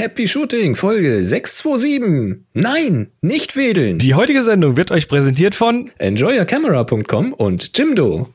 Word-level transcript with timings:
Happy 0.00 0.26
Shooting, 0.26 0.76
Folge 0.76 1.22
627. 1.22 2.46
Nein, 2.54 3.08
nicht 3.20 3.54
wedeln. 3.54 3.98
Die 3.98 4.14
heutige 4.14 4.42
Sendung 4.42 4.78
wird 4.78 4.90
euch 4.92 5.08
präsentiert 5.08 5.54
von 5.54 5.90
EnjoyYourCamera.com 5.98 7.34
und 7.34 7.76
Jimdo. 7.76 8.30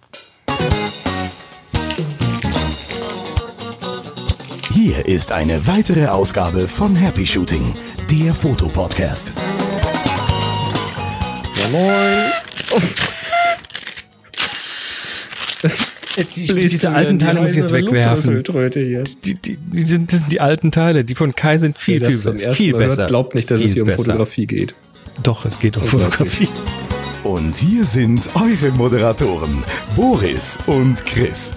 Hier 4.76 5.08
ist 5.08 5.32
eine 5.32 5.66
weitere 5.66 6.06
Ausgabe 6.06 6.68
von 6.68 6.96
Happy 6.96 7.26
Shooting, 7.26 7.74
der 8.12 8.36
Fotopodcast. 8.36 9.34
Ja, 11.56 11.70
moin. 11.72 12.32
Oh. 12.74 13.25
Die, 16.18 16.48
diese 16.48 16.92
alten 16.92 17.20
Teile 17.20 17.42
muss 17.42 17.52
ich 17.52 17.58
jetzt 17.58 17.74
wegwerfen. 17.74 18.44
Die, 19.24 19.34
die, 19.34 19.58
die 19.58 19.86
sind, 19.86 20.14
das 20.14 20.22
sind 20.22 20.32
die 20.32 20.40
alten 20.40 20.72
Teile. 20.72 21.04
Die 21.04 21.16
von 21.16 21.36
Kai 21.36 21.58
sind 21.58 21.78
viel, 21.78 22.02
Okay, 22.02 22.12
viel, 22.12 22.34
das 22.42 22.56
viel 22.56 22.72
Mal 22.72 22.80
hört, 22.80 22.90
besser. 22.90 23.06
Glaubt 23.06 23.36
nicht, 23.36 23.52
dass 23.52 23.60
es 23.60 23.66
Viel 23.66 23.74
hier 23.74 23.84
um 23.84 23.88
besser. 23.88 24.04
Fotografie 24.04 24.48
geht. 24.48 24.76
Doch, 25.24 25.46
es 25.46 25.60
geht 25.60 25.78
um. 25.78 25.84
Fotografie. 25.84 26.48
Und 27.24 27.56
hier 27.58 27.86
sind 27.86 28.30
eure 28.36 28.72
Moderatoren, 28.72 29.64
Boris 29.96 30.58
und 30.68 31.04
Chris. 31.06 31.54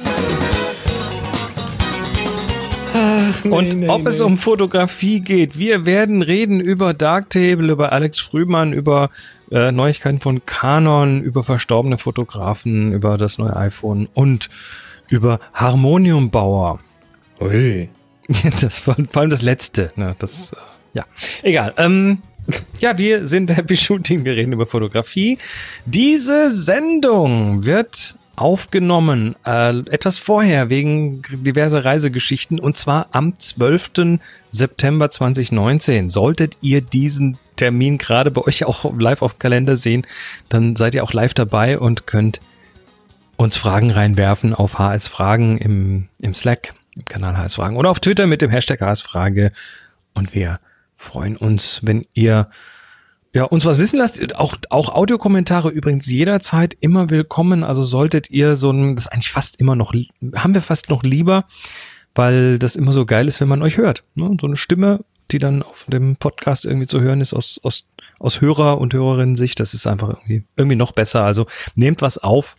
Und 3.45 3.88
ob 3.88 4.07
es 4.07 4.20
um 4.20 4.37
Fotografie 4.37 5.20
geht, 5.20 5.59
wir 5.59 5.87
werden 5.87 6.23
reden 6.23 6.61
über 6.61 6.95
Darktable, 6.95 7.71
über 7.71 7.93
Alex 7.93 8.19
Frühmann, 8.19 8.73
über 8.73 9.11
äh, 9.51 9.73
Neuigkeiten 9.73 10.21
von 10.21 10.45
Canon, 10.45 11.23
über 11.23 11.45
verstorbene 11.45 11.98
Fotografen, 11.98 12.93
über 12.93 13.16
das 13.19 13.38
neue 13.38 13.57
iPhone 13.57 14.09
und 14.12 14.48
über 15.09 15.41
Harmoniumbauer. 15.55 16.80
Ui. 17.41 17.88
Das 18.61 18.87
war 18.87 18.97
vor 19.10 19.23
allem 19.23 19.30
das 19.30 19.41
letzte. 19.41 19.91
Ne? 19.96 20.15
Das, 20.19 20.52
äh, 20.52 20.57
ja, 20.93 21.05
egal. 21.43 21.73
Ähm, 21.79 22.19
ja, 22.79 22.99
wir 22.99 23.27
sind 23.27 23.55
Happy 23.57 23.74
Shooting, 23.74 24.27
wir 24.27 24.37
reden 24.37 24.52
über 24.52 24.66
Fotografie. 24.66 25.38
Diese 25.87 26.55
Sendung 26.55 27.65
wird 27.65 28.18
aufgenommen 28.38 29.36
äh, 29.44 29.70
etwas 29.90 30.18
vorher 30.18 30.70
wegen 30.70 31.22
diverser 31.30 31.84
Reisegeschichten 31.84 32.60
und 32.60 32.76
zwar 32.76 33.08
am 33.12 33.38
12. 33.38 34.18
September 34.50 35.10
2019. 35.10 36.10
Solltet 36.10 36.59
ihr 36.60 36.80
diesen 36.80 37.38
Termin 37.56 37.98
gerade 37.98 38.30
bei 38.30 38.42
euch 38.42 38.64
auch 38.64 38.98
live 38.98 39.22
auf 39.22 39.34
dem 39.34 39.38
Kalender 39.40 39.76
sehen, 39.76 40.06
dann 40.48 40.76
seid 40.76 40.94
ihr 40.94 41.04
auch 41.04 41.12
live 41.12 41.34
dabei 41.34 41.78
und 41.78 42.06
könnt 42.06 42.40
uns 43.36 43.56
Fragen 43.56 43.90
reinwerfen 43.90 44.54
auf 44.54 44.78
HS 44.78 45.09
Fragen 45.09 45.59
im, 45.59 46.09
im 46.18 46.34
Slack, 46.34 46.74
im 46.96 47.04
Kanal 47.04 47.36
HS 47.36 47.54
Fragen 47.54 47.76
oder 47.76 47.90
auf 47.90 48.00
Twitter 48.00 48.26
mit 48.26 48.42
dem 48.42 48.50
Hashtag 48.50 48.80
HS 48.80 49.00
Frage. 49.02 49.50
Und 50.14 50.34
wir 50.34 50.60
freuen 50.96 51.36
uns, 51.36 51.80
wenn 51.82 52.06
ihr 52.14 52.48
ja, 53.32 53.45
uns 53.45 53.65
was 53.66 53.79
wissen 53.79 53.98
lasst. 53.98 54.37
Auch, 54.37 54.57
auch 54.71 54.95
Audiokommentare 54.95 55.71
übrigens 55.71 56.07
jederzeit 56.07 56.76
immer 56.80 57.10
willkommen. 57.10 57.62
Also 57.62 57.82
solltet 57.82 58.30
ihr 58.30 58.57
so 58.57 58.71
ein, 58.71 58.96
das 58.96 59.07
ist 59.07 59.12
eigentlich 59.12 59.30
fast 59.30 59.57
immer 59.57 59.76
noch, 59.76 59.95
haben 60.34 60.54
wir 60.54 60.62
fast 60.62 60.90
noch 60.90 61.02
lieber, 61.02 61.45
weil 62.15 62.59
das 62.59 62.76
immer 62.76 62.93
so 62.93 63.06
geil 63.06 63.29
ist, 63.29 63.40
wenn 63.40 63.49
man 63.49 63.62
euch 63.62 63.76
hört. 63.76 64.03
Ne? 64.15 64.37
So 64.41 64.47
eine 64.47 64.56
Stimme, 64.56 65.04
die 65.31 65.38
dann 65.38 65.62
auf 65.62 65.87
dem 65.88 66.16
Podcast 66.16 66.65
irgendwie 66.65 66.87
zu 66.87 67.00
hören 67.00 67.21
ist 67.21 67.34
aus, 67.34 67.60
aus, 67.62 67.84
aus 68.19 68.41
Hörer- 68.41 68.78
und 68.78 68.94
Hörerinnen-Sicht, 68.94 69.60
das 69.60 69.75
ist 69.75 69.87
einfach 69.87 70.09
irgendwie, 70.09 70.44
irgendwie 70.56 70.76
noch 70.76 70.93
besser. 70.93 71.25
Also 71.25 71.47
nehmt 71.75 72.00
was 72.00 72.19
auf 72.19 72.56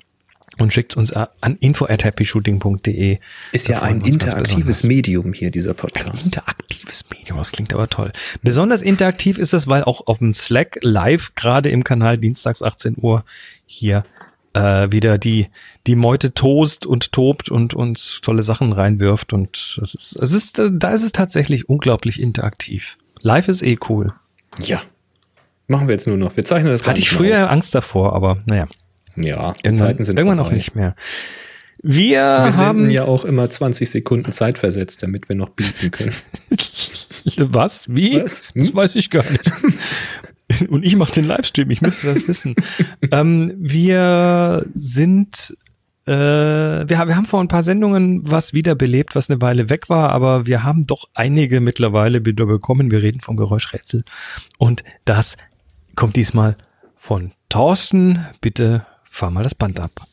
und 0.60 0.74
schickt 0.74 0.98
uns 0.98 1.14
an 1.14 1.56
info 1.60 1.86
at 1.86 2.04
happyshooting.de. 2.04 3.18
Ist 3.52 3.68
ja 3.68 3.82
ein 3.82 4.02
interaktives. 4.02 4.84
Medium 4.84 5.34
hier, 5.34 5.52
dieser 5.52 5.74
Podcast. 5.74 6.26
Interaktives 6.26 7.06
Medium, 7.10 7.38
das 7.38 7.52
klingt 7.52 7.74
aber 7.74 7.90
toll. 7.90 8.12
Besonders 8.42 8.82
interaktiv 8.82 9.38
ist 9.38 9.54
es, 9.54 9.68
weil 9.68 9.84
auch 9.84 10.08
auf 10.08 10.20
dem 10.20 10.34
Slack 10.34 10.80
live, 10.82 11.34
gerade 11.36 11.70
im 11.70 11.84
Kanal 11.84 12.18
dienstags 12.18 12.62
18 12.62 12.96
Uhr, 12.98 13.24
hier 13.66 14.04
äh, 14.54 14.92
wieder 14.92 15.18
die, 15.18 15.48
die 15.88 15.96
Meute 15.96 16.34
toast 16.34 16.86
und 16.86 17.12
tobt 17.12 17.50
und 17.50 17.74
uns 17.74 18.22
tolle 18.22 18.44
Sachen 18.44 18.74
reinwirft. 18.74 19.34
Und 19.34 19.80
es 19.82 19.96
ist, 19.96 20.16
es 20.16 20.34
ist, 20.34 20.62
da 20.72 20.92
ist 20.92 21.04
es 21.04 21.12
tatsächlich 21.12 21.70
unglaublich 21.70 22.22
interaktiv. 22.22 22.98
Live 23.22 23.48
ist 23.48 23.64
eh 23.64 23.78
cool. 23.90 24.08
Ja. 24.60 24.82
Machen 25.68 25.88
wir 25.88 25.94
jetzt 25.94 26.08
nur 26.08 26.18
noch. 26.18 26.36
Wir 26.36 26.46
zeichnen 26.46 26.72
das 26.72 26.86
Hatte 26.86 27.00
ich 27.00 27.12
früher 27.12 27.52
Angst 27.52 27.76
davor, 27.76 28.14
aber 28.14 28.40
naja, 28.46 28.64
auf. 28.64 28.70
Ja, 29.24 29.54
die 29.54 29.68
irgendwann, 29.68 29.88
Zeiten 29.88 30.04
sind 30.04 30.18
irgendwann 30.18 30.40
auch 30.40 30.46
vorbei. 30.46 30.58
nicht 30.58 30.76
mehr. 30.76 30.96
Wir, 31.82 32.44
Wir 32.44 32.58
haben 32.58 32.90
ja 32.90 33.06
auch 33.06 33.24
immer 33.24 33.50
20 33.50 33.90
Sekunden 33.90 34.34
Zeit 34.34 34.58
versetzt, 34.58 35.02
damit 35.02 35.30
wir 35.30 35.38
noch 35.38 35.50
bieten 35.50 35.92
können. 35.92 36.14
Was? 37.54 37.88
Wie? 37.88 38.22
Was? 38.22 38.44
Das 38.54 38.76
weiß 38.76 38.96
ich 38.96 39.10
gar 39.10 39.24
nicht. 39.30 40.70
Und 40.70 40.84
ich 40.84 40.96
mache 40.96 41.14
den 41.14 41.28
Livestream, 41.28 41.70
ich 41.70 41.82
müsste 41.82 42.14
das 42.14 42.28
wissen. 42.28 42.56
ähm, 43.12 43.54
wir 43.58 44.66
sind, 44.74 45.56
äh, 46.06 46.12
wir 46.12 46.98
haben 46.98 47.26
vor 47.26 47.40
ein 47.40 47.48
paar 47.48 47.64
Sendungen 47.64 48.30
was 48.30 48.54
wiederbelebt, 48.54 49.16
was 49.16 49.30
eine 49.30 49.42
Weile 49.42 49.70
weg 49.70 49.90
war, 49.90 50.10
aber 50.10 50.48
wir 50.48 50.64
haben 50.64 50.86
doch 50.86 51.08
einige 51.14 51.62
mittlerweile 51.62 52.26
wieder 52.26 52.46
bekommen. 52.46 52.92
Wir 52.92 53.02
reden 53.04 53.22
vom 53.22 53.38
Geräuschrätsel. 53.38 54.04
Und 54.58 54.84
das 55.06 55.38
kommt 55.96 56.16
diesmal 56.16 56.58
von 56.96 57.32
Thorsten. 57.48 58.26
Bitte 58.42 58.86
fahr 59.10 59.32
mal 59.32 59.44
das 59.44 59.56
Band 59.56 59.80
ab. 59.80 60.08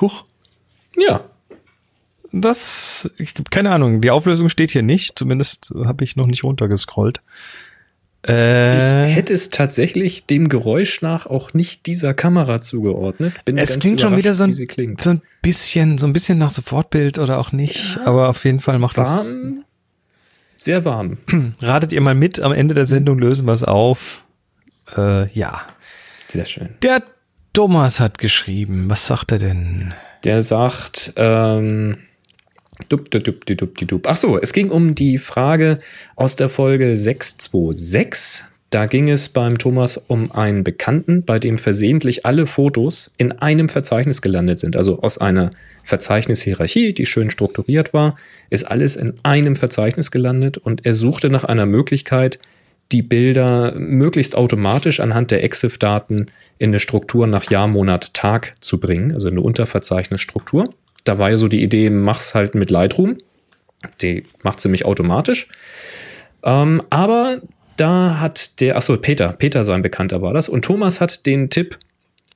Huch. 0.00 0.24
Ja. 0.96 1.24
Das, 2.32 3.10
ich, 3.18 3.34
keine 3.50 3.72
Ahnung, 3.72 4.00
die 4.00 4.10
Auflösung 4.10 4.48
steht 4.48 4.70
hier 4.70 4.82
nicht, 4.82 5.18
zumindest 5.18 5.74
habe 5.84 6.04
ich 6.04 6.16
noch 6.16 6.26
nicht 6.26 6.44
runtergescrollt. 6.44 7.20
Ich 8.22 8.30
Äh, 8.30 9.06
hätte 9.06 9.32
es 9.32 9.48
tatsächlich 9.50 10.26
dem 10.26 10.48
Geräusch 10.50 11.00
nach 11.00 11.26
auch 11.26 11.54
nicht 11.54 11.86
dieser 11.86 12.12
Kamera 12.12 12.60
zugeordnet. 12.60 13.32
Bin 13.46 13.56
es 13.56 13.78
klingt 13.78 14.00
schon 14.00 14.16
wieder 14.16 14.34
so 14.34 14.44
ein, 14.44 14.52
so 14.52 15.10
ein 15.10 15.22
bisschen, 15.40 15.96
so 15.96 16.06
ein 16.06 16.12
bisschen 16.12 16.36
nach 16.36 16.50
Sofortbild 16.50 17.18
oder 17.18 17.38
auch 17.38 17.52
nicht, 17.52 17.98
aber 18.04 18.28
auf 18.28 18.44
jeden 18.44 18.60
Fall 18.60 18.78
macht 18.78 18.98
das. 18.98 19.08
Warm, 19.36 19.64
sehr 20.56 20.84
warm. 20.84 21.16
Ratet 21.62 21.92
ihr 21.92 22.00
mal 22.02 22.14
mit, 22.14 22.40
am 22.40 22.52
Ende 22.52 22.74
der 22.74 22.86
Sendung 22.86 23.18
lösen 23.18 23.46
wir 23.46 23.54
es 23.54 23.64
auf. 23.64 24.22
Äh, 24.96 25.26
ja. 25.32 25.62
Sehr 26.28 26.44
schön. 26.44 26.68
Der 26.82 27.02
Thomas 27.54 28.00
hat 28.00 28.18
geschrieben, 28.18 28.90
was 28.90 29.06
sagt 29.06 29.32
er 29.32 29.38
denn? 29.38 29.94
Der 30.24 30.42
sagt, 30.42 31.14
ähm, 31.16 31.96
dup, 32.88 33.10
dup, 33.10 33.24
dup, 33.24 33.46
dup, 33.46 33.76
dup. 33.76 34.06
Ach 34.06 34.16
so, 34.16 34.38
es 34.40 34.52
ging 34.52 34.70
um 34.70 34.94
die 34.94 35.18
Frage 35.18 35.78
aus 36.16 36.36
der 36.36 36.48
Folge 36.48 36.96
626. 36.96 38.44
Da 38.70 38.86
ging 38.86 39.10
es 39.10 39.28
beim 39.28 39.58
Thomas 39.58 39.96
um 39.96 40.30
einen 40.30 40.62
Bekannten, 40.62 41.24
bei 41.24 41.40
dem 41.40 41.58
versehentlich 41.58 42.24
alle 42.24 42.46
Fotos 42.46 43.10
in 43.18 43.32
einem 43.32 43.68
Verzeichnis 43.68 44.22
gelandet 44.22 44.60
sind. 44.60 44.76
Also 44.76 45.02
aus 45.02 45.18
einer 45.18 45.50
Verzeichnishierarchie, 45.82 46.94
die 46.94 47.04
schön 47.04 47.30
strukturiert 47.30 47.92
war, 47.92 48.14
ist 48.48 48.64
alles 48.64 48.94
in 48.94 49.14
einem 49.24 49.56
Verzeichnis 49.56 50.12
gelandet 50.12 50.56
und 50.56 50.86
er 50.86 50.94
suchte 50.94 51.30
nach 51.30 51.42
einer 51.42 51.66
Möglichkeit, 51.66 52.38
die 52.92 53.02
Bilder 53.02 53.72
möglichst 53.76 54.36
automatisch 54.36 55.00
anhand 55.00 55.30
der 55.30 55.44
EXIF-Daten 55.44 56.26
in 56.58 56.70
eine 56.70 56.80
Struktur 56.80 57.26
nach 57.26 57.50
Jahr, 57.50 57.68
Monat, 57.68 58.14
Tag 58.14 58.54
zu 58.60 58.80
bringen, 58.80 59.12
also 59.12 59.28
eine 59.28 59.40
Unterverzeichnisstruktur. 59.40 60.70
Da 61.04 61.18
war 61.18 61.30
ja 61.30 61.36
so 61.36 61.48
die 61.48 61.62
Idee, 61.62 61.90
mach's 61.90 62.34
halt 62.34 62.54
mit 62.54 62.70
Lightroom. 62.70 63.18
Die 64.02 64.24
macht 64.42 64.60
ziemlich 64.60 64.84
automatisch. 64.84 65.48
Ähm, 66.42 66.82
aber 66.90 67.40
da 67.76 68.20
hat 68.20 68.60
der, 68.60 68.76
achso, 68.76 68.96
Peter, 68.96 69.32
Peter 69.32 69.64
sein 69.64 69.82
Bekannter 69.82 70.20
war 70.22 70.34
das. 70.34 70.48
Und 70.48 70.64
Thomas 70.64 71.00
hat 71.00 71.24
den 71.26 71.50
Tipp, 71.50 71.78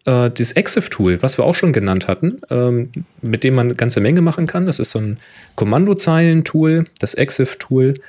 äh, 0.06 0.31
das 0.31 0.53
EXIF-Tool, 0.53 1.23
was 1.23 1.38
wir 1.38 1.44
auch 1.44 1.55
schon 1.55 1.73
genannt 1.73 2.09
hatten, 2.09 2.41
ähm, 2.50 2.91
mit 3.21 3.44
dem 3.44 3.55
man 3.55 3.67
eine 3.67 3.75
ganze 3.75 4.00
Menge 4.00 4.23
machen 4.23 4.47
kann. 4.47 4.67
Das 4.67 4.79
ist 4.79 4.91
so 4.91 5.00
ein 5.00 5.19
Kommandozeilen-Tool, 5.56 6.87
das 6.99 7.15
EXIF-Tool. 7.15 8.00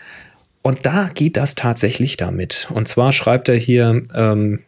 Und 0.61 0.85
da 0.85 1.09
geht 1.13 1.37
das 1.37 1.55
tatsächlich 1.55 2.17
damit. 2.17 2.67
Und 2.73 2.87
zwar 2.87 3.13
schreibt 3.13 3.49
er 3.49 3.55
hier 3.55 4.01
ähm, 4.13 4.59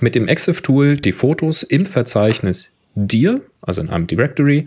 mit 0.00 0.14
dem 0.14 0.28
EXIF-Tool 0.28 0.96
die 0.96 1.12
Fotos 1.12 1.62
im 1.62 1.86
Verzeichnis 1.86 2.72
dir, 2.94 3.40
also 3.62 3.80
in 3.80 3.88
einem 3.88 4.06
Directory, 4.06 4.66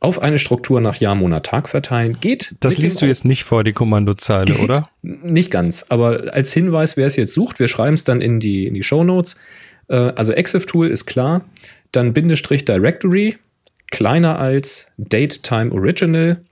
auf 0.00 0.22
eine 0.22 0.38
Struktur 0.38 0.80
nach 0.80 0.96
Jahr, 0.96 1.14
Monat, 1.14 1.46
Tag 1.46 1.68
verteilen. 1.68 2.16
Geht. 2.20 2.54
Das 2.60 2.78
liest 2.78 3.02
du 3.02 3.06
jetzt 3.06 3.24
nicht 3.24 3.44
vor, 3.44 3.64
die 3.64 3.72
Kommandozeile, 3.72 4.54
oder? 4.58 4.88
nicht 5.02 5.50
ganz, 5.50 5.86
aber 5.88 6.32
als 6.32 6.52
Hinweis, 6.52 6.96
wer 6.96 7.06
es 7.06 7.16
jetzt 7.16 7.34
sucht, 7.34 7.58
wir 7.58 7.68
schreiben 7.68 7.94
es 7.94 8.04
dann 8.04 8.20
in 8.20 8.40
die, 8.40 8.66
in 8.66 8.74
die 8.74 8.82
Show 8.82 9.04
Notes. 9.04 9.36
Äh, 9.88 9.96
also 9.96 10.32
EXIF-Tool 10.32 10.88
ist 10.88 11.06
klar, 11.06 11.44
dann 11.92 12.12
Bindestrich 12.12 12.64
Directory, 12.64 13.36
kleiner 13.90 14.38
als 14.38 14.92
Date 14.98 15.42
Time 15.42 15.72
Original 15.72 16.42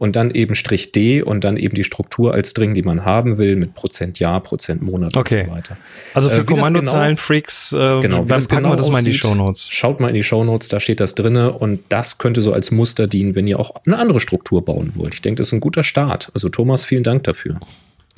und 0.00 0.16
dann 0.16 0.30
eben 0.30 0.54
Strich 0.54 0.92
D 0.92 1.20
und 1.20 1.44
dann 1.44 1.58
eben 1.58 1.74
die 1.74 1.84
Struktur 1.84 2.32
als 2.32 2.50
String, 2.50 2.72
die 2.72 2.82
man 2.82 3.04
haben 3.04 3.36
will, 3.36 3.54
mit 3.54 3.74
Prozent 3.74 4.18
Jahr, 4.18 4.40
Prozent 4.42 4.80
Monat 4.80 5.14
okay. 5.14 5.42
und 5.42 5.46
so 5.48 5.52
weiter. 5.52 5.76
Also 6.14 6.30
für 6.30 6.40
äh, 6.40 6.44
Kommandozeilen-Freaks, 6.44 7.72
äh, 7.72 7.76
genau, 7.76 8.24
dann 8.24 8.26
packen 8.26 8.48
genau 8.48 8.70
wir 8.70 8.76
das 8.76 8.88
aussieht, 8.88 8.92
mal 8.94 8.98
in 9.00 9.04
die 9.04 9.14
Shownotes. 9.14 9.68
Schaut 9.68 10.00
mal 10.00 10.08
in 10.08 10.14
die 10.14 10.24
Shownotes, 10.24 10.68
da 10.68 10.80
steht 10.80 11.00
das 11.00 11.14
drinne 11.14 11.52
und 11.52 11.80
das 11.90 12.16
könnte 12.16 12.40
so 12.40 12.54
als 12.54 12.70
Muster 12.70 13.08
dienen, 13.08 13.34
wenn 13.34 13.46
ihr 13.46 13.60
auch 13.60 13.72
eine 13.84 13.98
andere 13.98 14.20
Struktur 14.20 14.64
bauen 14.64 14.96
wollt. 14.96 15.12
Ich 15.12 15.20
denke, 15.20 15.36
das 15.36 15.48
ist 15.48 15.52
ein 15.52 15.60
guter 15.60 15.84
Start. 15.84 16.30
Also 16.32 16.48
Thomas, 16.48 16.86
vielen 16.86 17.02
Dank 17.02 17.24
dafür. 17.24 17.60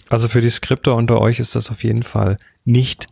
Also 0.08 0.28
für 0.28 0.40
die 0.40 0.50
Skripte 0.50 0.92
unter 0.92 1.20
euch 1.20 1.40
ist 1.40 1.56
das 1.56 1.68
auf 1.68 1.82
jeden 1.82 2.04
Fall 2.04 2.36
nicht 2.64 3.06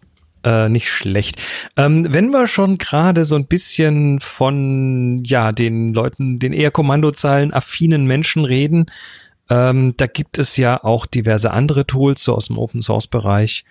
äh, 0.45 0.69
nicht 0.69 0.89
schlecht. 0.89 1.41
Ähm, 1.77 2.07
wenn 2.09 2.31
wir 2.31 2.47
schon 2.47 2.79
gerade 2.79 3.25
so 3.25 3.37
ein 3.37 3.47
bisschen 3.47 4.21
von 4.21 5.23
ja 5.25 5.53
den 5.53 5.93
Leuten, 5.93 6.39
den 6.39 6.53
eher 6.53 6.71
Kommandozeilen 6.71 7.53
affinen 7.53 8.07
Menschen 8.07 8.45
reden, 8.45 8.87
ähm, 9.49 9.95
da 9.97 10.07
gibt 10.07 10.39
es 10.39 10.57
ja 10.57 10.83
auch 10.83 11.07
diverse 11.07 11.51
andere 11.51 11.87
Tools 11.87 12.23
so 12.23 12.35
aus 12.35 12.47
dem 12.47 12.59
Open 12.59 12.83
Source 12.83 13.09
Bereich 13.09 13.65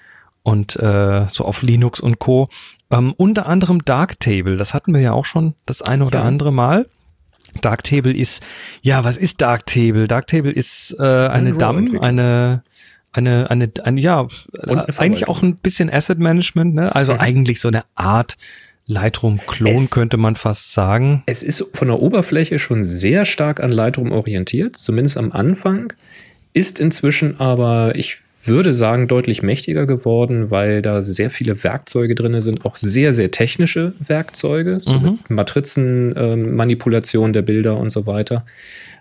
und 0.43 0.75
äh, 0.75 1.27
so 1.27 1.45
auf 1.45 1.61
Linux 1.61 1.99
und 1.99 2.19
Co. 2.19 2.49
Ähm, 2.91 3.13
unter 3.17 3.45
anderem 3.45 3.81
Darktable. 3.83 4.57
Das 4.57 4.73
hatten 4.73 4.93
wir 4.93 5.01
ja 5.01 5.13
auch 5.13 5.25
schon 5.25 5.55
das 5.65 5.81
eine 5.81 6.05
oder 6.05 6.19
ja. 6.19 6.25
andere 6.25 6.51
Mal. 6.51 6.87
Darktable 7.61 8.13
ist, 8.13 8.43
ja, 8.81 9.03
was 9.03 9.17
ist 9.17 9.41
Darktable? 9.41 10.07
Darktable 10.07 10.51
ist 10.51 10.95
äh, 10.99 11.03
eine 11.03 11.53
DAM, 11.53 11.97
eine 12.01 12.63
eine, 13.11 13.49
eine, 13.49 13.71
eine 13.83 13.99
ja, 13.99 14.27
eigentlich 14.97 15.27
auch 15.27 15.41
ein 15.41 15.55
bisschen 15.55 15.89
Asset 15.91 16.19
Management, 16.19 16.75
ne? 16.75 16.95
Also 16.95 17.13
mhm. 17.13 17.19
eigentlich 17.19 17.59
so 17.59 17.67
eine 17.67 17.83
Art 17.95 18.37
Lightroom-Klon 18.87 19.89
könnte 19.89 20.17
man 20.17 20.35
fast 20.35 20.73
sagen. 20.73 21.23
Es 21.25 21.43
ist 21.43 21.65
von 21.73 21.87
der 21.87 22.01
Oberfläche 22.01 22.59
schon 22.59 22.83
sehr 22.83 23.25
stark 23.25 23.61
an 23.61 23.71
Lightroom 23.71 24.11
orientiert, 24.11 24.75
zumindest 24.77 25.17
am 25.17 25.31
Anfang. 25.31 25.93
Ist 26.53 26.79
inzwischen 26.79 27.39
aber, 27.39 27.95
ich 27.95 28.17
würde 28.45 28.73
sagen, 28.73 29.07
deutlich 29.07 29.43
mächtiger 29.43 29.85
geworden, 29.85 30.49
weil 30.49 30.81
da 30.81 31.03
sehr 31.03 31.29
viele 31.29 31.63
Werkzeuge 31.63 32.15
drin 32.15 32.41
sind, 32.41 32.65
auch 32.65 32.77
sehr, 32.77 33.13
sehr 33.13 33.29
technische 33.31 33.93
Werkzeuge, 33.99 34.79
so 34.81 34.99
mhm. 34.99 35.19
Matrizenmanipulation 35.29 37.27
ähm, 37.27 37.33
der 37.33 37.43
Bilder 37.43 37.77
und 37.77 37.91
so 37.91 38.07
weiter. 38.07 38.45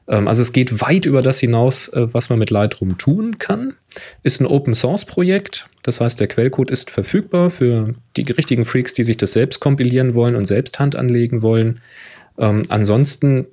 Ähm, 0.08 0.28
also 0.28 0.42
es 0.42 0.52
geht 0.52 0.80
weit 0.80 1.06
über 1.06 1.22
das 1.22 1.38
hinaus, 1.38 1.88
äh, 1.88 2.12
was 2.12 2.28
man 2.30 2.38
mit 2.38 2.50
Lightroom 2.50 2.98
tun 2.98 3.38
kann. 3.38 3.74
Ist 4.22 4.40
ein 4.40 4.46
Open 4.46 4.74
Source 4.74 5.04
Projekt. 5.04 5.66
Das 5.82 6.00
heißt, 6.00 6.20
der 6.20 6.28
Quellcode 6.28 6.70
ist 6.70 6.90
verfügbar 6.90 7.50
für 7.50 7.92
die 8.16 8.22
richtigen 8.22 8.64
Freaks, 8.64 8.94
die 8.94 9.04
sich 9.04 9.16
das 9.16 9.32
selbst 9.32 9.60
kompilieren 9.60 10.14
wollen 10.14 10.36
und 10.36 10.44
selbst 10.44 10.78
Hand 10.78 10.96
anlegen 10.96 11.42
wollen. 11.42 11.80
Ähm, 12.38 12.62
ansonsten 12.68 13.46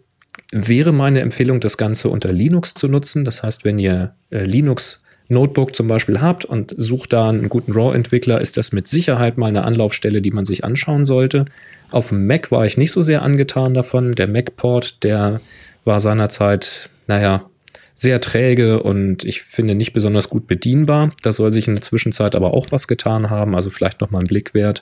wäre 0.52 0.92
meine 0.92 1.22
Empfehlung, 1.22 1.60
das 1.60 1.78
Ganze 1.78 2.10
unter 2.10 2.32
Linux 2.32 2.74
zu 2.74 2.88
nutzen. 2.88 3.26
Das 3.26 3.44
heißt, 3.44 3.66
wenn 3.66 3.80
ihr 3.80 4.16
äh, 4.32 4.44
Linux 4.44 5.02
Notebook 5.28 5.76
zum 5.76 5.88
Beispiel 5.88 6.22
habt 6.22 6.46
und 6.46 6.74
sucht 6.78 7.14
da 7.14 7.30
einen 7.30 7.50
guten 7.50 7.72
RAW-Entwickler, 7.72 8.40
ist 8.40 8.58
das 8.58 8.72
mit 8.72 8.88
Sicherheit 8.88 9.38
mal 9.38 9.48
eine 9.48 9.64
Anlaufstelle, 9.64 10.22
die 10.22 10.32
man 10.32 10.46
sich 10.46 10.64
anschauen 10.64 11.06
sollte. 11.06 11.46
Auf 11.92 12.10
dem 12.10 12.28
Mac 12.28 12.52
war 12.52 12.66
ich 12.66 12.78
nicht 12.78 12.92
so 12.92 13.02
sehr 13.02 13.22
angetan 13.22 13.74
davon. 13.74 14.14
Der 14.14 14.28
Mac-Port, 14.28 15.04
der 15.04 15.42
war 15.84 16.00
seinerzeit, 16.00 16.90
naja, 17.08 17.50
sehr 17.96 18.20
träge 18.20 18.84
und 18.84 19.24
ich 19.24 19.42
finde 19.42 19.74
nicht 19.74 19.94
besonders 19.94 20.30
gut 20.30 20.48
bedienbar. 20.48 21.12
Da 21.24 21.32
soll 21.32 21.52
sich 21.52 21.68
in 21.68 21.76
der 21.76 21.82
Zwischenzeit 21.82 22.36
aber 22.36 22.54
auch 22.54 22.72
was 22.72 22.88
getan 22.88 23.30
haben, 23.30 23.56
also 23.56 23.70
vielleicht 23.70 24.02
nochmal 24.02 24.22
ein 24.22 24.28
Blick 24.28 24.54
wert. 24.54 24.82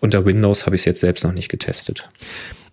Unter 0.00 0.26
Windows 0.26 0.66
habe 0.66 0.76
ich 0.76 0.82
es 0.82 0.84
jetzt 0.84 1.00
selbst 1.00 1.24
noch 1.24 1.32
nicht 1.32 1.48
getestet. 1.48 2.08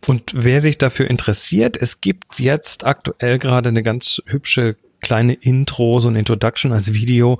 Und 0.05 0.33
wer 0.35 0.61
sich 0.61 0.77
dafür 0.77 1.09
interessiert, 1.09 1.77
es 1.79 2.01
gibt 2.01 2.39
jetzt 2.39 2.85
aktuell 2.85 3.39
gerade 3.39 3.69
eine 3.69 3.83
ganz 3.83 4.21
hübsche 4.25 4.75
kleine 4.99 5.33
Intro, 5.33 5.99
so 5.99 6.09
ein 6.09 6.15
Introduction 6.15 6.73
als 6.73 6.93
Video, 6.93 7.39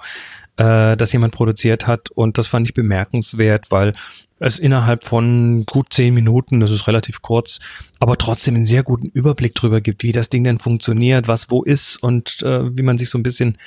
äh, 0.61 0.95
das 0.95 1.11
jemand 1.11 1.33
produziert 1.33 1.87
hat. 1.87 2.09
Und 2.11 2.37
das 2.37 2.47
fand 2.47 2.67
ich 2.67 2.73
bemerkenswert, 2.73 3.71
weil 3.71 3.93
es 4.39 4.59
innerhalb 4.59 5.05
von 5.05 5.65
gut 5.65 5.93
zehn 5.93 6.13
Minuten, 6.13 6.59
das 6.59 6.71
ist 6.71 6.87
relativ 6.87 7.21
kurz, 7.21 7.59
aber 7.99 8.17
trotzdem 8.17 8.55
einen 8.55 8.65
sehr 8.65 8.83
guten 8.83 9.07
Überblick 9.07 9.55
drüber 9.55 9.81
gibt, 9.81 10.03
wie 10.03 10.11
das 10.11 10.29
Ding 10.29 10.43
denn 10.43 10.59
funktioniert, 10.59 11.27
was 11.27 11.49
wo 11.49 11.63
ist 11.63 11.97
und 11.97 12.41
äh, 12.41 12.75
wie 12.75 12.83
man 12.83 12.97
sich 12.97 13.09
so 13.09 13.17
ein 13.17 13.23
bisschen 13.23 13.57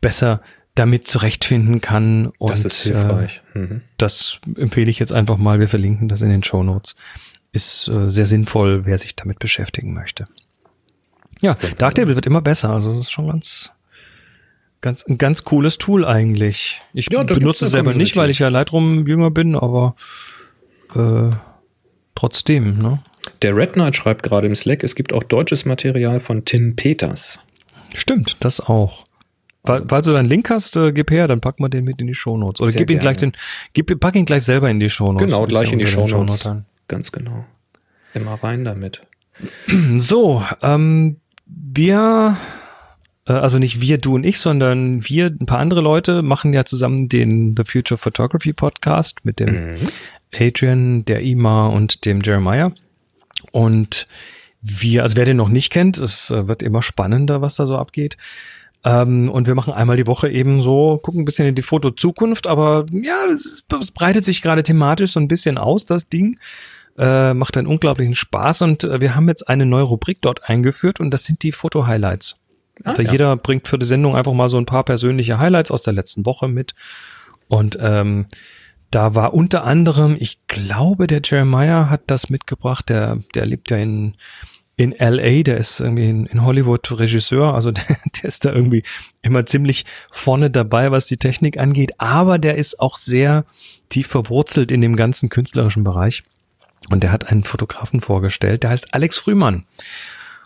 besser 0.00 0.42
damit 0.74 1.06
zurechtfinden 1.06 1.80
kann. 1.80 2.26
Und, 2.38 2.50
das 2.50 2.64
ist 2.64 2.82
hilfreich. 2.82 3.42
Äh, 3.54 3.58
mhm. 3.58 3.80
Das 3.98 4.38
empfehle 4.56 4.90
ich 4.90 4.98
jetzt 4.98 5.12
einfach 5.12 5.36
mal. 5.36 5.60
Wir 5.60 5.68
verlinken 5.68 6.08
das 6.08 6.22
in 6.22 6.30
den 6.30 6.42
Show 6.42 6.62
Notes. 6.62 6.94
Ist 7.52 7.88
äh, 7.88 8.12
sehr 8.12 8.26
sinnvoll, 8.26 8.86
wer 8.86 8.96
sich 8.96 9.16
damit 9.16 9.38
beschäftigen 9.38 9.92
möchte. 9.92 10.24
Ja, 11.42 11.56
Darktable 11.76 12.14
wird 12.14 12.26
immer 12.26 12.40
besser. 12.40 12.70
Also 12.70 12.90
das 12.90 13.00
ist 13.00 13.10
schon 13.10 13.28
ganz, 13.28 13.72
Ganz, 14.82 15.04
ein 15.08 15.16
ganz 15.16 15.44
cooles 15.44 15.78
Tool 15.78 16.04
eigentlich. 16.04 16.80
Ich 16.92 17.08
ja, 17.10 17.22
benutze 17.22 17.66
es 17.66 17.70
selber 17.70 17.94
nicht, 17.94 18.16
weil 18.16 18.30
ich 18.30 18.40
ja 18.40 18.48
Lightroom 18.48 19.06
jünger 19.06 19.30
bin, 19.30 19.54
aber 19.54 19.94
äh, 20.96 21.30
trotzdem, 22.16 22.78
ne? 22.78 23.00
Der 23.42 23.56
Red 23.56 23.74
Knight 23.74 23.94
schreibt 23.94 24.24
gerade 24.24 24.48
im 24.48 24.56
Slack, 24.56 24.82
es 24.82 24.96
gibt 24.96 25.12
auch 25.12 25.22
deutsches 25.22 25.64
Material 25.64 26.18
von 26.18 26.44
Tim 26.44 26.74
Peters. 26.74 27.38
Stimmt, 27.94 28.36
das 28.40 28.60
auch. 28.60 29.04
Also, 29.62 29.84
Falls 29.86 30.06
du 30.06 30.12
deinen 30.12 30.28
Link 30.28 30.50
hast, 30.50 30.76
äh, 30.76 30.90
gib 30.90 31.12
her, 31.12 31.28
dann 31.28 31.40
pack 31.40 31.60
mal 31.60 31.68
den 31.68 31.84
mit 31.84 32.00
in 32.00 32.08
die 32.08 32.14
Shownotes. 32.14 32.60
Oder 32.60 32.72
gib 32.72 32.90
ihn 32.90 32.98
gleich 32.98 33.18
den, 33.18 33.32
gib, 33.74 34.00
pack 34.00 34.16
ihn 34.16 34.24
gleich 34.24 34.42
selber 34.42 34.68
in 34.68 34.80
die 34.80 34.90
Shownotes. 34.90 35.26
Genau, 35.26 35.46
gleich 35.46 35.72
in 35.72 35.78
die 35.78 35.86
Shownotes. 35.86 36.42
Show 36.42 36.56
Ganz 36.88 37.12
genau. 37.12 37.46
Immer 38.14 38.34
rein 38.34 38.64
damit. 38.64 39.02
So, 39.96 40.44
ähm, 40.60 41.20
wir 41.46 42.36
also 43.24 43.58
nicht 43.58 43.80
wir, 43.80 43.98
du 43.98 44.14
und 44.14 44.24
ich, 44.24 44.38
sondern 44.38 45.08
wir, 45.08 45.26
ein 45.26 45.46
paar 45.46 45.60
andere 45.60 45.80
Leute 45.80 46.22
machen 46.22 46.52
ja 46.52 46.64
zusammen 46.64 47.08
den 47.08 47.54
The 47.56 47.64
Future 47.64 47.98
Photography 47.98 48.52
Podcast 48.52 49.24
mit 49.24 49.38
dem 49.38 49.74
mhm. 49.74 49.88
Adrian, 50.34 51.04
der 51.04 51.22
Ima 51.22 51.66
und 51.66 52.04
dem 52.04 52.20
Jeremiah. 52.20 52.72
Und 53.52 54.08
wir, 54.60 55.02
also 55.02 55.16
wer 55.16 55.24
den 55.24 55.36
noch 55.36 55.48
nicht 55.48 55.70
kennt, 55.70 55.98
es 55.98 56.30
äh, 56.30 56.48
wird 56.48 56.62
immer 56.62 56.82
spannender, 56.82 57.42
was 57.42 57.56
da 57.56 57.66
so 57.66 57.76
abgeht. 57.76 58.16
Ähm, 58.84 59.28
und 59.28 59.46
wir 59.46 59.54
machen 59.54 59.72
einmal 59.72 59.96
die 59.96 60.06
Woche 60.06 60.28
eben 60.28 60.62
so, 60.62 60.98
gucken 61.02 61.22
ein 61.22 61.24
bisschen 61.24 61.46
in 61.46 61.54
die 61.54 61.62
Fotozukunft, 61.62 62.46
aber 62.46 62.86
ja, 62.90 63.26
es, 63.26 63.62
breitet 63.94 64.24
sich 64.24 64.42
gerade 64.42 64.62
thematisch 64.62 65.12
so 65.12 65.20
ein 65.20 65.28
bisschen 65.28 65.58
aus, 65.58 65.86
das 65.86 66.08
Ding. 66.08 66.38
Äh, 66.98 67.32
macht 67.32 67.56
einen 67.56 67.68
unglaublichen 67.68 68.14
Spaß 68.14 68.62
und 68.62 68.84
äh, 68.84 69.00
wir 69.00 69.14
haben 69.14 69.26
jetzt 69.28 69.48
eine 69.48 69.64
neue 69.64 69.84
Rubrik 69.84 70.18
dort 70.20 70.50
eingeführt 70.50 71.00
und 71.00 71.10
das 71.10 71.24
sind 71.24 71.42
die 71.42 71.52
Foto-Highlights. 71.52 72.36
Ah, 72.84 72.90
also 72.90 73.02
ja. 73.02 73.12
jeder 73.12 73.36
bringt 73.36 73.68
für 73.68 73.78
die 73.78 73.86
Sendung 73.86 74.16
einfach 74.16 74.32
mal 74.32 74.48
so 74.48 74.58
ein 74.58 74.66
paar 74.66 74.84
persönliche 74.84 75.38
Highlights 75.38 75.70
aus 75.70 75.82
der 75.82 75.92
letzten 75.92 76.26
Woche 76.26 76.48
mit. 76.48 76.74
Und 77.48 77.78
ähm, 77.80 78.26
da 78.90 79.14
war 79.14 79.34
unter 79.34 79.64
anderem, 79.64 80.16
ich 80.18 80.46
glaube, 80.48 81.06
der 81.06 81.22
Jeremiah 81.24 81.88
hat 81.88 82.02
das 82.06 82.30
mitgebracht, 82.30 82.88
der, 82.88 83.18
der 83.34 83.46
lebt 83.46 83.70
ja 83.70 83.78
in, 83.78 84.14
in 84.76 84.94
LA, 84.98 85.42
der 85.42 85.56
ist 85.56 85.80
irgendwie 85.80 86.08
in, 86.08 86.26
in 86.26 86.44
Hollywood 86.44 86.98
Regisseur, 86.98 87.54
also 87.54 87.70
der, 87.72 87.84
der 87.86 88.24
ist 88.24 88.44
da 88.44 88.52
irgendwie 88.52 88.82
immer 89.22 89.46
ziemlich 89.46 89.86
vorne 90.10 90.50
dabei, 90.50 90.90
was 90.90 91.06
die 91.06 91.16
Technik 91.16 91.58
angeht, 91.58 91.92
aber 91.98 92.38
der 92.38 92.56
ist 92.56 92.80
auch 92.80 92.98
sehr 92.98 93.44
tief 93.88 94.08
verwurzelt 94.08 94.70
in 94.70 94.80
dem 94.80 94.96
ganzen 94.96 95.28
künstlerischen 95.28 95.84
Bereich. 95.84 96.22
Und 96.90 97.02
der 97.02 97.12
hat 97.12 97.30
einen 97.30 97.44
Fotografen 97.44 98.00
vorgestellt, 98.00 98.62
der 98.62 98.70
heißt 98.70 98.92
Alex 98.92 99.18
Frühmann. 99.18 99.64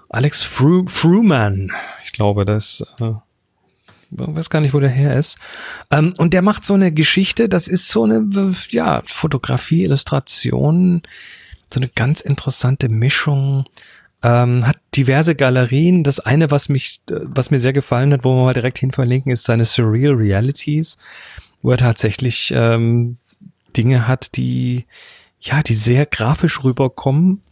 Alex 0.08 0.42
Fru 0.42 0.86
Fruman, 0.86 1.72
ich 2.04 2.12
glaube, 2.12 2.44
das 2.44 2.84
äh, 3.00 3.12
weiß 4.10 4.50
gar 4.50 4.60
nicht, 4.60 4.75
wo 4.75 4.80
der 4.80 4.90
her 4.90 5.18
ist. 5.18 5.38
Ähm, 5.90 6.14
und 6.18 6.34
der 6.34 6.42
macht 6.42 6.64
so 6.64 6.75
eine 6.75 6.92
Geschichte, 6.92 7.48
das 7.48 7.68
ist 7.68 7.88
so 7.88 8.04
eine, 8.04 8.54
ja, 8.70 9.02
Fotografie, 9.04 9.84
Illustration, 9.84 11.02
so 11.72 11.80
eine 11.80 11.88
ganz 11.88 12.20
interessante 12.20 12.88
Mischung. 12.88 13.64
Ähm, 14.22 14.66
hat 14.66 14.78
diverse 14.94 15.34
Galerien. 15.34 16.02
Das 16.02 16.20
eine, 16.20 16.50
was 16.50 16.68
mich, 16.68 17.00
was 17.10 17.50
mir 17.50 17.58
sehr 17.58 17.72
gefallen 17.72 18.12
hat, 18.12 18.25
wo 18.25 18.34
wir 18.34 18.44
mal 18.44 18.54
direkt 18.54 18.78
hin 18.78 18.92
verlinken, 18.92 19.30
ist 19.30 19.44
seine 19.44 19.64
Surreal 19.64 20.14
Realities, 20.14 20.96
wo 21.60 21.70
er 21.70 21.76
tatsächlich 21.76 22.52
ähm, 22.54 23.18
Dinge 23.76 24.08
hat, 24.08 24.36
die, 24.36 24.86
ja, 25.38 25.62
die 25.62 25.75
sehr 25.75 26.06
grafisch 26.06 26.64
rüberkommen 26.64 27.42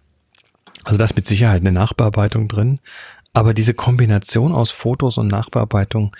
also 0.84 0.98
da 0.98 1.04
ist 1.04 1.16
mit 1.16 1.26
Sicherheit 1.26 1.60
eine 1.60 1.72
Nachbearbeitung 1.72 2.48
drin. 2.48 2.78
Aber 3.32 3.52
diese 3.52 3.74
Kombination 3.74 4.52
aus 4.52 4.70
Fotos 4.70 5.18
und 5.18 5.28
Nachbearbeitung 5.28 6.14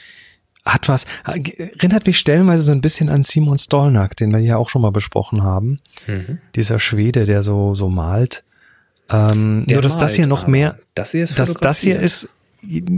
hat 0.65 0.89
was, 0.89 1.07
erinnert 1.25 2.07
mich 2.07 2.19
stellenweise 2.19 2.65
so 2.65 2.73
ein 2.73 2.81
bisschen 2.81 3.09
an 3.09 3.23
Simon 3.23 3.59
Stolnack, 3.59 4.17
den 4.17 4.33
wir 4.33 4.41
ja 4.41 4.57
auch 4.57 4.71
schon 4.71 4.83
mal 4.83 4.93
besprochen 4.93 5.43
haben. 5.43 5.81
Mhm. 6.07 6.39
Dieser 6.55 6.79
Schwede, 6.79 7.27
der 7.27 7.43
so, 7.43 7.75
so 7.75 7.89
malt. 7.89 8.43
Ähm, 9.11 9.65
nur, 9.69 9.83
dass 9.83 9.93
malt, 9.93 10.03
das 10.03 10.15
hier 10.15 10.27
noch 10.27 10.47
mehr, 10.47 10.79
das 10.95 11.13
hier 11.13 11.25
ist 11.25 11.39
dass 11.39 11.55
das 11.55 11.81
hier 11.81 12.01
ist 12.01 12.31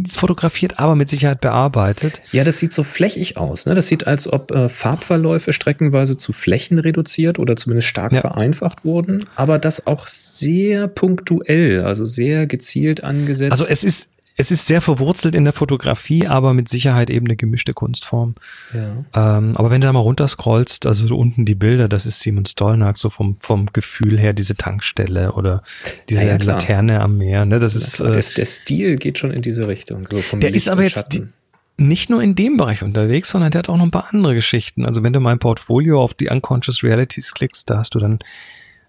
fotografiert, 0.09 0.79
aber 0.79 0.95
mit 0.95 1.09
Sicherheit 1.09 1.41
bearbeitet. 1.41 2.23
Ja, 2.33 2.45
das 2.45 2.59
sieht 2.59 2.73
so 2.73 2.83
flächig 2.83 3.37
aus. 3.37 3.67
Ne? 3.67 3.75
Das 3.75 3.89
sieht, 3.89 4.07
als 4.07 4.33
ob 4.33 4.51
äh, 4.51 4.69
Farbverläufe 4.69 5.53
streckenweise 5.53 6.17
zu 6.17 6.33
Flächen 6.33 6.79
reduziert 6.79 7.39
oder 7.39 7.57
zumindest 7.57 7.89
stark 7.89 8.13
ja. 8.13 8.21
vereinfacht 8.21 8.85
wurden, 8.85 9.25
aber 9.35 9.59
das 9.59 9.87
auch 9.87 10.07
sehr 10.07 10.89
punktuell, 10.89 11.83
also 11.83 12.05
sehr 12.05 12.47
gezielt 12.47 13.03
angesetzt. 13.05 13.53
Also 13.53 13.67
es 13.69 13.85
ist 13.85 14.09
es 14.39 14.51
ist 14.51 14.67
sehr 14.67 14.83
verwurzelt 14.83 15.35
in 15.35 15.45
der 15.45 15.55
Fotografie, 15.55 16.27
aber 16.27 16.53
mit 16.53 16.69
Sicherheit 16.69 17.09
eben 17.09 17.27
eine 17.27 17.37
gemischte 17.37 17.73
Kunstform. 17.73 18.35
Ja. 18.75 19.39
Ähm, 19.39 19.57
aber 19.57 19.71
wenn 19.71 19.81
du 19.81 19.87
da 19.87 19.93
mal 19.95 20.01
runterscrollst, 20.01 20.85
also 20.85 21.07
so 21.07 21.17
unten 21.17 21.47
die 21.47 21.55
Bilder, 21.55 21.89
das 21.89 22.05
ist 22.05 22.21
Simon 22.21 22.45
Stolnag, 22.45 22.99
so 22.99 23.09
vom, 23.09 23.39
vom 23.41 23.67
Gefühl 23.73 24.19
her, 24.19 24.35
diese 24.35 24.55
Tankstelle 24.55 25.33
oder 25.33 25.63
diese 26.11 26.27
Ja. 26.27 26.37
Laterne 26.37 27.01
am 27.01 27.17
Meer, 27.17 27.47
ne? 27.47 27.59
Das 27.59 27.75
ist, 27.75 27.99
äh, 28.01 28.13
der, 28.13 28.23
der 28.23 28.45
Stil 28.45 28.97
geht 28.97 29.17
schon 29.19 29.31
in 29.31 29.41
diese 29.41 29.69
Richtung. 29.69 30.07
So 30.11 30.19
vom 30.19 30.41
der 30.41 30.51
Licht 30.51 30.67
ist 30.67 30.69
aber 30.71 30.83
jetzt 30.83 30.95
Schatten. 30.97 31.33
nicht 31.79 32.11
nur 32.11 32.23
in 32.23 32.35
dem 32.35 32.59
Bereich 32.59 32.83
unterwegs, 32.83 33.31
sondern 33.31 33.51
der 33.53 33.61
hat 33.61 33.71
auch 33.71 33.79
noch 33.79 33.85
ein 33.85 33.91
paar 33.91 34.09
andere 34.13 34.35
Geschichten. 34.35 34.85
Also 34.85 35.03
wenn 35.03 35.15
du 35.15 35.21
mein 35.21 35.39
Portfolio 35.39 36.03
auf 36.03 36.13
die 36.13 36.29
Unconscious 36.29 36.83
Realities 36.83 37.33
klickst, 37.33 37.71
da 37.71 37.79
hast 37.79 37.95
du 37.95 37.99
dann 37.99 38.19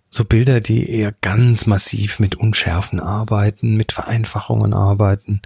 so 0.10 0.24
Bilder, 0.26 0.60
die 0.62 0.90
eher 0.90 1.14
ganz 1.22 1.66
massiv 1.66 2.20
mit 2.20 2.36
Unschärfen 2.36 3.00
arbeiten, 3.00 3.76
mit 3.76 3.92
Vereinfachungen 3.92 4.74
arbeiten. 4.74 5.42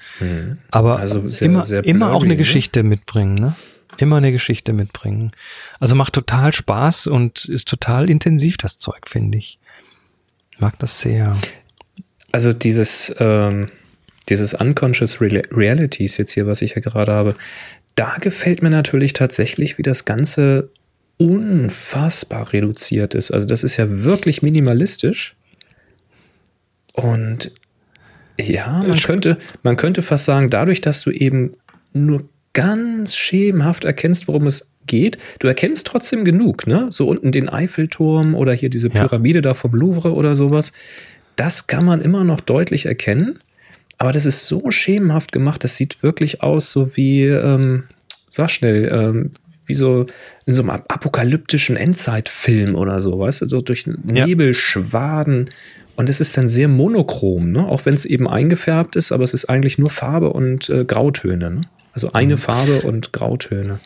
Aber 0.70 1.00
Also 1.00 1.27
sehr- 1.30 1.48
immer, 1.48 1.65
sehr 1.65 1.84
immer 1.86 2.08
auch 2.08 2.20
blurry, 2.20 2.25
eine 2.25 2.34
ne? 2.34 2.38
Geschichte 2.38 2.84
mitbringen, 2.84 3.36
ne? 3.36 3.56
Immer 3.98 4.18
eine 4.18 4.32
Geschichte 4.32 4.72
mitbringen. 4.72 5.32
Also 5.80 5.96
macht 5.96 6.13
total 6.13 6.53
Spaß 6.53 7.08
und 7.08 7.46
ist 7.46 7.68
total 7.68 8.10
intensiv, 8.10 8.58
das 8.58 8.77
Zeug, 8.77 9.08
finde 9.10 9.38
ich. 9.38 9.60
Mag 10.60 10.77
das 10.80 11.01
sehr. 11.01 11.36
Also 12.32 12.53
dieses, 12.53 13.13
ähm, 13.20 13.65
dieses 14.30 14.53
Unconscious 14.53 15.20
Real 15.20 15.41
Realities 15.51 16.18
jetzt 16.18 16.32
hier, 16.32 16.48
was 16.48 16.62
ich 16.62 16.75
ja 16.75 16.82
gerade 16.82 17.12
habe, 17.12 17.36
da 17.96 18.15
gefällt 18.22 18.62
mir 18.62 18.70
natürlich 18.70 19.12
tatsächlich, 19.13 19.77
wie 19.77 19.82
das 19.84 20.06
Ganze 20.06 20.70
unfassbar 21.22 22.51
reduziert 22.51 23.13
ist. 23.13 23.30
Also 23.32 23.46
das 23.48 23.63
ist 23.63 23.78
ja 23.78 24.04
wirklich 24.04 24.42
minimalistisch. 24.42 25.36
Und 26.94 27.51
ja, 28.40 28.84
man 28.88 29.00
könnte, 29.00 29.38
man 29.62 29.78
könnte 29.78 30.01
fast 30.01 30.25
sagen, 30.25 30.50
dadurch, 30.50 30.82
dass 30.82 31.01
du 31.01 31.12
eben 31.12 31.51
nur 31.94 32.28
ganz 32.54 33.16
schemenhaft 33.16 33.84
erkennst, 33.84 34.28
worum 34.28 34.48
es 34.48 34.74
geht, 34.88 35.20
du 35.40 35.48
erkennst 35.48 35.86
trotzdem 35.86 36.25
genug, 36.25 36.66
ne? 36.66 36.88
So 36.90 37.08
unten 37.08 37.32
den 37.32 37.50
Eiffelturm 37.50 38.34
oder 38.34 38.54
hier 38.54 38.72
diese 38.72 38.88
Ja. 38.88 39.01
Pyramide 39.01 39.44
da 39.44 39.54
vom 39.54 39.72
Louvre 39.74 40.13
oder 40.13 40.36
sowas. 40.36 40.74
Das 41.36 41.68
kann 41.68 41.86
man 41.86 42.01
immer 42.01 42.24
noch 42.24 42.40
deutlich 42.42 42.88
erkennen. 42.88 43.38
Aber 44.00 44.12
das 44.12 44.25
ist 44.25 44.48
so 44.48 44.72
schemenhaft 44.72 45.32
gemacht, 45.32 45.63
das 45.63 45.78
sieht 45.78 46.01
wirklich 46.01 46.42
aus, 46.42 46.72
so 46.72 46.98
wie, 46.98 47.25
ähm, 47.25 47.84
sag 48.28 48.50
schnell, 48.50 48.90
ähm, 48.92 49.32
wie 49.65 49.74
so 49.74 50.06
in 50.46 50.53
so 50.53 50.62
einem 50.62 50.70
apokalyptischen 50.72 51.75
Endzeitfilm 51.77 52.75
oder 52.75 53.00
so, 53.01 53.20
weißt 53.20 53.41
du, 53.44 53.50
so 53.50 53.62
durch 53.62 53.86
Ja. 53.88 54.25
Nebel, 54.25 54.53
Schwaden. 54.53 55.50
Und 55.96 56.10
es 56.10 56.20
ist 56.22 56.36
dann 56.38 56.48
sehr 56.48 56.68
monochrom, 56.68 57.51
ne? 57.51 57.68
auch 57.68 57.86
wenn 57.86 57.94
es 57.94 58.06
eben 58.06 58.27
eingefärbt 58.27 58.96
ist, 58.96 59.12
aber 59.12 59.24
es 59.24 59.34
ist 59.34 59.46
eigentlich 59.50 59.77
nur 59.77 59.89
Farbe 59.89 60.32
und 60.34 60.70
äh, 60.70 60.84
Grautöne. 60.86 61.51
Ne? 61.51 61.62
Also 61.94 62.13
eine 62.13 62.38
Farbe 62.38 62.82
und 62.82 63.13
Grautöne. 63.13 63.80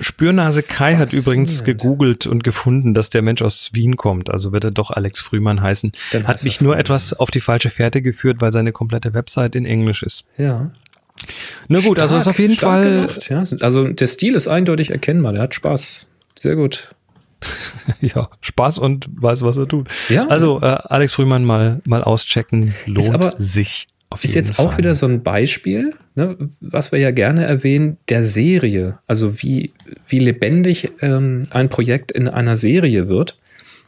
Spürnase 0.00 0.62
Kai 0.62 0.94
hat 0.96 1.12
übrigens 1.12 1.50
Faszinierend. 1.56 1.80
gegoogelt 1.82 2.26
und 2.28 2.44
gefunden, 2.44 2.94
dass 2.94 3.10
der 3.10 3.20
Mensch 3.22 3.42
aus 3.42 3.70
Wien 3.72 3.96
kommt. 3.96 4.30
Also 4.30 4.52
wird 4.52 4.62
er 4.64 4.70
doch 4.70 4.92
Alex 4.92 5.18
Frühmann 5.20 5.60
heißen. 5.60 5.90
Dann 6.12 6.28
Hat 6.28 6.42
mich 6.44 6.60
nur 6.60 6.70
Frühmann. 6.74 6.80
etwas 6.80 7.14
auf 7.14 7.32
die 7.32 7.40
falsche 7.40 7.68
Fährte 7.68 8.00
geführt, 8.00 8.40
weil 8.40 8.52
seine 8.52 8.70
komplette 8.70 9.12
Website 9.12 9.56
in 9.56 9.66
Englisch 9.66 10.04
ist. 10.04 10.24
Ja. 10.38 10.70
Na 11.68 11.80
gut, 11.80 11.98
also 11.98 12.16
ist 12.16 12.22
Stark, 12.22 12.34
auf 12.34 12.38
jeden 12.38 12.54
Fall, 12.54 12.82
Gemacht, 13.06 13.28
ja. 13.28 13.42
Also 13.60 13.84
der 13.84 14.06
Stil 14.06 14.34
ist 14.34 14.48
eindeutig 14.48 14.90
erkennbar, 14.90 15.32
der 15.32 15.42
hat 15.42 15.54
Spaß. 15.54 16.06
Sehr 16.36 16.56
gut. 16.56 16.94
ja, 18.00 18.28
Spaß 18.40 18.78
und 18.78 19.08
weiß, 19.20 19.42
was 19.42 19.56
er 19.56 19.68
tut. 19.68 19.88
Ja. 20.08 20.26
Also 20.28 20.60
äh, 20.60 20.64
Alex 20.66 21.12
Frühmann 21.12 21.44
mal, 21.44 21.80
mal 21.86 22.02
auschecken, 22.02 22.74
lohnt 22.86 23.14
aber- 23.14 23.34
sich. 23.38 23.86
Auf 24.10 24.24
Ist 24.24 24.34
jetzt 24.34 24.58
auch 24.58 24.70
Fall. 24.70 24.78
wieder 24.78 24.94
so 24.94 25.04
ein 25.04 25.22
Beispiel, 25.22 25.92
ne, 26.14 26.34
was 26.62 26.92
wir 26.92 26.98
ja 26.98 27.10
gerne 27.10 27.44
erwähnen, 27.44 27.98
der 28.08 28.22
Serie. 28.22 28.94
Also 29.06 29.42
wie, 29.42 29.70
wie 30.06 30.18
lebendig 30.18 30.90
ähm, 31.02 31.42
ein 31.50 31.68
Projekt 31.68 32.10
in 32.10 32.26
einer 32.26 32.56
Serie 32.56 33.08
wird. 33.10 33.36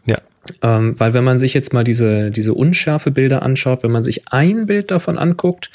Ja, 0.05 0.19
Ähm, 0.61 0.93
weil 1.01 1.15
wenn 1.15 1.25
man 1.25 1.39
sich 1.39 1.55
jetzt 1.55 1.73
mal 1.73 1.85
diese, 1.85 2.29
diese 2.31 2.53
unschärfe 2.53 3.13
Bilder 3.13 3.41
anschaut, 3.41 3.83
wenn 3.83 3.93
man 3.93 4.03
sich 4.03 4.29
ein 4.31 4.67
Bild 4.67 4.91
davon 4.91 5.17
anguckt, 5.17 5.71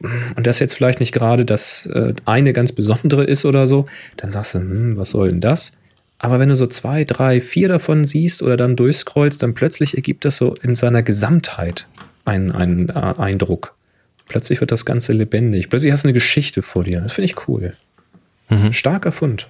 und 0.00 0.46
das 0.46 0.58
jetzt 0.58 0.74
vielleicht 0.74 1.00
nicht 1.00 1.12
gerade 1.12 1.44
das 1.44 1.86
äh, 1.86 2.14
eine 2.24 2.52
ganz 2.52 2.72
besondere 2.72 3.24
ist 3.24 3.44
oder 3.44 3.66
so, 3.66 3.86
dann 4.16 4.30
sagst 4.30 4.54
du, 4.54 4.58
hm, 4.60 4.96
was 4.96 5.10
soll 5.10 5.30
denn 5.30 5.40
das? 5.40 5.72
Aber 6.18 6.40
wenn 6.40 6.48
du 6.48 6.56
so 6.56 6.66
zwei, 6.66 7.04
drei, 7.04 7.40
vier 7.40 7.68
davon 7.68 8.04
siehst 8.04 8.42
oder 8.42 8.56
dann 8.56 8.76
durchscrollst, 8.76 9.42
dann 9.42 9.54
plötzlich 9.54 9.96
ergibt 9.96 10.24
das 10.24 10.36
so 10.36 10.54
in 10.62 10.74
seiner 10.74 11.02
Gesamtheit 11.02 11.86
einen, 12.24 12.50
einen 12.52 12.88
äh, 12.88 12.92
Eindruck. 12.92 13.74
Plötzlich 14.26 14.60
wird 14.60 14.72
das 14.72 14.84
Ganze 14.84 15.12
lebendig. 15.12 15.70
Plötzlich 15.70 15.92
hast 15.92 16.04
du 16.04 16.08
eine 16.08 16.14
Geschichte 16.14 16.62
vor 16.62 16.84
dir. 16.84 17.00
Das 17.00 17.12
finde 17.12 17.26
ich 17.26 17.48
cool. 17.48 17.72
Starker 18.72 19.12
Fund. 19.12 19.48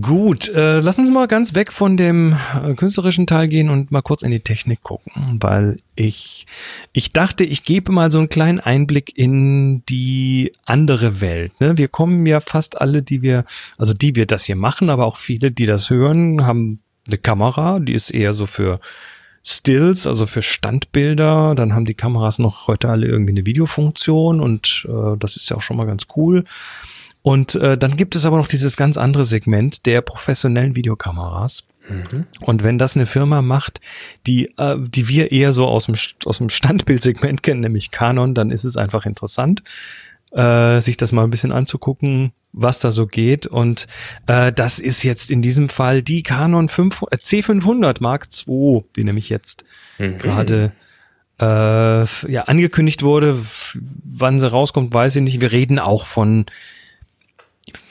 Gut, 0.00 0.48
äh, 0.50 0.80
lass 0.80 0.98
uns 0.98 1.10
mal 1.10 1.26
ganz 1.26 1.54
weg 1.54 1.72
von 1.72 1.96
dem 1.96 2.36
äh, 2.62 2.74
künstlerischen 2.74 3.26
Teil 3.26 3.48
gehen 3.48 3.70
und 3.70 3.90
mal 3.90 4.02
kurz 4.02 4.22
in 4.22 4.30
die 4.30 4.40
Technik 4.40 4.82
gucken, 4.82 5.38
weil 5.40 5.78
ich, 5.94 6.46
ich 6.92 7.12
dachte, 7.12 7.44
ich 7.44 7.64
gebe 7.64 7.92
mal 7.92 8.10
so 8.10 8.18
einen 8.18 8.28
kleinen 8.28 8.60
Einblick 8.60 9.16
in 9.16 9.84
die 9.86 10.52
andere 10.66 11.22
Welt. 11.22 11.58
Ne? 11.60 11.78
Wir 11.78 11.88
kommen 11.88 12.26
ja 12.26 12.40
fast 12.40 12.78
alle, 12.80 13.02
die 13.02 13.22
wir, 13.22 13.44
also 13.78 13.94
die 13.94 14.16
wir 14.16 14.26
das 14.26 14.44
hier 14.44 14.56
machen, 14.56 14.90
aber 14.90 15.06
auch 15.06 15.16
viele, 15.16 15.50
die 15.50 15.66
das 15.66 15.88
hören, 15.88 16.44
haben 16.44 16.80
eine 17.06 17.16
Kamera, 17.16 17.78
die 17.78 17.94
ist 17.94 18.10
eher 18.10 18.34
so 18.34 18.44
für 18.44 18.80
Stills, 19.42 20.06
also 20.06 20.26
für 20.26 20.42
Standbilder. 20.42 21.54
Dann 21.54 21.72
haben 21.72 21.86
die 21.86 21.94
Kameras 21.94 22.38
noch 22.38 22.66
heute 22.66 22.90
alle 22.90 23.06
irgendwie 23.06 23.32
eine 23.32 23.46
Videofunktion 23.46 24.40
und 24.40 24.86
äh, 24.90 25.16
das 25.18 25.36
ist 25.36 25.48
ja 25.48 25.56
auch 25.56 25.62
schon 25.62 25.78
mal 25.78 25.86
ganz 25.86 26.06
cool. 26.16 26.44
Und 27.26 27.56
äh, 27.56 27.76
dann 27.76 27.96
gibt 27.96 28.14
es 28.14 28.24
aber 28.24 28.36
noch 28.36 28.46
dieses 28.46 28.76
ganz 28.76 28.96
andere 28.96 29.24
Segment 29.24 29.84
der 29.84 30.00
professionellen 30.00 30.76
Videokameras. 30.76 31.64
Und 32.38 32.62
wenn 32.62 32.78
das 32.78 32.94
eine 32.94 33.06
Firma 33.06 33.42
macht, 33.42 33.80
die, 34.28 34.52
äh, 34.58 34.76
die 34.78 35.08
wir 35.08 35.32
eher 35.32 35.52
so 35.52 35.66
aus 35.66 35.86
dem, 35.86 35.96
aus 36.24 36.38
dem 36.38 36.50
Standbildsegment 36.50 37.42
kennen, 37.42 37.62
nämlich 37.62 37.90
Canon, 37.90 38.32
dann 38.32 38.52
ist 38.52 38.62
es 38.62 38.76
einfach 38.76 39.06
interessant, 39.06 39.64
äh, 40.30 40.80
sich 40.80 40.96
das 40.98 41.10
mal 41.10 41.24
ein 41.24 41.30
bisschen 41.30 41.50
anzugucken, 41.50 42.30
was 42.52 42.78
da 42.78 42.92
so 42.92 43.08
geht. 43.08 43.48
Und 43.48 43.88
äh, 44.28 44.52
das 44.52 44.78
ist 44.78 45.02
jetzt 45.02 45.32
in 45.32 45.42
diesem 45.42 45.68
Fall 45.68 46.04
die 46.04 46.22
Canon 46.22 46.68
5, 46.68 47.06
äh, 47.10 47.16
C500 47.16 47.96
Mark 47.98 48.28
II, 48.46 48.84
die 48.94 49.02
nämlich 49.02 49.30
jetzt 49.30 49.64
gerade 49.98 50.70
äh, 51.40 51.44
ja, 52.30 52.42
angekündigt 52.44 53.02
wurde. 53.02 53.36
Wann 53.74 54.38
sie 54.38 54.48
rauskommt, 54.48 54.94
weiß 54.94 55.16
ich 55.16 55.22
nicht. 55.22 55.40
Wir 55.40 55.50
reden 55.50 55.80
auch 55.80 56.04
von, 56.04 56.46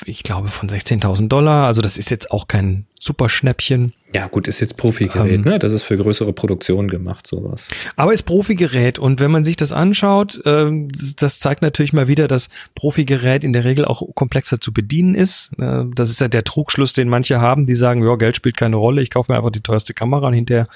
ich 0.06 0.24
glaube, 0.24 0.50
von 0.50 0.70
16.000 0.70 1.28
Dollar. 1.28 1.66
Also 1.68 1.82
das 1.82 1.98
ist 1.98 2.10
jetzt 2.12 2.32
auch 2.32 2.48
kein 2.48 2.86
Superschnäppchen. 3.00 3.94
Ja, 4.14 4.28
gut, 4.28 4.48
ist 4.48 4.60
jetzt 4.60 4.78
Profi-Gerät, 4.78 5.46
ne? 5.46 5.60
Das 5.60 5.74
ist 5.74 5.84
für 5.84 5.98
größere 5.98 6.32
Produktionen 6.32 6.88
gemacht, 6.88 7.28
sowas. 7.28 7.70
Aber 7.96 8.14
ist 8.14 8.24
Profigerät 8.24 8.98
und 8.98 9.20
wenn 9.20 9.32
man 9.32 9.44
sich 9.44 9.58
das 9.58 9.74
anschaut, 9.74 10.42
ähm, 10.46 10.88
das 11.20 11.40
zeigt 11.40 11.62
natürlich 11.62 11.92
mal 11.94 12.08
wieder, 12.08 12.28
dass 12.28 12.50
Profigerät 12.76 13.44
in 13.44 13.54
der 13.54 13.64
Regel 13.64 13.86
auch 13.86 14.04
komplexer 14.16 14.62
zu 14.62 14.74
bedienen 14.74 15.16
ist. 15.16 15.52
Äh, 15.60 15.86
Das 15.94 16.10
ist 16.10 16.22
ja 16.22 16.28
der 16.28 16.44
Trugschluss, 16.44 16.94
den 16.94 17.10
manche 17.10 17.42
haben, 17.42 17.66
die 17.66 17.76
sagen, 17.76 18.04
ja, 18.04 18.16
Geld 18.16 18.36
spielt 18.36 18.58
keine 18.58 18.78
Rolle, 18.78 19.02
ich 19.02 19.10
kaufe 19.10 19.32
mir 19.32 19.38
einfach 19.38 19.52
die 19.52 19.62
teuerste 19.62 19.94
Kamera 19.94 20.28
und 20.28 20.34
hinterher 20.34 20.68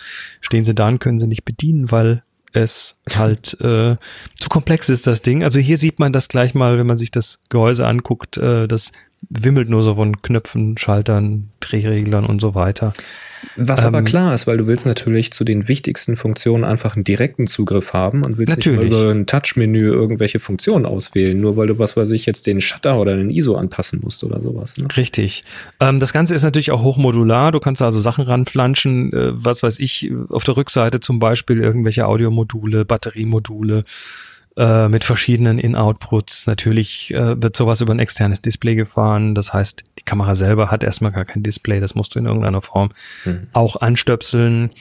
stehen 0.41 0.65
sie 0.65 0.75
da 0.75 0.87
und 0.87 0.99
können 0.99 1.19
sie 1.19 1.27
nicht 1.27 1.45
bedienen, 1.45 1.91
weil 1.91 2.23
es 2.51 2.97
halt 3.15 3.53
äh, 3.61 3.95
zu 4.35 4.49
komplex 4.49 4.89
ist, 4.89 5.07
das 5.07 5.21
Ding. 5.21 5.43
Also 5.43 5.59
hier 5.59 5.77
sieht 5.77 5.99
man 5.99 6.13
das 6.13 6.27
gleich 6.27 6.53
mal, 6.53 6.77
wenn 6.77 6.87
man 6.87 6.97
sich 6.97 7.11
das 7.11 7.39
Gehäuse 7.49 7.87
anguckt, 7.87 8.37
äh, 8.37 8.67
das 8.67 8.91
wimmelt 9.29 9.69
nur 9.69 9.81
so 9.81 9.95
von 9.95 10.21
Knöpfen, 10.21 10.77
Schaltern, 10.77 11.49
Drehreglern 11.59 12.25
und 12.25 12.39
so 12.39 12.55
weiter. 12.55 12.93
Was 13.55 13.85
aber 13.85 13.99
Ähm, 13.99 14.05
klar 14.05 14.33
ist, 14.33 14.47
weil 14.47 14.57
du 14.57 14.67
willst 14.67 14.85
natürlich 14.85 15.31
zu 15.31 15.43
den 15.43 15.67
wichtigsten 15.67 16.15
Funktionen 16.15 16.63
einfach 16.63 16.95
einen 16.95 17.03
direkten 17.03 17.47
Zugriff 17.47 17.93
haben 17.93 18.23
und 18.23 18.37
willst 18.37 18.49
Natürlich. 18.49 18.89
nicht 18.89 18.99
über 18.99 19.11
ein 19.11 19.25
Touch-Menü 19.25 19.87
irgendwelche 19.91 20.39
Funktionen 20.39 20.85
auswählen, 20.85 21.39
nur 21.39 21.55
weil 21.57 21.67
du, 21.67 21.79
was 21.79 21.95
weiß 21.95 22.11
ich, 22.11 22.25
jetzt 22.25 22.47
den 22.47 22.61
Shutter 22.61 22.99
oder 22.99 23.15
den 23.15 23.29
ISO 23.29 23.55
anpassen 23.55 24.01
musst 24.03 24.23
oder 24.23 24.41
sowas. 24.41 24.77
Ne? 24.77 24.87
Richtig. 24.95 25.43
Ähm, 25.79 25.99
das 25.99 26.13
Ganze 26.13 26.35
ist 26.35 26.43
natürlich 26.43 26.71
auch 26.71 26.83
hochmodular. 26.83 27.51
Du 27.51 27.59
kannst 27.59 27.81
da 27.81 27.85
also 27.85 27.99
Sachen 28.01 28.25
ranflanschen, 28.25 29.13
äh, 29.13 29.31
was 29.33 29.63
weiß 29.63 29.79
ich, 29.79 30.11
auf 30.29 30.43
der 30.43 30.57
Rückseite 30.57 30.99
zum 30.99 31.19
Beispiel 31.19 31.59
irgendwelche 31.59 32.07
Audiomodule, 32.07 32.85
Batteriemodule 32.85 33.83
äh, 34.57 34.87
mit 34.87 35.03
verschiedenen 35.03 35.59
In-Outputs. 35.59 36.47
Natürlich 36.47 37.13
äh, 37.13 37.41
wird 37.41 37.55
sowas 37.55 37.81
über 37.81 37.93
ein 37.93 37.99
externes 37.99 38.41
Display 38.41 38.75
gefahren. 38.75 39.35
Das 39.35 39.53
heißt, 39.53 39.83
die 39.99 40.03
Kamera 40.03 40.35
selber 40.35 40.71
hat 40.71 40.83
erstmal 40.83 41.11
gar 41.11 41.25
kein 41.25 41.43
Display. 41.43 41.79
Das 41.79 41.95
musst 41.95 42.15
du 42.15 42.19
in 42.19 42.25
irgendeiner 42.25 42.61
Form 42.61 42.89
auch 43.53 43.77
anstöpseln. 43.77 44.71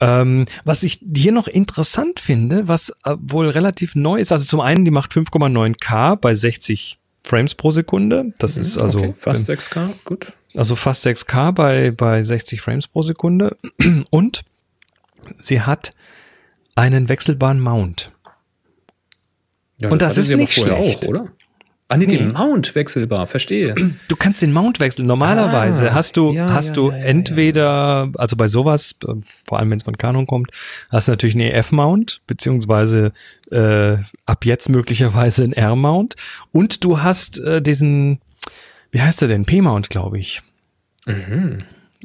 Ähm, 0.00 0.46
was 0.64 0.82
ich 0.82 1.00
hier 1.14 1.32
noch 1.32 1.46
interessant 1.46 2.18
finde, 2.20 2.66
was 2.66 2.90
äh, 3.04 3.16
wohl 3.18 3.48
relativ 3.48 3.94
neu 3.94 4.20
ist, 4.20 4.32
also 4.32 4.44
zum 4.44 4.60
einen, 4.60 4.84
die 4.84 4.90
macht 4.90 5.12
5,9K 5.12 6.16
bei 6.16 6.34
60 6.34 6.98
Frames 7.22 7.54
pro 7.54 7.70
Sekunde. 7.70 8.32
Das 8.38 8.58
ist 8.58 8.76
also 8.76 8.98
okay, 8.98 9.12
fast 9.14 9.48
6K, 9.48 9.94
gut. 10.04 10.32
also 10.54 10.76
fast 10.76 11.06
6K 11.06 11.52
bei, 11.52 11.90
bei 11.90 12.22
60 12.22 12.60
Frames 12.60 12.88
pro 12.88 13.02
Sekunde. 13.02 13.56
Und 14.10 14.44
sie 15.38 15.62
hat 15.62 15.94
einen 16.74 17.08
wechselbaren 17.08 17.60
Mount. 17.60 18.12
Ja, 19.80 19.90
Und 19.90 20.00
das 20.02 20.12
hatte 20.16 20.20
ist 20.20 20.36
nicht 20.36 20.54
vorher 20.54 20.76
schlecht. 20.76 21.04
auch, 21.04 21.08
oder? 21.08 21.28
Ah, 21.88 21.98
nee, 21.98 22.06
den 22.06 22.32
Mount 22.32 22.74
wechselbar, 22.74 23.26
verstehe. 23.26 23.74
Du 24.08 24.16
kannst 24.16 24.40
den 24.40 24.52
Mount 24.54 24.80
wechseln. 24.80 25.06
Normalerweise 25.06 25.90
Ah, 25.90 25.94
hast 25.94 26.16
du, 26.16 26.32
ja, 26.32 26.50
hast 26.54 26.68
ja, 26.70 26.74
du 26.74 26.90
ja, 26.90 26.96
entweder, 26.96 28.10
also 28.16 28.36
bei 28.36 28.48
sowas, 28.48 28.96
äh, 29.06 29.12
vor 29.46 29.58
allem 29.58 29.70
wenn 29.70 29.76
es 29.76 29.82
von 29.84 29.98
Canon 29.98 30.26
kommt, 30.26 30.50
hast 30.90 31.08
du 31.08 31.12
natürlich 31.12 31.34
einen 31.36 31.50
EF-Mount, 31.50 32.22
beziehungsweise 32.26 33.12
äh, 33.50 33.96
ab 34.24 34.44
jetzt 34.46 34.70
möglicherweise 34.70 35.44
einen 35.44 35.52
R-Mount. 35.52 36.16
Und 36.52 36.84
du 36.84 37.02
hast 37.02 37.38
äh, 37.40 37.60
diesen, 37.60 38.18
wie 38.90 39.02
heißt 39.02 39.20
der 39.20 39.28
denn? 39.28 39.44
P-Mount, 39.44 39.90
glaube 39.90 40.18
ich. 40.18 40.40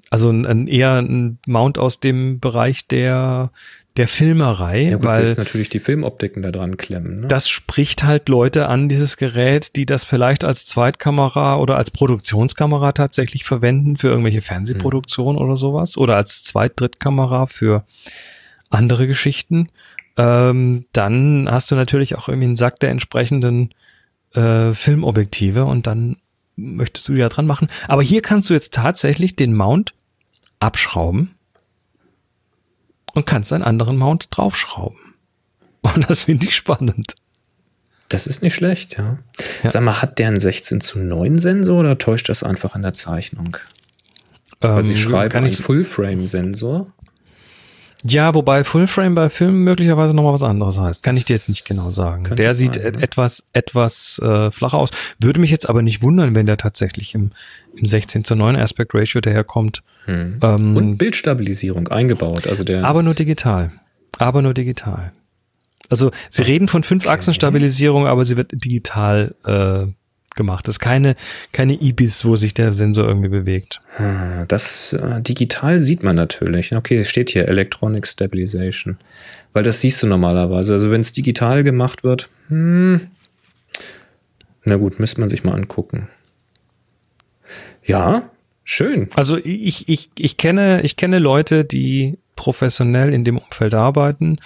Also 0.10 0.30
ein, 0.30 0.46
ein 0.46 0.68
eher 0.68 0.96
ein 1.02 1.38
Mount 1.48 1.78
aus 1.78 2.00
dem 2.02 2.40
Bereich 2.42 2.88
der, 2.88 3.50
der 3.98 4.08
Filmerei, 4.08 4.92
Ja, 4.92 5.04
weil 5.04 5.24
willst 5.24 5.38
natürlich 5.38 5.70
die 5.70 5.80
Filmoptiken 5.80 6.42
da 6.42 6.52
dran 6.52 6.78
klemmen. 6.78 7.22
Ne? 7.22 7.28
das 7.28 7.50
spricht 7.50 8.04
halt 8.04 8.30
Leute 8.30 8.68
an, 8.68 8.88
dieses 8.88 9.18
Gerät, 9.18 9.76
die 9.76 9.86
das 9.86 10.04
vielleicht 10.06 10.44
als 10.44 10.66
Zweitkamera 10.66 11.58
oder 11.58 11.76
als 11.76 11.92
Produktionskamera 11.92 12.92
tatsächlich 12.94 13.44
verwenden 13.44 13.98
für 13.98 14.08
irgendwelche 14.08 14.42
Fernsehproduktionen 14.42 15.42
oder 15.42 15.56
sowas 15.56 15.98
oder 15.98 16.16
als 16.16 16.44
Zweit-, 16.44 16.80
Drittkamera 16.80 17.46
für 17.46 17.84
andere 18.70 19.08
Geschichten. 19.08 19.70
Ähm, 20.18 20.86
dann 20.94 21.50
hast 21.50 21.72
du 21.72 21.76
natürlich 21.76 22.16
auch 22.16 22.30
irgendwie 22.30 22.48
einen 22.48 22.56
Sack 22.56 22.80
der 22.80 22.92
entsprechenden 22.92 23.74
äh, 24.34 24.74
Filmobjektive 24.74 25.66
und 25.66 25.88
dann 25.88 26.18
möchtest 26.56 27.08
du 27.08 27.14
die 27.14 27.20
da 27.20 27.30
dran 27.30 27.48
machen. 27.48 27.70
Aber 27.88 28.04
hier 28.04 28.22
kannst 28.22 28.50
du 28.50 28.54
jetzt 28.54 28.74
tatsächlich 28.74 29.36
den 29.36 29.56
Mount 29.56 29.94
abschrauben 30.60 31.36
und 33.20 33.26
kannst 33.26 33.52
einen 33.52 33.64
anderen 33.64 33.98
Mount 33.98 34.30
draufschrauben. 34.32 34.98
Und 35.82 36.10
das 36.10 36.24
finde 36.24 36.46
ich 36.48 36.56
spannend. 36.56 37.16
Das 38.08 38.28
ist 38.28 38.42
nicht 38.42 38.56
schlecht, 38.56 38.98
ja. 38.98 39.18
Ja. 39.62 39.70
Sag 39.70 39.84
mal, 39.84 40.02
hat 40.02 40.20
der 40.20 40.30
einen 40.30 40.40
16 40.40 40.80
zu 40.80 41.00
9 41.00 41.38
Sensor 41.38 41.80
oder 41.80 41.98
täuscht 41.98 42.30
das 42.30 42.44
einfach 42.44 42.76
an 42.76 42.82
der 42.82 42.94
Zeichnung? 42.94 43.58
Weil 44.62 44.84
sie 44.84 44.94
Ähm, 44.94 45.00
schreiben 45.00 45.36
einen 45.38 45.54
Full-Frame-Sensor. 45.54 46.88
Ja, 48.04 48.34
wobei 48.34 48.64
Fullframe 48.64 49.14
bei 49.16 49.30
Filmen 49.30 49.64
möglicherweise 49.64 50.16
nochmal 50.16 50.34
was 50.34 50.44
anderes 50.44 50.80
heißt. 50.80 51.04
Kann 51.04 51.18
ich 51.18 51.26
dir 51.26 51.34
jetzt 51.34 51.50
nicht 51.50 51.68
genau 51.68 51.90
sagen. 51.90 52.24
Der 52.36 52.54
sein, 52.54 52.60
sieht 52.74 52.76
ne? 52.76 52.84
et- 52.90 53.04
etwas, 53.04 53.44
etwas 53.54 54.20
äh, 54.24 54.52
flacher 54.52 54.78
aus. 54.78 54.90
Würde 55.20 55.40
mich 55.40 55.52
jetzt 55.52 55.68
aber 55.68 55.82
nicht 55.82 56.02
wundern, 56.02 56.34
wenn 56.36 56.46
der 56.46 56.58
tatsächlich 56.58 57.14
im, 57.16 57.32
im 57.76 57.86
16 57.86 58.24
zu 58.24 58.36
9 58.36 58.56
Aspect 58.56 58.94
Ratio 58.96 59.20
daherkommt. 59.22 59.84
Ähm, 60.08 60.38
Und 60.78 60.98
Bildstabilisierung 60.98 61.90
eingebaut. 61.90 62.48
Also 62.48 62.64
der 62.64 62.84
aber 62.86 63.04
nur 63.04 63.14
digital. 63.14 63.72
Aber 64.18 64.42
nur 64.42 64.54
digital. 64.54 65.12
Also 65.90 66.12
sie 66.30 66.44
reden 66.44 66.68
von 66.68 66.84
Fünf-Achsen-Stabilisierung, 66.84 68.08
aber 68.08 68.24
sie 68.26 68.38
wird 68.38 68.52
digital 68.54 69.36
äh, 69.46 69.92
gemacht. 70.36 70.68
Das 70.68 70.76
ist 70.76 70.80
keine, 70.80 71.16
keine 71.52 71.74
IBIS, 71.74 72.26
wo 72.26 72.36
sich 72.36 72.54
der 72.54 72.74
Sensor 72.74 73.08
irgendwie 73.08 73.30
bewegt. 73.30 73.82
Ah, 73.98 74.46
Das 74.48 74.94
äh, 74.94 75.22
digital 75.22 75.80
sieht 75.80 76.04
man 76.04 76.16
natürlich. 76.16 76.74
Okay, 76.74 76.98
es 76.98 77.10
steht 77.10 77.30
hier 77.30 77.50
Electronic 77.50 78.08
Stabilization. 78.08 78.98
Weil 79.54 79.64
das 79.64 79.82
siehst 79.82 80.02
du 80.04 80.08
normalerweise. 80.08 80.74
Also 80.74 80.92
wenn 80.92 81.02
es 81.02 81.12
digital 81.12 81.64
gemacht 81.64 82.04
wird, 82.04 82.30
hm, 82.50 83.02
na 84.64 84.76
gut, 84.76 85.00
müsste 85.00 85.20
man 85.22 85.30
sich 85.30 85.44
mal 85.44 85.56
angucken. 85.56 86.10
Ja, 87.84 88.30
schön. 88.64 89.10
Also 89.16 89.38
ich, 89.38 89.90
ich, 89.90 90.12
ich, 90.18 90.38
kenne, 90.38 90.82
ich 90.84 90.96
kenne 90.96 91.18
Leute, 91.18 91.66
die 91.66 92.20
professionell 92.36 93.14
in 93.14 93.24
dem 93.24 93.38
Umfeld 93.38 93.74
arbeiten 93.74 94.38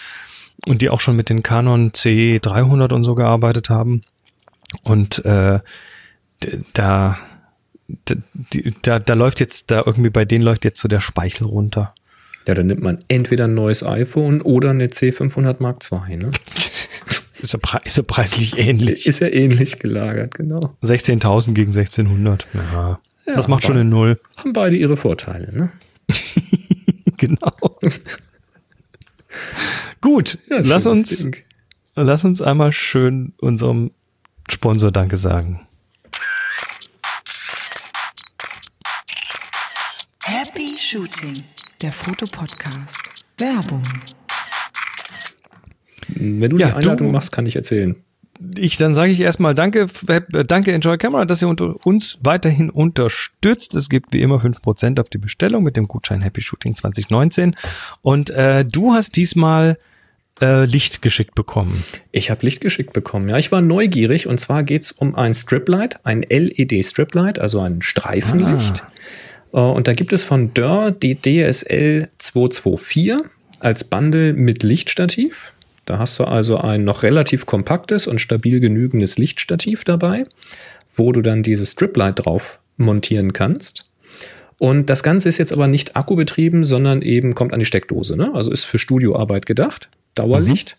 und 0.66 0.82
die 0.82 0.90
auch 0.90 1.02
schon 1.02 1.18
mit 1.18 1.30
den 1.30 1.44
Canon 1.44 1.92
C300 1.92 2.94
und 2.94 3.04
so 3.04 3.16
gearbeitet 3.16 3.70
haben. 3.70 4.02
Und 4.84 5.24
äh, 5.26 5.60
da, 6.74 7.18
da, 8.82 9.00
da 9.00 9.14
läuft 9.14 9.40
jetzt, 9.40 9.72
da 9.72 9.84
irgendwie 9.86 10.10
bei 10.10 10.26
denen 10.26 10.44
läuft 10.44 10.66
jetzt 10.66 10.80
so 10.80 10.88
der 10.88 11.02
Speichel 11.02 11.48
runter. 11.48 11.94
Ja, 12.48 12.54
dann 12.56 12.68
nimmt 12.68 12.82
man 12.82 13.00
entweder 13.08 13.46
ein 13.46 13.54
neues 13.54 13.84
iPhone 13.84 14.42
oder 14.42 14.72
eine 14.72 14.88
C500 14.88 15.58
Mark 15.60 15.80
II. 15.92 16.18
Ne? 16.18 16.32
Ist 17.42 17.52
ja, 17.52 17.60
pre 17.62 17.80
ist 17.84 17.98
ja 17.98 18.04
preislich 18.04 18.58
ähnlich. 18.58 19.06
Ist 19.06 19.20
ja 19.20 19.28
ähnlich 19.28 19.80
gelagert, 19.80 20.34
genau. 20.36 20.62
16.000 20.82 21.52
gegen 21.54 21.72
1600. 21.72 22.48
Ja, 22.54 23.00
Ja, 23.28 23.36
das 23.36 23.50
macht 23.50 23.66
schon 23.66 23.76
eine 23.76 23.84
Null. 23.84 24.18
Haben 24.38 24.54
beide 24.54 24.78
ihre 24.78 24.96
Vorteile. 24.96 25.52
Ne? 25.54 25.70
genau. 27.18 27.52
Gut, 30.02 30.38
Ja, 30.50 30.60
lass 30.64 30.86
uns, 30.86 31.18
Ding. 31.24 31.36
lass 31.96 32.24
uns 32.24 32.42
einmal 32.42 32.72
schön 32.72 33.34
unserem 33.40 33.92
Sponsor 34.50 34.92
Danke 34.92 35.18
sagen. 35.18 35.66
Happy 40.24 40.76
Shooting, 40.78 41.44
der 41.82 41.92
Fotopodcast. 41.92 43.00
Werbung. 43.38 43.84
Wenn 46.08 46.52
du 46.52 46.58
Ja, 46.60 46.68
die 46.70 46.74
Einladung 46.76 47.08
du- 47.08 47.14
machst, 47.14 47.32
kann 47.32 47.46
ich 47.46 47.56
erzählen. 47.56 47.96
Ich, 48.58 48.78
dann 48.78 48.94
sage 48.94 49.12
ich 49.12 49.20
erstmal 49.22 49.56
Danke, 49.56 49.88
äh, 50.08 50.22
danke 50.46 50.74
Enjoy 50.74 50.98
Camera, 50.98 51.24
dass 51.26 51.42
ihr 51.42 51.48
unter 51.48 51.76
uns 51.86 52.18
weiterhin 52.24 52.70
unterstützt. 52.70 53.76
Es 53.76 53.90
gibt 53.90 54.12
wie 54.12 54.22
immer 54.22 54.40
5% 54.40 55.00
auf 55.00 55.10
die 55.10 55.18
Bestellung 55.18 55.64
mit 55.64 55.78
dem 55.78 55.88
Gutschein 55.88 56.22
Happy 56.22 56.42
Shooting 56.42 56.76
2019. 56.76 57.56
Und 58.02 58.32
äh, 58.32 58.66
du 58.66 58.94
hast 58.94 59.16
diesmal 59.16 59.78
äh, 60.44 60.66
Licht 60.66 61.02
geschickt 61.02 61.36
bekommen. 61.36 61.84
Ich 62.12 62.30
habe 62.30 62.46
Licht 62.46 62.60
geschickt 62.60 62.92
bekommen. 62.92 63.30
Ja, 63.30 63.38
ich 63.38 63.52
war 63.52 63.62
neugierig 63.62 64.28
und 64.28 64.40
zwar 64.40 64.64
geht 64.64 64.82
es 64.82 64.92
um 64.92 65.16
ein 65.16 65.34
Striplight, 65.34 66.06
ein 66.06 66.22
LED-Striplight, 66.22 67.40
also 67.40 67.62
ein 67.62 67.82
Streifenlicht. 67.82 68.84
Äh, 69.54 69.58
Und 69.58 69.88
da 69.88 69.94
gibt 69.94 70.12
es 70.12 70.24
von 70.24 70.54
Dörr 70.54 70.92
die 70.92 71.16
DSL 71.16 72.10
224 72.18 73.30
als 73.60 73.86
Bundle 73.86 74.34
mit 74.34 74.64
Lichtstativ. 74.64 75.54
Da 75.86 76.00
hast 76.00 76.20
du 76.20 76.26
also 76.26 76.58
ein 76.58 76.84
noch 76.84 77.04
relativ 77.04 77.46
kompaktes 77.46 78.08
und 78.08 78.20
stabil 78.20 78.60
genügendes 78.60 79.18
Lichtstativ 79.18 79.86
dabei, 79.86 80.24
wo 80.90 81.12
du 81.14 81.22
dann 81.22 81.44
dieses 81.44 81.72
Striplight 81.72 82.26
drauf 82.26 82.60
montieren 82.78 83.32
kannst. 83.32 83.90
Und 84.60 84.90
das 84.90 85.04
Ganze 85.04 85.30
ist 85.30 85.38
jetzt 85.38 85.54
aber 85.54 85.68
nicht 85.68 85.96
akkubetrieben, 85.96 86.64
sondern 86.64 87.02
eben 87.02 87.34
kommt 87.34 87.54
an 87.54 87.60
die 87.60 87.66
Steckdose. 87.66 88.18
Ne? 88.18 88.32
Also 88.34 88.52
ist 88.52 88.64
für 88.64 88.80
Studioarbeit 88.80 89.46
gedacht, 89.46 89.90
Dauerlicht. 90.16 90.78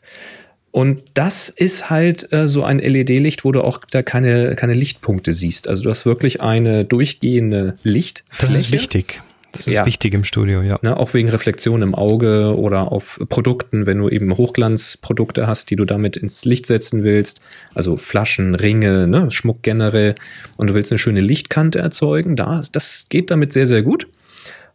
Und 0.71 1.03
das 1.15 1.49
ist 1.51 1.89
halt 1.89 2.33
äh, 2.33 2.49
so 2.49 2.65
ein 2.65 2.81
LED-Licht, 2.81 3.45
wo 3.45 3.53
du 3.53 3.63
auch 3.63 3.79
da 3.93 4.03
keine, 4.03 4.57
keine 4.57 4.75
Lichtpunkte 4.75 5.33
siehst. 5.33 5.69
Also 5.69 5.85
du 5.85 5.91
hast 5.91 6.05
wirklich 6.05 6.41
eine 6.41 6.85
durchgehende 6.85 7.79
Lichtfläche. 7.85 8.53
Das 8.53 8.61
ist 8.61 8.73
wichtig. 8.73 9.23
Das 9.53 9.69
ist 9.69 9.75
Ja. 9.75 9.87
wichtig 9.87 10.15
im 10.15 10.25
Studio, 10.25 10.63
ja. 10.63 10.77
Ne, 10.83 10.97
auch 10.97 11.15
wegen 11.15 11.29
Reflexion 11.29 11.81
im 11.83 11.95
Auge 11.95 12.57
oder 12.59 12.91
auf 12.91 13.21
Produkten, 13.29 13.87
wenn 13.87 13.99
du 13.99 14.09
eben 14.09 14.37
Hochglanzprodukte 14.37 15.47
hast, 15.47 15.71
die 15.71 15.77
du 15.77 15.85
damit 15.85 16.17
ins 16.17 16.45
Licht 16.45 16.67
setzen 16.67 17.05
willst. 17.05 17.41
Also 17.73 17.97
Flaschen, 17.97 18.57
Ringe, 18.57 19.07
ne, 19.07 19.31
Schmuck 19.31 19.63
generell. 19.63 20.17
Und 20.57 20.71
du 20.71 20.75
willst 20.75 20.91
eine 20.91 20.99
schöne 20.99 21.21
Lichtkante 21.21 21.79
erzeugen. 21.79 22.35
Da, 22.35 22.63
das 22.73 23.07
geht 23.11 23.31
damit 23.31 23.53
sehr, 23.53 23.67
sehr 23.67 23.83
gut. 23.83 24.09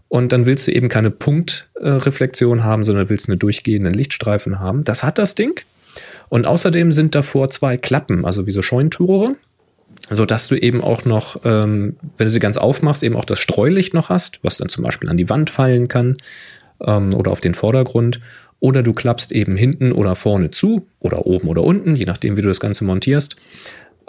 Und 0.10 0.32
dann 0.32 0.46
willst 0.46 0.68
du 0.68 0.72
eben 0.72 0.90
keine 0.90 1.12
Punktreflexion 1.12 2.64
haben, 2.64 2.84
sondern 2.84 3.10
willst 3.10 3.30
eine 3.30 3.38
durchgehenden 3.38 3.94
Lichtstreifen 3.94 4.60
haben. 4.60 4.84
Das 4.84 5.04
hat 5.04 5.20
das 5.20 5.36
Ding. 5.36 5.62
Und 6.30 6.48
außerdem 6.48 6.92
sind 6.92 7.16
davor 7.16 7.50
zwei 7.50 7.78
Klappen, 7.78 8.26
also 8.26 8.46
wie 8.48 8.52
so 8.52 8.62
Scheunentore, 8.62 9.36
so 10.10 10.26
dass 10.26 10.48
du 10.48 10.56
eben 10.56 10.82
auch 10.82 11.06
noch, 11.06 11.42
ähm, 11.46 11.96
wenn 12.18 12.28
du 12.28 12.32
sie 12.32 12.40
ganz 12.40 12.58
aufmachst, 12.58 13.04
eben 13.04 13.16
auch 13.16 13.26
das 13.26 13.40
Streulicht 13.40 13.94
noch 13.94 14.10
hast, 14.10 14.44
was 14.44 14.58
dann 14.58 14.70
zum 14.70 14.84
Beispiel 14.84 15.10
an 15.10 15.18
die 15.18 15.30
Wand 15.30 15.50
fallen 15.50 15.88
kann 15.88 16.18
ähm, 16.86 17.14
oder 17.14 17.32
auf 17.32 17.42
den 17.42 17.54
Vordergrund. 17.54 18.20
Oder 18.60 18.84
du 18.84 18.94
klappst 18.94 19.32
eben 19.32 19.56
hinten 19.56 19.92
oder 19.92 20.16
vorne 20.16 20.52
zu 20.52 20.86
oder 21.00 21.26
oben 21.26 21.48
oder 21.48 21.64
unten, 21.64 21.96
je 21.96 22.06
nachdem, 22.06 22.36
wie 22.36 22.42
du 22.42 22.50
das 22.50 22.60
Ganze 22.60 22.84
montierst. 22.84 23.36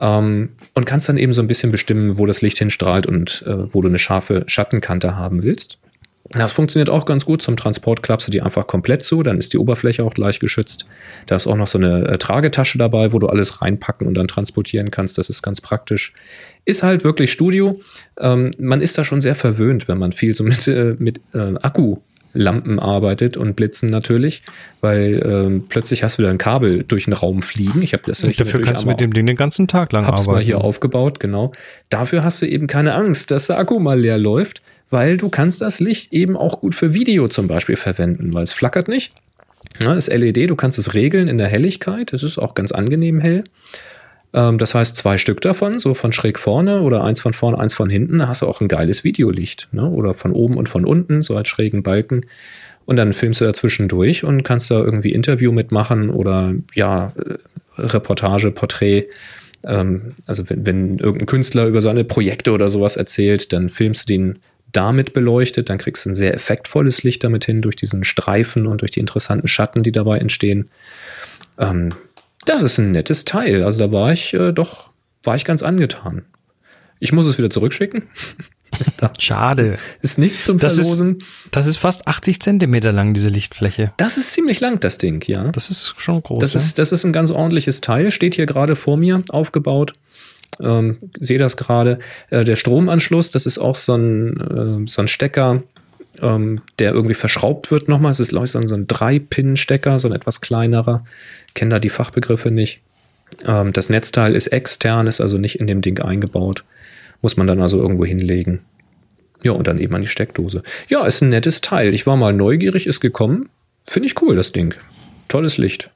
Ähm, 0.01 0.51
und 0.75 0.87
kannst 0.87 1.09
dann 1.09 1.19
eben 1.19 1.33
so 1.33 1.43
ein 1.43 1.47
bisschen 1.47 1.71
bestimmen, 1.71 2.19
wo 2.19 2.27
das 2.27 2.43
Licht 2.43 2.59
hinstrahlt 2.59 3.07
und 3.07 3.45
äh, 3.47 3.73
wo 3.73 3.83
du 3.83 3.89
eine 3.89 3.99
scharfe 3.99 4.45
Schattenkante 4.47 5.17
haben 5.17 5.43
willst. 5.43 5.79
Das 6.29 6.53
funktioniert 6.53 6.91
auch 6.91 7.07
ganz 7.07 7.25
gut. 7.25 7.43
Zum 7.43 7.57
Transport 7.57 8.03
klappst 8.03 8.29
du 8.29 8.31
die 8.31 8.43
einfach 8.43 8.67
komplett 8.67 9.03
zu, 9.03 9.23
dann 9.23 9.39
ist 9.39 9.53
die 9.53 9.59
Oberfläche 9.59 10.05
auch 10.05 10.15
gleich 10.15 10.39
geschützt. 10.39 10.87
Da 11.27 11.35
ist 11.35 11.47
auch 11.47 11.57
noch 11.57 11.67
so 11.67 11.79
eine 11.79 12.07
äh, 12.07 12.19
Tragetasche 12.19 12.79
dabei, 12.79 13.13
wo 13.13 13.19
du 13.19 13.27
alles 13.27 13.63
reinpacken 13.63 14.07
und 14.07 14.15
dann 14.15 14.29
transportieren 14.29 14.91
kannst. 14.91 15.19
Das 15.19 15.29
ist 15.29 15.43
ganz 15.43 15.61
praktisch. 15.61 16.13
Ist 16.65 16.83
halt 16.83 17.03
wirklich 17.03 17.33
Studio. 17.33 17.81
Ähm, 18.19 18.53
man 18.59 18.81
ist 18.81 18.97
da 18.97 19.05
schon 19.05 19.21
sehr 19.21 19.35
verwöhnt, 19.35 19.89
wenn 19.89 19.99
man 19.99 20.13
viel 20.13 20.35
so 20.35 20.45
mit, 20.45 20.69
äh, 20.69 20.95
mit 20.99 21.21
äh, 21.35 21.55
Akkulampen 22.31 22.79
arbeitet 22.79 23.37
und 23.37 23.57
Blitzen 23.57 23.91
natürlich, 23.91 24.43
weil 24.81 25.23
ähm, 25.25 25.65
plötzlich 25.69 26.03
hast 26.03 26.19
du 26.19 26.23
da 26.23 26.31
ein 26.31 26.39
Kabel 26.39 26.85
durch 26.85 27.05
den 27.05 27.13
Raum 27.13 27.43
fliegen. 27.43 27.83
Ich 27.83 27.93
habe 27.93 28.03
das 28.07 28.23
Und 28.23 28.29
nicht 28.29 28.41
dafür 28.41 28.61
kannst 28.61 28.85
du 28.85 28.89
mit 28.89 29.01
dem 29.01 29.13
Ding 29.13 29.27
den 29.27 29.37
ganzen 29.37 29.69
Tag 29.69 29.93
lang 29.93 30.07
Hab's 30.07 30.23
arbeiten. 30.23 30.37
mal 30.37 30.43
hier 30.43 30.61
aufgebaut, 30.61 31.21
genau. 31.21 31.53
Dafür 31.89 32.25
hast 32.25 32.43
du 32.43 32.47
eben 32.47 32.67
keine 32.67 32.95
Angst, 32.95 33.31
dass 33.31 33.49
der 33.49 33.59
Akku 33.59 33.79
mal 33.79 34.01
leer 34.01 34.19
läuft, 34.19 34.63
weil 34.89 35.17
du 35.17 35.29
kannst 35.29 35.61
das 35.61 35.81
Licht 35.81 36.13
eben 36.13 36.37
auch 36.37 36.61
gut 36.61 36.75
für 36.75 36.95
Video 36.95 37.29
zum 37.29 37.49
Beispiel 37.49 37.77
verwenden, 37.77 38.33
weil 38.33 38.45
es 38.45 38.53
flackert 38.53 38.89
nicht. 38.89 39.13
Ja, 39.81 39.95
ist 39.95 40.09
LED, 40.09 40.51
du 40.51 40.57
kannst 40.57 40.79
es 40.79 40.95
regeln 40.95 41.29
in 41.29 41.39
der 41.39 41.47
Helligkeit. 41.47 42.13
Es 42.13 42.23
ist 42.23 42.39
auch 42.39 42.55
ganz 42.55 42.73
angenehm 42.73 43.21
hell. 43.21 43.45
Ähm, 44.33 44.59
das 44.59 44.75
heißt, 44.75 44.97
zwei 44.97 45.19
Stück 45.19 45.41
davon, 45.41 45.79
so 45.79 45.95
von 45.95 46.13
schräg 46.13 46.39
vorne 46.39 46.81
oder 46.81 47.05
eins 47.05 47.21
von 47.21 47.33
vorne, 47.33 47.59
eins 47.59 47.75
von 47.75 47.91
hinten, 47.91 48.19
da 48.19 48.29
hast 48.29 48.43
du 48.43 48.47
auch 48.47 48.61
ein 48.61 48.69
geiles 48.69 49.05
Videolicht. 49.05 49.69
Ne? 49.73 49.89
Oder 49.89 50.15
von 50.15 50.33
oben 50.33 50.57
und 50.57 50.69
von 50.69 50.85
unten, 50.85 51.23
so 51.23 51.37
als 51.37 51.49
schrägen 51.49 51.83
Balken. 51.83 52.23
Und 52.87 52.97
dann 52.97 53.13
filmst 53.13 53.41
du 53.41 53.45
dazwischen 53.45 53.89
durch 53.89 54.25
und 54.25 54.43
kannst 54.43 54.71
da 54.71 54.79
irgendwie 54.79 55.13
Interview 55.13 55.53
mitmachen 55.53 56.11
oder 56.11 56.55
ja, 56.75 57.13
äh, 57.17 57.35
Reportage, 57.79 58.51
Porträt. 58.51 59.07
Ähm, 59.65 60.15
also 60.27 60.49
wenn, 60.49 60.67
wenn 60.67 60.99
irgendein 60.99 61.27
Künstler 61.27 61.67
über 61.67 61.81
seine 61.81 62.05
Projekte 62.05 62.53
oder 62.53 62.71
sowas 62.71 62.97
erzählt, 62.97 63.53
dann 63.53 63.69
filmst 63.69 64.09
du 64.09 64.13
den 64.15 64.39
damit 64.73 65.13
beleuchtet, 65.13 65.69
dann 65.69 65.79
kriegst 65.79 66.05
du 66.05 66.11
ein 66.11 66.15
sehr 66.15 66.33
effektvolles 66.33 67.03
Licht 67.03 67.25
damit 67.25 67.45
hin, 67.45 67.61
durch 67.61 67.75
diesen 67.75 68.05
Streifen 68.05 68.67
und 68.69 68.83
durch 68.83 68.93
die 68.93 69.01
interessanten 69.01 69.49
Schatten, 69.49 69.83
die 69.83 69.91
dabei 69.93 70.19
entstehen. 70.19 70.69
Ähm, 71.59 71.91
das 72.51 72.63
ist 72.63 72.79
ein 72.79 72.91
nettes 72.91 73.25
Teil. 73.25 73.63
Also 73.63 73.79
da 73.79 73.93
war 73.93 74.13
ich 74.13 74.35
äh, 74.35 74.53
doch, 74.53 74.93
war 75.23 75.37
ich 75.37 75.45
ganz 75.45 75.63
angetan. 75.63 76.25
Ich 76.99 77.13
muss 77.13 77.27
es 77.27 77.39
wieder 77.39 77.51
zurückschicken. 77.51 78.05
Schade. 79.19 79.79
Ist 80.01 80.19
nichts 80.19 80.45
zum 80.45 80.59
Das 80.59 80.75
Verlosen. 80.75 81.17
ist, 81.17 81.27
das 81.51 81.67
ist 81.67 81.77
fast 81.77 82.07
80 82.07 82.41
Zentimeter 82.41 82.93
lang, 82.93 83.15
diese 83.15 83.29
Lichtfläche. 83.29 83.93
Das 83.97 84.17
ist 84.17 84.33
ziemlich 84.33 84.61
lang, 84.61 84.81
das 84.81 84.99
Ding, 84.99 85.23
ja. 85.27 85.45
Das 85.45 85.71
ist 85.71 85.95
schon 85.99 86.23
groß. 86.23 86.41
Das 86.41 86.55
ja? 86.55 86.61
ist, 86.61 86.79
das 86.79 86.93
ist 86.93 87.05
ein 87.05 87.13
ganz 87.13 87.31
ordentliches 87.31 87.81
Teil, 87.81 88.11
steht 88.11 88.35
hier 88.35 88.47
gerade 88.47 88.77
vor 88.77 88.97
mir 88.97 89.23
aufgebaut. 89.31 89.93
Ähm, 90.61 90.99
sehe 91.19 91.39
das 91.39 91.57
gerade. 91.57 91.99
Äh, 92.29 92.45
der 92.45 92.57
Stromanschluss, 92.57 93.31
das 93.31 93.47
ist 93.47 93.59
auch 93.59 93.77
so 93.77 93.95
ein, 93.95 94.85
äh, 94.85 94.89
so 94.89 95.03
ein 95.03 95.09
Stecker, 95.09 95.63
ähm, 96.21 96.61
der 96.79 96.93
irgendwie 96.93 97.15
verschraubt 97.15 97.71
wird 97.71 97.89
nochmal. 97.89 98.13
Es 98.13 98.21
ist, 98.21 98.31
glaube 98.31 98.47
ich, 98.47 98.51
so 98.51 98.59
ein, 98.59 98.69
so 98.69 98.75
ein 98.75 98.87
Drei-Pin-Stecker, 98.87 99.99
so 99.99 100.09
ein 100.09 100.15
etwas 100.15 100.41
kleinerer. 100.41 101.05
Kenne 101.55 101.71
da 101.71 101.79
die 101.79 101.89
Fachbegriffe 101.89 102.51
nicht. 102.51 102.81
Ähm, 103.47 103.73
das 103.73 103.91
Netzteil 103.91 104.35
ist 104.35 104.49
extern, 104.49 105.07
ist 105.07 105.21
also 105.21 105.39
nicht 105.39 105.57
in 105.57 105.67
dem 105.67 105.81
Ding 105.81 106.01
eingebaut. 106.01 106.65
Muss 107.23 107.37
man 107.37 107.47
dann 107.47 107.61
also 107.61 107.81
irgendwo 107.81 108.05
hinlegen. 108.05 108.61
Ja, 109.43 109.53
und 109.53 109.67
dann 109.67 109.79
eben 109.79 109.95
an 109.95 110.03
die 110.03 110.09
Steckdose. 110.09 110.63
Ja, 110.89 111.07
ist 111.07 111.23
ein 111.23 111.31
nettes 111.31 111.61
Teil. 111.61 111.95
Ich 111.95 112.07
war 112.07 112.17
mal 112.17 112.33
neugierig, 112.33 112.87
ist 112.87 113.01
gekommen. 113.01 113.49
Finde 113.87 114.07
ich 114.07 114.21
cool, 114.21 114.37
das 114.37 114.53
Ding. 114.53 114.75
Tolles 115.29 115.59
Licht. 115.59 115.91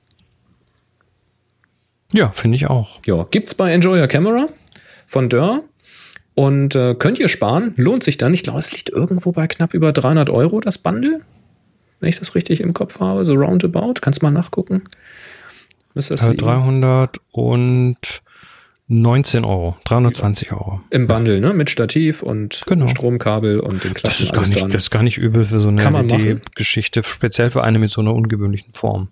ja, 2.12 2.30
finde 2.30 2.56
ich 2.56 2.68
auch. 2.68 3.00
Ja, 3.04 3.26
gibt's 3.30 3.54
bei 3.54 3.72
Enjoy 3.72 4.00
Your 4.00 4.06
Camera 4.06 4.46
von 5.06 5.28
Dörr. 5.28 5.62
Und 6.34 6.74
äh, 6.74 6.94
könnt 6.98 7.18
ihr 7.20 7.28
sparen, 7.28 7.72
lohnt 7.76 8.02
sich 8.02 8.16
dann. 8.18 8.34
Ich 8.34 8.42
glaube, 8.42 8.58
es 8.58 8.72
liegt 8.72 8.88
irgendwo 8.90 9.30
bei 9.32 9.46
knapp 9.46 9.72
über 9.74 9.92
300 9.92 10.30
Euro, 10.30 10.60
das 10.60 10.78
Bundle. 10.78 11.20
Wenn 12.00 12.08
ich 12.08 12.18
das 12.18 12.34
richtig 12.34 12.60
im 12.60 12.74
Kopf 12.74 12.98
habe, 13.00 13.24
so 13.24 13.34
roundabout. 13.34 13.94
Kannst 14.00 14.22
mal 14.22 14.30
nachgucken. 14.30 14.82
Müsste 15.94 16.14
das 16.14 16.24
Äh, 16.24 16.30
liegen? 16.30 16.44
319 16.44 19.44
Euro, 19.44 19.76
320 19.84 20.52
Euro. 20.52 20.80
Im 20.90 21.06
Bundle, 21.06 21.40
ne? 21.40 21.54
Mit 21.54 21.70
Stativ 21.70 22.22
und 22.22 22.62
Genau. 22.66 22.86
Stromkabel 22.88 23.60
und 23.60 23.84
den 23.84 23.94
Das 23.94 24.02
Klappen 24.02 24.22
ist, 24.22 24.32
gar 24.32 24.42
nicht, 24.46 24.64
das 24.74 24.82
ist 24.82 24.90
gar 24.90 25.02
nicht 25.02 25.18
übel 25.18 25.44
für 25.44 25.60
so 25.60 25.68
eine 25.68 25.82
Kann 25.82 25.92
man 25.92 26.06
machen. 26.06 26.40
Geschichte, 26.56 27.02
speziell 27.02 27.50
für 27.50 27.62
eine 27.64 27.78
mit 27.78 27.90
so 27.90 28.00
einer 28.00 28.14
ungewöhnlichen 28.14 28.74
Form. 28.74 29.08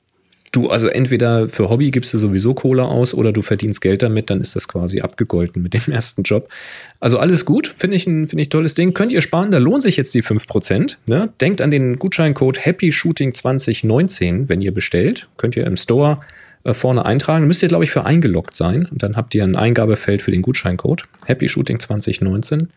Du, 0.52 0.68
also 0.68 0.88
entweder 0.88 1.48
für 1.48 1.70
Hobby 1.70 1.90
gibst 1.90 2.12
du 2.12 2.18
sowieso 2.18 2.52
Kohle 2.52 2.84
aus 2.84 3.14
oder 3.14 3.32
du 3.32 3.40
verdienst 3.40 3.80
Geld 3.80 4.02
damit, 4.02 4.28
dann 4.28 4.42
ist 4.42 4.54
das 4.54 4.68
quasi 4.68 5.00
abgegolten 5.00 5.62
mit 5.62 5.72
dem 5.72 5.80
ersten 5.92 6.22
Job. 6.24 6.48
Also 7.00 7.18
alles 7.18 7.46
gut, 7.46 7.66
finde 7.66 7.96
ich 7.96 8.06
ein 8.06 8.26
finde 8.26 8.42
ich 8.42 8.50
tolles 8.50 8.74
Ding. 8.74 8.92
Könnt 8.92 9.12
ihr 9.12 9.22
sparen, 9.22 9.50
da 9.50 9.56
lohnt 9.56 9.82
sich 9.82 9.96
jetzt 9.96 10.14
die 10.14 10.22
5%. 10.22 10.96
Ne? 11.06 11.30
Denkt 11.40 11.62
an 11.62 11.70
den 11.70 11.98
Gutscheincode 11.98 12.66
Happy 12.66 12.92
Shooting 12.92 13.32
2019, 13.32 14.50
wenn 14.50 14.60
ihr 14.60 14.74
bestellt. 14.74 15.28
Könnt 15.38 15.56
ihr 15.56 15.66
im 15.66 15.78
Store 15.78 16.20
äh, 16.64 16.74
vorne 16.74 17.04
eintragen. 17.04 17.46
Müsst 17.46 17.62
ihr, 17.62 17.68
glaube 17.68 17.84
ich, 17.84 17.90
für 17.90 18.04
eingeloggt 18.04 18.54
sein. 18.54 18.86
Und 18.90 19.02
dann 19.02 19.16
habt 19.16 19.34
ihr 19.34 19.42
ein 19.44 19.56
Eingabefeld 19.56 20.22
für 20.22 20.30
den 20.30 20.42
Gutscheincode 20.42 21.04
Happy 21.24 21.48
Shooting 21.48 21.80
2019. 21.80 22.68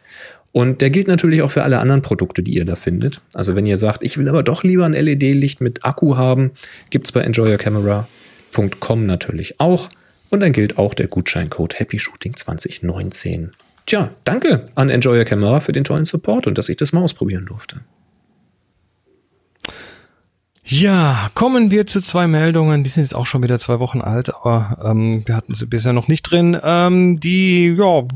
Und 0.55 0.79
der 0.79 0.89
gilt 0.89 1.09
natürlich 1.09 1.41
auch 1.41 1.51
für 1.51 1.63
alle 1.63 1.79
anderen 1.79 2.01
Produkte, 2.01 2.41
die 2.41 2.55
ihr 2.55 2.63
da 2.63 2.77
findet. 2.77 3.19
Also 3.33 3.57
wenn 3.57 3.65
ihr 3.65 3.75
sagt, 3.75 4.03
ich 4.03 4.17
will 4.17 4.29
aber 4.29 4.41
doch 4.41 4.63
lieber 4.63 4.85
ein 4.85 4.93
LED-Licht 4.93 5.59
mit 5.59 5.83
Akku 5.83 6.15
haben, 6.15 6.51
gibt 6.91 7.07
es 7.07 7.11
bei 7.11 7.19
enjoyyourcamera.com 7.19 9.05
natürlich 9.05 9.59
auch. 9.59 9.89
Und 10.29 10.39
dann 10.39 10.53
gilt 10.53 10.77
auch 10.77 10.93
der 10.93 11.07
Gutscheincode 11.07 11.77
Happy 11.77 11.99
Shooting 11.99 12.37
2019. 12.37 13.51
Tja, 13.85 14.11
danke 14.23 14.63
an 14.75 14.89
Enjoy 14.89 15.17
Your 15.17 15.25
Camera 15.25 15.59
für 15.59 15.73
den 15.73 15.83
tollen 15.83 16.05
Support 16.05 16.47
und 16.47 16.57
dass 16.57 16.69
ich 16.69 16.77
das 16.77 16.93
mal 16.93 17.01
ausprobieren 17.01 17.47
durfte. 17.47 17.81
Ja, 20.63 21.31
kommen 21.35 21.69
wir 21.69 21.85
zu 21.85 21.99
zwei 21.99 22.27
Meldungen. 22.27 22.85
Die 22.85 22.89
sind 22.89 23.03
jetzt 23.03 23.13
auch 23.13 23.25
schon 23.25 23.43
wieder 23.43 23.59
zwei 23.59 23.81
Wochen 23.81 23.99
alt, 23.99 24.33
aber 24.33 24.77
ähm, 24.85 25.27
wir 25.27 25.35
hatten 25.35 25.53
sie 25.53 25.65
bisher 25.65 25.91
noch 25.91 26.07
nicht 26.07 26.23
drin. 26.23 26.57
Ähm, 26.63 27.19
die 27.19 27.75
ja 27.77 28.07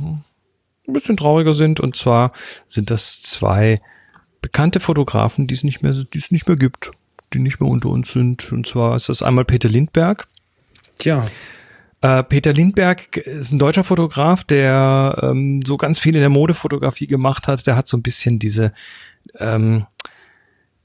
ein 0.89 0.93
bisschen 0.93 1.17
trauriger 1.17 1.53
sind. 1.53 1.79
Und 1.79 1.95
zwar 1.95 2.31
sind 2.67 2.91
das 2.91 3.21
zwei 3.21 3.81
bekannte 4.41 4.79
Fotografen, 4.79 5.47
die 5.47 5.53
es 5.53 5.63
nicht 5.63 5.81
mehr, 5.81 5.93
die 5.93 6.17
es 6.17 6.31
nicht 6.31 6.47
mehr 6.47 6.57
gibt, 6.57 6.91
die 7.33 7.39
nicht 7.39 7.59
mehr 7.59 7.69
unter 7.69 7.89
uns 7.89 8.11
sind. 8.11 8.51
Und 8.51 8.67
zwar 8.67 8.95
ist 8.95 9.09
das 9.09 9.23
einmal 9.23 9.45
Peter 9.45 9.69
Lindberg. 9.69 10.27
Tja, 10.97 11.25
Äh, 12.01 12.23
Peter 12.23 12.53
Lindberg 12.53 13.17
ist 13.17 13.51
ein 13.51 13.59
deutscher 13.59 13.83
Fotograf, 13.83 14.45
der 14.45 15.19
ähm, 15.21 15.61
so 15.65 15.75
ganz 15.75 15.99
viel 15.99 16.15
in 16.15 16.21
der 16.21 16.29
Modefotografie 16.29 17.07
gemacht 17.07 17.47
hat. 17.47 17.67
Der 17.67 17.75
hat 17.75 17.87
so 17.87 17.97
ein 17.97 18.01
bisschen 18.01 18.39
diese, 18.39 18.71
ähm, 19.37 19.85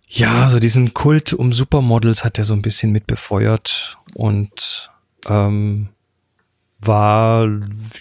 ja, 0.09 0.49
so 0.49 0.59
diesen 0.59 0.93
Kult 0.93 1.33
um 1.33 1.53
Supermodels 1.53 2.25
hat 2.25 2.39
er 2.39 2.45
so 2.45 2.53
ein 2.53 2.63
bisschen 2.63 2.91
mit 2.91 3.07
befeuert 3.07 3.97
und 4.15 4.91
ähm, 5.29 5.89
war 6.87 7.49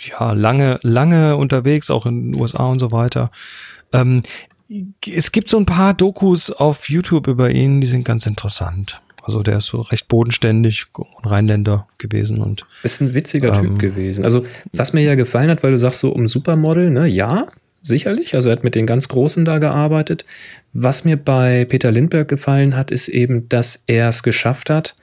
ja 0.09 0.31
lange, 0.33 0.79
lange 0.81 1.35
unterwegs, 1.37 1.89
auch 1.91 2.05
in 2.05 2.31
den 2.31 2.41
USA 2.41 2.65
und 2.65 2.79
so 2.79 2.91
weiter. 2.91 3.31
Ähm, 3.91 4.23
es 5.07 5.31
gibt 5.31 5.49
so 5.49 5.57
ein 5.57 5.65
paar 5.65 5.93
Dokus 5.93 6.49
auf 6.51 6.89
YouTube 6.89 7.27
über 7.27 7.51
ihn, 7.51 7.81
die 7.81 7.87
sind 7.87 8.05
ganz 8.05 8.25
interessant. 8.25 9.01
Also 9.23 9.41
der 9.41 9.59
ist 9.59 9.67
so 9.67 9.81
recht 9.81 10.07
bodenständig, 10.07 10.87
ein 10.97 11.29
Rheinländer 11.29 11.87
gewesen 11.97 12.41
und 12.41 12.65
ist 12.83 13.01
ein 13.01 13.13
witziger 13.13 13.53
Typ 13.53 13.71
Ähm. 13.71 13.77
gewesen. 13.77 14.25
Also, 14.25 14.45
was 14.73 14.91
mir 14.93 15.01
ja 15.01 15.15
gefallen 15.15 15.49
hat, 15.49 15.63
weil 15.63 15.71
du 15.71 15.77
sagst 15.77 16.01
so 16.01 16.09
um 16.11 16.27
Supermodel, 16.27 16.89
ne? 16.89 17.07
Ja, 17.07 17.47
sicherlich. 17.81 18.35
Also, 18.35 18.49
er 18.49 18.57
hat 18.57 18.65
mit 18.65 18.75
den 18.75 18.85
ganz 18.85 19.07
Großen 19.07 19.45
da 19.45 19.59
gearbeitet. 19.59 20.25
Was 20.73 21.05
mir 21.05 21.15
bei 21.15 21.63
Peter 21.65 21.89
Lindbergh 21.91 22.27
gefallen 22.27 22.75
hat, 22.75 22.91
ist 22.91 23.07
eben, 23.07 23.47
dass 23.47 23.85
er 23.87 24.09
es 24.09 24.23
geschafft 24.23 24.69
hat, 24.69 24.93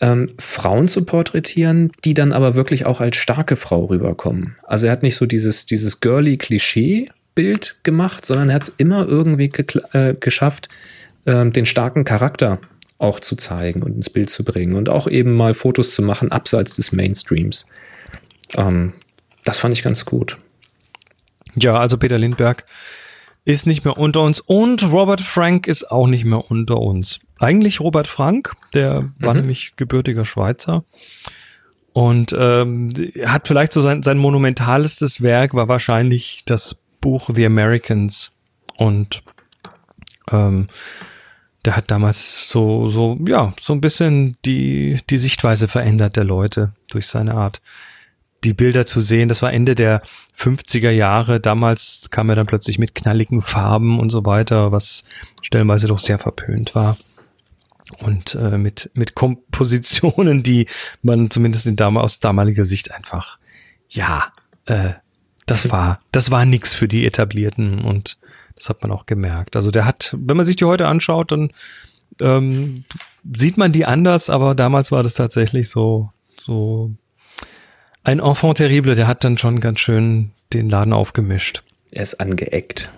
ähm, 0.00 0.34
Frauen 0.38 0.88
zu 0.88 1.04
porträtieren, 1.04 1.92
die 2.04 2.14
dann 2.14 2.32
aber 2.32 2.54
wirklich 2.54 2.86
auch 2.86 3.00
als 3.00 3.16
starke 3.16 3.56
Frau 3.56 3.86
rüberkommen. 3.86 4.56
Also, 4.64 4.86
er 4.86 4.92
hat 4.92 5.02
nicht 5.02 5.16
so 5.16 5.26
dieses, 5.26 5.66
dieses 5.66 6.00
girly 6.00 6.36
Klischee-Bild 6.36 7.76
gemacht, 7.82 8.24
sondern 8.26 8.50
er 8.50 8.56
hat 8.56 8.62
es 8.62 8.74
immer 8.76 9.06
irgendwie 9.06 9.50
äh, 9.92 10.14
geschafft, 10.14 10.68
ähm, 11.26 11.52
den 11.52 11.66
starken 11.66 12.04
Charakter 12.04 12.60
auch 12.98 13.20
zu 13.20 13.36
zeigen 13.36 13.82
und 13.82 13.94
ins 13.94 14.10
Bild 14.10 14.30
zu 14.30 14.44
bringen 14.44 14.74
und 14.74 14.88
auch 14.88 15.06
eben 15.06 15.34
mal 15.34 15.54
Fotos 15.54 15.94
zu 15.94 16.02
machen 16.02 16.32
abseits 16.32 16.76
des 16.76 16.92
Mainstreams. 16.92 17.66
Ähm, 18.54 18.94
das 19.44 19.58
fand 19.58 19.74
ich 19.74 19.82
ganz 19.82 20.04
gut. 20.04 20.38
Ja, 21.54 21.78
also 21.78 21.98
Peter 21.98 22.18
Lindberg 22.18 22.64
ist 23.46 23.64
nicht 23.64 23.84
mehr 23.84 23.96
unter 23.96 24.22
uns 24.22 24.40
und 24.40 24.90
Robert 24.90 25.20
Frank 25.20 25.68
ist 25.68 25.90
auch 25.90 26.08
nicht 26.08 26.24
mehr 26.24 26.50
unter 26.50 26.78
uns. 26.78 27.20
Eigentlich 27.38 27.80
Robert 27.80 28.08
Frank, 28.08 28.54
der 28.74 29.12
war 29.20 29.34
nämlich 29.34 29.72
gebürtiger 29.76 30.24
Schweizer. 30.24 30.84
Und 31.92 32.36
ähm, 32.38 32.92
hat 33.24 33.46
vielleicht 33.48 33.72
so 33.72 33.80
sein, 33.80 34.02
sein 34.02 34.18
monumentalestes 34.18 35.22
Werk 35.22 35.54
war 35.54 35.68
wahrscheinlich 35.68 36.42
das 36.44 36.76
Buch 37.00 37.30
The 37.32 37.46
Americans. 37.46 38.32
Und 38.76 39.22
ähm, 40.32 40.66
der 41.64 41.76
hat 41.76 41.90
damals 41.90 42.50
so, 42.50 42.88
so, 42.88 43.16
ja, 43.26 43.54
so 43.60 43.72
ein 43.72 43.80
bisschen 43.80 44.36
die, 44.44 44.98
die 45.08 45.18
Sichtweise 45.18 45.68
verändert 45.68 46.16
der 46.16 46.24
Leute 46.24 46.72
durch 46.90 47.06
seine 47.06 47.34
Art 47.34 47.62
die 48.46 48.54
Bilder 48.54 48.86
zu 48.86 49.00
sehen. 49.00 49.28
Das 49.28 49.42
war 49.42 49.52
Ende 49.52 49.74
der 49.74 50.02
50er 50.36 50.90
Jahre. 50.90 51.40
Damals 51.40 52.08
kam 52.10 52.30
er 52.30 52.36
dann 52.36 52.46
plötzlich 52.46 52.78
mit 52.78 52.94
knalligen 52.94 53.42
Farben 53.42 53.98
und 53.98 54.10
so 54.10 54.24
weiter, 54.24 54.72
was 54.72 55.04
stellenweise 55.42 55.88
doch 55.88 55.98
sehr 55.98 56.18
verpönt 56.18 56.74
war. 56.74 56.96
Und 57.98 58.34
äh, 58.34 58.58
mit, 58.58 58.90
mit 58.94 59.14
Kompositionen, 59.14 60.42
die 60.42 60.66
man 61.02 61.30
zumindest 61.30 61.66
in 61.66 61.76
dam 61.76 61.96
aus 61.96 62.18
damaliger 62.18 62.64
Sicht 62.64 62.92
einfach, 62.92 63.38
ja, 63.88 64.32
äh, 64.66 64.94
das 65.46 65.70
war, 65.70 66.00
das 66.10 66.30
war 66.30 66.44
nix 66.44 66.74
für 66.74 66.88
die 66.88 67.06
Etablierten 67.06 67.80
und 67.80 68.16
das 68.56 68.68
hat 68.68 68.82
man 68.82 68.90
auch 68.90 69.06
gemerkt. 69.06 69.54
Also 69.54 69.70
der 69.70 69.84
hat, 69.84 70.14
wenn 70.18 70.36
man 70.36 70.46
sich 70.46 70.56
die 70.56 70.64
heute 70.64 70.88
anschaut, 70.88 71.30
dann 71.30 71.52
ähm, 72.20 72.84
sieht 73.22 73.56
man 73.56 73.72
die 73.72 73.84
anders, 73.84 74.30
aber 74.30 74.54
damals 74.54 74.90
war 74.90 75.02
das 75.02 75.14
tatsächlich 75.14 75.68
so, 75.68 76.10
so 76.44 76.90
ein 78.06 78.20
Enfant 78.20 78.58
terrible, 78.58 78.94
der 78.94 79.08
hat 79.08 79.24
dann 79.24 79.36
schon 79.36 79.60
ganz 79.60 79.80
schön 79.80 80.30
den 80.52 80.68
Laden 80.68 80.92
aufgemischt. 80.92 81.62
Er 81.90 82.04
ist 82.04 82.20
angeeckt. 82.20 82.92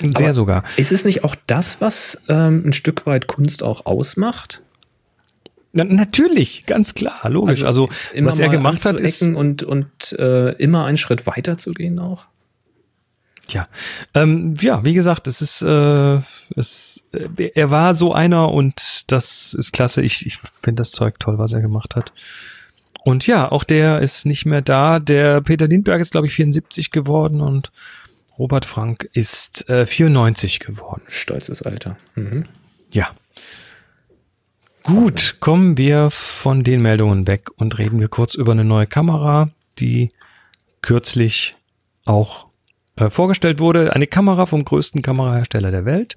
Sehr 0.00 0.12
Aber 0.16 0.32
sogar. 0.32 0.64
Ist 0.76 0.92
es 0.92 1.04
nicht 1.04 1.24
auch 1.24 1.34
das, 1.48 1.80
was 1.80 2.22
ähm, 2.28 2.62
ein 2.64 2.72
Stück 2.72 3.04
weit 3.06 3.26
Kunst 3.26 3.64
auch 3.64 3.84
ausmacht? 3.86 4.62
Na, 5.72 5.82
natürlich, 5.82 6.66
ganz 6.66 6.94
klar, 6.94 7.28
logisch. 7.28 7.64
Also, 7.64 7.88
was 8.16 8.38
er 8.38 8.48
gemacht 8.48 8.84
hat, 8.84 9.00
ist 9.00 9.22
und, 9.22 9.64
und 9.64 10.12
äh, 10.12 10.50
immer 10.52 10.84
einen 10.84 10.98
Schritt 10.98 11.26
weiter 11.26 11.56
zu 11.56 11.72
gehen 11.72 11.98
auch. 11.98 12.26
Ja, 13.48 13.66
ähm, 14.14 14.54
ja, 14.60 14.84
wie 14.84 14.94
gesagt, 14.94 15.26
es 15.26 15.42
ist, 15.42 15.62
äh, 15.62 16.20
es, 16.54 17.04
äh, 17.12 17.50
er 17.54 17.70
war 17.72 17.92
so 17.92 18.14
einer 18.14 18.52
und 18.52 19.02
das 19.08 19.52
ist 19.52 19.72
klasse. 19.72 20.00
Ich, 20.00 20.24
ich 20.24 20.38
finde 20.62 20.80
das 20.80 20.92
Zeug 20.92 21.18
toll, 21.18 21.38
was 21.38 21.52
er 21.52 21.60
gemacht 21.60 21.96
hat. 21.96 22.12
Und 23.04 23.26
ja, 23.26 23.52
auch 23.52 23.64
der 23.64 24.00
ist 24.00 24.24
nicht 24.24 24.46
mehr 24.46 24.62
da. 24.62 24.98
Der 24.98 25.42
Peter 25.42 25.68
Lindbergh 25.68 26.00
ist, 26.00 26.12
glaube 26.12 26.26
ich, 26.26 26.34
74 26.34 26.90
geworden 26.90 27.42
und 27.42 27.70
Robert 28.38 28.64
Frank 28.64 29.08
ist 29.12 29.68
äh, 29.68 29.86
94 29.86 30.58
geworden. 30.58 31.02
Stolzes 31.08 31.62
Alter. 31.62 31.98
Mhm. 32.14 32.44
Ja. 32.90 33.10
Gut, 34.84 35.36
kommen 35.40 35.76
wir 35.76 36.10
von 36.10 36.64
den 36.64 36.82
Meldungen 36.82 37.26
weg 37.26 37.50
und 37.56 37.78
reden 37.78 38.00
wir 38.00 38.08
kurz 38.08 38.34
über 38.34 38.52
eine 38.52 38.64
neue 38.64 38.86
Kamera, 38.86 39.48
die 39.78 40.10
kürzlich 40.82 41.54
auch 42.04 42.46
äh, 42.96 43.10
vorgestellt 43.10 43.60
wurde. 43.60 43.94
Eine 43.94 44.06
Kamera 44.06 44.46
vom 44.46 44.64
größten 44.64 45.02
Kamerahersteller 45.02 45.70
der 45.70 45.84
Welt. 45.84 46.16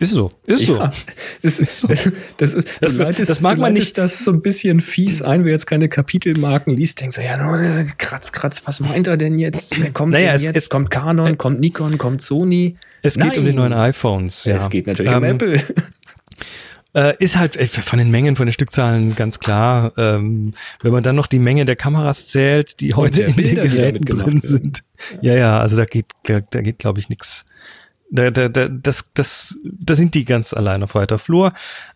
Ist 0.00 0.10
so, 0.10 0.28
ist 0.46 0.66
so. 0.66 0.76
Ja, 0.76 0.92
das 1.40 1.60
ist, 1.60 1.84
das 1.88 2.06
ist, 2.06 2.12
das, 2.36 2.54
ist, 2.54 2.68
Das- 2.80 2.96
das- 2.96 3.06
leitest- 3.08 3.30
das 3.30 3.40
mag 3.40 3.58
man 3.58 3.72
nicht- 3.72 3.96
das 3.96 4.24
so 4.24 4.32
ein 4.32 4.42
bisschen 4.42 4.80
fies 4.80 5.22
ein, 5.22 5.44
wer 5.44 5.52
jetzt 5.52 5.66
keine 5.66 5.88
Kapitelmarken 5.88 6.74
liest, 6.74 7.00
denkt 7.00 7.14
so, 7.14 7.20
ja, 7.22 7.36
nur 7.42 7.58
äh, 7.58 7.84
kratz, 7.96 8.32
kratz, 8.32 8.62
was 8.66 8.80
meint 8.80 9.06
er 9.06 9.16
denn 9.16 9.38
jetzt? 9.38 9.80
Wer 9.80 9.92
kommt 9.92 10.12
Naja, 10.12 10.26
denn 10.28 10.36
es- 10.36 10.44
jetzt? 10.44 10.56
es- 10.56 10.68
kommt 10.68 10.90
Canon, 10.90 11.38
kommt 11.38 11.60
Nikon, 11.60 11.96
kommt 11.96 12.20
Sony? 12.20 12.76
Es 13.02 13.14
geht 13.14 13.38
um 13.38 13.44
die 13.44 13.52
Nein. 13.52 13.54
neuen 13.54 13.72
iPhones. 13.72 14.44
Ja. 14.44 14.56
Es 14.56 14.68
geht 14.68 14.86
natürlich 14.88 15.12
um 15.14 15.22
Ähm, 15.24 15.36
Apple. 15.36 15.62
Äh, 16.94 17.14
ist 17.22 17.36
halt 17.36 17.54
äh, 17.56 17.66
von 17.66 17.98
den 17.98 18.10
Mengen, 18.10 18.34
von 18.34 18.46
den 18.46 18.52
Stückzahlen 18.52 19.14
ganz 19.14 19.38
klar. 19.38 19.92
Ähm, 19.98 20.52
wenn 20.82 20.90
man 20.90 21.02
dann 21.02 21.16
noch 21.16 21.26
die 21.26 21.38
Menge 21.38 21.66
der 21.66 21.76
Kameras 21.76 22.28
zählt, 22.28 22.80
die 22.80 22.94
heute 22.94 23.22
in 23.24 23.36
den 23.36 23.54
Geräten 23.56 24.04
drin 24.06 24.40
sind. 24.42 24.82
Ja, 25.20 25.34
ja, 25.36 25.60
also 25.60 25.76
da 25.76 25.84
geht, 25.84 26.06
da 26.24 26.40
geht, 26.40 26.78
glaube 26.78 26.98
ich, 26.98 27.10
nichts. 27.10 27.44
Da, 28.10 28.30
da, 28.30 28.48
da, 28.48 28.68
das, 28.68 29.10
das, 29.12 29.58
da 29.62 29.94
sind 29.94 30.14
die 30.14 30.24
ganz 30.24 30.54
allein 30.54 30.82
auf 30.82 30.94
weiter 30.94 31.18
Flur. 31.18 31.52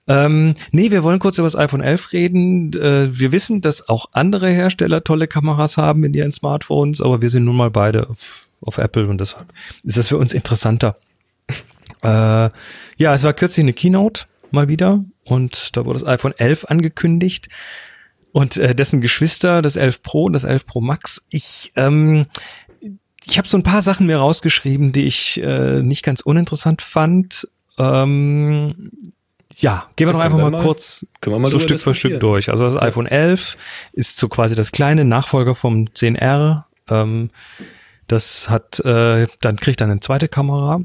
Ähm, 0.07 0.55
nee, 0.70 0.90
wir 0.90 1.03
wollen 1.03 1.18
kurz 1.18 1.38
über 1.38 1.46
das 1.46 1.57
iPhone 1.57 1.81
11 1.81 2.12
reden. 2.12 2.72
Äh, 2.75 3.18
wir 3.18 3.33
wissen, 3.33 3.62
dass 3.62 3.88
auch 3.88 4.07
andere 4.12 4.51
Hersteller 4.51 5.05
tolle 5.05 5.27
Kameras 5.27 5.79
haben 5.79 6.05
in 6.05 6.12
ihren 6.12 6.33
Smartphones, 6.33 7.01
aber 7.01 7.22
wir 7.22 7.31
sind 7.31 7.44
nun 7.44 7.57
mal 7.57 7.70
beide 7.70 8.11
auf, 8.11 8.46
auf 8.61 8.79
Apple 8.79 9.07
und 9.07 9.20
deshalb 9.20 9.46
ist 9.85 9.96
das 9.96 10.09
für 10.09 10.18
uns 10.18 10.35
interessanter. 10.35 10.96
Äh, 12.05 12.51
ja, 12.96 13.14
es 13.14 13.22
war 13.22 13.33
kürzlich 13.33 13.62
eine 13.62 13.75
Keynote 13.75 14.25
mal 14.51 14.66
wieder 14.66 15.05
und 15.25 15.77
da 15.77 15.85
wurde 15.85 16.01
das 16.01 16.09
iPhone 16.09 16.33
11 16.37 16.64
angekündigt 16.64 17.48
und 18.33 18.57
äh, 18.57 18.75
dessen 18.75 19.01
Geschwister, 19.01 19.62
das 19.62 19.77
11 19.77 20.03
Pro 20.03 20.25
und 20.25 20.33
das 20.33 20.44
11 20.44 20.66
Pro 20.66 20.81
Max. 20.81 21.27
Ich 21.31 21.70
ähm, 21.77 22.27
ich 23.26 23.38
habe 23.38 23.48
so 23.48 23.56
ein 23.56 23.62
paar 23.62 23.82
Sachen 23.82 24.06
mir 24.06 24.16
rausgeschrieben, 24.18 24.92
die 24.92 25.04
ich 25.04 25.40
äh, 25.42 25.80
nicht 25.82 26.02
ganz 26.04 26.20
uninteressant 26.20 26.82
fand. 26.82 27.48
Ähm, 27.78 28.90
ja, 29.56 29.87
gehen 29.96 30.08
wir 30.08 30.12
doch 30.12 30.20
einfach 30.20 30.38
mal, 30.38 30.50
mal- 30.50 30.62
kurz 30.62 31.06
mal 31.40 31.50
so 31.50 31.58
Stück 31.58 31.80
für 31.80 31.94
Stück 31.94 32.20
durch. 32.20 32.48
Also 32.50 32.64
das 32.64 32.80
iPhone 32.80 33.06
11 33.06 33.56
ist 33.92 34.18
so 34.18 34.28
quasi 34.28 34.54
das 34.54 34.72
kleine 34.72 35.04
Nachfolger 35.04 35.54
vom 35.54 35.85
10R. 35.87 36.64
Ähm, 36.90 37.30
das 38.08 38.48
hat, 38.50 38.80
äh, 38.80 39.26
dann 39.40 39.56
kriegt 39.56 39.80
dann 39.80 39.90
eine 39.90 40.00
zweite 40.00 40.28
Kamera. 40.28 40.80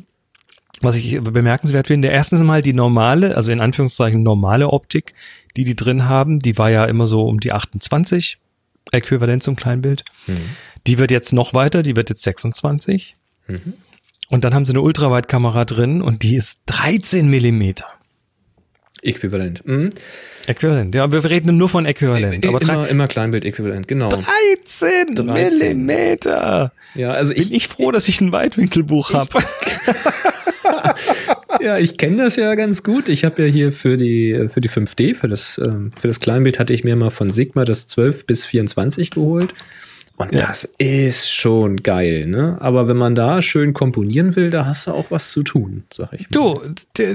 Was 0.82 0.96
ich 0.96 1.20
bemerkenswert 1.22 1.88
finde, 1.88 2.10
erstens 2.10 2.44
mal 2.44 2.62
die 2.62 2.74
normale, 2.74 3.36
also 3.36 3.52
in 3.52 3.62
Anführungszeichen 3.62 4.22
normale 4.22 4.68
Optik, 4.70 5.14
die 5.56 5.64
die 5.64 5.76
drin 5.76 6.06
haben, 6.06 6.40
die 6.40 6.58
war 6.60 6.70
ja 6.70 6.86
immer 6.86 7.08
so 7.08 7.28
um 7.28 7.40
die 7.40 7.52
28, 7.52 8.38
äquivalent 8.92 9.44
zum 9.44 9.56
Kleinbild. 9.56 10.04
Die 10.88 10.98
wird 10.98 11.12
jetzt 11.12 11.34
noch 11.34 11.54
weiter, 11.54 11.84
die 11.84 11.96
wird 11.96 12.10
jetzt 12.10 12.24
26. 12.24 13.16
Und 14.30 14.44
dann 14.44 14.54
haben 14.54 14.66
sie 14.66 14.74
eine 14.74 14.82
Ultraweitkamera 14.82 15.66
drin 15.66 16.02
und 16.02 16.24
die 16.24 16.36
ist 16.36 16.62
13 16.68 17.28
Millimeter. 17.30 17.86
Äquivalent. 19.04 19.66
Mhm. 19.66 19.90
Äquivalent. 20.48 20.96
Ja, 20.96 21.12
wir 21.12 21.24
reden 21.24 21.56
nur 21.58 21.70
von 21.70 21.86
Äquivalent. 21.86 22.46
Aber 22.46 22.60
drei- 22.60 22.74
immer, 22.74 22.88
immer 22.90 23.08
Kleinbild-Äquivalent, 23.08 23.88
genau. 23.88 24.10
13, 24.10 25.16
13. 25.16 25.86
Millimeter. 25.86 26.72
Ja, 26.96 27.12
also 27.12 27.34
Bin 27.34 27.44
ich, 27.44 27.54
ich 27.54 27.68
froh, 27.68 27.92
dass 27.92 28.08
ich 28.08 28.20
ein 28.22 28.32
Weitwinkelbuch 28.32 29.14
habe. 29.14 29.30
ja, 31.62 31.78
ich 31.78 31.98
kenne 31.98 32.18
das 32.18 32.36
ja 32.36 32.56
ganz 32.56 32.84
gut. 32.84 33.10
Ich 33.10 33.26
habe 33.26 33.44
ja 33.44 33.48
hier 33.48 33.72
für 33.72 33.98
die, 33.98 34.48
für 34.48 34.62
die 34.62 34.70
5D, 34.70 35.16
für 35.16 35.28
das, 35.28 35.60
ähm, 35.64 35.92
für 35.92 36.08
das 36.08 36.20
Kleinbild 36.20 36.60
hatte 36.60 36.74
ich 36.74 36.84
mir 36.84 36.96
mal 36.96 37.10
von 37.10 37.30
Sigma 37.30 37.66
das 37.66 37.88
12 37.88 38.26
bis 38.26 38.46
24 38.46 39.12
geholt. 39.12 39.54
Und 40.20 40.34
das 40.34 40.64
ist 40.80 41.32
schon 41.32 41.78
geil, 41.78 42.26
ne? 42.26 42.58
Aber 42.60 42.88
wenn 42.88 42.98
man 42.98 43.14
da 43.14 43.40
schön 43.44 43.74
komponieren 43.74 44.36
will, 44.36 44.50
da 44.50 44.66
hast 44.66 44.88
du 44.88 44.92
auch 44.92 45.12
was 45.12 45.30
zu 45.30 45.44
tun, 45.44 45.84
sag 45.94 46.12
ich 46.12 46.22
mal. 46.22 46.28
Du, 46.32 46.62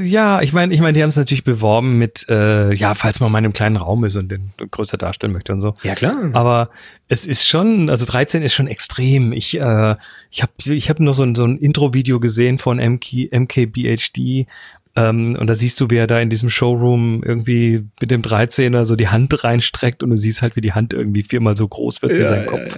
ja, 0.05 0.41
ich 0.41 0.53
meine, 0.53 0.73
ich 0.73 0.81
meine, 0.81 0.93
die 0.93 1.03
haben 1.03 1.09
es 1.09 1.17
natürlich 1.17 1.43
beworben 1.43 1.99
mit, 1.99 2.27
äh, 2.29 2.73
ja, 2.73 2.95
falls 2.95 3.19
man 3.19 3.33
mal 3.33 3.39
in 3.41 3.47
einem 3.47 3.55
kleinen 3.55 3.77
Raum 3.77 4.05
ist 4.05 4.15
und 4.15 4.31
den 4.31 4.53
größer 4.71 4.99
darstellen 4.99 5.33
möchte 5.33 5.53
und 5.53 5.61
so. 5.61 5.75
Ja, 5.83 5.97
klar. 5.97 6.31
Aber 6.33 6.71
es 7.09 7.27
ist 7.27 7.49
schon, 7.49 7.91
also 7.91 8.05
13 8.05 8.41
ist 8.43 8.55
schon 8.55 8.69
extrem. 8.69 9.33
Ich, 9.33 9.59
äh, 9.59 9.97
ich 10.31 10.43
habe 10.43 10.53
ich 10.65 10.89
hab 10.89 11.01
nur 11.01 11.15
so 11.15 11.25
ein, 11.25 11.35
so 11.35 11.45
ein 11.45 11.59
Intro-Video 11.59 12.21
gesehen 12.21 12.59
von 12.59 12.79
MK, 12.79 13.31
MKBHD. 13.33 14.47
Ähm, 14.95 15.37
und 15.41 15.47
da 15.47 15.55
siehst 15.55 15.81
du, 15.81 15.89
wie 15.91 15.97
er 15.97 16.07
da 16.07 16.21
in 16.21 16.29
diesem 16.29 16.51
Showroom 16.51 17.23
irgendwie 17.25 17.85
mit 18.01 18.11
dem 18.11 18.23
13er 18.23 18.85
so 18.85 18.95
die 18.95 19.09
Hand 19.09 19.43
reinstreckt 19.43 20.03
und 20.03 20.11
du 20.11 20.17
siehst 20.17 20.43
halt, 20.43 20.55
wie 20.57 20.61
die 20.61 20.73
Hand 20.73 20.93
irgendwie 20.93 21.23
viermal 21.23 21.57
so 21.57 21.67
groß 21.67 22.03
wird 22.03 22.13
wie 22.19 22.25
sein 22.25 22.47
Kopf. 22.47 22.77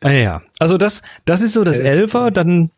Ah, 0.00 0.10
ja. 0.12 0.42
Also 0.60 0.76
das, 0.78 1.02
das 1.24 1.40
ist 1.42 1.54
so 1.54 1.64
das 1.64 1.78
Elfer, 1.78 2.30
dann 2.30 2.70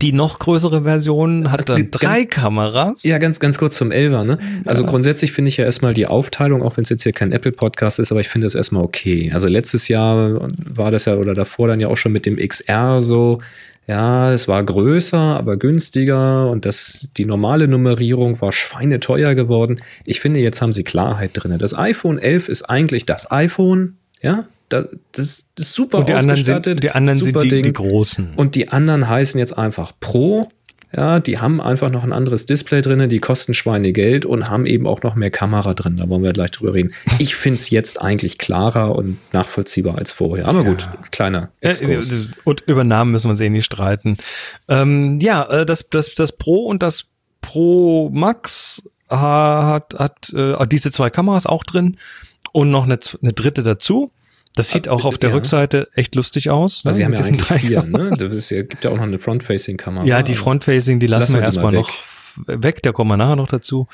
die 0.00 0.12
noch 0.12 0.38
größere 0.38 0.82
Version 0.84 1.50
hat 1.52 1.68
dann 1.68 1.76
Ganz- 1.76 1.90
drei 1.90 2.24
Kameras. 2.24 3.02
Ja, 3.04 3.18
ganz, 3.18 3.40
ganz 3.40 3.58
kurz 3.58 3.76
zum 3.76 3.90
Elfer, 3.92 4.24
ne? 4.24 4.38
Also 4.64 4.84
grundsätzlich 4.84 5.32
finde 5.32 5.50
ich 5.50 5.58
ja 5.58 5.64
erstmal 5.64 5.92
die 5.92 6.06
Aufteilung, 6.06 6.62
auch 6.62 6.76
wenn 6.76 6.84
es 6.84 6.88
jetzt 6.90 7.02
hier 7.02 7.12
kein 7.12 7.30
Apple-Podcast 7.32 7.98
ist, 7.98 8.10
aber 8.10 8.20
ich 8.20 8.28
finde 8.28 8.46
es 8.46 8.54
erstmal 8.54 8.82
okay. 8.84 9.30
Also 9.34 9.48
letztes 9.48 9.88
Jahr 9.88 10.48
war 10.56 10.90
das 10.90 11.04
ja 11.04 11.16
oder 11.16 11.34
davor 11.34 11.68
dann 11.68 11.80
ja 11.80 11.88
auch 11.88 11.96
schon 11.98 12.12
mit 12.12 12.24
dem 12.24 12.36
XR 12.36 13.02
so, 13.02 13.40
ja, 13.86 14.32
es 14.32 14.46
war 14.46 14.62
größer, 14.62 15.18
aber 15.18 15.56
günstiger 15.56 16.50
und 16.50 16.64
das, 16.64 17.08
die 17.16 17.24
normale 17.24 17.66
Nummerierung 17.66 18.40
war 18.40 18.52
schweineteuer 18.52 19.34
geworden. 19.34 19.80
Ich 20.04 20.20
finde, 20.20 20.40
jetzt 20.40 20.62
haben 20.62 20.72
sie 20.72 20.84
Klarheit 20.84 21.30
drin. 21.34 21.58
Das 21.58 21.76
iPhone 21.76 22.18
11 22.18 22.48
ist 22.48 22.62
eigentlich 22.70 23.06
das 23.06 23.30
iPhone, 23.30 23.96
ja? 24.20 24.46
Das, 24.68 24.86
das 25.12 25.46
ist 25.56 25.74
super 25.74 25.98
Und 25.98 26.08
die 26.08 26.14
anderen 26.14 26.40
ausgestattet. 26.40 26.64
sind, 26.64 26.84
die 26.84 26.90
anderen 26.92 27.18
sind 27.18 27.34
super 27.34 27.40
die, 27.40 27.48
Ding. 27.48 27.62
die 27.64 27.72
großen. 27.72 28.32
Und 28.36 28.54
die 28.54 28.68
anderen 28.70 29.08
heißen 29.08 29.38
jetzt 29.38 29.58
einfach 29.58 29.92
Pro. 30.00 30.50
Ja, 30.94 31.20
die 31.20 31.38
haben 31.38 31.60
einfach 31.60 31.90
noch 31.90 32.04
ein 32.04 32.12
anderes 32.12 32.44
Display 32.46 32.82
drin, 32.82 33.08
die 33.08 33.18
kosten 33.18 33.54
Schweinegeld 33.54 34.26
und 34.26 34.50
haben 34.50 34.66
eben 34.66 34.86
auch 34.86 35.02
noch 35.02 35.14
mehr 35.14 35.30
Kamera 35.30 35.72
drin. 35.74 35.96
Da 35.96 36.08
wollen 36.08 36.22
wir 36.22 36.32
gleich 36.32 36.50
drüber 36.50 36.74
reden. 36.74 36.92
Ich 37.18 37.34
finde 37.34 37.58
es 37.58 37.70
jetzt 37.70 38.00
eigentlich 38.02 38.36
klarer 38.38 38.94
und 38.94 39.16
nachvollziehbar 39.32 39.96
als 39.98 40.12
vorher. 40.12 40.46
Aber 40.48 40.64
gut, 40.64 40.86
kleiner 41.10 41.50
Exkurs. 41.60 42.10
äh, 42.10 42.14
Und 42.44 42.60
über 42.66 42.84
Namen 42.84 43.10
müssen 43.12 43.28
wir 43.28 43.30
uns 43.32 43.40
eh 43.40 43.48
nicht 43.48 43.64
streiten. 43.64 44.16
Ähm, 44.68 45.18
ja, 45.20 45.44
äh, 45.44 45.64
das, 45.66 45.86
das, 45.88 46.14
das 46.14 46.32
Pro 46.32 46.66
und 46.66 46.82
das 46.82 47.06
Pro 47.40 48.10
Max 48.12 48.82
ha- 49.10 49.66
hat, 49.66 49.94
hat 49.98 50.32
äh, 50.34 50.66
diese 50.66 50.90
zwei 50.92 51.10
Kameras 51.10 51.46
auch 51.46 51.64
drin 51.64 51.96
und 52.52 52.70
noch 52.70 52.84
eine, 52.84 52.98
eine 53.22 53.32
dritte 53.32 53.62
dazu. 53.62 54.10
Das 54.54 54.70
sieht 54.70 54.88
auch 54.88 55.04
auf 55.04 55.16
der 55.18 55.30
ja. 55.30 55.36
Rückseite 55.36 55.88
echt 55.94 56.14
lustig 56.14 56.50
aus. 56.50 56.84
Also 56.84 56.96
sie 56.96 57.02
ne, 57.02 57.04
haben 57.06 57.10
mit 57.12 57.20
ja 57.20 57.24
diesen 57.24 57.38
drei 57.38 57.58
vier, 57.58 57.82
ne? 57.82 58.10
Das 58.18 58.36
ist 58.36 58.50
ja, 58.50 58.62
gibt 58.62 58.84
ja 58.84 58.90
auch 58.90 58.96
noch 58.96 59.02
eine 59.02 59.18
Front-Facing-Kamera. 59.18 60.04
Ja, 60.04 60.22
die 60.22 60.32
aber- 60.32 60.42
Front-Facing, 60.42 61.00
die 61.00 61.06
lassen, 61.06 61.32
lassen 61.32 61.40
wir 61.40 61.42
erstmal 61.42 61.72
mal 61.72 61.80
noch 61.80 61.90
weg, 62.46 62.82
da 62.82 62.92
kommen 62.92 63.10
wir 63.10 63.16
nachher 63.16 63.36
noch 63.36 63.48
dazu. 63.48 63.88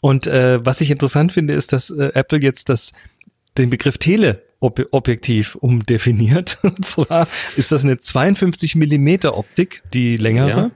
Und 0.00 0.26
äh, 0.26 0.64
was 0.64 0.80
ich 0.80 0.90
interessant 0.90 1.32
finde, 1.32 1.54
ist, 1.54 1.72
dass 1.72 1.90
äh, 1.90 2.10
Apple 2.14 2.40
jetzt 2.40 2.68
das, 2.68 2.92
den 3.58 3.70
Begriff 3.70 3.98
Teleobjektiv 3.98 5.54
umdefiniert. 5.56 6.58
Und 6.62 6.84
zwar 6.84 7.28
ist 7.56 7.72
das 7.72 7.84
eine 7.84 7.98
52 7.98 8.74
Millimeter 8.76 9.36
Optik, 9.36 9.82
die 9.92 10.16
längere. 10.16 10.48
Ja. 10.48 10.70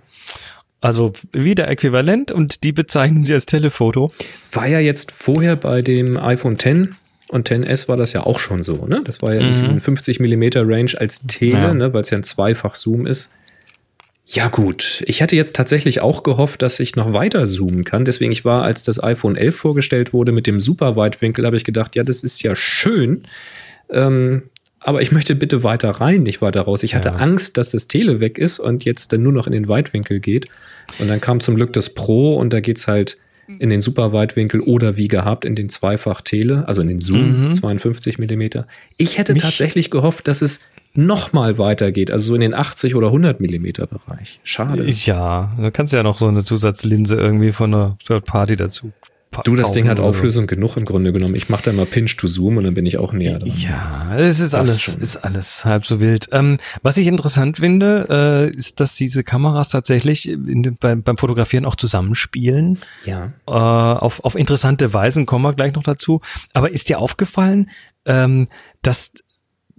Also 0.81 1.15
wieder 1.33 1.67
äquivalent 1.69 2.31
und 2.31 2.63
die 2.63 2.73
bezeichnen 2.73 3.23
sie 3.23 3.33
als 3.33 3.47
Telefoto. 3.47 4.11
War 4.53 4.67
ja 4.67 4.81
jetzt 4.81 5.13
vorher 5.13 5.57
bei 5.57 5.81
dem 5.81 6.19
iPhone 6.19 6.59
10 6.59 6.95
und 7.35 7.49
10S 7.51 7.89
war 7.89 7.97
das 7.97 8.13
ja 8.15 8.23
auch 8.25 8.39
schon 8.39 8.63
so, 8.63 8.87
ne? 8.87 9.03
Das 9.05 9.21
war 9.21 9.35
ja 9.35 9.41
in 9.41 9.55
diesen 9.55 9.81
50 9.81 10.21
Millimeter 10.21 10.63
Range 10.67 10.93
als 10.97 11.27
Tele, 11.27 11.57
Mhm. 11.57 11.63
Ja. 11.63 11.75
ne? 11.75 11.93
Weil 11.93 12.01
es 12.03 12.11
ja 12.11 12.17
ein 12.19 12.23
Zweifach-Zoom 12.23 13.07
ist. 13.07 13.31
Ja, 14.27 14.49
gut. 14.49 15.03
Ich 15.07 15.21
hatte 15.21 15.37
jetzt 15.37 15.55
tatsächlich 15.55 16.01
auch 16.01 16.23
gehofft, 16.23 16.63
dass 16.63 16.81
ich 16.81 16.97
noch 16.97 17.13
weiter 17.13 17.45
zoomen 17.45 17.85
kann. 17.85 18.07
Deswegen, 18.07 18.33
ich 18.33 18.45
war, 18.47 18.63
als 18.63 18.83
das 18.83 19.03
iPhone 19.03 19.37
11 19.37 19.55
vorgestellt 19.57 20.13
wurde 20.15 20.33
mit 20.33 20.47
dem 20.47 20.61
Superweitwinkel, 20.61 21.45
habe 21.45 21.57
ich 21.59 21.65
gedacht, 21.65 21.95
ja, 21.95 22.05
das 22.05 22.23
ist 22.23 22.43
ja 22.43 22.57
schön. 22.57 23.25
Ähm, 23.91 24.45
aber 24.81 25.03
ich 25.03 25.13
möchte 25.13 25.35
bitte 25.35 25.63
weiter 25.63 25.91
rein, 25.91 26.23
nicht 26.23 26.41
weiter 26.41 26.63
raus. 26.63 26.83
Ich 26.85 26.95
hatte 26.95 27.09
Ja. 27.11 27.17
Angst, 27.17 27.57
dass 27.59 27.71
das 27.73 27.89
Tele 27.89 28.21
weg 28.21 28.39
ist 28.39 28.59
und 28.61 28.85
jetzt 28.85 29.13
dann 29.13 29.23
nur 29.23 29.33
noch 29.33 29.47
in 29.47 29.53
den 29.53 29.69
Weitwinkel 29.69 30.21
geht. 30.21 30.47
Und 30.99 31.09
dann 31.09 31.21
kam 31.21 31.41
zum 31.41 31.57
Glück 31.57 31.73
das 31.75 31.91
Pro 31.91 32.37
und 32.37 32.53
da 32.53 32.61
geht's 32.61 32.87
halt 32.89 33.19
in 33.47 33.69
den 33.69 33.81
Superweitwinkel 33.81 34.61
oder 34.61 34.97
wie 34.97 35.09
gehabt 35.09 35.45
in 35.45 35.55
den 35.55 35.69
Zweifach-Tele, 35.69 36.67
also 36.69 36.83
in 36.83 36.89
den 36.89 36.99
Zoom 36.99 37.53
52 37.53 38.19
Millimeter. 38.19 38.67
Ich 38.97 39.19
hätte 39.19 39.33
Mich- 39.35 39.43
tatsächlich 39.43 39.91
gehofft, 39.91 40.29
dass 40.29 40.43
es 40.43 40.61
noch 40.95 41.33
mal 41.33 41.59
weitergeht, 41.59 42.11
also 42.11 42.27
so 42.29 42.35
in 42.35 42.41
den 42.41 42.55
80 42.55 42.95
oder 42.95 43.09
100 43.09 43.41
Millimeter 43.41 43.87
Bereich. 43.87 44.39
Schade. 44.45 44.85
Ja, 44.89 45.53
da 45.61 45.71
kannst 45.71 45.93
du 45.93 45.97
ja 45.97 46.03
noch 46.03 46.19
so 46.19 46.29
eine 46.29 46.45
Zusatzlinse 46.45 47.17
irgendwie 47.17 47.53
von 47.53 47.75
einer 47.75 47.97
Third 48.07 48.25
Party 48.27 48.57
dazu. 48.57 48.93
Du, 49.43 49.57
das 49.57 49.73
Ding 49.73 49.89
hat. 49.89 50.01
Auflösung 50.01 50.47
genug 50.47 50.77
im 50.77 50.85
Grunde 50.85 51.13
genommen. 51.13 51.35
Ich 51.35 51.49
mache 51.49 51.65
da 51.65 51.73
mal 51.73 51.87
Pinch 51.87 52.17
to 52.17 52.27
Zoom 52.27 52.57
und 52.57 52.65
dann 52.65 52.75
bin 52.75 52.87
ich 52.87 52.99
auch 52.99 53.13
näher 53.13 53.39
dran. 53.39 53.53
Ja, 53.57 54.17
es 54.17 54.41
ist 54.41 54.55
alles, 54.55 54.81
schon. 54.81 55.01
ist 55.01 55.17
alles 55.17 55.65
halb 55.65 55.85
so 55.87 56.01
wild. 56.01 56.29
Ähm, 56.33 56.59
was 56.83 56.97
ich 56.97 57.07
interessant 57.07 57.59
finde, 57.59 58.07
äh, 58.53 58.57
ist, 58.57 58.81
dass 58.81 58.95
diese 58.95 59.25
Kameras 59.25 59.69
tatsächlich 59.69 60.29
in, 60.29 60.77
beim, 60.79 61.03
beim 61.03 61.17
Fotografieren 61.17 61.65
auch 61.65 61.77
zusammenspielen. 61.77 62.79
Ja. 63.05 63.33
Äh, 63.47 63.51
auf, 63.51 64.25
auf 64.25 64.35
interessante 64.37 64.93
Weisen 64.93 65.27
kommen 65.27 65.45
wir 65.45 65.55
gleich 65.55 65.75
noch 65.75 65.83
dazu. 65.83 66.21
Aber 66.53 66.71
ist 66.71 66.89
dir 66.89 66.99
aufgefallen, 66.99 67.71
ähm, 68.07 68.49
dass 68.83 69.13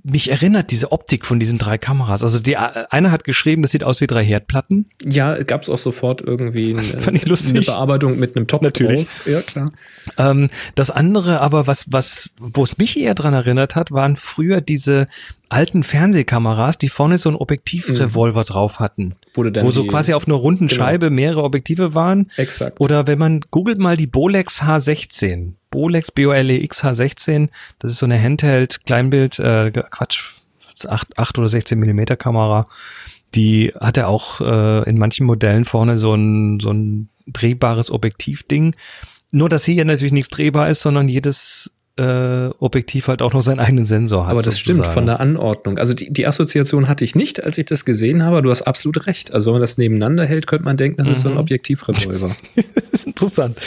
mich 0.08 0.30
erinnert 0.30 0.70
diese 0.70 0.92
Optik 0.92 1.26
von 1.26 1.40
diesen 1.40 1.58
drei 1.58 1.78
Kameras. 1.80 2.22
Also 2.22 2.40
die 2.40 2.58
eine 2.58 3.12
hat 3.12 3.24
geschrieben, 3.24 3.64
das 3.64 3.72
sieht 3.72 3.84
aus 3.84 4.02
wie 4.02 4.08
drei 4.08 4.24
Herdplatten. 4.24 4.88
Ja, 5.04 5.42
gab 5.44 5.64
es 5.64 5.70
auch 5.70 5.80
sofort 5.80 6.22
irgendwie 6.22 6.76
eine, 6.78 7.20
eine 7.22 7.62
Bearbeitung 7.62 8.20
mit 8.20 8.36
einem 8.36 8.48
Topf 8.48 8.62
Natürlich. 8.62 9.06
drauf. 9.06 9.28
Ja, 9.28 9.42
klar. 9.42 9.72
Ähm, 10.18 10.50
das 10.76 10.92
andere 10.92 11.42
aber, 11.42 11.66
was, 11.66 11.86
was, 11.90 12.30
wo 12.40 12.64
es 12.64 12.78
mich 12.78 13.00
eher 13.00 13.16
dran 13.16 13.34
erinnert 13.34 13.76
hat, 13.76 13.92
waren 13.92 14.16
früher 14.16 14.62
diese 14.62 15.08
alten 15.50 15.84
Fernsehkameras, 15.84 16.78
die 16.78 16.90
vorne 16.90 17.18
so 17.18 17.30
einen 17.30 17.38
Objektivrevolver 17.38 18.44
drauf 18.44 18.80
hatten. 18.80 19.14
Wo 19.34 19.44
du 19.44 19.52
dann 19.52 19.66
wo 19.66 19.72
so 19.72 19.86
quasi 19.86 20.14
auf 20.14 20.28
einer 20.28 20.36
runden 20.36 20.68
Genau. 20.68 20.84
Scheibe 20.84 21.10
mehrere 21.10 21.44
Objektive 21.44 21.96
waren. 21.96 22.32
Exakt. 22.38 22.80
Oder 22.80 23.08
wenn 23.08 23.18
man 23.18 23.42
googelt 23.52 23.78
mal 23.78 23.98
die 23.98 24.08
Bolex 24.08 24.62
H16. 24.62 25.54
Bolex 25.76 26.12
B-O-L-E-X 26.12 26.84
H16. 26.86 27.50
Das 27.80 27.92
ist 27.92 27.98
so 27.98 28.06
eine 28.06 28.18
Handheld 28.22 28.86
Kleinbild, 28.86 29.40
äh, 29.40 29.72
Quatsch, 29.72 30.34
8, 30.88 31.18
8 31.20 31.38
oder 31.38 31.50
16 31.50 31.78
Millimeter 31.78 32.16
Kamera. 32.16 32.66
Die 33.36 33.74
hat 33.80 33.98
er 33.98 34.08
auch 34.08 34.40
äh, 34.40 34.90
in 34.90 34.98
manchen 34.98 35.26
Modellen 35.26 35.66
vorne 35.66 35.98
so 35.98 36.14
ein, 36.16 36.60
so 36.62 36.72
ein 36.72 37.10
drehbares 37.28 37.92
Objektivding. 37.92 38.74
Nur, 39.34 39.50
dass 39.50 39.66
hier 39.66 39.84
natürlich 39.84 40.14
nichts 40.14 40.30
drehbar 40.30 40.70
ist, 40.70 40.80
sondern 40.82 41.10
jedes 41.10 41.72
äh, 41.98 42.48
Objektiv 42.60 43.08
halt 43.10 43.22
auch 43.22 43.34
noch 43.34 43.42
seinen 43.42 43.60
eigenen 43.60 43.86
Sensor 43.86 44.26
hat. 44.26 44.32
Aber 44.32 44.42
das 44.42 44.58
stimmt 44.60 44.78
sozusagen. 44.78 44.94
von 44.94 45.06
der 45.08 45.20
Anordnung. 45.20 45.78
Also 45.78 45.94
die, 45.94 46.10
die 46.12 46.26
Assoziation 46.28 46.88
hatte 46.88 47.04
ich 47.04 47.16
nicht, 47.16 47.44
als 47.44 47.58
ich 47.58 47.66
das 47.66 47.84
gesehen 47.84 48.24
habe. 48.24 48.42
Du 48.42 48.50
hast 48.50 48.62
absolut 48.64 49.08
recht. 49.08 49.34
Also 49.34 49.48
wenn 49.48 49.56
man 49.56 49.62
das 49.62 49.78
nebeneinander 49.78 50.26
hält, 50.26 50.48
könnte 50.48 50.64
man 50.66 50.78
denken, 50.78 50.98
das 50.98 51.08
ist 51.10 51.22
so 51.22 51.30
Mhm. 51.30 51.36
ein 51.36 51.40
Objektivrevolver. 51.40 52.36
das 52.56 53.02
ist 53.02 53.08
interessant. 53.08 53.58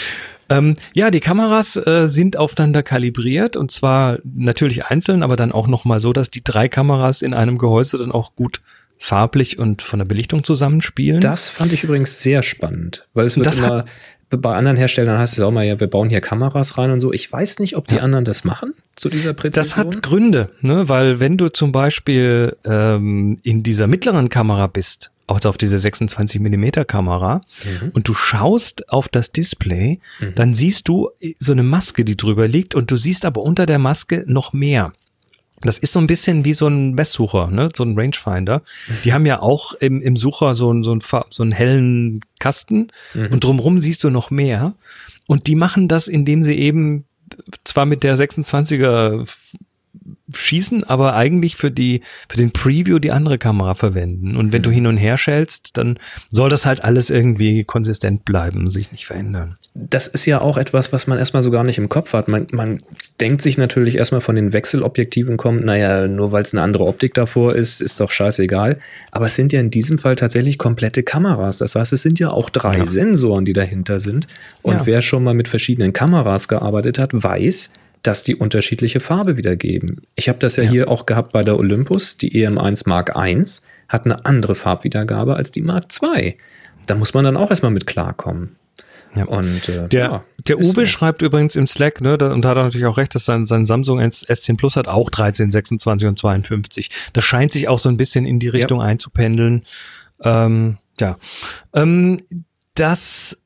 Ähm, 0.50 0.76
ja, 0.94 1.10
die 1.10 1.20
Kameras 1.20 1.76
äh, 1.76 2.06
sind 2.06 2.36
aufeinander 2.36 2.82
kalibriert 2.82 3.56
und 3.56 3.70
zwar 3.70 4.18
natürlich 4.24 4.86
einzeln, 4.86 5.22
aber 5.22 5.36
dann 5.36 5.52
auch 5.52 5.66
nochmal 5.66 6.00
so, 6.00 6.12
dass 6.12 6.30
die 6.30 6.42
drei 6.42 6.68
Kameras 6.68 7.22
in 7.22 7.34
einem 7.34 7.58
Gehäuse 7.58 7.98
dann 7.98 8.12
auch 8.12 8.34
gut 8.34 8.60
farblich 8.98 9.58
und 9.58 9.82
von 9.82 10.00
der 10.00 10.06
Belichtung 10.06 10.42
zusammenspielen. 10.42 11.20
Das 11.20 11.48
fand 11.48 11.72
ich 11.72 11.84
übrigens 11.84 12.22
sehr 12.22 12.42
spannend, 12.42 13.06
weil 13.14 13.26
es 13.26 13.36
wird 13.36 13.46
Das 13.46 13.58
immer 13.58 13.84
bei 14.30 14.52
anderen 14.52 14.76
Herstellern 14.76 15.18
heißt 15.18 15.34
es 15.34 15.40
auch 15.40 15.50
mal, 15.50 15.64
ja, 15.64 15.80
wir 15.80 15.86
bauen 15.86 16.10
hier 16.10 16.20
Kameras 16.20 16.76
rein 16.76 16.90
und 16.90 17.00
so. 17.00 17.12
Ich 17.12 17.32
weiß 17.32 17.60
nicht, 17.60 17.76
ob 17.76 17.88
die 17.88 18.00
anderen 18.00 18.26
das 18.26 18.44
machen 18.44 18.74
zu 18.94 19.08
dieser 19.08 19.32
Präzision. 19.32 19.64
Das 19.64 19.76
hat 19.76 20.02
Gründe, 20.02 20.50
ne? 20.60 20.88
weil 20.88 21.18
wenn 21.18 21.38
du 21.38 21.48
zum 21.48 21.72
Beispiel 21.72 22.54
ähm, 22.64 23.38
in 23.42 23.62
dieser 23.62 23.86
mittleren 23.86 24.28
Kamera 24.28 24.66
bist, 24.66 25.12
also 25.28 25.48
auf 25.50 25.58
diese 25.58 25.78
26 25.78 26.40
Millimeter 26.40 26.84
Kamera, 26.84 27.42
und 27.92 28.08
du 28.08 28.14
schaust 28.14 28.88
auf 28.90 29.08
das 29.08 29.30
Display, 29.30 30.00
dann 30.34 30.54
siehst 30.54 30.88
du 30.88 31.10
so 31.38 31.52
eine 31.52 31.62
Maske, 31.62 32.04
die 32.04 32.16
drüber 32.16 32.48
liegt, 32.48 32.74
und 32.74 32.90
du 32.90 32.96
siehst 32.96 33.24
aber 33.24 33.42
unter 33.42 33.66
der 33.66 33.78
Maske 33.78 34.24
noch 34.26 34.52
mehr. 34.52 34.92
Das 35.60 35.78
ist 35.78 35.92
so 35.92 35.98
ein 35.98 36.06
bisschen 36.06 36.44
wie 36.44 36.52
so 36.54 36.68
ein 36.68 36.94
Messsucher, 36.94 37.48
ne? 37.50 37.68
so 37.76 37.82
ein 37.84 37.98
Rangefinder. 37.98 38.62
Die 39.04 39.12
haben 39.12 39.26
ja 39.26 39.40
auch 39.42 39.74
im, 39.74 40.00
im 40.00 40.16
Sucher 40.16 40.54
so, 40.54 40.70
einen- 40.70 40.84
so, 40.84 40.96
Fa- 41.00 41.26
so 41.30 41.42
einen 41.42 41.52
hellen 41.52 42.20
Kasten 42.38 42.88
und 43.32 43.42
drumrum 43.44 43.80
siehst 43.80 44.04
du 44.04 44.10
noch 44.10 44.30
mehr. 44.30 44.74
Und 45.26 45.46
die 45.48 45.56
machen 45.56 45.88
das, 45.88 46.06
indem 46.08 46.42
sie 46.44 46.56
eben 46.56 47.04
zwar 47.64 47.86
mit 47.86 48.02
der 48.04 48.16
26er 48.16 49.28
schießen, 50.32 50.84
aber 50.84 51.14
eigentlich 51.14 51.56
für 51.56 51.70
die 51.70 52.02
für 52.28 52.36
den 52.36 52.50
Preview 52.52 52.98
die 52.98 53.12
andere 53.12 53.38
Kamera 53.38 53.74
verwenden. 53.74 54.36
Und 54.36 54.52
wenn 54.52 54.62
du 54.62 54.70
hin 54.70 54.86
und 54.86 54.96
her 54.96 55.16
schälst, 55.16 55.76
dann 55.78 55.98
soll 56.28 56.50
das 56.50 56.66
halt 56.66 56.84
alles 56.84 57.10
irgendwie 57.10 57.64
konsistent 57.64 58.24
bleiben 58.24 58.64
und 58.66 58.70
sich 58.70 58.92
nicht 58.92 59.06
verändern. 59.06 59.56
das 59.74 60.08
ist 60.08 60.26
ja 60.26 60.40
auch 60.40 60.56
etwas, 60.58 60.92
was 60.92 61.06
man 61.06 61.18
erstmal 61.18 61.42
so 61.42 61.50
gar 61.52 61.62
nicht 61.62 61.78
im 61.78 61.88
Kopf 61.88 62.12
hat. 62.12 62.26
Man, 62.26 62.46
man 62.52 62.78
denkt 63.20 63.42
sich 63.42 63.58
natürlich 63.58 63.96
erstmal 63.96 64.20
von 64.20 64.34
den 64.34 64.52
Wechselobjektiven 64.52 65.36
kommt, 65.36 65.64
naja, 65.64 66.08
nur 66.08 66.32
weil 66.32 66.42
es 66.42 66.52
eine 66.52 66.62
andere 66.62 66.84
Optik 66.84 67.14
davor 67.14 67.54
ist, 67.54 67.80
ist 67.80 68.00
doch 68.00 68.10
scheißegal. 68.10 68.78
Aber 69.12 69.26
es 69.26 69.36
sind 69.36 69.52
ja 69.52 69.60
in 69.60 69.70
diesem 69.70 69.98
Fall 69.98 70.16
tatsächlich 70.16 70.58
komplette 70.58 71.02
Kameras. 71.04 71.58
Das 71.58 71.76
heißt, 71.76 71.92
es 71.92 72.02
sind 72.02 72.18
ja 72.18 72.30
auch 72.30 72.50
drei 72.50 72.84
Sensoren, 72.86 73.44
die 73.44 73.52
dahinter 73.52 74.00
sind. 74.00 74.26
Und 74.62 74.74
Ja. 74.78 74.86
wer 74.86 75.00
schon 75.02 75.22
mal 75.22 75.34
mit 75.34 75.46
verschiedenen 75.48 75.92
Kameras 75.92 76.48
gearbeitet 76.48 76.98
hat, 76.98 77.10
weiß, 77.12 77.70
dass 78.02 78.22
die 78.22 78.36
unterschiedliche 78.36 79.00
Farbe 79.00 79.36
wiedergeben. 79.36 80.02
Ich 80.14 80.28
habe 80.28 80.38
das 80.38 80.56
ja, 80.56 80.62
hier 80.64 80.88
auch 80.88 81.06
gehabt 81.06 81.32
bei 81.32 81.42
der 81.42 81.58
Olympus. 81.58 82.16
Die 82.16 82.32
EM1 82.32 82.88
Mark 82.88 83.12
I 83.16 83.42
hat 83.88 84.04
eine 84.04 84.24
andere 84.24 84.54
Farbwiedergabe 84.54 85.36
als 85.36 85.50
die 85.52 85.62
Mark 85.62 85.86
II. 86.02 86.36
Da 86.86 86.94
muss 86.94 87.14
man 87.14 87.24
dann 87.24 87.36
auch 87.36 87.50
erstmal 87.50 87.72
mit 87.72 87.86
klarkommen. 87.86 88.56
Ja. 89.16 89.24
Und 89.24 89.68
äh, 89.68 89.88
Der, 89.88 90.00
ja, 90.04 90.24
der 90.46 90.58
Uwe 90.58 90.82
so. 90.82 90.86
schreibt 90.86 91.22
übrigens 91.22 91.56
im 91.56 91.66
Slack, 91.66 92.00
ne, 92.02 92.18
da, 92.18 92.30
und 92.32 92.44
da 92.44 92.50
hat 92.50 92.56
er 92.58 92.64
natürlich 92.64 92.86
auch 92.86 92.98
recht, 92.98 93.14
dass 93.14 93.24
sein, 93.24 93.46
sein 93.46 93.64
Samsung 93.64 94.00
S- 94.00 94.26
S10 94.28 94.56
Plus 94.58 94.76
hat 94.76 94.86
auch 94.86 95.08
13, 95.10 95.50
26 95.50 96.06
und 96.08 96.18
52. 96.18 96.90
Das 97.14 97.24
scheint 97.24 97.52
sich 97.52 97.68
auch 97.68 97.78
so 97.78 97.88
ein 97.88 97.96
bisschen 97.96 98.26
in 98.26 98.38
die 98.38 98.48
Richtung 98.48 98.82
einzupendeln. 98.82 99.64
Ähm, 100.22 100.76
ja. 101.00 101.16
Ähm, 101.74 102.22
das, 102.74 103.38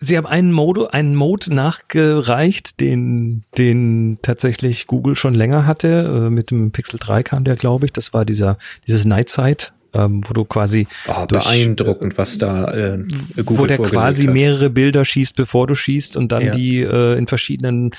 sie 0.00 0.16
haben 0.16 0.26
einen 0.26 0.52
Mode, 0.52 0.92
einen 0.92 1.14
Mode 1.14 1.54
nachgereicht, 1.54 2.80
den, 2.80 3.42
den 3.58 4.18
tatsächlich 4.22 4.86
Google 4.86 5.14
schon 5.16 5.34
länger 5.34 5.66
hatte. 5.66 6.26
Äh, 6.26 6.30
mit 6.30 6.50
dem 6.50 6.70
Pixel 6.70 6.98
3 6.98 7.22
kam 7.22 7.44
der, 7.44 7.56
glaube 7.56 7.86
ich. 7.86 7.92
Das 7.92 8.12
war 8.14 8.24
dieser, 8.24 8.56
dieses 8.86 9.04
Night 9.04 9.28
Sight, 9.28 9.72
ähm, 9.92 10.22
wo 10.26 10.32
du 10.32 10.44
quasi 10.44 10.86
Oh, 11.06 11.26
durch- 11.26 11.44
beeindruckend, 11.44 12.16
was 12.18 12.38
da 12.38 12.72
äh, 12.72 12.98
Google 13.44 13.58
wo 13.58 13.66
der 13.66 13.78
quasi 13.78 14.24
hat. 14.26 14.32
mehrere 14.34 14.70
Bilder 14.70 15.04
schießt, 15.04 15.36
bevor 15.36 15.66
du 15.66 15.74
schießt 15.74 16.16
und 16.16 16.32
dann 16.32 16.42
Ja. 16.46 16.52
die 16.52 16.80
äh, 16.80 17.18
in 17.18 17.26
verschiedenen 17.26 17.90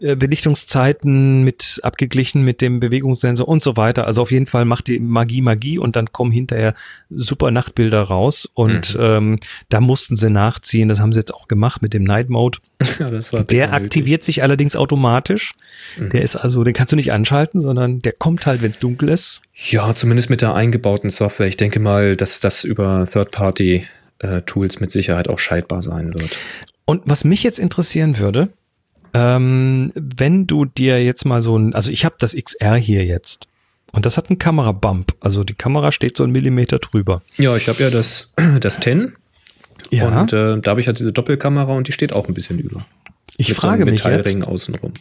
Belichtungszeiten 0.00 1.44
mit 1.44 1.80
abgeglichen 1.82 2.42
mit 2.42 2.60
dem 2.60 2.80
Bewegungssensor 2.80 3.46
und 3.46 3.62
so 3.62 3.76
weiter. 3.76 4.06
Also 4.06 4.22
auf 4.22 4.30
jeden 4.30 4.46
Fall 4.46 4.64
macht 4.64 4.86
die 4.88 4.98
Magie 4.98 5.40
Magie 5.42 5.78
und 5.78 5.96
dann 5.96 6.12
kommen 6.12 6.32
hinterher 6.32 6.74
super 7.10 7.50
Nachtbilder 7.50 8.02
raus 8.02 8.48
und 8.54 8.94
Mhm. 8.94 9.00
ähm, 9.00 9.38
da 9.68 9.80
mussten 9.80 10.16
sie 10.16 10.30
nachziehen. 10.30 10.88
Das 10.88 11.00
haben 11.00 11.12
sie 11.12 11.18
jetzt 11.18 11.34
auch 11.34 11.48
gemacht 11.48 11.82
mit 11.82 11.92
dem 11.94 12.04
Night 12.04 12.28
Mode. 12.30 12.58
ja, 12.98 13.10
Der 13.10 13.18
bitter 13.18 13.38
nötig. 13.38 13.62
aktiviert 13.72 14.24
sich 14.24 14.42
allerdings 14.42 14.74
automatisch. 14.76 15.52
Mhm. 15.98 16.10
Der 16.10 16.22
ist 16.22 16.36
also, 16.36 16.64
den 16.64 16.72
kannst 16.74 16.92
du 16.92 16.96
nicht 16.96 17.12
anschalten, 17.12 17.60
sondern 17.60 18.00
der 18.00 18.12
kommt 18.12 18.46
halt, 18.46 18.62
wenn 18.62 18.70
es 18.70 18.78
dunkel 18.78 19.10
ist. 19.10 19.42
Ja, 19.54 19.94
zumindest 19.94 20.30
mit 20.30 20.40
der 20.42 20.54
eingebauten 20.54 21.10
Software. 21.10 21.46
Ich 21.48 21.56
denke 21.56 21.78
mal, 21.80 22.16
dass 22.16 22.40
das 22.40 22.64
über 22.64 23.04
Third-Party-Tools 23.10 24.80
mit 24.80 24.90
Sicherheit 24.90 25.28
auch 25.28 25.38
schaltbar 25.38 25.82
sein 25.82 26.14
wird. 26.14 26.36
Und 26.84 27.02
was 27.04 27.24
mich 27.24 27.42
jetzt 27.42 27.58
interessieren 27.58 28.18
würde, 28.18 28.50
ähm, 29.14 29.92
wenn 29.94 30.46
du 30.46 30.64
dir 30.64 31.02
jetzt 31.04 31.24
mal 31.24 31.42
so 31.42 31.56
ein, 31.58 31.74
also 31.74 31.90
ich 31.90 32.04
habe 32.04 32.16
das 32.18 32.34
XR 32.34 32.76
hier 32.76 33.04
jetzt 33.04 33.46
und 33.92 34.06
das 34.06 34.16
hat 34.16 34.28
einen 34.30 34.38
Kamerabump, 34.38 35.14
also 35.20 35.44
die 35.44 35.54
Kamera 35.54 35.92
steht 35.92 36.16
so 36.16 36.22
einen 36.24 36.32
Millimeter 36.32 36.78
drüber. 36.78 37.22
Ja, 37.36 37.56
ich 37.56 37.68
habe 37.68 37.82
ja 37.82 37.90
das, 37.90 38.32
das 38.60 38.78
10 38.80 39.12
Ja. 39.90 40.20
und 40.20 40.32
äh, 40.32 40.58
da 40.60 40.70
habe 40.70 40.80
ich 40.80 40.86
halt 40.86 40.98
diese 40.98 41.12
Doppelkamera 41.12 41.72
und 41.74 41.88
die 41.88 41.92
steht 41.92 42.12
auch 42.12 42.28
ein 42.28 42.34
bisschen 42.34 42.58
über. 42.58 42.84
ich 43.36 43.48
Mit 43.48 43.56
so 43.56 43.62
frage 43.62 43.82
einem 43.82 43.92
mich 43.92 44.04
Metallring 44.04 44.36
jetzt, 44.38 44.48
außenrum. 44.48 44.92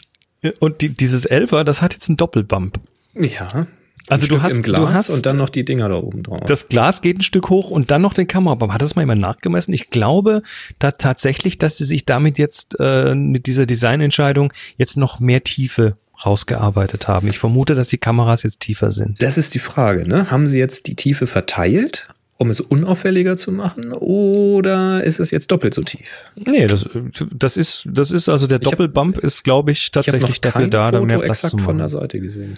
und 0.60 0.82
die, 0.82 0.90
dieses 0.90 1.30
11er, 1.30 1.64
das 1.64 1.82
hat 1.82 1.94
jetzt 1.94 2.10
einen 2.10 2.18
Doppelbump. 2.18 2.80
Ja. 3.14 3.68
Also 4.12 4.26
ein 4.26 4.30
du 4.30 4.36
Stück 4.36 4.42
hast- 4.44 4.52
im 4.58 4.64
du 4.64 4.72
Glas 4.74 4.94
hast- 4.94 5.10
und 5.10 5.26
dann 5.26 5.38
noch 5.38 5.50
die 5.50 5.66
Dinger 5.66 5.90
da 5.90 5.96
oben 5.96 6.24
drauf. 6.24 6.40
Das 6.48 6.68
Glas 6.70 7.02
geht 7.02 7.20
ein 7.20 7.24
Stück 7.24 7.50
hoch 7.50 7.70
und 7.72 7.92
dann 7.92 8.02
noch 8.02 8.14
den 8.14 8.28
Kamerabump. 8.28 8.74
Hat 8.74 8.82
das 8.82 8.96
mal 8.96 9.02
jemand 9.04 9.22
nachgemessen? 9.22 9.74
Ich 9.74 9.90
glaube 9.90 10.42
da 10.80 10.92
tatsächlich, 10.92 11.58
dass 11.58 11.78
sie 11.78 11.86
sich 11.86 12.06
damit 12.06 12.38
jetzt 12.38 12.76
äh, 12.80 13.14
mit 13.16 13.46
dieser 13.48 13.66
Designentscheidung 13.66 14.52
jetzt 14.78 14.98
noch 14.98 15.20
mehr 15.20 15.44
Tiefe 15.44 15.96
rausgearbeitet 16.26 17.08
haben. 17.08 17.28
Ich 17.28 17.40
vermute, 17.40 17.76
dass 17.76 17.88
die 17.88 17.98
Kameras 17.98 18.44
jetzt 18.44 18.60
tiefer 18.60 18.92
sind. 18.92 19.22
Das 19.22 19.38
ist 19.38 19.54
die 19.56 19.60
Frage, 19.60 20.08
ne? 20.08 20.30
Haben 20.30 20.48
sie 20.48 20.60
jetzt 20.60 20.88
die 20.88 20.96
Tiefe 20.96 21.28
verteilt, 21.28 22.08
um 22.38 22.50
es 22.50 22.60
unauffälliger 22.62 23.38
zu 23.38 23.52
machen, 23.54 23.94
oder 23.94 25.04
ist 25.04 25.20
es 25.20 25.32
jetzt 25.32 25.52
doppelt 25.52 25.74
so 25.74 25.82
tief? 25.82 26.32
Nee, 26.36 26.68
das, 26.68 26.88
das 27.32 27.58
ist, 27.58 27.88
das 27.90 28.12
ist 28.12 28.28
also 28.30 28.48
der 28.48 28.60
Ich 28.62 28.66
hab- 28.68 28.72
Doppelbump 28.72 29.18
ist, 29.18 29.44
glaube 29.44 29.72
ich, 29.72 29.84
Ich 29.84 29.92
tatsächlich 29.92 30.22
noch 30.24 30.38
dafür 30.40 30.62
kein 30.62 30.72
da, 30.72 30.92
da 30.92 30.98
Foto 31.00 31.06
mehr 31.10 31.20
Platz 31.20 31.38
exakt 31.44 31.52
zu 31.52 31.58
von 31.60 31.78
der 31.78 31.86
machen. 31.86 32.00
Seite 32.00 32.20
gesehen. 32.20 32.58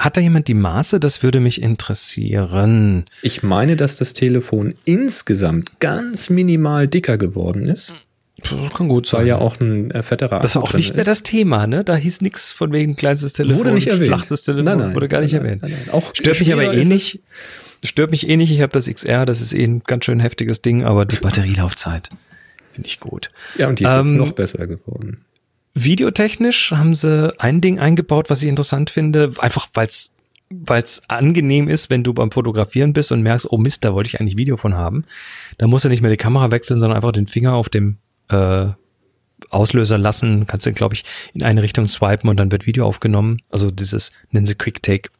Hat 0.00 0.16
da 0.16 0.20
jemand 0.20 0.48
die 0.48 0.54
Maße? 0.54 0.98
Das 0.98 1.22
würde 1.22 1.40
mich 1.40 1.60
interessieren. 1.62 3.04
Ich 3.22 3.42
meine, 3.42 3.76
dass 3.76 3.96
das 3.96 4.14
Telefon 4.14 4.74
insgesamt 4.84 5.78
ganz 5.80 6.30
minimal 6.30 6.88
dicker 6.88 7.18
geworden 7.18 7.66
ist. 7.66 7.94
Das 8.42 8.72
kann 8.72 8.88
gut 8.88 9.12
Weil 9.12 9.26
ja 9.26 9.36
auch 9.36 9.60
ein 9.60 9.90
äh, 9.90 10.02
fetterer 10.02 10.40
Das 10.40 10.54
war 10.56 10.62
auch 10.62 10.72
nicht 10.72 10.94
mehr 10.94 11.02
ist. 11.02 11.06
das 11.08 11.22
Thema, 11.22 11.66
ne? 11.66 11.84
Da 11.84 11.94
hieß 11.96 12.22
nichts 12.22 12.52
von 12.52 12.72
wegen 12.72 12.96
kleinstes 12.96 13.34
Telefon, 13.34 13.58
Wurde 13.60 13.72
nicht 13.72 13.88
erwähnt. 13.88 14.08
flachstes 14.08 14.44
Telefon, 14.44 14.64
Nein, 14.64 14.78
nein. 14.78 14.94
wurde 14.94 15.08
gar 15.08 15.20
nicht 15.20 15.32
Nein, 15.32 15.44
erwähnt. 15.44 15.62
nein, 15.62 15.72
nein. 15.84 15.90
Auch 15.94 16.14
Stört 16.14 16.40
mich 16.40 16.50
aber 16.52 16.72
eh 16.72 16.84
nicht. 16.86 17.20
Stört 17.84 18.10
mich 18.10 18.26
eh 18.28 18.36
nicht. 18.36 18.50
Ich 18.50 18.62
habe 18.62 18.72
das 18.72 18.86
XR, 18.86 19.26
das 19.26 19.42
ist 19.42 19.52
eh 19.52 19.64
ein 19.64 19.82
ganz 19.86 20.06
schön 20.06 20.20
heftiges 20.20 20.62
Ding, 20.62 20.84
aber 20.84 21.04
die 21.04 21.16
Batterielaufzeit 21.16 22.08
finde 22.72 22.88
ich 22.88 23.00
gut. 23.00 23.30
Ja, 23.58 23.68
und 23.68 23.78
die 23.78 23.84
ist 23.84 23.94
jetzt 23.94 24.08
Ähm, 24.12 24.16
noch 24.16 24.32
besser 24.32 24.66
geworden. 24.66 25.18
Videotechnisch 25.74 26.72
haben 26.72 26.94
sie 26.94 27.32
ein 27.38 27.60
Ding 27.60 27.78
eingebaut, 27.78 28.28
was 28.28 28.42
ich 28.42 28.48
interessant 28.48 28.90
finde, 28.90 29.30
einfach 29.38 29.68
weil 29.74 30.82
es 30.82 31.02
angenehm 31.08 31.68
ist, 31.68 31.90
wenn 31.90 32.02
du 32.02 32.12
beim 32.12 32.32
Fotografieren 32.32 32.92
bist 32.92 33.12
und 33.12 33.22
merkst, 33.22 33.50
oh 33.50 33.56
Mist, 33.56 33.84
da 33.84 33.94
wollte 33.94 34.08
ich 34.08 34.20
eigentlich 34.20 34.36
Video 34.36 34.56
von 34.56 34.74
haben. 34.74 35.04
Da 35.58 35.68
musst 35.68 35.84
du 35.84 35.88
nicht 35.88 36.02
mehr 36.02 36.10
die 36.10 36.16
Kamera 36.16 36.50
wechseln, 36.50 36.80
sondern 36.80 36.96
einfach 36.96 37.12
den 37.12 37.28
Finger 37.28 37.54
auf 37.54 37.68
dem 37.68 37.98
äh, 38.30 38.66
Auslöser 39.50 39.96
lassen. 39.96 40.48
Kannst 40.48 40.66
du, 40.66 40.72
glaube 40.72 40.96
ich, 40.96 41.04
in 41.34 41.44
eine 41.44 41.62
Richtung 41.62 41.86
swipen 41.88 42.28
und 42.28 42.36
dann 42.36 42.50
wird 42.50 42.66
Video 42.66 42.84
aufgenommen. 42.84 43.40
Also 43.50 43.70
dieses, 43.70 44.10
nennen 44.30 44.46
sie 44.46 44.56
Quick 44.56 44.82
Take. 44.82 45.10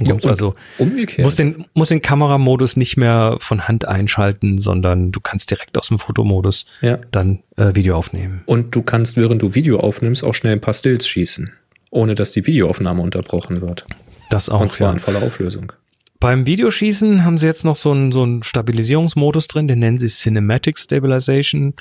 Und 0.00 0.26
also 0.26 0.54
umgekehrt. 0.78 1.24
muss 1.24 1.36
den, 1.36 1.66
muss 1.74 1.88
den 1.88 2.02
Kameramodus 2.02 2.76
nicht 2.76 2.96
mehr 2.96 3.36
von 3.40 3.68
Hand 3.68 3.86
einschalten, 3.86 4.58
sondern 4.58 5.12
du 5.12 5.20
kannst 5.20 5.50
direkt 5.50 5.78
aus 5.78 5.88
dem 5.88 5.98
Fotomodus 5.98 6.66
Ja. 6.80 6.98
dann 7.10 7.40
äh, 7.56 7.74
Video 7.74 7.96
aufnehmen. 7.96 8.42
Und 8.46 8.74
du 8.74 8.82
kannst, 8.82 9.16
während 9.16 9.42
du 9.42 9.54
Video 9.54 9.78
aufnimmst, 9.78 10.24
auch 10.24 10.34
schnell 10.34 10.54
ein 10.54 10.60
paar 10.60 10.74
Stills 10.74 11.06
schießen, 11.06 11.52
ohne 11.90 12.14
dass 12.14 12.32
die 12.32 12.46
Videoaufnahme 12.46 13.02
unterbrochen 13.02 13.60
wird. 13.60 13.86
Das 14.30 14.48
auch. 14.48 14.60
Und 14.60 14.72
zwar 14.72 14.88
ja. 14.88 14.94
in 14.94 15.00
voller 15.00 15.22
Auflösung. 15.22 15.72
Beim 16.18 16.46
Videoschießen 16.46 17.24
haben 17.24 17.38
sie 17.38 17.46
jetzt 17.46 17.64
noch 17.64 17.76
so 17.76 17.92
einen, 17.92 18.10
so 18.10 18.22
einen 18.22 18.42
Stabilisierungsmodus 18.42 19.46
drin, 19.46 19.68
den 19.68 19.80
nennen 19.80 19.98
sie 19.98 20.08
Cinematic 20.08 20.78
Stabilization. 20.78 21.74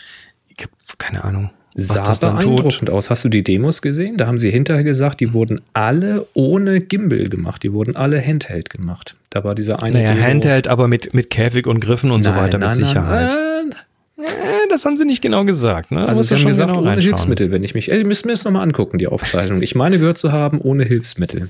Ich 0.50 0.64
hab 0.64 1.00
keine 1.00 1.24
Ahnung. 1.24 1.50
Sah 1.76 2.14
beeindruckend 2.14 2.90
aus. 2.90 3.10
Hast 3.10 3.26
du 3.26 3.30
die 3.30 3.44
Demos 3.44 3.82
gesehen? 3.82 4.18
Da 4.18 4.28
haben 4.28 4.38
sie 4.38 4.52
hinterher 4.52 4.84
gesagt, 4.84 5.20
die 5.22 5.34
wurden 5.34 5.62
alle 5.74 6.28
ohne 6.34 6.80
Gimbal 6.82 7.30
gemacht. 7.30 7.64
Die 7.64 7.74
wurden 7.74 7.96
alle 7.96 8.22
Handheld 8.24 8.70
gemacht. 8.70 9.16
Da 9.32 9.44
war 9.44 9.56
dieser 9.56 9.82
eine 9.82 9.98
Naja, 10.00 10.14
Demo- 10.14 10.22
Handheld, 10.24 10.68
aber 10.68 10.88
mit, 10.88 11.14
mit 11.14 11.30
Käfig 11.32 11.66
und 11.66 11.80
Griffen 11.80 12.12
und 12.12 12.24
so 12.24 12.30
Nein, 12.30 12.44
weiter 12.44 12.58
nein, 12.60 12.70
mit 12.78 12.86
Sicherheit. 12.88 13.34
Nein. 13.34 13.76
Äh, 14.26 14.70
das 14.70 14.86
haben 14.86 14.98
sie 14.98 15.06
nicht 15.06 15.22
genau 15.22 15.44
gesagt. 15.46 15.92
Ne? 15.92 16.08
Also 16.08 16.22
sie 16.22 16.36
haben 16.36 16.42
schon 16.42 16.48
gesagt, 16.50 16.74
genau 16.76 16.88
ohne. 16.90 17.02
Hilfsmittel, 17.02 17.50
wenn 17.52 17.64
ich 17.64 17.74
mich. 17.74 17.92
Ey, 17.92 18.00
ihr 18.00 18.08
müsst 18.08 18.26
mir 18.26 18.34
das 18.34 18.44
nochmal 18.46 18.62
angucken, 18.64 19.00
die 19.00 19.08
Aufzeichnung. 19.08 19.62
Ich 19.64 19.74
meine 19.76 19.98
gehört 19.98 20.18
zu 20.20 20.32
haben, 20.32 20.62
ohne 20.62 20.84
Hilfsmittel. 20.84 21.50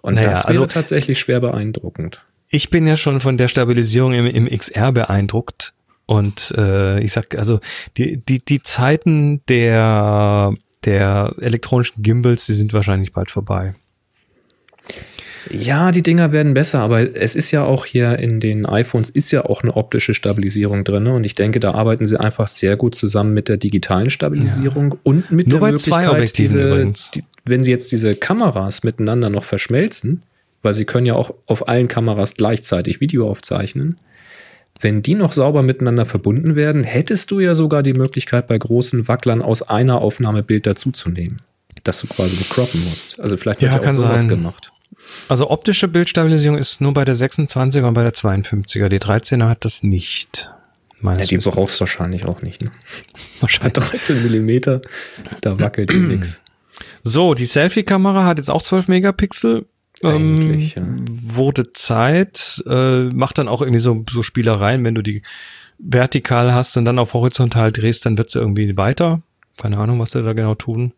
Und 0.00 0.14
Naja, 0.14 0.30
das 0.30 0.38
wäre 0.40 0.48
also- 0.48 0.66
tatsächlich 0.66 1.20
schwer 1.20 1.40
beeindruckend. 1.40 2.20
Ich 2.54 2.68
bin 2.68 2.86
ja 2.86 2.96
schon 2.98 3.20
von 3.20 3.38
der 3.38 3.48
Stabilisierung 3.48 4.12
im, 4.12 4.26
im 4.26 4.46
XR 4.58 4.92
beeindruckt. 4.92 5.72
Und 6.06 6.52
äh, 6.56 7.00
ich 7.00 7.12
sag, 7.12 7.36
also 7.36 7.60
die, 7.96 8.18
die, 8.18 8.44
die 8.44 8.62
Zeiten 8.62 9.42
der, 9.48 10.52
der 10.84 11.34
elektronischen 11.40 12.02
Gimbals, 12.02 12.46
die 12.46 12.54
sind 12.54 12.72
wahrscheinlich 12.72 13.12
bald 13.12 13.30
vorbei. 13.30 13.74
Ja, 15.50 15.90
die 15.90 16.02
Dinger 16.02 16.32
werden 16.32 16.54
besser, 16.54 16.80
aber 16.80 17.16
es 17.16 17.34
ist 17.34 17.50
ja 17.50 17.64
auch 17.64 17.84
hier 17.84 18.18
in 18.18 18.40
den 18.40 18.64
iPhones 18.64 19.10
ist 19.10 19.32
ja 19.32 19.44
auch 19.44 19.62
eine 19.62 19.76
optische 19.76 20.14
Stabilisierung 20.14 20.84
drin. 20.84 21.02
ne? 21.04 21.14
Und 21.14 21.24
ich 21.24 21.34
denke, 21.34 21.60
da 21.60 21.72
arbeiten 21.72 22.04
sie 22.04 22.18
einfach 22.18 22.46
sehr 22.46 22.76
gut 22.76 22.94
zusammen 22.94 23.34
mit 23.34 23.48
der 23.48 23.56
digitalen 23.56 24.10
Stabilisierung 24.10 24.94
und 25.02 25.30
mit 25.30 25.48
Nur 25.48 25.60
der 25.60 25.66
bei 25.66 25.76
zwei 25.76 25.96
Möglichkeit, 25.96 26.14
Objektiven 26.14 26.56
diese, 26.58 26.68
übrigens. 26.68 27.10
die, 27.10 27.24
wenn 27.44 27.64
sie 27.64 27.70
jetzt 27.70 27.90
diese 27.92 28.14
Kameras 28.14 28.84
miteinander 28.84 29.30
noch 29.30 29.44
verschmelzen, 29.44 30.22
weil 30.62 30.72
sie 30.72 30.84
können 30.84 31.06
ja 31.06 31.14
auch 31.14 31.34
auf 31.46 31.68
allen 31.68 31.88
Kameras 31.88 32.34
gleichzeitig 32.34 33.00
Video 33.00 33.28
aufzeichnen. 33.28 33.96
Wenn 34.80 35.02
die 35.02 35.14
noch 35.14 35.32
sauber 35.32 35.62
miteinander 35.62 36.06
verbunden 36.06 36.56
werden, 36.56 36.82
hättest 36.84 37.30
du 37.30 37.40
ja 37.40 37.54
sogar 37.54 37.82
die 37.82 37.92
Möglichkeit, 37.92 38.46
bei 38.46 38.58
großen 38.58 39.06
Wacklern 39.06 39.42
aus 39.42 39.62
einer 39.62 40.00
Aufnahme 40.00 40.42
Bild 40.42 40.66
dazuzunehmen. 40.66 41.40
Dass 41.84 42.00
du 42.00 42.06
quasi 42.06 42.34
nur 42.36 42.44
croppen 42.48 42.82
musst. 42.88 43.18
Also 43.20 43.36
vielleicht 43.36 43.60
wird 43.60 43.72
Ja, 43.72 43.80
ja, 43.80 43.88
auch 43.88 43.90
sowas 43.92 44.20
sein. 44.22 44.28
gemacht. 44.28 44.72
Also 45.28 45.50
optische 45.50 45.88
Bildstabilisierung 45.88 46.56
ist 46.58 46.80
nur 46.80 46.94
bei 46.94 47.04
der 47.04 47.16
26er 47.16 47.82
und 47.86 47.94
bei 47.94 48.02
der 48.02 48.14
52er. 48.14 48.88
Die 48.88 48.98
13er 49.00 49.48
hat 49.48 49.64
das 49.64 49.82
nicht. 49.82 50.50
Ja, 51.02 51.14
die 51.14 51.38
Wissens. 51.38 51.44
brauchst 51.54 51.76
du 51.76 51.80
wahrscheinlich 51.80 52.24
auch 52.24 52.42
nicht. 52.42 52.62
Ne? 52.62 52.70
Wahrscheinlich. 53.40 53.72
13 53.72 54.22
Millimeter, 54.22 54.80
da 55.40 55.58
wackelt 55.58 55.90
die 55.92 55.96
nix. 55.98 56.42
So, 57.02 57.34
die 57.34 57.44
Selfie-Kamera 57.46 58.24
hat 58.24 58.38
jetzt 58.38 58.50
auch 58.50 58.62
12 58.62 58.86
Megapixel. 58.88 59.66
Eigentlich, 60.02 60.74
ja. 60.74 60.82
Wurde 61.10 61.72
Zeit, 61.72 62.62
äh, 62.66 63.04
macht 63.04 63.38
dann 63.38 63.48
auch 63.48 63.60
irgendwie 63.60 63.80
so, 63.80 64.04
so 64.10 64.22
Spielereien, 64.22 64.84
wenn 64.84 64.94
du 64.94 65.02
die 65.02 65.22
vertikal 65.78 66.54
hast 66.54 66.76
und 66.76 66.84
dann 66.84 66.98
auf 66.98 67.14
horizontal 67.14 67.72
drehst, 67.72 68.06
dann 68.06 68.16
wird 68.18 68.30
sie 68.30 68.38
irgendwie 68.38 68.76
weiter. 68.76 69.22
Keine 69.56 69.78
Ahnung, 69.78 70.00
was 70.00 70.12
sie 70.12 70.22
da 70.22 70.32
genau 70.32 70.54
tun. 70.54 70.92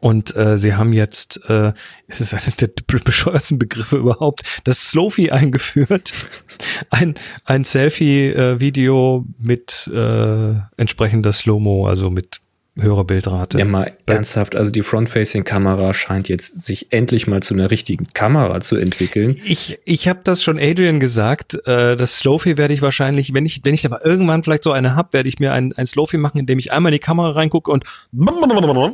Und 0.00 0.34
äh, 0.34 0.56
sie 0.56 0.74
haben 0.74 0.92
jetzt, 0.92 1.40
äh, 1.48 1.72
es 2.06 2.20
ist 2.20 2.32
einer 2.34 2.56
der 2.56 2.70
bescheuertsten 3.04 3.58
Begriffe 3.58 3.96
überhaupt, 3.96 4.42
das 4.64 4.90
Slofi 4.90 5.30
eingeführt. 5.30 6.12
Ein, 6.90 7.14
ein 7.44 7.64
Selfie-Video 7.64 9.26
mit 9.38 9.90
äh, 9.92 10.54
entsprechender 10.76 11.32
Slow-Mo, 11.32 11.86
also 11.86 12.10
mit 12.10 12.40
höherer 12.82 13.04
Bildrate. 13.04 13.58
Ja, 13.58 13.64
mal 13.64 13.92
ernsthaft, 14.06 14.56
also 14.56 14.70
die 14.70 14.82
Front-Facing-Kamera 14.82 15.94
scheint 15.94 16.28
jetzt 16.28 16.64
sich 16.64 16.92
endlich 16.92 17.26
mal 17.26 17.42
zu 17.42 17.54
einer 17.54 17.70
richtigen 17.70 18.08
Kamera 18.12 18.60
zu 18.60 18.76
entwickeln. 18.76 19.36
Ich, 19.44 19.78
ich 19.84 20.08
habe 20.08 20.20
das 20.24 20.42
schon 20.42 20.58
Adrian 20.58 21.00
gesagt. 21.00 21.54
Äh, 21.66 21.96
das 21.96 22.18
Slowfie 22.18 22.56
werde 22.56 22.74
ich 22.74 22.82
wahrscheinlich, 22.82 23.34
wenn 23.34 23.46
ich, 23.46 23.60
wenn 23.64 23.74
ich 23.74 23.84
aber 23.86 24.04
irgendwann 24.04 24.42
vielleicht 24.42 24.64
so 24.64 24.72
eine 24.72 24.96
hab, 24.96 25.12
werde 25.12 25.28
ich 25.28 25.38
mir 25.38 25.52
ein, 25.52 25.72
ein 25.72 25.86
Slowfie 25.86 26.18
machen, 26.18 26.38
indem 26.38 26.58
ich 26.58 26.72
einmal 26.72 26.92
in 26.92 26.96
die 26.96 27.00
Kamera 27.00 27.30
reingucke 27.30 27.70
und 27.70 27.84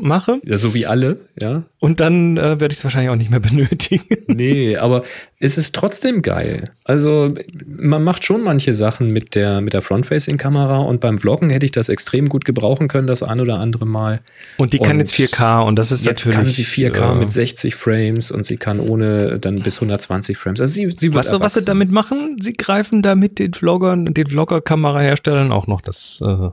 mache. 0.01 0.41
Ja, 0.45 0.59
so 0.59 0.75
wie 0.75 0.87
alle, 0.87 1.19
ja. 1.39 1.63
Und 1.79 2.01
dann 2.01 2.37
äh, 2.37 2.61
werde 2.61 2.73
ich 2.73 2.79
es 2.79 2.85
wahrscheinlich 2.85 3.11
auch 3.11 3.17
nicht 3.17 3.31
mehr 3.31 3.41
benötigen. 3.47 4.05
Nee, 4.27 4.77
aber 4.77 5.05
es 5.39 5.59
ist 5.59 5.75
trotzdem 5.75 6.23
geil. 6.23 6.71
Also 6.85 7.35
man 7.67 8.03
macht 8.03 8.25
schon 8.25 8.43
manche 8.43 8.73
Sachen 8.73 9.13
mit 9.13 9.35
der, 9.35 9.61
mit 9.61 9.75
der 9.75 9.83
Front-Facing-Kamera 9.83 10.79
und 10.79 11.01
beim 11.01 11.19
Vloggen 11.19 11.51
hätte 11.51 11.67
ich 11.67 11.73
das 11.73 11.89
extrem 11.89 12.29
gut 12.29 12.45
gebrauchen 12.45 12.89
können, 12.89 13.07
das 13.07 13.23
ein 13.23 13.41
oder 13.41 13.59
andere 13.59 13.76
Mal. 13.85 14.21
Und 14.57 14.73
die 14.73 14.79
kann 14.79 14.93
Und 14.93 14.99
jetzt 15.01 15.13
4K 15.15 15.61
und 15.67 15.77
das 15.77 15.93
ist 15.93 16.05
Jetzt 16.07 16.25
natürlich. 16.25 16.37
kann 16.37 16.47
sie 16.47 16.65
4K 16.65 17.13
äh, 17.13 17.15
mit 17.17 17.31
60 17.31 17.75
Frames 17.75 18.31
und 18.31 18.45
sie 18.47 18.57
kann 18.57 18.81
ohne 18.81 19.39
dann 19.39 19.63
bis 19.63 19.77
120 19.77 20.39
Frames. 20.39 20.61
Also 20.61 20.73
sie, 20.73 20.91
sie 20.91 21.11
du, 21.11 21.15
was 21.17 21.55
sie 21.55 21.65
damit 21.65 21.91
machen? 21.91 22.37
Sie 22.41 22.53
greifen 22.55 23.03
damit 23.03 23.39
den 23.39 23.53
Vloggern, 23.53 24.15
den 24.15 24.27
Vlogger-Kameraherstellern 24.27 25.53
auch 25.53 25.67
noch 25.67 25.81
das, 25.83 26.21
äh, 26.25 26.49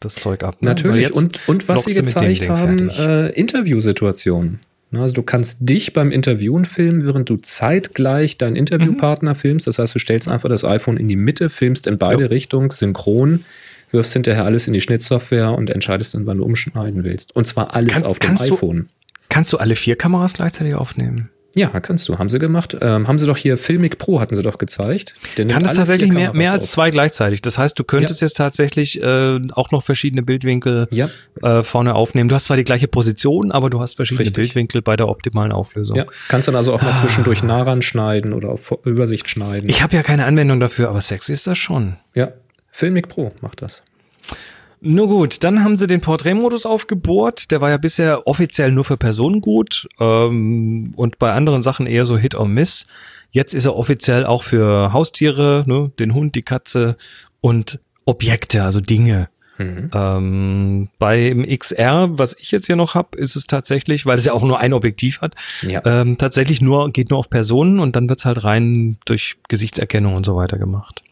das 0.00 0.14
Zeug 0.14 0.42
ab. 0.44 0.62
ne? 0.62 0.70
Natürlich. 0.70 1.02
jetzt 1.08 1.16
Und, 1.16 1.40
und 1.48 1.68
was 1.68 1.84
sie 1.84 1.94
gezeigt 1.94 2.48
haben, 2.48 2.88
äh, 2.90 3.28
Interviewsituationen. 3.30 4.60
Ne, 4.92 5.00
Also 5.00 5.14
du 5.16 5.22
kannst 5.22 5.68
dich 5.68 5.92
beim 5.92 6.12
Interviewen 6.12 6.64
filmen, 6.64 7.04
während 7.04 7.28
du 7.28 7.36
zeitgleich 7.38 8.38
deinen 8.38 8.56
Interviewpartner 8.56 9.32
Mhm. 9.32 9.36
filmst. 9.36 9.66
Das 9.66 9.78
heißt, 9.78 9.94
du 9.94 9.98
stellst 9.98 10.28
einfach 10.28 10.48
das 10.48 10.64
iPhone 10.64 10.96
in 10.96 11.08
die 11.08 11.16
Mitte, 11.16 11.48
filmst 11.50 11.86
in 11.86 11.98
beide 11.98 12.30
Richtungen 12.30 12.70
synchron, 12.70 13.44
wirfst 13.90 14.12
hinterher 14.12 14.44
alles 14.44 14.66
in 14.66 14.72
die 14.72 14.80
Schnittsoftware 14.80 15.52
und 15.52 15.70
entscheidest 15.70 16.14
dann, 16.14 16.26
wann 16.26 16.38
du 16.38 16.44
umschneiden 16.44 17.04
willst. 17.04 17.34
Und 17.36 17.46
zwar 17.46 17.74
alles 17.74 17.92
Kann- 17.92 18.04
auf 18.04 18.18
dem 18.18 18.28
kannst 18.28 18.48
du- 18.50 18.54
iPhone. 18.54 18.88
Kannst 19.28 19.52
du 19.52 19.58
alle 19.58 19.74
vier 19.74 19.96
Kameras 19.96 20.34
gleichzeitig 20.34 20.74
aufnehmen? 20.74 21.30
Ja, 21.56 21.68
kannst 21.80 22.06
du. 22.06 22.18
Haben 22.18 22.28
sie 22.28 22.38
gemacht. 22.38 22.76
Ähm, 22.82 23.08
haben 23.08 23.18
sie 23.18 23.26
doch 23.26 23.38
hier 23.38 23.56
Filmic 23.56 23.96
Pro 23.96 24.20
hatten 24.20 24.36
sie 24.36 24.42
doch 24.42 24.58
gezeigt. 24.58 25.14
Der 25.38 25.46
Kann 25.46 25.64
alle 25.64 25.74
tatsächlich 25.74 26.12
mehr, 26.12 26.34
mehr 26.34 26.52
als 26.52 26.64
auf. 26.64 26.70
zwei 26.70 26.90
gleichzeitig? 26.90 27.40
Das 27.40 27.56
heißt, 27.56 27.78
du 27.78 27.82
könntest 27.82 28.20
jetzt 28.20 28.34
tatsächlich 28.36 29.00
äh, 29.02 29.40
auch 29.52 29.70
noch 29.70 29.82
verschiedene 29.82 30.22
Bildwinkel 30.22 30.86
Ja. 30.90 31.08
äh, 31.42 31.62
vorne 31.62 31.94
aufnehmen. 31.94 32.28
Du 32.28 32.34
hast 32.34 32.44
zwar 32.44 32.58
die 32.58 32.64
gleiche 32.64 32.88
Position, 32.88 33.52
aber 33.52 33.70
du 33.70 33.80
hast 33.80 33.96
verschiedene 33.96 34.26
Richtig. 34.26 34.34
Bildwinkel 34.36 34.82
bei 34.82 34.96
der 34.96 35.08
optimalen 35.08 35.50
Auflösung. 35.50 35.96
Ja, 35.96 36.04
kannst 36.28 36.46
dann 36.46 36.56
also 36.56 36.74
auch 36.74 36.82
mal 36.82 36.94
zwischendurch 36.94 37.42
nah 37.42 37.62
ranschneiden 37.62 38.34
oder 38.34 38.50
auf 38.50 38.74
Übersicht 38.84 39.26
schneiden. 39.30 39.70
Ich 39.70 39.82
habe 39.82 39.96
ja 39.96 40.02
keine 40.02 40.26
Anwendung 40.26 40.60
dafür, 40.60 40.90
aber 40.90 41.00
sexy 41.00 41.32
ist 41.32 41.46
das 41.46 41.56
schon. 41.56 41.96
Ja, 42.14 42.32
Filmic 42.76 43.08
Pro 43.08 43.32
macht 43.40 43.62
das. 43.62 43.82
Nur 44.82 45.08
gut, 45.08 45.42
dann 45.42 45.64
haben 45.64 45.78
sie 45.78 45.86
den 45.86 46.02
Porträtmodus 46.02 46.66
aufgebohrt. 46.66 47.50
Der 47.50 47.62
war 47.62 47.70
ja 47.70 47.78
bisher 47.78 48.26
offiziell 48.26 48.70
nur 48.70 48.84
für 48.84 48.98
Personen 48.98 49.40
gut 49.40 49.88
ähm, 49.98 50.92
und 50.96 51.18
bei 51.18 51.32
anderen 51.32 51.62
Sachen 51.62 51.86
eher 51.86 52.04
so 52.04 52.18
Hit 52.18 52.34
or 52.34 52.46
Miss. 52.46 52.86
Jetzt 53.30 53.54
ist 53.54 53.64
er 53.64 53.76
offiziell 53.76 54.26
auch 54.26 54.42
für 54.42 54.92
Haustiere, 54.92 55.64
ne, 55.66 55.90
den 55.98 56.12
Hund, 56.12 56.34
die 56.34 56.42
Katze 56.42 56.96
und 57.40 57.80
Objekte, 58.04 58.62
also 58.64 58.80
Dinge. 58.80 59.28
Ähm, 59.58 60.88
beim 60.98 61.46
XR, 61.48 62.10
was 62.18 62.36
ich 62.38 62.50
jetzt 62.50 62.66
hier 62.66 62.76
noch 62.76 62.94
hab, 62.94 63.14
ist 63.14 63.36
es 63.36 63.46
tatsächlich, 63.46 64.04
weil 64.04 64.18
es 64.18 64.26
ja 64.26 64.34
auch 64.34 64.42
nur 64.42 64.60
ein 64.60 64.74
Objektiv 64.74 65.22
hat, 65.22 65.34
Ja. 65.62 65.80
ähm, 65.86 66.18
tatsächlich 66.18 66.60
nur 66.60 66.90
geht 66.90 67.08
nur 67.08 67.18
auf 67.18 67.30
Personen 67.30 67.80
und 67.80 67.96
dann 67.96 68.06
wird's 68.10 68.26
halt 68.26 68.44
rein 68.44 68.98
durch 69.06 69.36
Gesichtserkennung 69.48 70.14
und 70.14 70.26
so 70.26 70.36
weiter 70.36 70.58
gemacht. 70.58 71.02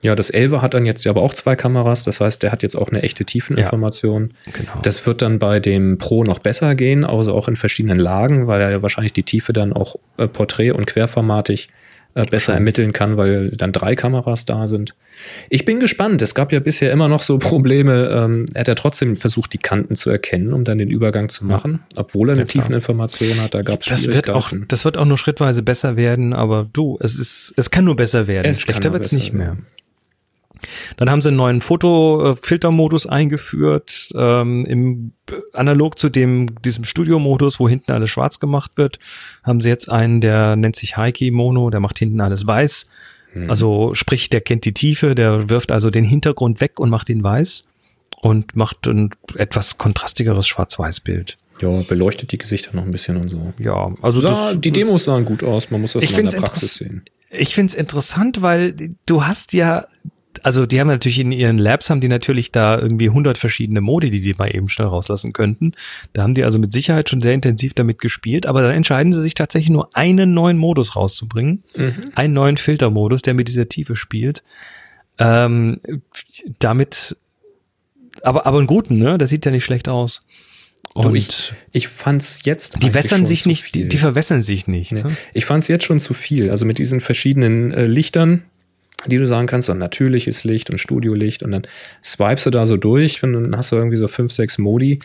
Ja, 0.00 0.14
das 0.14 0.30
11 0.30 0.62
hat 0.62 0.74
dann 0.74 0.86
jetzt 0.86 1.04
ja 1.04 1.10
aber 1.10 1.22
auch 1.22 1.34
zwei 1.34 1.56
Kameras. 1.56 2.04
Das 2.04 2.20
heißt, 2.20 2.42
der 2.42 2.52
hat 2.52 2.62
jetzt 2.62 2.76
auch 2.76 2.90
eine 2.90 3.02
echte 3.02 3.24
Tiefeninformation. 3.24 4.32
Genau. 4.52 4.72
Das 4.82 5.04
wird 5.06 5.22
dann 5.22 5.38
bei 5.38 5.58
dem 5.60 5.98
Pro 5.98 6.22
noch 6.24 6.38
besser 6.38 6.74
gehen, 6.76 7.04
also 7.04 7.34
auch 7.34 7.48
in 7.48 7.56
verschiedenen 7.56 7.98
Lagen, 7.98 8.46
weil 8.46 8.60
er 8.60 8.70
ja 8.70 8.82
wahrscheinlich 8.82 9.12
die 9.12 9.24
Tiefe 9.24 9.52
dann 9.52 9.72
auch 9.72 9.96
äh, 10.16 10.28
porträt- 10.28 10.70
und 10.70 10.86
querformatig 10.86 11.68
äh, 12.14 12.24
besser 12.24 12.54
ermitteln 12.54 12.92
kann, 12.92 13.16
weil 13.16 13.50
dann 13.50 13.72
drei 13.72 13.96
Kameras 13.96 14.44
da 14.46 14.68
sind. 14.68 14.94
Ich 15.50 15.64
bin 15.64 15.80
gespannt. 15.80 16.22
Es 16.22 16.32
gab 16.34 16.52
ja 16.52 16.60
bisher 16.60 16.92
immer 16.92 17.08
noch 17.08 17.22
so 17.22 17.38
Probleme. 17.40 18.08
Ähm, 18.08 18.44
er 18.54 18.60
hat 18.60 18.68
ja 18.68 18.76
trotzdem 18.76 19.16
versucht, 19.16 19.52
die 19.52 19.58
Kanten 19.58 19.96
zu 19.96 20.10
erkennen, 20.10 20.52
um 20.52 20.62
dann 20.62 20.78
den 20.78 20.90
Übergang 20.90 21.28
zu 21.28 21.44
machen, 21.44 21.80
obwohl 21.96 22.28
er 22.28 22.32
eine 22.34 22.42
Ja. 22.42 22.46
Tiefeninformation 22.46 23.40
hat. 23.40 23.54
Da 23.54 23.62
gab 23.62 23.80
es 23.80 23.86
Das 23.88 24.06
wird 24.06 24.30
auch, 24.30 24.52
das 24.68 24.84
wird 24.84 24.96
auch 24.96 25.04
nur 25.06 25.18
schrittweise 25.18 25.64
besser 25.64 25.96
werden, 25.96 26.32
aber 26.34 26.68
du, 26.72 26.98
es 27.00 27.18
ist, 27.18 27.52
es 27.56 27.70
kann 27.72 27.84
nur 27.84 27.96
besser 27.96 28.28
werden. 28.28 28.46
Es 28.48 28.60
Schlechter 28.60 28.92
wird's 28.92 29.06
besser 29.08 29.16
nicht 29.16 29.32
mehr. 29.32 29.46
werden. 29.48 29.66
Dann 30.96 31.10
haben 31.10 31.22
sie 31.22 31.28
einen 31.28 31.36
neuen 31.36 31.60
Fotofiltermodus 31.60 33.06
eingeführt, 33.06 34.10
ähm, 34.14 34.64
im 34.66 35.12
analog 35.52 35.98
zu 35.98 36.08
dem 36.08 36.60
diesem 36.62 36.84
Studio-Modus, 36.84 37.60
wo 37.60 37.68
hinten 37.68 37.92
alles 37.92 38.10
schwarz 38.10 38.40
gemacht 38.40 38.72
wird, 38.76 38.98
haben 39.42 39.60
sie 39.60 39.68
jetzt 39.68 39.90
einen, 39.90 40.20
der 40.20 40.56
nennt 40.56 40.76
sich 40.76 40.96
Heike 40.96 41.30
Mono, 41.32 41.70
der 41.70 41.80
macht 41.80 41.98
hinten 41.98 42.20
alles 42.20 42.46
weiß. 42.46 42.88
Mhm. 43.34 43.50
Also 43.50 43.94
sprich, 43.94 44.30
der 44.30 44.40
kennt 44.40 44.64
die 44.64 44.74
Tiefe, 44.74 45.14
der 45.14 45.50
wirft 45.50 45.72
also 45.72 45.90
den 45.90 46.04
Hintergrund 46.04 46.60
weg 46.60 46.80
und 46.80 46.90
macht 46.90 47.08
ihn 47.08 47.22
weiß 47.22 47.64
und 48.20 48.56
macht 48.56 48.86
ein 48.86 49.10
etwas 49.36 49.78
kontrastigeres 49.78 50.46
Schwarz-Weiß-Bild. 50.46 51.36
Ja, 51.60 51.82
beleuchtet 51.82 52.32
die 52.32 52.38
Gesichter 52.38 52.74
noch 52.74 52.84
ein 52.84 52.92
bisschen 52.92 53.16
und 53.16 53.28
so. 53.28 53.52
Ja, 53.58 53.92
also 54.00 54.20
Sah, 54.20 54.54
die 54.54 54.70
Demos 54.70 55.04
sahen 55.04 55.24
gut 55.24 55.42
aus. 55.42 55.70
Man 55.70 55.80
muss 55.80 55.94
das 55.94 56.04
Ich 56.04 56.12
mal 56.12 56.20
in 56.20 56.28
der 56.28 56.38
Praxis 56.38 56.76
sehen. 56.76 57.02
Ich 57.30 57.54
finde 57.54 57.72
es 57.72 57.74
interessant, 57.74 58.42
weil 58.42 58.94
du 59.06 59.24
hast 59.24 59.52
ja, 59.52 59.84
also 60.42 60.66
die 60.66 60.80
haben 60.80 60.88
natürlich 60.88 61.18
in 61.18 61.32
ihren 61.32 61.58
Labs, 61.58 61.90
haben 61.90 62.00
die 62.00 62.08
natürlich 62.08 62.52
da 62.52 62.78
irgendwie 62.78 63.08
100 63.08 63.38
verschiedene 63.38 63.80
Modi, 63.80 64.10
die 64.10 64.20
die 64.20 64.34
mal 64.34 64.54
eben 64.54 64.68
schnell 64.68 64.88
rauslassen 64.88 65.32
könnten. 65.32 65.72
Da 66.12 66.22
haben 66.22 66.34
die 66.34 66.44
also 66.44 66.58
mit 66.58 66.72
Sicherheit 66.72 67.08
schon 67.08 67.20
sehr 67.20 67.34
intensiv 67.34 67.74
damit 67.74 67.98
gespielt, 68.00 68.46
aber 68.46 68.62
dann 68.62 68.72
entscheiden 68.72 69.12
sie 69.12 69.22
sich 69.22 69.34
tatsächlich 69.34 69.70
nur 69.70 69.94
einen 69.96 70.34
neuen 70.34 70.58
Modus 70.58 70.96
rauszubringen. 70.96 71.62
Einen 72.14 72.34
neuen 72.34 72.56
Filtermodus, 72.56 73.22
der 73.22 73.34
mit 73.34 73.48
dieser 73.48 73.68
Tiefe 73.68 73.96
spielt. 73.96 74.42
Ähm, 75.18 75.80
damit, 76.58 77.16
aber, 78.22 78.46
aber 78.46 78.58
einen 78.58 78.66
guten, 78.66 78.98
ne? 78.98 79.18
Das 79.18 79.30
sieht 79.30 79.44
ja 79.44 79.50
nicht 79.50 79.64
schlecht 79.64 79.88
aus. 79.88 80.20
Und 80.94 81.04
Du, 81.04 81.14
ich, 81.14 81.52
ich 81.72 81.88
fand's 81.88 82.40
jetzt. 82.44 82.82
die 82.82 82.94
wässern 82.94 83.26
sich 83.26 83.46
nicht, 83.46 83.74
die, 83.74 83.88
die 83.88 83.98
verwässern 83.98 84.42
sich 84.42 84.66
nicht. 84.66 84.92
Nee. 84.92 85.02
Ne? 85.02 85.16
Ich 85.34 85.44
fand 85.44 85.62
es 85.62 85.68
jetzt 85.68 85.84
schon 85.84 86.00
zu 86.00 86.14
viel. 86.14 86.50
Also 86.50 86.64
mit 86.64 86.78
diesen 86.78 87.00
verschiedenen 87.00 87.72
äh, 87.72 87.86
Lichtern, 87.86 88.42
die 89.06 89.18
du 89.18 89.26
sagen 89.26 89.46
kannst, 89.46 89.66
so 89.66 89.74
natürliches 89.74 90.44
Licht 90.44 90.70
und 90.70 90.78
Studiolicht 90.78 91.42
und 91.42 91.52
dann 91.52 91.62
swipest 92.02 92.46
du 92.46 92.50
da 92.50 92.66
so 92.66 92.76
durch 92.76 93.22
und 93.22 93.32
dann 93.32 93.56
hast 93.56 93.72
du 93.72 93.76
irgendwie 93.76 93.96
so 93.96 94.08
fünf, 94.08 94.32
sechs 94.32 94.58
Modi. 94.58 94.98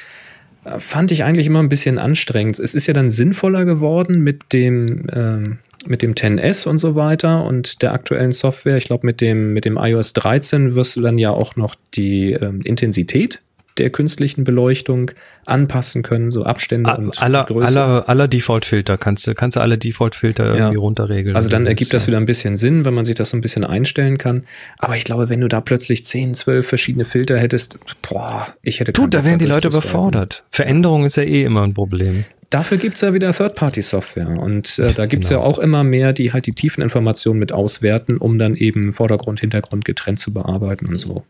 Äh, 0.65 0.79
Fand 0.79 1.11
ich 1.11 1.23
eigentlich 1.23 1.47
immer 1.47 1.59
ein 1.59 1.69
bisschen 1.69 1.99
anstrengend. 1.99 2.59
Es 2.59 2.73
ist 2.73 2.87
ja 2.87 2.93
dann 2.93 3.09
sinnvoller 3.09 3.65
geworden 3.65 4.21
mit 4.21 4.51
dem, 4.51 5.05
ähm, 5.13 5.59
mit 5.85 6.01
dem 6.01 6.15
10S 6.15 6.67
und 6.67 6.79
so 6.79 6.95
weiter 6.95 7.43
und 7.45 7.81
der 7.81 7.93
aktuellen 7.93 8.31
Software. 8.31 8.77
Ich 8.77 8.85
glaube, 8.85 9.05
mit 9.05 9.21
dem, 9.21 9.53
mit 9.53 9.65
dem 9.65 9.77
iOS 9.77 10.13
13 10.13 10.75
wirst 10.75 10.95
du 10.95 11.01
dann 11.01 11.17
ja 11.17 11.29
auch 11.29 11.55
noch 11.55 11.75
die 11.93 12.31
ähm, 12.31 12.61
Intensität 12.63 13.42
der 13.77 13.89
künstlichen 13.89 14.43
Beleuchtung 14.43 15.11
anpassen 15.45 16.03
können, 16.03 16.31
so 16.31 16.43
Abstände 16.43 16.95
und 16.95 17.21
aller, 17.21 17.43
Größe. 17.45 17.67
aller, 17.67 18.07
aller 18.07 18.27
Default-Filter 18.27 18.97
kannst 18.97 19.25
du, 19.27 19.33
kannst 19.35 19.55
du 19.57 19.61
alle 19.61 19.77
Default-Filter 19.77 20.53
irgendwie 20.55 20.75
runterregeln. 20.77 21.35
Also 21.35 21.49
dann 21.49 21.65
ergibt 21.65 21.93
das 21.93 22.03
ja. 22.03 22.07
wieder 22.09 22.17
ein 22.17 22.25
bisschen 22.25 22.55
Sinn, 22.57 22.85
wenn 22.85 22.93
man 22.93 23.05
sich 23.05 23.15
das 23.15 23.31
so 23.31 23.37
ein 23.37 23.41
bisschen 23.41 23.63
einstellen 23.63 24.17
kann. 24.17 24.45
Aber 24.79 24.95
ich 24.95 25.03
glaube, 25.03 25.29
wenn 25.29 25.41
du 25.41 25.47
da 25.47 25.61
plötzlich 25.61 26.05
10, 26.05 26.33
12 26.35 26.67
verschiedene 26.67 27.05
Filter 27.05 27.37
hättest, 27.39 27.79
boah, 28.07 28.47
ich 28.61 28.79
hätte 28.79 28.91
keinen 28.93 29.09
da 29.09 29.25
wären 29.25 29.39
die 29.39 29.45
Leute 29.45 29.67
überfordert. 29.69 30.43
Veränderung 30.49 31.05
ist 31.05 31.17
ja 31.17 31.23
eh 31.23 31.43
immer 31.43 31.63
ein 31.63 31.73
Problem. 31.73 32.25
Dafür 32.49 32.77
gibt's 32.77 33.01
ja 33.01 33.15
wieder 33.15 33.31
Third-Party-Software. 33.31 34.27
Und 34.39 34.77
äh, 34.77 34.93
da 34.93 35.07
gibt's 35.07 35.29
Genau. 35.29 35.41
ja 35.41 35.47
auch 35.47 35.57
immer 35.57 35.83
mehr, 35.83 36.13
die 36.13 36.33
halt 36.33 36.45
die 36.45 36.53
tiefen 36.53 36.83
Informationen 36.83 37.39
mit 37.39 37.51
auswerten, 37.51 38.17
um 38.19 38.37
dann 38.37 38.53
eben 38.55 38.91
Vordergrund, 38.91 39.39
Hintergrund 39.39 39.85
getrennt 39.85 40.19
zu 40.19 40.31
bearbeiten 40.33 40.85
und 40.85 40.99
so. 40.99 41.23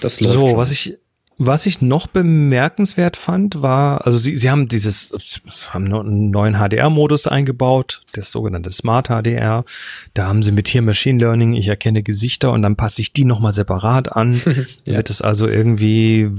Das 0.00 0.18
läuft 0.22 0.34
So, 0.34 0.46
schon. 0.48 0.56
was 0.56 0.70
ich, 0.72 0.96
was 1.42 1.64
ich 1.64 1.80
noch 1.80 2.06
bemerkenswert 2.06 3.16
fand, 3.16 3.62
war, 3.62 4.06
also 4.06 4.18
sie, 4.18 4.36
sie 4.36 4.50
haben 4.50 4.68
dieses, 4.68 5.08
sie 5.08 5.70
haben 5.70 5.86
einen 5.86 6.30
neuen 6.30 6.56
HDR-Modus 6.56 7.26
eingebaut, 7.26 8.02
das 8.12 8.30
sogenannte 8.30 8.70
Smart 8.70 9.08
HDR. 9.08 9.64
Da 10.12 10.26
haben 10.26 10.42
sie 10.42 10.52
mit 10.52 10.68
hier 10.68 10.82
Machine 10.82 11.18
Learning, 11.18 11.54
ich 11.54 11.68
erkenne 11.68 12.02
Gesichter 12.02 12.52
und 12.52 12.60
dann 12.60 12.76
passe 12.76 13.00
ich 13.00 13.14
die 13.14 13.24
nochmal 13.24 13.54
separat 13.54 14.12
an, 14.12 14.38
damit 14.84 15.08
es 15.08 15.22
also 15.22 15.48
irgendwie, 15.48 16.30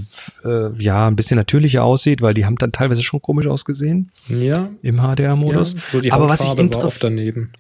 äh, 0.45 0.72
ja, 0.78 1.08
ein 1.08 1.16
bisschen 1.16 1.38
natürlicher 1.38 1.84
aussieht, 1.84 2.22
weil 2.22 2.36
die 2.36 2.45
haben 2.45 2.58
dann 2.58 2.72
teilweise 2.72 3.02
schon 3.02 3.24
komisch 3.24 3.47
ausgesehen 3.47 4.12
ja, 4.28 4.70
im 4.84 4.97
HDR-Modus. 4.97 5.74
ja, 5.74 5.80
so 5.99 6.12
Aber 6.12 6.30
was 6.30 6.41
ich, 6.41 6.47
Hautfarbe 6.47 6.47
war 6.47 6.52
auch 6.52 6.58
interess 6.60 6.99
daneben. 6.99 7.52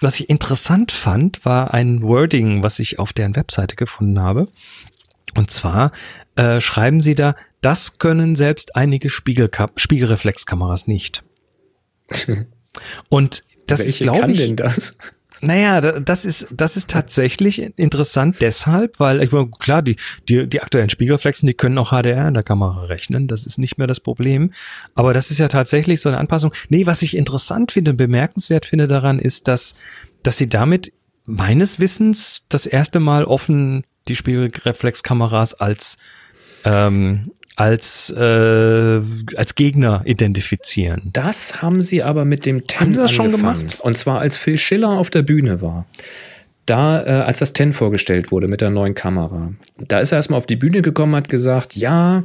was 0.00 0.20
ich 0.20 0.28
interessant 0.28 0.92
fand, 0.92 1.46
war 1.46 1.72
ein 1.72 2.02
Wording, 2.02 2.62
was 2.62 2.78
ich 2.78 2.98
auf 2.98 3.14
deren 3.14 3.34
Webseite 3.36 3.74
gefunden 3.74 4.20
habe. 4.20 4.48
Und 5.36 5.50
zwar 5.50 5.92
äh, 6.36 6.60
schreiben 6.60 7.00
sie 7.00 7.14
da, 7.14 7.34
das 7.60 7.98
können 7.98 8.36
selbst 8.36 8.76
einige 8.76 9.10
Spiegelka 9.10 9.70
Spiegelreflexkameras 9.76 10.86
nicht. 10.86 11.22
Und 13.08 13.44
das 13.66 13.80
ist, 13.80 13.86
Welche 14.00 14.04
glaube 14.04 14.20
kann 14.20 14.30
ich, 14.30 14.38
denn 14.38 14.56
das? 14.56 14.98
naja, 15.40 15.80
da- 15.80 16.00
das 16.00 16.24
ist, 16.24 16.48
das 16.50 16.76
ist 16.76 16.90
tatsächlich 16.90 17.60
interessant 17.78 18.36
deshalb, 18.40 18.98
weil 18.98 19.22
ich 19.22 19.30
meine, 19.32 19.50
klar, 19.58 19.82
die, 19.82 19.96
die, 20.28 20.48
die 20.48 20.60
aktuellen 20.60 20.90
Spiegelreflexen, 20.90 21.46
die 21.46 21.54
können 21.54 21.78
auch 21.78 21.90
HDR 21.92 22.26
in 22.28 22.34
der 22.34 22.42
Kamera 22.42 22.84
rechnen. 22.84 23.28
Das 23.28 23.46
ist 23.46 23.58
nicht 23.58 23.78
mehr 23.78 23.86
das 23.86 24.00
Problem. 24.00 24.52
Aber 24.94 25.14
das 25.14 25.30
ist 25.30 25.38
ja 25.38 25.48
tatsächlich 25.48 26.00
so 26.00 26.08
eine 26.08 26.18
Anpassung. 26.18 26.52
Nee, 26.68 26.86
was 26.86 27.02
ich 27.02 27.16
interessant 27.16 27.72
finde 27.72 27.92
und 27.92 27.96
bemerkenswert 27.96 28.66
finde 28.66 28.88
daran 28.88 29.18
ist, 29.18 29.46
dass, 29.48 29.74
dass 30.22 30.36
sie 30.38 30.48
damit 30.48 30.92
meines 31.26 31.78
Wissens 31.78 32.46
das 32.48 32.66
erste 32.66 32.98
Mal 32.98 33.24
offen 33.24 33.84
die 34.10 34.16
Spiegelreflexkameras 34.16 35.54
als, 35.54 35.96
ähm, 36.64 37.30
als, 37.56 38.10
äh, 38.10 39.00
als 39.36 39.54
Gegner 39.54 40.02
identifizieren. 40.04 41.10
Das 41.12 41.62
haben 41.62 41.80
sie 41.80 42.02
aber 42.02 42.24
mit 42.24 42.44
dem 42.46 42.66
Ten 42.66 42.80
Haben 42.80 42.94
sie 42.94 43.00
das 43.00 43.12
schon 43.12 43.30
gemacht? 43.30 43.78
Und 43.80 43.96
zwar 43.96 44.20
als 44.20 44.36
Phil 44.36 44.58
Schiller 44.58 44.90
auf 44.90 45.10
der 45.10 45.22
Bühne 45.22 45.62
war. 45.62 45.86
Da, 46.66 47.04
äh, 47.04 47.10
als 47.22 47.38
das 47.40 47.52
Ten 47.52 47.72
vorgestellt 47.72 48.30
wurde 48.30 48.46
mit 48.46 48.60
der 48.60 48.70
neuen 48.70 48.94
Kamera, 48.94 49.52
da 49.78 50.00
ist 50.00 50.12
er 50.12 50.16
erstmal 50.16 50.38
auf 50.38 50.46
die 50.46 50.56
Bühne 50.56 50.82
gekommen, 50.82 51.16
hat 51.16 51.28
gesagt, 51.28 51.74
ja, 51.74 52.22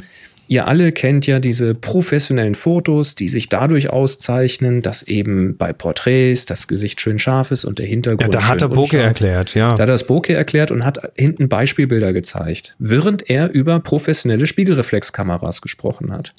ihr 0.47 0.67
alle 0.67 0.91
kennt 0.91 1.27
ja 1.27 1.39
diese 1.39 1.73
professionellen 1.75 2.55
Fotos, 2.55 3.15
die 3.15 3.29
sich 3.29 3.49
dadurch 3.49 3.89
auszeichnen, 3.89 4.81
dass 4.81 5.03
eben 5.03 5.57
bei 5.57 5.73
Porträts 5.73 6.45
das 6.45 6.67
Gesicht 6.67 7.01
schön 7.01 7.19
scharf 7.19 7.51
ist 7.51 7.65
und 7.65 7.79
der 7.79 7.85
Ja, 7.85 7.91
Hintergrund 7.91 8.33
da 8.33 8.47
hat 8.47 8.61
er 8.61 8.69
Bokeh 8.69 8.97
erklärt, 8.97 9.55
ja. 9.55 9.69
Da 9.75 9.83
hat 9.83 9.89
er 9.89 9.93
das 9.93 10.07
Bokeh 10.07 10.33
erklärt 10.33 10.71
und 10.71 10.85
hat 10.85 11.11
hinten 11.15 11.49
Beispielbilder 11.49 12.13
gezeigt, 12.13 12.75
während 12.79 13.29
er 13.29 13.51
über 13.51 13.79
professionelle 13.79 14.47
Spiegelreflexkameras 14.47 15.61
gesprochen 15.61 16.11
hat. 16.11 16.33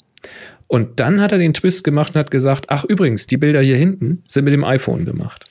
Und 0.67 0.99
dann 0.99 1.21
hat 1.21 1.31
er 1.31 1.37
den 1.37 1.53
Twist 1.53 1.83
gemacht 1.83 2.13
und 2.13 2.19
hat 2.19 2.31
gesagt, 2.31 2.65
ach 2.67 2.83
übrigens, 2.83 3.27
die 3.27 3.37
Bilder 3.37 3.61
hier 3.61 3.77
hinten 3.77 4.23
sind 4.27 4.43
mit 4.43 4.53
dem 4.53 4.63
iPhone 4.63 5.05
gemacht. 5.05 5.45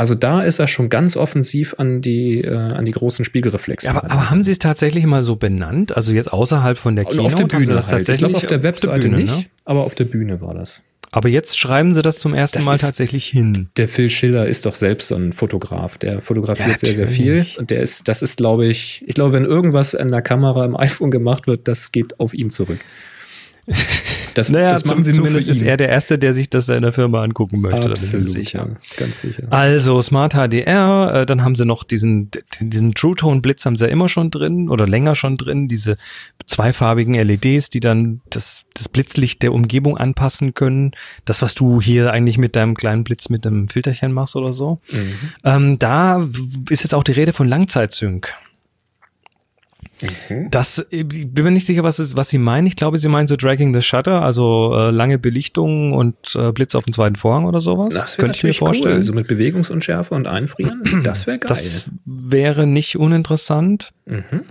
Also 0.00 0.14
da 0.14 0.42
ist 0.42 0.58
er 0.58 0.66
schon 0.66 0.88
ganz 0.88 1.14
offensiv 1.14 1.74
an 1.76 2.00
die, 2.00 2.40
äh, 2.42 2.54
an 2.54 2.86
die 2.86 2.92
großen 2.92 3.22
Spiegelreflexe. 3.26 3.86
Ja, 3.88 3.92
aber, 3.96 4.10
aber 4.10 4.30
haben 4.30 4.42
Sie 4.42 4.50
es 4.50 4.58
tatsächlich 4.58 5.04
mal 5.04 5.22
so 5.22 5.36
benannt? 5.36 5.94
Also 5.94 6.12
jetzt 6.12 6.32
außerhalb 6.32 6.78
von 6.78 6.96
der 6.96 7.04
Und 7.04 7.12
Kino? 7.12 7.24
auf 7.24 7.34
der 7.34 7.44
Bühne 7.44 7.66
das 7.74 7.92
halt. 7.92 8.08
Ich 8.08 8.16
glaube, 8.16 8.34
auf 8.34 8.46
der 8.46 8.56
auf 8.58 8.62
Webseite 8.64 9.08
Bühne, 9.10 9.16
nicht, 9.22 9.36
Ne? 9.36 9.44
aber 9.66 9.84
auf 9.84 9.94
der 9.94 10.06
Bühne 10.06 10.40
war 10.40 10.54
das. 10.54 10.82
Aber 11.12 11.28
jetzt 11.28 11.58
schreiben 11.58 11.92
Sie 11.92 12.00
das 12.00 12.16
zum 12.18 12.32
ersten 12.32 12.58
Das 12.60 12.64
Mal 12.64 12.78
tatsächlich 12.78 13.26
hin. 13.26 13.68
Der 13.76 13.88
Phil 13.88 14.08
Schiller 14.08 14.46
ist 14.46 14.64
doch 14.64 14.74
selbst 14.74 15.08
so 15.08 15.16
ein 15.16 15.34
Fotograf. 15.34 15.98
Der 15.98 16.22
fotografiert 16.22 16.68
Ja, 16.70 16.78
sehr, 16.78 16.94
sehr 16.94 17.08
viel. 17.08 17.44
Und 17.58 17.68
der 17.70 17.80
ist, 17.82 18.08
das 18.08 18.22
ist, 18.22 18.38
glaube 18.38 18.66
ich, 18.68 19.02
ich 19.06 19.14
glaube, 19.16 19.34
wenn 19.34 19.44
irgendwas 19.44 19.94
an 19.94 20.08
der 20.08 20.22
Kamera 20.22 20.64
im 20.64 20.76
iPhone 20.78 21.10
gemacht 21.10 21.46
wird, 21.46 21.68
das 21.68 21.92
geht 21.92 22.18
auf 22.20 22.32
ihn 22.32 22.48
zurück. 22.48 22.78
Das, 24.34 24.50
Naja, 24.50 24.72
das 24.72 24.84
machen 24.84 25.02
sie 25.02 25.12
zumindest 25.12 25.48
ist 25.48 25.62
er 25.62 25.76
der 25.76 25.88
Erste, 25.88 26.18
der 26.18 26.34
sich 26.34 26.50
das 26.50 26.68
in 26.68 26.80
der 26.80 26.92
Firma 26.92 27.22
angucken 27.22 27.60
möchte. 27.60 27.90
Absolut, 27.90 28.28
sicher. 28.28 28.68
ja, 28.70 28.96
ganz 28.96 29.20
sicher. 29.20 29.44
Also 29.50 30.00
Smart 30.02 30.34
HDR, 30.34 31.12
äh, 31.14 31.26
dann 31.26 31.42
haben 31.42 31.54
sie 31.54 31.64
noch 31.64 31.84
diesen, 31.84 32.30
diesen 32.60 32.94
True 32.94 33.14
Tone 33.16 33.40
Blitz 33.40 33.64
haben 33.66 33.76
sie 33.76 33.86
ja 33.86 33.90
immer 33.90 34.08
schon 34.08 34.30
drin 34.30 34.68
oder 34.68 34.86
länger 34.86 35.14
schon 35.14 35.36
drin, 35.36 35.68
diese 35.68 35.96
zweifarbigen 36.46 37.14
LEDs, 37.14 37.70
die 37.70 37.80
dann 37.80 38.20
das, 38.30 38.62
das 38.74 38.88
Blitzlicht 38.88 39.42
der 39.42 39.52
Umgebung 39.52 39.96
anpassen 39.96 40.54
können. 40.54 40.92
Das, 41.24 41.42
was 41.42 41.54
du 41.54 41.80
hier 41.80 42.12
eigentlich 42.12 42.38
mit 42.38 42.56
deinem 42.56 42.74
kleinen 42.74 43.04
Blitz 43.04 43.28
mit 43.28 43.46
einem 43.46 43.68
Filterchen 43.68 44.12
machst 44.12 44.36
oder 44.36 44.52
so. 44.52 44.80
Mhm. 44.90 45.12
Ähm, 45.44 45.78
da 45.78 46.26
ist 46.68 46.82
jetzt 46.82 46.94
auch 46.94 47.04
die 47.04 47.12
Rede 47.12 47.32
von 47.32 47.48
Langzeitsync. 47.48 48.32
Mhm. 50.28 50.50
Das, 50.50 50.86
ich 50.90 51.06
bin 51.06 51.44
mir 51.44 51.50
nicht 51.50 51.66
sicher, 51.66 51.82
was, 51.82 51.98
es, 51.98 52.16
was 52.16 52.28
sie 52.28 52.38
meinen. 52.38 52.66
Ich 52.66 52.76
glaube, 52.76 52.98
sie 52.98 53.08
meinen 53.08 53.28
so 53.28 53.36
Dragging 53.36 53.74
the 53.74 53.82
Shutter, 53.82 54.22
also 54.22 54.74
äh, 54.74 54.90
lange 54.90 55.18
Belichtung 55.18 55.92
und 55.92 56.16
äh, 56.34 56.52
Blitz 56.52 56.74
auf 56.74 56.84
den 56.84 56.94
zweiten 56.94 57.16
Vorhang 57.16 57.44
oder 57.44 57.60
sowas. 57.60 57.94
Das 57.94 58.16
Könnte 58.16 58.36
ich 58.36 58.42
mir 58.42 58.54
vorstellen. 58.54 58.96
cool. 58.96 59.02
So 59.02 59.12
mit 59.12 59.28
Bewegungsunschärfe 59.28 60.14
und 60.14 60.26
Einfrieren, 60.26 60.82
das 61.04 61.26
wäre 61.26 61.38
geil. 61.38 61.48
Das 61.48 61.86
wäre 62.04 62.66
nicht 62.66 62.96
uninteressant. 62.96 63.92
Mhm. 64.06 64.42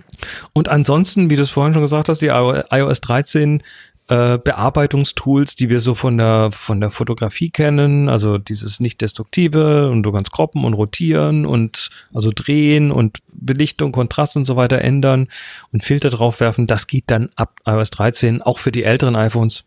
Und 0.52 0.68
ansonsten, 0.68 1.30
wie 1.30 1.36
du 1.36 1.42
es 1.42 1.50
vorhin 1.50 1.72
schon 1.72 1.82
gesagt 1.82 2.08
hast, 2.08 2.22
die 2.22 2.28
iOS 2.28 3.00
13 3.00 3.62
äh, 4.10 4.38
Bearbeitungstools, 4.38 5.54
die 5.54 5.70
wir 5.70 5.78
so 5.78 5.94
von 5.94 6.18
der, 6.18 6.50
von 6.50 6.80
der 6.80 6.90
Fotografie 6.90 7.50
kennen. 7.50 8.08
Also 8.08 8.38
dieses 8.38 8.80
nicht 8.80 9.00
destruktive 9.00 9.88
und 9.88 10.02
du 10.02 10.10
kannst 10.10 10.32
kroppen 10.32 10.64
und 10.64 10.74
rotieren 10.74 11.46
und 11.46 11.90
also 12.12 12.32
drehen 12.34 12.90
und 12.90 13.18
Belichtung, 13.32 13.92
Kontrast 13.92 14.36
und 14.36 14.46
so 14.46 14.56
weiter 14.56 14.80
ändern 14.80 15.28
und 15.72 15.84
Filter 15.84 16.10
draufwerfen. 16.10 16.66
Das 16.66 16.88
geht 16.88 17.04
dann 17.06 17.30
ab 17.36 17.60
iOS 17.64 17.90
13 17.90 18.42
auch 18.42 18.58
für 18.58 18.72
die 18.72 18.82
älteren 18.82 19.14
iPhones 19.14 19.62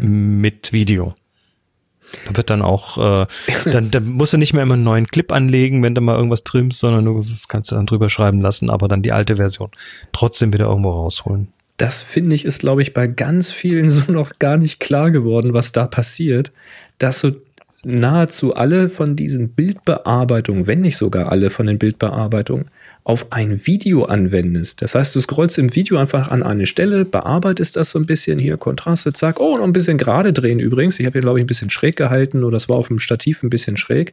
mit 0.00 0.72
Video. 0.72 1.14
Da 2.26 2.36
wird 2.36 2.50
dann 2.50 2.62
auch, 2.62 2.98
äh, 2.98 3.26
dann, 3.64 3.90
dann 3.90 4.06
musst 4.06 4.32
du 4.32 4.38
nicht 4.38 4.52
mehr 4.52 4.62
immer 4.62 4.74
einen 4.74 4.84
neuen 4.84 5.08
Clip 5.08 5.32
anlegen, 5.32 5.82
wenn 5.82 5.96
du 5.96 6.00
mal 6.00 6.14
irgendwas 6.14 6.44
trimmst, 6.44 6.78
sondern 6.78 7.04
du, 7.04 7.16
das 7.16 7.48
kannst 7.48 7.72
du 7.72 7.74
dann 7.74 7.86
drüber 7.86 8.08
schreiben 8.08 8.40
lassen, 8.40 8.70
aber 8.70 8.86
dann 8.86 9.02
die 9.02 9.12
alte 9.12 9.36
Version 9.36 9.70
trotzdem 10.12 10.52
wieder 10.52 10.66
irgendwo 10.66 10.90
rausholen. 10.90 11.52
Das 11.82 12.00
finde 12.00 12.36
ich 12.36 12.44
ist, 12.44 12.60
glaube 12.60 12.80
ich, 12.80 12.92
bei 12.92 13.08
ganz 13.08 13.50
vielen 13.50 13.90
so 13.90 14.12
noch 14.12 14.38
gar 14.38 14.56
nicht 14.56 14.78
klar 14.78 15.10
geworden, 15.10 15.52
was 15.52 15.72
da 15.72 15.88
passiert, 15.88 16.52
dass 16.98 17.18
so 17.18 17.32
nahezu 17.82 18.54
alle 18.54 18.88
von 18.88 19.16
diesen 19.16 19.48
Bildbearbeitungen, 19.48 20.68
wenn 20.68 20.82
nicht 20.82 20.96
sogar 20.96 21.32
alle 21.32 21.50
von 21.50 21.66
den 21.66 21.80
Bildbearbeitungen, 21.80 22.66
auf 23.04 23.32
ein 23.32 23.66
Video 23.66 24.04
anwendest. 24.04 24.80
Das 24.80 24.94
heißt, 24.94 25.14
du 25.16 25.20
scrollst 25.20 25.58
im 25.58 25.74
Video 25.74 25.96
einfach 25.96 26.28
an 26.28 26.42
eine 26.42 26.66
Stelle, 26.66 27.04
bearbeitest 27.04 27.76
das 27.76 27.90
so 27.90 27.98
ein 27.98 28.06
bisschen, 28.06 28.38
hier 28.38 28.56
Kontraste, 28.56 29.12
zack, 29.12 29.40
oh, 29.40 29.56
noch 29.56 29.64
ein 29.64 29.72
bisschen 29.72 29.98
gerade 29.98 30.32
drehen 30.32 30.60
übrigens. 30.60 31.00
Ich 31.00 31.06
habe 31.06 31.14
hier, 31.14 31.22
glaube 31.22 31.38
ich, 31.38 31.44
ein 31.44 31.48
bisschen 31.48 31.70
schräg 31.70 31.96
gehalten 31.96 32.44
oder 32.44 32.52
das 32.54 32.68
war 32.68 32.76
auf 32.76 32.88
dem 32.88 33.00
Stativ 33.00 33.42
ein 33.42 33.50
bisschen 33.50 33.76
schräg. 33.76 34.12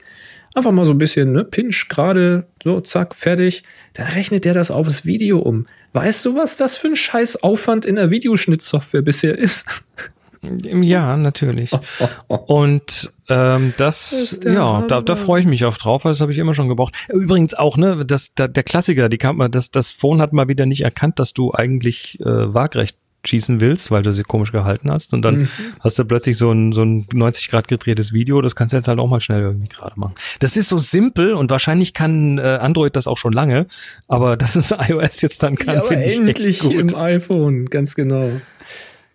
Einfach 0.56 0.72
mal 0.72 0.88
so 0.88 0.94
ein 0.94 0.98
bisschen, 0.98 1.32
ne, 1.32 1.44
Pinch, 1.44 1.88
gerade, 1.88 2.48
so, 2.64 2.82
zack, 2.82 3.14
fertig. 3.14 3.62
Dann 3.94 4.08
rechnet 4.08 4.46
der 4.46 4.56
das 4.56 4.72
aufs 4.72 5.06
Video 5.06 5.38
um. 5.38 5.68
Weißt 5.94 6.26
du, 6.26 6.36
was 6.36 6.58
das 6.58 6.76
für 6.76 6.88
ein 6.88 6.96
scheiß 6.96 7.44
Aufwand 7.44 7.86
in 7.86 7.96
der 7.96 8.10
Videoschnittsoftware 8.10 9.04
bisher 9.04 9.38
ist? 9.38 9.66
Ja, 10.42 11.18
natürlich. 11.18 11.72
Und 12.28 13.12
ähm, 13.28 13.74
das, 13.78 14.40
der 14.44 14.54
ja, 14.54 14.82
da, 14.88 15.02
da 15.02 15.16
freue 15.16 15.42
ich 15.42 15.48
mich 15.48 15.66
auch 15.66 15.78
drauf, 15.78 16.06
weil 16.06 16.12
das 16.12 16.22
habe 16.22 16.32
ich 16.32 16.38
immer 16.38 16.54
schon 16.54 16.68
gebraucht. 16.68 16.96
Übrigens 17.10 17.54
auch, 17.54 17.78
ne, 17.78 18.06
das, 18.06 18.34
da, 18.36 18.48
der 18.48 18.64
Klassiker, 18.64 19.10
die 19.10 19.18
Kamera, 19.18 19.50
das, 19.50 19.72
das 19.72 19.92
Phone 19.92 20.22
hat 20.22 20.34
mal 20.34 20.48
wieder 20.48 20.66
nicht 20.66 20.82
erkannt, 20.82 21.20
dass 21.20 21.34
du 21.34 21.54
eigentlich 21.54 22.20
äh, 22.22 22.54
waagrecht 22.54 22.98
schießen 23.26 23.60
willst, 23.60 23.92
weil 23.92 24.02
du 24.02 24.14
sie 24.14 24.24
komisch 24.24 24.54
gehalten 24.54 24.90
hast. 24.90 25.14
Und 25.14 25.24
dann 25.24 25.50
hast 25.82 26.00
du 26.00 26.06
plötzlich 26.06 26.38
so 26.38 26.52
ein, 26.52 26.72
so 26.72 26.84
ein 26.84 27.06
90 27.12 27.50
Grad 27.50 27.68
gedrehtes 27.68 28.14
Video. 28.14 28.42
Das 28.42 28.56
kannst 28.56 28.72
du 28.72 28.78
jetzt 28.78 28.88
halt 28.88 28.98
auch 29.00 29.10
mal 29.10 29.20
schnell 29.20 29.42
irgendwie 29.42 29.68
gerade 29.68 30.00
machen. 30.00 30.16
Das 30.40 30.56
ist 30.56 30.70
so 30.70 30.80
simpel 30.80 31.34
und 31.34 31.52
wahrscheinlich 31.52 31.94
kann 31.94 32.38
äh, 32.38 32.60
Android 32.62 32.96
das 32.96 33.08
auch 33.08 33.18
schon 33.18 33.34
lange. 33.34 33.68
Aber 34.08 34.38
dass 34.38 34.56
es 34.56 34.72
iOS 34.88 35.22
jetzt 35.22 35.44
dann 35.44 35.58
kann, 35.58 35.76
Ja, 35.76 35.82
finde 35.82 36.06
ich 36.06 36.16
endlich 36.18 36.48
echt 36.48 36.62
gut. 36.62 36.76
im 36.80 36.96
iPhone, 36.96 37.66
ganz 37.66 37.94
genau. 37.96 38.32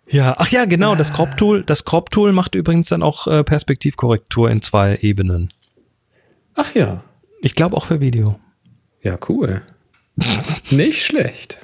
Ja, 0.07 0.35
ach 0.37 0.49
ja, 0.49 0.65
genau, 0.65 0.95
das 0.95 1.13
Crop 1.13 1.35
Tool, 1.37 1.63
das 1.63 1.85
Crop 1.85 2.11
Tool 2.11 2.31
macht 2.31 2.55
übrigens 2.55 2.89
dann 2.89 3.01
auch 3.01 3.27
äh, 3.27 3.43
Perspektivkorrektur 3.43 4.51
in 4.51 4.61
zwei 4.61 4.97
Ebenen. 5.01 5.51
Ach 6.53 6.73
ja, 6.75 7.03
Ich 7.41 7.55
glaube 7.55 7.75
auch 7.75 7.85
für 7.87 7.99
Video. 7.99 8.39
ja, 9.01 9.17
cool. 9.29 9.61
Nicht 10.71 11.03
schlecht. 11.05 11.57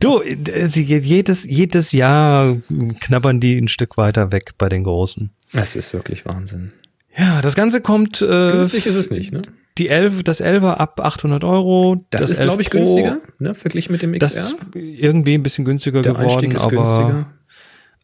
Du, 0.00 0.20
äh, 0.20 0.66
jedes, 0.66 1.44
jedes 1.44 1.92
Jahr 1.92 2.56
knabbern 3.00 3.40
die 3.40 3.56
ein 3.56 3.68
Stück 3.68 3.96
weiter 3.96 4.30
weg 4.30 4.52
bei 4.58 4.68
den 4.68 4.84
Großen. 4.84 5.30
Das 5.52 5.74
ist 5.74 5.94
wirklich 5.94 6.26
Wahnsinn. 6.26 6.72
Ja, 7.16 7.40
das 7.40 7.54
Ganze 7.56 7.80
kommt, 7.80 8.20
äh, 8.20 8.52
Günstig 8.52 8.86
ist 8.86 8.96
es 8.96 9.10
nicht, 9.10 9.32
ne? 9.32 9.42
die 9.78 9.88
11, 9.88 10.22
das 10.22 10.42
11er 10.42 10.74
ab 10.74 11.00
800 11.00 11.42
Euro. 11.44 12.04
Das, 12.10 12.28
ist, 12.28 12.38
11 12.40 12.46
glaube 12.46 12.62
ich, 12.62 12.70
Pro, 12.70 12.78
günstiger, 12.78 13.18
ne? 13.38 13.54
Verglichen 13.54 13.92
mit 13.92 14.02
dem 14.02 14.12
XR. 14.12 14.18
Das 14.20 14.36
ist 14.36 14.58
irgendwie 14.74 15.34
ein 15.34 15.42
bisschen 15.42 15.64
günstiger 15.64 16.02
Der 16.02 16.12
geworden, 16.12 16.30
Einstieg 16.30 16.54
ist 16.54 16.62
aber 16.62 16.70
günstiger. 16.70 17.26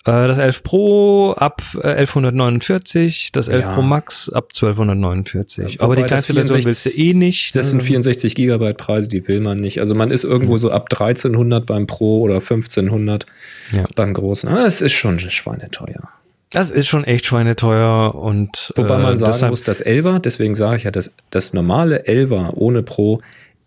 Äh, 0.06 0.28
das 0.28 0.38
11 0.38 0.62
Pro 0.62 1.32
ab 1.32 1.62
äh, 1.82 1.88
1149, 1.88 3.30
das 3.32 3.48
11 3.48 3.64
Ja. 3.64 3.74
Pro 3.74 3.82
Max 3.82 4.28
ab 4.28 4.48
1249. 4.52 5.80
aber 5.80 5.92
Wobei 5.92 6.02
die 6.02 6.06
kleinste 6.06 6.34
Version 6.34 6.64
willst 6.64 6.86
du 6.86 6.90
eh 6.90 7.14
nicht. 7.14 7.56
Das 7.56 7.66
ne? 7.66 7.70
sind 7.70 7.82
64 7.82 8.34
Gigabyte 8.34 8.76
Preise, 8.76 9.08
die 9.08 9.26
will 9.28 9.40
man 9.40 9.60
nicht. 9.60 9.78
Also 9.78 9.94
man 9.94 10.10
ist 10.10 10.24
irgendwo 10.24 10.56
so 10.58 10.70
ab 10.70 10.88
1300 10.90 11.64
beim 11.64 11.86
Pro 11.86 12.20
oder 12.20 12.34
1500 12.34 13.24
Ja. 13.72 13.84
beim 13.94 14.12
Großen. 14.14 14.48
Aber 14.48 14.66
es 14.66 14.80
ist 14.82 14.92
schon 14.92 15.18
schweineteuer. 15.18 16.08
Das 16.50 16.70
ist 16.70 16.86
schon 16.86 17.04
echt 17.04 17.24
schweineteuer 17.26 18.14
und 18.14 18.72
Wobei 18.76 18.94
äh, 18.96 19.02
man 19.02 19.16
sagen 19.16 19.32
deshalb- 19.32 19.50
muss, 19.50 19.64
das 19.64 19.84
11er, 19.84 20.20
deswegen 20.20 20.54
sage 20.54 20.76
ich 20.76 20.82
ja, 20.84 20.90
das, 20.90 21.16
das 21.30 21.52
normale 21.52 22.04
11er 22.06 22.52
ohne 22.54 22.82
Pro 22.82 23.20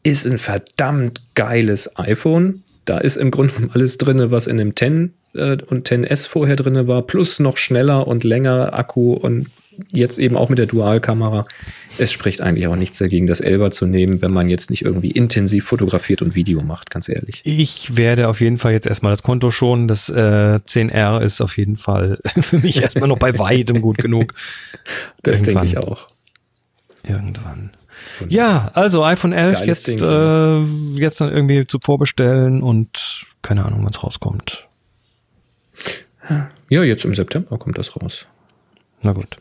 ist 0.03 0.25
ein 0.25 0.37
verdammt 0.37 1.21
geiles 1.35 1.97
iPhone. 1.97 2.63
Da 2.85 2.99
ist 2.99 3.17
im 3.17 3.31
Grunde 3.31 3.53
alles 3.73 3.97
drin, 3.97 4.21
was 4.31 4.47
in 4.47 4.55
dem 4.57 4.73
10 4.75 5.13
äh, 5.37 5.57
und 5.67 5.87
10S 5.87 6.27
vorher 6.27 6.55
drin 6.55 6.87
war, 6.87 7.01
plus 7.01 7.39
noch 7.39 7.57
schneller 7.57 8.07
und 8.07 8.23
länger 8.23 8.73
Akku 8.73 9.13
und 9.13 9.47
jetzt 9.91 10.17
eben 10.19 10.35
auch 10.35 10.49
mit 10.49 10.57
der 10.57 10.65
Dualkamera. 10.65 11.45
Es 11.97 12.11
spricht 12.11 12.41
eigentlich 12.41 12.67
auch 12.67 12.75
nichts 12.75 12.97
dagegen, 12.97 13.27
das 13.27 13.43
11er 13.43 13.71
zu 13.71 13.85
nehmen, 13.85 14.21
wenn 14.21 14.31
man 14.31 14.49
jetzt 14.49 14.69
nicht 14.69 14.83
irgendwie 14.83 15.11
intensiv 15.11 15.65
fotografiert 15.65 16.21
und 16.21 16.35
Video 16.35 16.61
macht, 16.63 16.89
ganz 16.89 17.09
ehrlich. 17.09 17.41
Ich 17.43 17.97
werde 17.97 18.27
auf 18.27 18.41
jeden 18.41 18.57
Fall 18.57 18.73
jetzt 18.73 18.87
erstmal 18.87 19.11
das 19.11 19.23
Konto 19.23 19.51
schonen. 19.51 19.87
Das 19.87 20.09
äh, 20.09 20.59
10R 20.65 21.21
ist 21.21 21.41
auf 21.41 21.57
jeden 21.57 21.77
Fall 21.77 22.19
für 22.41 22.59
mich 22.59 22.81
erstmal 22.81 23.09
noch 23.09 23.19
bei 23.19 23.37
weitem 23.37 23.81
gut 23.81 23.97
genug. 23.97 24.33
Das 25.23 25.41
denke 25.41 25.65
ich 25.65 25.77
auch. 25.77 26.07
Irgendwann. 27.03 27.71
Ja, 28.29 28.71
also 28.73 29.03
iPhone 29.03 29.33
11 29.33 29.53
Geiles 29.53 29.67
jetzt, 29.67 30.01
Ding, 30.01 30.09
äh, 30.09 31.01
jetzt 31.01 31.19
dann 31.19 31.29
irgendwie 31.29 31.67
zu 31.67 31.79
vorbestellen 31.81 32.61
und 32.61 33.25
keine 33.41 33.65
Ahnung, 33.65 33.81
wann 33.83 33.91
es 33.91 34.03
rauskommt. 34.03 34.66
Ja, 36.69 36.83
jetzt 36.83 37.05
im 37.05 37.15
September 37.15 37.57
kommt 37.57 37.77
das 37.77 37.95
raus. 37.95 38.25
Na 39.01 39.13
gut. 39.13 39.37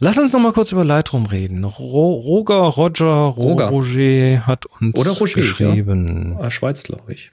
Lass 0.00 0.16
uns 0.18 0.32
noch 0.32 0.40
mal 0.40 0.52
kurz 0.52 0.70
über 0.72 0.84
Lightroom 0.84 1.26
reden. 1.26 1.64
Ro 1.64 2.12
Roger, 2.14 2.54
Roger, 2.54 3.06
Ro 3.06 3.52
Roger. 3.52 3.68
Roger 3.68 4.46
hat 4.46 4.66
uns 4.80 4.94
Oder 4.98 5.10
Roger, 5.10 5.34
geschrieben. 5.34 6.36
Ah, 6.40 6.50
Schweiz, 6.50 6.84
glaube 6.84 7.12
ich. 7.12 7.32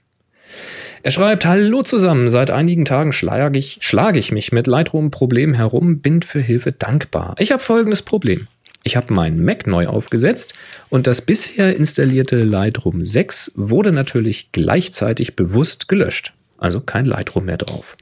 Er 1.02 1.12
schreibt, 1.12 1.46
Hallo 1.46 1.82
zusammen, 1.82 2.30
seit 2.30 2.50
einigen 2.50 2.84
Tagen 2.84 3.12
schlage 3.12 3.58
ich, 3.58 3.78
schlage 3.80 4.18
ich 4.18 4.32
mich 4.32 4.50
mit 4.50 4.66
Lightroom-Problemen 4.66 5.54
herum, 5.54 6.00
bin 6.00 6.22
für 6.22 6.40
Hilfe 6.40 6.72
dankbar. 6.72 7.36
Ich 7.38 7.52
habe 7.52 7.62
folgendes 7.62 8.02
Problem. 8.02 8.48
Ich 8.82 8.96
habe 8.96 9.14
meinen 9.14 9.44
Mac 9.44 9.66
neu 9.66 9.86
aufgesetzt 9.86 10.54
und 10.88 11.06
das 11.06 11.20
bisher 11.20 11.76
installierte 11.76 12.42
Lightroom 12.42 13.04
6 13.04 13.52
wurde 13.54 13.92
natürlich 13.92 14.50
gleichzeitig 14.50 15.36
bewusst 15.36 15.86
gelöscht. 15.88 16.32
Also 16.66 16.80
kein 16.80 17.04
Lightroom 17.04 17.44
mehr 17.44 17.58
drauf. 17.58 17.96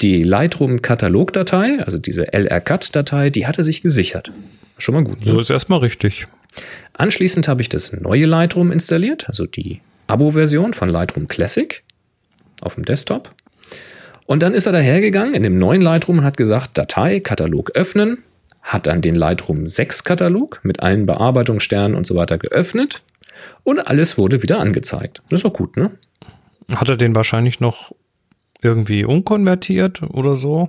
Die 0.00 0.24
Lightroom-Katalogdatei, 0.24 1.84
also 1.84 1.98
diese 1.98 2.32
LRCAT-Datei, 2.32 3.30
die 3.30 3.46
hatte 3.46 3.62
sich 3.62 3.80
gesichert. 3.80 4.32
Schon 4.76 4.96
mal 4.96 5.04
gut. 5.04 5.24
ne? 5.24 5.30
So 5.30 5.38
ist 5.38 5.50
erstmal 5.50 5.78
richtig. 5.78 6.26
Anschließend 6.94 7.46
habe 7.46 7.62
ich 7.62 7.68
das 7.68 7.92
neue 7.92 8.26
Lightroom 8.26 8.72
installiert, 8.72 9.28
also 9.28 9.46
die 9.46 9.82
Abo-Version 10.08 10.74
von 10.74 10.88
Lightroom 10.88 11.28
Classic 11.28 11.84
auf 12.60 12.74
dem 12.74 12.84
Desktop. 12.84 13.32
Und 14.26 14.42
dann 14.42 14.54
ist 14.54 14.66
er 14.66 14.72
dahergegangen 14.72 15.34
in 15.34 15.44
dem 15.44 15.56
neuen 15.56 15.80
Lightroom 15.80 16.18
und 16.18 16.24
hat 16.24 16.36
gesagt, 16.36 16.76
Datei, 16.76 17.20
Katalog 17.20 17.70
öffnen, 17.76 18.24
hat 18.62 18.88
dann 18.88 19.00
den 19.00 19.14
Lightroom 19.14 19.68
6 19.68 20.02
Katalog 20.02 20.58
mit 20.64 20.80
allen 20.80 21.06
Bearbeitungssternen 21.06 21.96
und 21.96 22.04
so 22.04 22.16
weiter 22.16 22.36
geöffnet 22.36 23.04
und 23.62 23.86
alles 23.86 24.18
wurde 24.18 24.42
wieder 24.42 24.58
angezeigt. 24.58 25.22
Das 25.28 25.38
ist 25.38 25.44
doch 25.44 25.52
gut, 25.52 25.76
ne? 25.76 25.92
Hat 26.70 26.88
er 26.88 26.96
den 26.96 27.14
wahrscheinlich 27.14 27.60
noch 27.60 27.92
irgendwie 28.62 29.04
umkonvertiert 29.04 30.02
oder 30.02 30.36
so? 30.36 30.68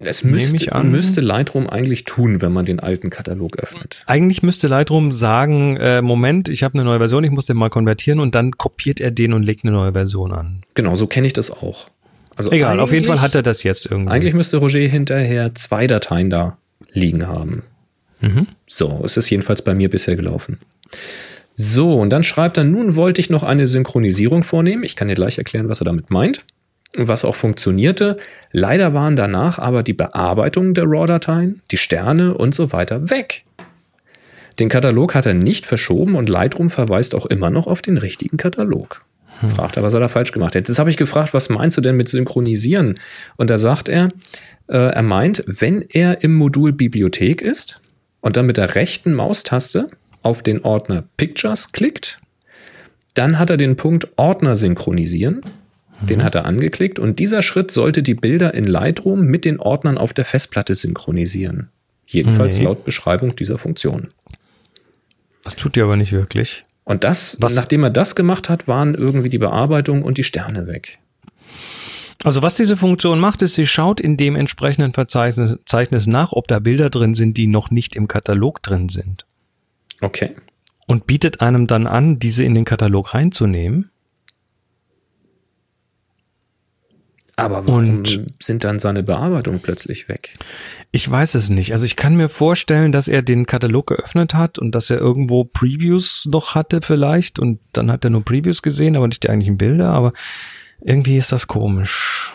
Es 0.00 0.24
Nehme 0.24 0.38
müsste, 0.38 0.56
ich 0.56 0.72
an. 0.72 0.90
müsste 0.90 1.20
Lightroom 1.20 1.68
eigentlich 1.68 2.04
tun, 2.04 2.42
wenn 2.42 2.52
man 2.52 2.64
den 2.64 2.80
alten 2.80 3.10
Katalog 3.10 3.56
öffnet. 3.58 4.02
Eigentlich 4.06 4.42
müsste 4.42 4.66
Lightroom 4.68 5.12
sagen, 5.12 5.76
äh, 5.76 6.02
Moment, 6.02 6.48
ich 6.48 6.62
habe 6.62 6.74
eine 6.74 6.84
neue 6.84 6.98
Version, 6.98 7.24
ich 7.24 7.30
muss 7.30 7.46
den 7.46 7.56
mal 7.56 7.70
konvertieren 7.70 8.20
und 8.20 8.34
dann 8.34 8.52
kopiert 8.52 9.00
er 9.00 9.12
den 9.12 9.32
und 9.32 9.44
legt 9.44 9.64
eine 9.64 9.72
neue 9.72 9.92
Version 9.92 10.32
an. 10.32 10.62
Genau, 10.74 10.96
so 10.96 11.06
kenne 11.06 11.26
ich 11.26 11.32
das 11.32 11.50
auch. 11.50 11.88
Also 12.36 12.50
Egal, 12.50 12.80
auf 12.80 12.92
jeden 12.92 13.06
Fall 13.06 13.20
hat 13.20 13.36
er 13.36 13.42
das 13.42 13.62
jetzt 13.62 13.86
irgendwie. 13.86 14.10
Eigentlich 14.10 14.34
müsste 14.34 14.56
Roger 14.56 14.80
hinterher 14.80 15.54
zwei 15.54 15.86
Dateien 15.86 16.30
da 16.30 16.58
liegen 16.92 17.26
haben. 17.28 17.62
So, 18.66 19.02
es 19.04 19.16
ist 19.16 19.28
jedenfalls 19.30 19.62
bei 19.62 19.74
mir 19.74 19.90
bisher 19.90 20.16
gelaufen. 20.16 20.58
So, 21.54 21.98
und 21.98 22.10
dann 22.10 22.24
schreibt 22.24 22.56
er, 22.56 22.64
nun 22.64 22.96
wollte 22.96 23.20
ich 23.20 23.30
noch 23.30 23.44
eine 23.44 23.66
Synchronisierung 23.66 24.42
vornehmen. 24.42 24.82
Ich 24.82 24.96
kann 24.96 25.08
dir 25.08 25.14
gleich 25.14 25.38
erklären, 25.38 25.68
was 25.68 25.80
er 25.80 25.84
damit 25.84 26.10
meint. 26.10 26.44
Was 26.96 27.24
auch 27.24 27.36
funktionierte. 27.36 28.16
Leider 28.52 28.92
waren 28.92 29.16
danach 29.16 29.58
aber 29.58 29.82
die 29.82 29.92
Bearbeitungen 29.92 30.74
der 30.74 30.84
RAW-Dateien, 30.84 31.62
die 31.70 31.76
Sterne 31.76 32.34
und 32.34 32.54
so 32.54 32.72
weiter 32.72 33.10
weg. 33.10 33.44
Den 34.60 34.68
Katalog 34.68 35.14
hat 35.14 35.26
er 35.26 35.34
nicht 35.34 35.66
verschoben 35.66 36.14
und 36.14 36.28
Lightroom 36.28 36.70
verweist 36.70 37.14
auch 37.14 37.26
immer 37.26 37.50
noch 37.50 37.66
auf 37.66 37.82
den 37.82 37.98
richtigen 37.98 38.36
Katalog. 38.36 39.04
Fragt 39.48 39.76
er, 39.76 39.82
was 39.82 39.94
er 39.94 40.00
da 40.00 40.08
falsch 40.08 40.30
gemacht 40.30 40.54
hat. 40.54 40.68
Jetzt 40.68 40.78
habe 40.78 40.90
ich 40.90 40.96
gefragt, 40.96 41.34
was 41.34 41.48
meinst 41.48 41.76
du 41.76 41.80
denn 41.80 41.96
mit 41.96 42.08
Synchronisieren? 42.08 42.98
Und 43.36 43.50
da 43.50 43.58
sagt 43.58 43.88
er, 43.88 44.08
äh, 44.68 44.76
er 44.76 45.02
meint, 45.02 45.42
wenn 45.46 45.82
er 45.82 46.22
im 46.22 46.34
Modul 46.34 46.72
Bibliothek 46.72 47.42
ist 47.42 47.80
und 48.20 48.36
dann 48.36 48.46
mit 48.46 48.56
der 48.56 48.76
rechten 48.76 49.12
Maustaste 49.12 49.88
auf 50.24 50.42
den 50.42 50.62
Ordner 50.64 51.04
Pictures 51.16 51.72
klickt, 51.72 52.18
dann 53.14 53.38
hat 53.38 53.50
er 53.50 53.56
den 53.56 53.76
Punkt 53.76 54.08
Ordner 54.16 54.56
synchronisieren 54.56 55.42
Den 56.00 56.24
hat 56.24 56.34
er 56.34 56.44
angeklickt 56.44 56.98
und 56.98 57.18
dieser 57.20 57.40
Schritt 57.40 57.70
sollte 57.70 58.02
die 58.02 58.14
Bilder 58.14 58.52
in 58.52 58.64
Lightroom 58.64 59.22
mit 59.22 59.44
den 59.44 59.60
Ordnern 59.60 59.96
auf 59.96 60.12
der 60.12 60.24
Festplatte 60.24 60.74
synchronisieren. 60.74 61.70
Jedenfalls 62.06 62.58
Nee. 62.58 62.64
laut 62.64 62.84
Beschreibung 62.84 63.36
dieser 63.36 63.56
Funktion. 63.58 64.08
Das 65.44 65.54
tut 65.56 65.76
ihr 65.76 65.84
aber 65.84 65.96
nicht 65.96 66.12
wirklich. 66.12 66.64
Und 66.84 67.04
das, 67.04 67.36
Was- 67.40 67.54
nachdem 67.54 67.84
er 67.84 67.90
das 67.90 68.14
gemacht 68.16 68.48
hat, 68.48 68.66
waren 68.68 68.94
irgendwie 68.94 69.28
die 69.28 69.38
Bearbeitung 69.38 70.02
und 70.02 70.18
die 70.18 70.24
Sterne 70.24 70.66
weg. 70.66 70.98
Also 72.24 72.42
was 72.42 72.54
diese 72.56 72.76
Funktion 72.76 73.20
macht, 73.20 73.40
ist, 73.42 73.54
sie 73.54 73.66
schaut 73.66 74.00
in 74.00 74.16
dem 74.16 74.34
entsprechenden 74.36 74.92
Verzeichnis 74.92 76.06
nach, 76.06 76.32
ob 76.32 76.48
da 76.48 76.58
Bilder 76.58 76.90
drin 76.90 77.14
sind, 77.14 77.36
die 77.36 77.46
noch 77.46 77.70
nicht 77.70 77.94
im 77.96 78.08
Katalog 78.08 78.62
drin 78.62 78.88
sind. 78.88 79.24
Okay. 80.00 80.34
Und 80.86 81.06
bietet 81.06 81.40
einem 81.40 81.66
dann 81.66 81.86
an, 81.86 82.18
diese 82.18 82.44
in 82.44 82.54
den 82.54 82.64
Katalog 82.64 83.14
reinzunehmen. 83.14 83.90
Aber 87.36 87.66
warum 87.66 87.88
Und- 87.88 88.26
sind 88.40 88.62
dann 88.62 88.78
seine 88.78 89.02
Bearbeitung 89.02 89.58
plötzlich 89.58 90.08
weg? 90.08 90.36
Ich 90.92 91.10
weiß 91.10 91.34
es 91.34 91.50
nicht. 91.50 91.72
Also 91.72 91.84
ich 91.84 91.96
kann 91.96 92.14
mir 92.16 92.28
vorstellen, 92.28 92.92
dass 92.92 93.08
er 93.08 93.22
den 93.22 93.46
Katalog 93.46 93.88
geöffnet 93.88 94.34
hat 94.34 94.58
und 94.60 94.72
dass 94.72 94.90
er 94.90 94.98
irgendwo 94.98 95.42
Previews 95.44 96.26
noch 96.30 96.54
hatte 96.54 96.80
vielleicht 96.80 97.40
und 97.40 97.58
dann 97.72 97.90
hat 97.90 98.04
er 98.04 98.10
nur 98.10 98.24
Previews 98.24 98.62
gesehen, 98.62 98.94
aber 98.94 99.08
nicht 99.08 99.24
die 99.24 99.30
eigentlichen 99.30 99.56
Bilder, 99.58 99.90
aber 99.90 100.12
irgendwie 100.80 101.16
ist 101.16 101.32
das 101.32 101.48
komisch. 101.48 102.32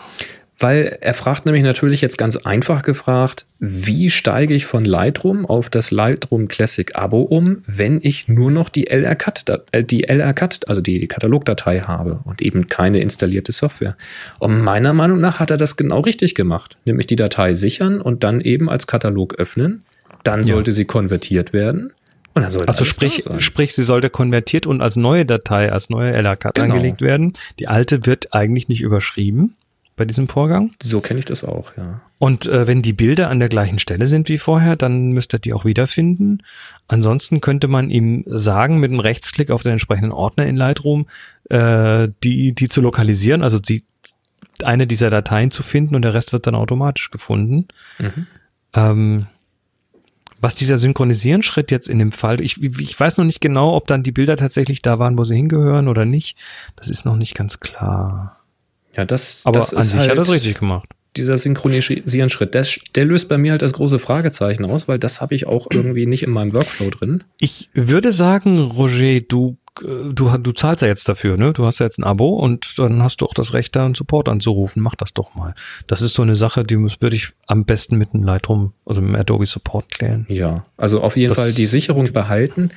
Weil 0.62 0.98
er 1.00 1.14
fragt 1.14 1.46
nämlich 1.46 1.62
natürlich 1.62 2.02
jetzt 2.02 2.18
ganz 2.18 2.36
einfach 2.36 2.82
gefragt, 2.82 3.46
wie 3.58 4.10
steige 4.10 4.52
ich 4.52 4.66
von 4.66 4.84
Lightroom 4.84 5.46
auf 5.46 5.70
das 5.70 5.90
Lightroom 5.90 6.48
Classic 6.48 6.94
Abo 6.94 7.22
um, 7.22 7.62
wenn 7.66 7.98
ich 8.02 8.28
nur 8.28 8.50
noch 8.50 8.68
die 8.68 8.88
LR-Cut, 8.88 9.44
äh, 9.72 9.82
die 9.82 10.04
LR-Cut, 10.04 10.68
also 10.68 10.82
die 10.82 11.08
Katalogdatei 11.08 11.80
habe 11.80 12.20
und 12.24 12.42
eben 12.42 12.68
keine 12.68 13.00
installierte 13.00 13.52
Software. 13.52 13.96
Und 14.38 14.60
meiner 14.60 14.92
Meinung 14.92 15.18
nach 15.18 15.40
hat 15.40 15.50
er 15.50 15.56
das 15.56 15.76
genau 15.76 16.00
richtig 16.00 16.34
gemacht, 16.34 16.76
nämlich 16.84 17.06
die 17.06 17.16
Datei 17.16 17.54
sichern 17.54 17.98
und 17.98 18.22
dann 18.22 18.42
eben 18.42 18.68
als 18.68 18.86
Katalog 18.86 19.36
öffnen. 19.36 19.82
Dann 20.24 20.44
sollte 20.44 20.72
sie 20.72 20.84
konvertiert 20.84 21.54
werden 21.54 21.94
und 22.34 22.42
dann 22.42 22.50
sollte 22.50 22.68
Also 22.68 22.84
sprich, 22.84 23.24
sprich, 23.38 23.74
sie 23.74 23.82
sollte 23.82 24.10
konvertiert 24.10 24.66
und 24.66 24.82
als 24.82 24.96
neue 24.96 25.24
Datei, 25.24 25.72
als 25.72 25.88
neue 25.88 26.12
LRCAT 26.12 26.56
Genau. 26.56 26.74
angelegt 26.74 27.00
werden. 27.00 27.32
Die 27.58 27.66
alte 27.68 28.04
wird 28.04 28.34
eigentlich 28.34 28.68
nicht 28.68 28.82
überschrieben 28.82 29.56
bei 30.00 30.06
diesem 30.06 30.28
Vorgang. 30.28 30.70
So 30.82 31.02
kenne 31.02 31.18
ich 31.18 31.26
das 31.26 31.44
auch, 31.44 31.76
ja. 31.76 32.00
Und 32.18 32.46
äh, 32.46 32.66
wenn 32.66 32.80
die 32.80 32.94
Bilder 32.94 33.28
an 33.28 33.38
der 33.38 33.50
gleichen 33.50 33.78
Stelle 33.78 34.06
sind 34.06 34.30
wie 34.30 34.38
vorher, 34.38 34.74
dann 34.74 35.12
müsste 35.12 35.36
er 35.36 35.40
die 35.40 35.52
auch 35.52 35.66
wiederfinden. 35.66 36.38
Ansonsten 36.88 37.42
könnte 37.42 37.68
man 37.68 37.90
ihm 37.90 38.24
sagen, 38.26 38.80
mit 38.80 38.90
einem 38.90 39.00
Rechtsklick 39.00 39.50
auf 39.50 39.62
den 39.62 39.72
entsprechenden 39.72 40.12
Ordner 40.12 40.46
in 40.46 40.56
Lightroom, 40.56 41.06
äh, 41.50 42.08
die, 42.24 42.54
die 42.54 42.68
zu 42.70 42.80
lokalisieren, 42.80 43.42
also 43.42 43.58
die, 43.58 43.84
eine 44.64 44.86
dieser 44.86 45.10
Dateien 45.10 45.50
zu 45.50 45.62
finden 45.62 45.94
und 45.94 46.00
der 46.00 46.14
Rest 46.14 46.32
wird 46.32 46.46
dann 46.46 46.54
automatisch 46.54 47.10
gefunden. 47.10 47.68
Ähm, 48.72 49.26
was 50.40 50.54
dieser 50.54 50.78
Synchronisieren-Schritt 50.78 51.70
jetzt 51.70 51.90
in 51.90 51.98
dem 51.98 52.12
Fall, 52.12 52.40
ich, 52.40 52.62
ich 52.62 52.98
weiß 52.98 53.18
noch 53.18 53.26
nicht 53.26 53.42
genau, 53.42 53.76
ob 53.76 53.86
dann 53.86 54.02
die 54.02 54.12
Bilder 54.12 54.38
tatsächlich 54.38 54.80
da 54.80 54.98
waren, 54.98 55.18
wo 55.18 55.24
sie 55.24 55.36
hingehören 55.36 55.88
oder 55.88 56.06
nicht. 56.06 56.38
Das 56.76 56.88
ist 56.88 57.04
noch 57.04 57.16
nicht 57.16 57.34
ganz 57.34 57.60
klar. 57.60 58.39
Ja, 58.96 59.04
das, 59.04 59.42
Aber 59.46 59.58
das 59.60 59.74
an 59.74 59.82
sich 59.82 59.98
hat 60.00 60.08
er 60.08 60.14
das 60.16 60.30
richtig 60.30 60.58
gemacht. 60.58 60.88
dieser 61.16 61.36
Synchronisieren-Schritt, 61.36 62.54
der, 62.54 62.66
der 62.94 63.04
löst 63.04 63.28
bei 63.28 63.38
mir 63.38 63.52
halt 63.52 63.62
das 63.62 63.72
große 63.72 63.98
Fragezeichen 63.98 64.64
aus, 64.64 64.88
weil 64.88 64.98
das 64.98 65.20
habe 65.20 65.34
ich 65.34 65.46
auch 65.46 65.66
irgendwie 65.72 66.06
nicht 66.06 66.22
in 66.22 66.30
meinem 66.30 66.52
Workflow 66.52 66.90
drin. 66.90 67.24
Ich 67.38 67.70
würde 67.74 68.12
sagen, 68.12 68.58
Roger, 68.58 69.20
du, 69.20 69.56
äh, 69.82 70.12
du, 70.12 70.36
du 70.38 70.52
zahlst 70.52 70.82
ja 70.82 70.88
jetzt 70.88 71.08
dafür, 71.08 71.36
ne? 71.36 71.52
Du 71.52 71.64
hast 71.66 71.78
ja 71.78 71.86
jetzt 71.86 71.98
ein 71.98 72.04
Abo 72.04 72.30
und 72.36 72.78
dann 72.78 73.02
hast 73.02 73.20
du 73.20 73.26
auch 73.26 73.34
das 73.34 73.52
Recht, 73.54 73.76
da 73.76 73.84
einen 73.84 73.94
Support 73.94 74.28
anzurufen. 74.28 74.82
Mach 74.82 74.94
das 74.96 75.14
doch 75.14 75.34
mal. 75.34 75.54
Das 75.86 76.02
ist 76.02 76.14
so 76.14 76.22
eine 76.22 76.34
Sache, 76.36 76.64
die 76.64 76.76
würde 76.78 77.14
ich 77.16 77.28
am 77.46 77.64
besten 77.64 77.96
mit 77.96 78.12
dem 78.12 78.22
Lightroom, 78.24 78.72
also 78.84 79.00
mit 79.00 79.10
dem 79.10 79.16
Adobe 79.16 79.46
Support 79.46 79.90
klären. 79.90 80.26
Ja, 80.28 80.66
also 80.76 81.00
auf 81.02 81.16
jeden 81.16 81.28
Das- 81.34 81.38
Fall 81.38 81.52
die 81.52 81.66
Sicherung 81.66 82.12
behalten. 82.12 82.70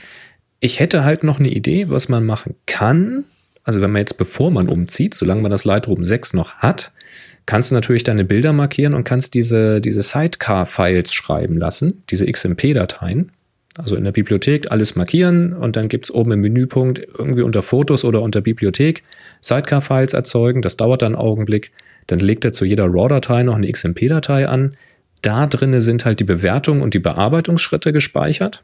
Ich 0.59 0.79
hätte 0.79 1.03
halt 1.03 1.23
noch 1.23 1.39
eine 1.39 1.49
Idee, 1.49 1.89
was 1.89 2.07
man 2.07 2.25
machen 2.25 2.55
kann. 2.67 3.25
Also 3.63 3.81
wenn 3.81 3.91
man 3.91 4.01
jetzt, 4.01 4.17
bevor 4.17 4.51
man 4.51 4.67
umzieht, 4.67 5.13
solange 5.13 5.41
man 5.41 5.51
das 5.51 5.65
Lightroom 5.65 6.03
6 6.03 6.33
noch 6.33 6.55
hat, 6.55 6.91
kannst 7.45 7.71
du 7.71 7.75
natürlich 7.75 8.03
deine 8.03 8.25
Bilder 8.25 8.53
markieren 8.53 8.93
und 8.93 9.03
kannst 9.03 9.33
diese, 9.33 9.81
diese 9.81 10.01
Sidecar-Files 10.01 11.13
schreiben 11.13 11.57
lassen, 11.57 12.03
diese 12.09 12.25
XMP-Dateien. 12.25 13.31
Also 13.77 13.95
in 13.95 14.03
der 14.03 14.11
Bibliothek 14.11 14.71
alles 14.71 14.95
markieren 14.95 15.53
und 15.53 15.75
dann 15.75 15.87
gibt's 15.87 16.11
oben 16.11 16.33
im 16.33 16.41
Menüpunkt 16.41 16.99
irgendwie 17.17 17.41
unter 17.41 17.63
Fotos 17.63 18.05
oder 18.05 18.21
unter 18.21 18.41
Bibliothek 18.41 19.03
Sidecar-Files 19.41 20.13
erzeugen. 20.13 20.61
Das 20.61 20.77
dauert 20.77 21.01
dann 21.01 21.15
einen 21.15 21.23
Augenblick. 21.23 21.71
Dann 22.07 22.19
legt 22.19 22.45
er 22.45 22.53
zu 22.53 22.65
jeder 22.65 22.85
RAW-Datei 22.85 23.43
noch 23.43 23.55
eine 23.55 23.71
XMP-Datei 23.71 24.47
an. 24.47 24.75
Da 25.23 25.47
drinne 25.47 25.81
sind 25.81 26.05
halt 26.05 26.19
die 26.19 26.25
Bewertungen 26.25 26.81
und 26.81 26.93
die 26.93 26.99
Bearbeitungsschritte 26.99 27.93
gespeichert. 27.93 28.63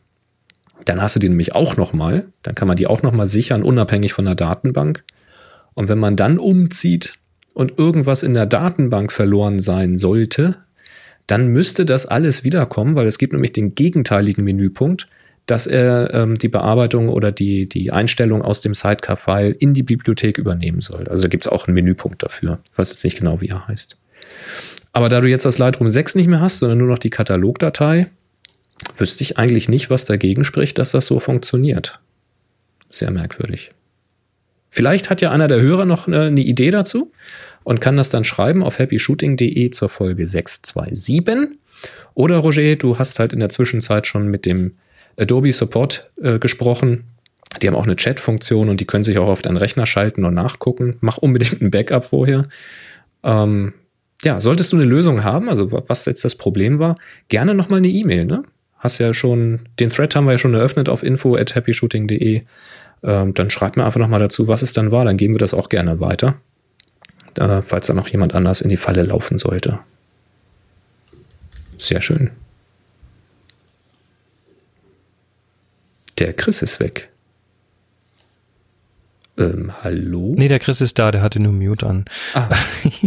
Dann 0.85 1.01
hast 1.01 1.15
du 1.15 1.19
die 1.19 1.29
nämlich 1.29 1.55
auch 1.55 1.77
nochmal. 1.77 2.27
Dann 2.43 2.55
kann 2.55 2.67
man 2.67 2.77
die 2.77 2.87
auch 2.87 3.01
nochmal 3.01 3.25
sichern, 3.25 3.63
unabhängig 3.63 4.13
von 4.13 4.25
der 4.25 4.35
Datenbank. 4.35 5.03
Und 5.73 5.89
wenn 5.89 5.99
man 5.99 6.15
dann 6.15 6.37
umzieht 6.37 7.13
und 7.53 7.77
irgendwas 7.77 8.23
in 8.23 8.33
der 8.33 8.45
Datenbank 8.45 9.11
verloren 9.11 9.59
sein 9.59 9.97
sollte, 9.97 10.57
dann 11.27 11.47
müsste 11.47 11.85
das 11.85 12.05
alles 12.05 12.43
wiederkommen, 12.43 12.95
weil 12.95 13.07
es 13.07 13.17
gibt 13.17 13.33
nämlich 13.33 13.51
den 13.51 13.75
gegenteiligen 13.75 14.43
Menüpunkt, 14.43 15.07
dass 15.45 15.67
er 15.67 16.13
ähm, 16.13 16.35
die 16.35 16.47
Bearbeitung 16.47 17.09
oder 17.09 17.31
die, 17.31 17.67
die 17.67 17.91
Einstellung 17.91 18.41
aus 18.41 18.61
dem 18.61 18.73
Sidecar-File 18.73 19.55
in 19.57 19.73
die 19.73 19.83
Bibliothek 19.83 20.37
übernehmen 20.37 20.81
soll. 20.81 21.07
Also 21.07 21.23
da 21.23 21.27
gibt 21.27 21.45
es 21.45 21.51
auch 21.51 21.67
einen 21.67 21.75
Menüpunkt 21.75 22.23
dafür. 22.23 22.59
Ich 22.71 22.77
weiß 22.77 22.89
jetzt 22.91 23.03
nicht 23.03 23.17
genau, 23.17 23.41
wie 23.41 23.49
er 23.49 23.67
heißt. 23.67 23.97
Aber 24.91 25.09
da 25.09 25.21
du 25.21 25.27
jetzt 25.27 25.45
das 25.45 25.57
Lightroom 25.57 25.89
6 25.89 26.15
nicht 26.15 26.27
mehr 26.27 26.39
hast, 26.39 26.59
sondern 26.59 26.77
nur 26.79 26.87
noch 26.87 26.99
die 26.99 27.09
Katalogdatei, 27.09 28.07
wüsste 28.95 29.23
ich 29.23 29.37
eigentlich 29.37 29.69
nicht, 29.69 29.89
was 29.89 30.05
dagegen 30.05 30.43
spricht, 30.45 30.77
dass 30.77 30.91
das 30.91 31.05
so 31.05 31.19
funktioniert. 31.19 31.99
Sehr 32.89 33.11
merkwürdig. 33.11 33.71
Vielleicht 34.67 35.09
hat 35.09 35.21
ja 35.21 35.31
einer 35.31 35.47
der 35.47 35.61
Hörer 35.61 35.85
noch 35.85 36.07
eine, 36.07 36.23
eine 36.23 36.41
Idee 36.41 36.71
dazu 36.71 37.11
und 37.63 37.81
kann 37.81 37.95
das 37.97 38.09
dann 38.09 38.23
schreiben 38.23 38.63
auf 38.63 38.79
happyshooting.de 38.79 39.69
zur 39.71 39.89
Folge 39.89 40.25
627. 40.25 41.57
Oder 42.13 42.37
Roger, 42.37 42.75
du 42.75 42.99
hast 42.99 43.19
halt 43.19 43.33
in 43.33 43.39
der 43.39 43.49
Zwischenzeit 43.49 44.05
schon 44.07 44.27
mit 44.27 44.45
dem 44.45 44.73
Adobe 45.17 45.51
Support 45.51 46.09
äh, 46.21 46.39
gesprochen. 46.39 47.05
Die 47.61 47.67
haben 47.67 47.75
auch 47.75 47.85
eine 47.85 47.95
Chat-Funktion 47.95 48.69
und 48.69 48.79
die 48.79 48.85
können 48.85 49.03
sich 49.03 49.17
auch 49.17 49.27
auf 49.27 49.41
deinen 49.41 49.57
Rechner 49.57 49.85
schalten 49.85 50.23
und 50.23 50.33
nachgucken. 50.35 50.97
Mach 51.01 51.17
unbedingt 51.17 51.61
ein 51.61 51.71
Backup 51.71 52.03
vorher. 52.03 52.45
Ähm, 53.23 53.73
ja, 54.23 54.39
solltest 54.41 54.71
du 54.71 54.77
eine 54.77 54.85
Lösung 54.85 55.23
haben, 55.23 55.49
also 55.49 55.71
wa- 55.71 55.81
was 55.87 56.05
jetzt 56.05 56.23
das 56.25 56.35
Problem 56.35 56.77
war, 56.79 56.97
gerne 57.29 57.53
nochmal 57.55 57.79
eine 57.79 57.87
E-Mail, 57.87 58.25
ne? 58.25 58.43
Hast 58.79 58.99
ja 58.99 59.13
schon, 59.13 59.59
den 59.79 59.89
Thread 59.89 60.15
haben 60.15 60.25
wir 60.25 60.31
ja 60.31 60.37
schon 60.37 60.53
eröffnet 60.53 60.89
auf 60.89 61.03
info 61.03 61.35
at 61.35 61.55
happyshooting.de. 61.55 62.43
Ähm, 63.03 63.33
dann 63.33 63.49
schreib 63.49 63.77
mir 63.77 63.85
einfach 63.85 63.99
nochmal 63.99 64.19
dazu, 64.19 64.47
was 64.47 64.61
es 64.61 64.73
dann 64.73 64.91
war, 64.91 65.05
dann 65.05 65.17
geben 65.17 65.35
wir 65.35 65.39
das 65.39 65.53
auch 65.53 65.69
gerne 65.69 65.99
weiter. 65.99 66.35
Äh, 67.37 67.61
falls 67.61 67.87
da 67.87 67.93
noch 67.93 68.07
jemand 68.07 68.33
anders 68.35 68.61
in 68.61 68.69
die 68.69 68.77
Falle 68.77 69.03
laufen 69.03 69.37
sollte. 69.37 69.79
Sehr 71.77 72.01
schön. 72.01 72.31
Der 76.17 76.33
Chris 76.33 76.61
ist 76.61 76.79
weg. 76.79 77.09
Ähm, 79.39 79.71
hallo? 79.81 80.35
Nee, 80.37 80.47
der 80.47 80.59
Chris 80.59 80.81
ist 80.81 80.99
da, 80.99 81.11
der 81.11 81.21
hatte 81.21 81.39
nur 81.39 81.53
Mute 81.53 81.85
an. 81.85 82.05
Ah, 82.33 82.49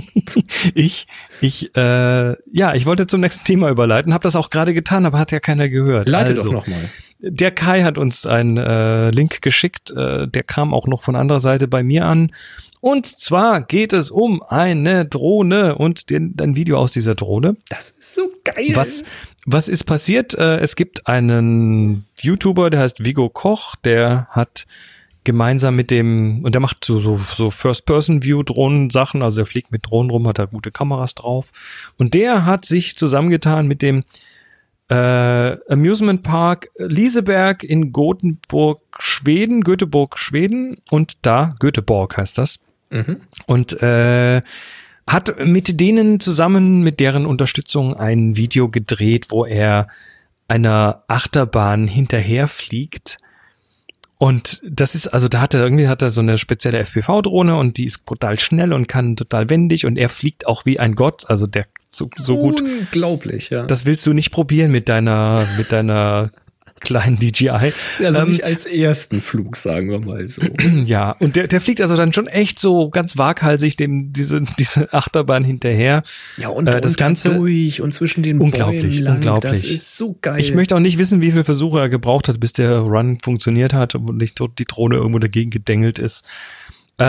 ich, 0.74 1.06
ich, 1.40 1.76
äh, 1.76 2.34
ja, 2.50 2.74
ich 2.74 2.86
wollte 2.86 3.06
zum 3.06 3.20
nächsten 3.20 3.44
Thema 3.44 3.68
überleiten, 3.68 4.14
habe 4.14 4.22
das 4.22 4.36
auch 4.36 4.50
gerade 4.50 4.72
getan, 4.72 5.04
aber 5.04 5.18
hat 5.18 5.32
ja 5.32 5.40
keiner 5.40 5.68
gehört. 5.68 6.08
leite 6.08 6.32
also, 6.32 6.44
doch 6.44 6.52
nochmal. 6.52 6.90
Der 7.20 7.52
Kai 7.52 7.82
hat 7.84 7.98
uns 7.98 8.26
einen 8.26 8.56
äh, 8.56 9.10
Link 9.10 9.42
geschickt, 9.42 9.92
äh, 9.92 10.26
der 10.26 10.42
kam 10.42 10.74
auch 10.74 10.86
noch 10.86 11.02
von 11.02 11.14
anderer 11.14 11.40
Seite 11.40 11.68
bei 11.68 11.82
mir 11.82 12.06
an. 12.06 12.32
Und 12.80 13.06
zwar 13.06 13.60
geht 13.62 13.92
es 13.92 14.10
um 14.10 14.42
eine 14.42 15.04
Drohne 15.04 15.76
und 15.76 16.10
den, 16.10 16.34
ein 16.40 16.56
Video 16.56 16.78
aus 16.78 16.90
dieser 16.90 17.14
Drohne. 17.14 17.56
Das 17.68 17.90
ist 17.90 18.16
so 18.16 18.22
geil. 18.42 18.72
Was, 18.74 19.04
was 19.46 19.68
ist 19.68 19.84
passiert? 19.84 20.34
Äh, 20.34 20.56
es 20.58 20.74
gibt 20.74 21.06
einen 21.06 22.06
YouTuber, 22.20 22.70
der 22.70 22.80
heißt 22.80 23.04
Vigo 23.04 23.28
Koch, 23.28 23.76
der 23.76 24.26
hat 24.30 24.66
gemeinsam 25.24 25.76
mit 25.76 25.90
dem, 25.90 26.44
und 26.44 26.54
der 26.54 26.60
macht 26.60 26.84
so, 26.84 27.00
so, 27.00 27.16
so 27.16 27.50
First-Person-View-Drohnen-Sachen, 27.50 29.22
also 29.22 29.42
er 29.42 29.46
fliegt 29.46 29.72
mit 29.72 29.86
Drohnen 29.86 30.10
rum, 30.10 30.26
hat 30.26 30.38
da 30.38 30.46
gute 30.46 30.70
Kameras 30.70 31.14
drauf. 31.14 31.52
Und 31.96 32.14
der 32.14 32.44
hat 32.44 32.64
sich 32.64 32.96
zusammengetan 32.96 33.66
mit 33.66 33.82
dem 33.82 34.04
äh, 34.88 35.56
Amusement 35.72 36.22
Park 36.22 36.68
Lieseberg 36.76 37.62
in 37.62 37.92
Gothenburg, 37.92 38.80
Schweden, 38.98 39.62
Göteborg, 39.62 40.18
Schweden 40.18 40.76
und 40.90 41.24
da, 41.24 41.54
Göteborg 41.58 42.16
heißt 42.16 42.36
das. 42.38 42.58
Und 43.46 43.82
äh, 43.82 44.42
hat 45.06 45.46
mit 45.46 45.80
denen 45.80 46.20
zusammen, 46.20 46.82
mit 46.82 47.00
deren 47.00 47.26
Unterstützung 47.26 47.94
ein 47.94 48.36
Video 48.36 48.68
gedreht, 48.68 49.26
wo 49.30 49.44
er 49.44 49.88
einer 50.48 51.02
Achterbahn 51.08 51.86
hinterherfliegt 51.86 53.16
Und 54.22 54.62
das 54.64 54.94
ist, 54.94 55.08
also 55.08 55.26
da 55.26 55.40
hat 55.40 55.52
er 55.52 55.62
irgendwie 55.62 55.88
hat 55.88 56.00
er 56.00 56.08
so 56.10 56.20
eine 56.20 56.38
spezielle 56.38 56.78
FPV-Drohne 56.78 57.56
und 57.56 57.76
die 57.76 57.86
ist 57.86 58.06
brutal 58.06 58.38
schnell 58.38 58.72
und 58.72 58.86
kann 58.86 59.16
total 59.16 59.50
wendig 59.50 59.84
und 59.84 59.98
er 59.98 60.08
fliegt 60.08 60.46
auch 60.46 60.64
wie 60.64 60.78
ein 60.78 60.94
Gott, 60.94 61.28
also 61.28 61.48
der 61.48 61.66
so, 61.90 62.08
so 62.16 62.36
gut. 62.36 62.60
Unglaublich, 62.60 63.50
ja. 63.50 63.64
Das 63.64 63.84
willst 63.84 64.06
du 64.06 64.12
nicht 64.12 64.30
probieren 64.30 64.70
mit 64.70 64.88
deiner, 64.88 65.44
mit 65.58 65.72
deiner 65.72 66.30
kleinen 66.82 67.18
DJI. 67.18 67.72
also 68.04 68.20
Ähm, 68.20 68.30
nicht 68.30 68.44
als 68.44 68.66
ersten 68.66 69.20
Flug, 69.20 69.56
sagen 69.56 69.90
wir 69.90 70.00
mal 70.00 70.26
so. 70.28 70.42
ja, 70.84 71.12
und 71.18 71.36
der, 71.36 71.46
der 71.46 71.60
fliegt 71.60 71.80
also 71.80 71.96
dann 71.96 72.12
schon 72.12 72.26
echt 72.26 72.58
so 72.58 72.90
ganz 72.90 73.16
waghalsig 73.16 73.76
dem, 73.76 74.12
diese, 74.12 74.40
diese 74.58 74.92
Achterbahn 74.92 75.44
hinterher. 75.44 76.02
Ja, 76.36 76.48
und 76.48 76.66
Äh, 76.68 76.80
das 76.80 76.96
Ganze- 76.96 77.34
durch 77.34 77.80
und 77.80 77.92
zwischen 77.94 78.22
den 78.22 78.40
Unglaublich, 78.40 78.82
Bäumen 78.82 79.04
lang. 79.04 79.14
unglaublich. 79.16 79.52
Das 79.52 79.64
ist 79.64 79.96
so 79.96 80.16
geil. 80.20 80.40
Ich 80.40 80.54
möchte 80.54 80.74
auch 80.76 80.80
nicht 80.80 80.98
wissen, 80.98 81.20
wie 81.20 81.30
viele 81.30 81.44
Versuche 81.44 81.80
er 81.80 81.88
gebraucht 81.88 82.28
hat, 82.28 82.40
bis 82.40 82.52
der 82.52 82.78
Run 82.78 83.18
funktioniert 83.22 83.72
hat 83.72 83.94
und 83.94 84.16
nicht 84.16 84.38
die 84.58 84.64
Drohne 84.64 84.96
irgendwo 84.96 85.18
dagegen 85.18 85.50
gedengelt 85.50 85.98
ist. 85.98 86.24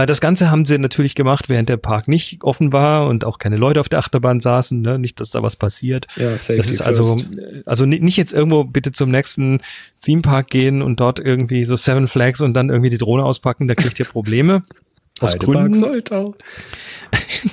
Äh, 0.01 0.05
Das 0.05 0.19
Ganze 0.21 0.49
haben 0.49 0.65
sie 0.65 0.77
natürlich 0.77 1.13
gemacht, 1.15 1.49
während 1.49 1.69
der 1.69 1.77
Park 1.77 2.07
nicht 2.07 2.43
offen 2.43 2.73
war 2.73 3.07
und 3.07 3.25
auch 3.25 3.37
keine 3.37 3.57
Leute 3.57 3.79
auf 3.79 3.89
der 3.89 3.99
Achterbahn 3.99 4.39
saßen. 4.39 4.81
Ne? 4.81 4.97
Nicht, 4.97 5.19
dass 5.19 5.29
da 5.29 5.43
was 5.43 5.55
passiert. 5.55 6.07
Ja, 6.15 6.31
safety 6.37 6.57
das 6.57 6.69
ist 6.69 6.81
also, 6.81 7.17
also 7.65 7.85
ni- 7.85 7.99
nicht 7.99 8.17
jetzt 8.17 8.33
irgendwo 8.33 8.63
bitte 8.63 8.91
zum 8.91 9.11
nächsten 9.11 9.61
Theme 10.03 10.21
Park 10.21 10.49
gehen 10.49 10.81
und 10.81 10.99
dort 10.99 11.19
irgendwie 11.19 11.65
so 11.65 11.75
Seven 11.75 12.07
Flags 12.07 12.41
und 12.41 12.53
dann 12.53 12.69
irgendwie 12.69 12.89
die 12.89 12.97
Drohne 12.97 13.23
auspacken. 13.23 13.67
Da 13.67 13.75
kriegt 13.75 13.99
ihr 13.99 14.05
Probleme. 14.05 14.63
Aus 15.19 15.33
Heidepark 15.33 15.55
Gründen. 15.55 15.73
Soltau. 15.75 16.35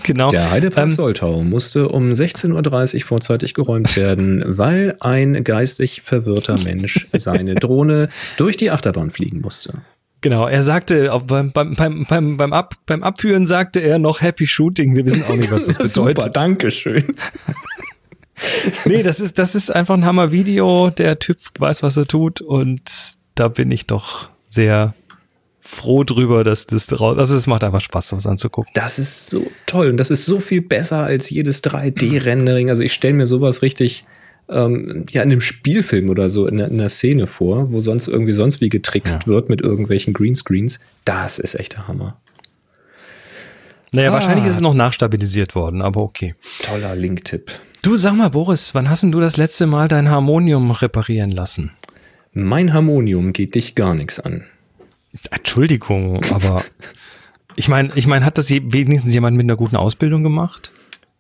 Genau. 0.05 0.31
Der 0.31 0.51
Heidepark 0.51 0.85
Ähm, 0.87 0.93
Soltau 0.93 1.43
musste 1.43 1.89
um 1.89 2.11
16.30 2.13 2.95
Uhr 2.97 3.01
vorzeitig 3.03 3.55
geräumt 3.55 3.97
werden, 3.97 4.43
weil 4.47 4.97
ein 5.01 5.45
geistig 5.45 6.01
verwirrter 6.03 6.59
Mensch 6.59 7.07
seine 7.13 7.55
Drohne 7.55 8.09
durch 8.37 8.57
die 8.57 8.71
Achterbahn 8.71 9.11
fliegen 9.11 9.41
musste. 9.41 9.83
Genau, 10.23 10.47
er 10.47 10.63
sagte, 10.63 11.11
beim, 11.27 11.51
beim, 11.53 11.75
beim, 11.75 12.07
beim, 12.07 12.37
beim, 12.37 12.53
Ab, 12.53 12.75
beim 12.85 13.03
Abführen 13.03 13.47
sagte 13.47 13.81
er 13.81 13.99
noch 13.99 14.21
Happy 14.21 14.47
Shooting. 14.47 14.95
Wir 14.95 15.07
wissen 15.07 15.25
auch 15.25 15.37
nicht, 15.37 15.51
was 15.51 15.67
das 15.67 15.79
bedeutet. 15.95 16.23
Super, 16.23 16.31
Dankeschön. 16.31 17.05
Nee, 18.87 19.03
das 19.03 19.21
ist, 19.21 19.39
das 19.39 19.55
ist 19.55 19.71
einfach 19.71 19.95
ein 19.95 20.05
Hammer-Video. 20.05 20.91
Der 20.91 21.19
Typ 21.19 21.39
weiß, 21.59 21.83
was 21.83 21.99
er 21.99 22.07
tut. 22.07 22.41
Und 22.41 23.19
da 23.35 23.49
bin 23.49 23.71
ich 23.71 23.87
doch 23.87 24.29
sehr 24.47 24.95
froh 25.59 26.05
drüber, 26.05 26.43
dass 26.43 26.67
das 26.67 26.99
raus. 26.99 27.19
Also 27.19 27.37
es 27.37 27.47
macht 27.47 27.65
einfach 27.65 27.81
Spaß, 27.81 28.11
das 28.11 28.27
anzugucken. 28.27 28.73
Das 28.75 28.99
ist 28.99 29.29
so 29.29 29.47
toll 29.67 29.91
und 29.91 29.99
das 29.99 30.11
ist 30.11 30.25
so 30.25 30.41
viel 30.41 30.63
besser 30.63 31.05
als 31.05 31.31
jedes 31.31 31.63
3D-Rendering. 31.63 32.71
Also 32.71 32.83
ich 32.83 32.93
stelle 32.93 33.15
mir 33.15 33.27
sowas 33.27 33.63
richtig 33.63 34.05
ähm, 34.49 35.07
ja 35.11 35.23
in 35.23 35.31
einem 35.31 35.41
Spielfilm 35.41 36.09
oder 36.09 36.31
so 36.31 36.47
in, 36.47 36.55
einer- 36.61 36.71
in 36.71 36.81
einer 36.81 36.89
Szene 36.89 37.27
vor, 37.27 37.71
wo 37.73 37.81
sonst 37.81 38.09
irgendwie 38.09 38.33
sonst 38.33 38.61
wie 38.61 38.69
getrickst 38.69 39.27
wird 39.27 39.49
mit 39.49 39.61
irgendwelchen 39.61 40.13
Greenscreens. 40.15 40.81
Das 41.05 41.39
ist 41.39 41.55
echt 41.55 41.75
der 41.75 41.89
Hammer. 41.89 42.17
Naja, 43.93 44.11
Ah. 44.11 44.13
wahrscheinlich 44.15 44.47
ist 44.47 44.55
es 44.55 44.61
noch 44.61 44.75
nachstabilisiert 44.75 45.55
worden, 45.55 45.83
aber 45.83 46.01
okay. 46.03 46.35
Toller 46.63 46.95
Link-Tipp. 46.95 47.51
Du 47.83 47.97
sag 47.97 48.15
mal, 48.15 48.29
Boris, 48.31 48.75
wann 48.75 48.89
hast 48.91 49.03
denn 49.03 49.13
du 49.13 49.21
das 49.21 49.37
letzte 49.37 49.67
Mal 49.67 49.89
dein 49.89 50.11
Harmonium 50.11 50.71
reparieren 50.71 51.31
lassen? 51.31 51.73
Mein 52.33 52.73
Harmonium 52.73 53.33
geht 53.33 53.55
dich 53.57 53.75
gar 53.75 53.95
nichts 53.95 54.21
an. 54.21 54.45
Entschuldigung, 55.33 56.21
aber 56.33 56.63
ich 57.57 57.69
meine, 57.69 57.91
ich 57.97 58.07
meine, 58.07 58.25
hat 58.25 58.39
das 58.39 58.51
wenigstens 58.51 59.13
jemand 59.13 59.37
mit 59.37 59.45
einer 59.45 59.57
guten 59.57 59.75
Ausbildung 59.77 60.23
gemacht? 60.23 60.71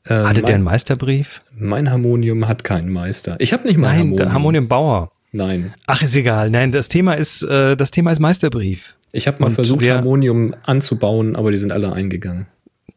Äh, 0.05 0.14
Hatte 0.14 0.42
der 0.42 0.55
einen 0.55 0.64
mein, 0.64 0.72
Meisterbrief? 0.74 1.40
mein 1.57 1.90
Harmonium 1.90 2.48
hat 2.48 2.64
keinen 2.64 2.90
Meister. 2.90 3.36
Ich 3.38 3.53
habe 3.53 3.66
nicht 3.66 3.76
mal 3.76 3.88
Nein, 3.88 3.98
Harmonium. 3.98 4.16
der 4.16 4.32
Harmoniumbauer. 4.32 5.11
Nein. 5.32 5.74
Ach, 5.86 6.03
ist 6.03 6.16
egal. 6.16 6.51
Nein, 6.51 6.72
das 6.72 6.88
Thema 6.88 7.14
ist, 7.14 7.42
äh, 7.42 7.76
das 7.76 7.90
Thema 7.90 8.11
ist 8.11 8.18
Meisterbrief. 8.18 8.96
Ich 9.12 9.26
habe 9.26 9.38
mal 9.40 9.46
Und 9.48 9.55
versucht, 9.55 9.84
wer- 9.84 9.96
Harmonium 9.98 10.55
anzubauen, 10.64 11.36
aber 11.36 11.51
die 11.53 11.59
sind 11.59 11.70
alle 11.72 11.92
eingegangen. 11.92 12.46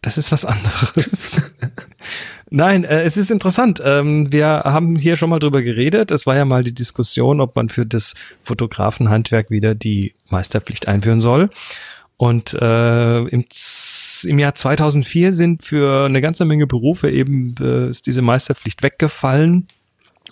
Das 0.01 0.17
ist 0.17 0.31
was 0.31 0.43
anderes. 0.45 1.51
Nein, 2.49 2.83
äh, 2.83 3.03
es 3.03 3.17
ist 3.17 3.31
interessant. 3.31 3.81
Ähm, 3.83 4.31
wir 4.31 4.47
haben 4.47 4.95
hier 4.95 5.15
schon 5.15 5.29
mal 5.29 5.39
drüber 5.39 5.61
geredet. 5.61 6.11
Es 6.11 6.25
war 6.25 6.35
ja 6.35 6.45
mal 6.45 6.63
die 6.63 6.73
Diskussion, 6.73 7.41
ob 7.41 7.55
man 7.55 7.69
für 7.69 7.85
das 7.85 8.13
Fotografenhandwerk 8.43 9.49
wieder 9.49 9.73
die 9.75 10.13
Meisterpflicht 10.29 10.87
einführen 10.87 11.19
soll. 11.19 11.49
Und 12.23 12.53
äh, 12.53 13.19
im, 13.19 13.43
im 14.23 14.39
Jahr 14.39 14.55
2004 14.55 15.33
sind 15.33 15.61
für 15.61 16.05
eine 16.05 16.21
ganze 16.21 16.45
Menge 16.45 16.67
Berufe 16.67 17.11
eben 17.11 17.53
äh, 17.59 17.89
ist 17.89 18.07
diese 18.07 18.21
Meisterpflicht 18.21 18.81
weggefallen. 18.81 19.67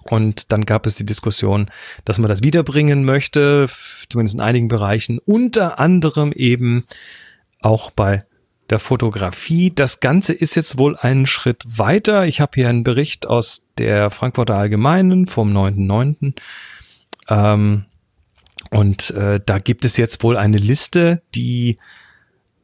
Und 0.04 0.54
dann 0.54 0.64
gab 0.64 0.86
es 0.86 0.96
die 0.96 1.06
Diskussion, 1.06 1.70
dass 2.06 2.18
man 2.18 2.30
das 2.30 2.44
wiederbringen 2.44 3.04
möchte, 3.04 3.68
zumindest 4.10 4.36
in 4.36 4.42
einigen 4.42 4.70
Bereichen, 4.70 5.20
unter 5.26 5.82
anderem 5.82 6.32
eben 6.32 6.86
auch 7.60 7.92
bei 7.92 8.24
der 8.70 8.80
Fotografie. 8.80 9.74
Das 9.76 10.00
Ganze 10.00 10.32
ist 10.32 10.56
jetzt 10.56 10.78
wohl 10.78 10.96
einen 10.96 11.28
Schritt 11.28 11.62
weiter. 11.78 12.26
Ich 12.26 12.40
habe 12.40 12.54
hier 12.56 12.70
einen 12.70 12.86
Bericht 12.86 13.28
aus 13.28 13.68
der 13.78 14.12
Frankfurter 14.12 14.58
Allgemeinen 14.58 15.28
vom 15.28 15.52
9.9. 15.52 16.36
Ähm, 17.28 17.84
und 18.72 19.12
äh, 19.12 19.40
da 19.46 19.60
gibt 19.60 19.86
es 19.86 19.98
jetzt 19.98 20.24
wohl 20.24 20.38
eine 20.38 20.58
Liste, 20.58 21.22
die 21.36 21.78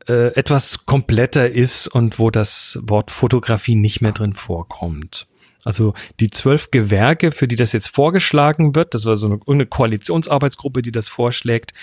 äh, 0.08 0.34
etwas 0.36 0.86
kompletter 0.86 1.52
ist 1.52 1.88
und 1.88 2.18
wo 2.18 2.32
das 2.32 2.80
Wort 2.82 3.12
Fotografie 3.12 3.76
nicht 3.76 4.02
mehr 4.02 4.14
drin 4.14 4.34
vorkommt. 4.34 5.28
Also 5.66 5.94
die 6.22 6.30
zwölf 6.30 6.72
Gewerke, 6.72 7.32
für 7.32 7.48
die 7.48 7.58
das 7.58 7.74
jetzt 7.74 7.90
vorgeschlagen 7.90 8.74
wird, 8.74 8.94
das 8.94 9.06
war 9.06 9.18
so 9.18 9.26
eine, 9.28 9.36
irgendeine 9.36 9.66
Koalitionsarbeitsgruppe, 9.66 10.82
die 10.82 10.94
das 10.94 11.10
vorschlägt, 11.10 11.74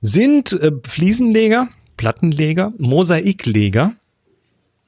sind 0.00 0.52
äh, 0.54 0.72
Fliesenleger, 0.86 1.68
Plattenleger, 1.98 2.72
Mosaikleger, 2.78 3.92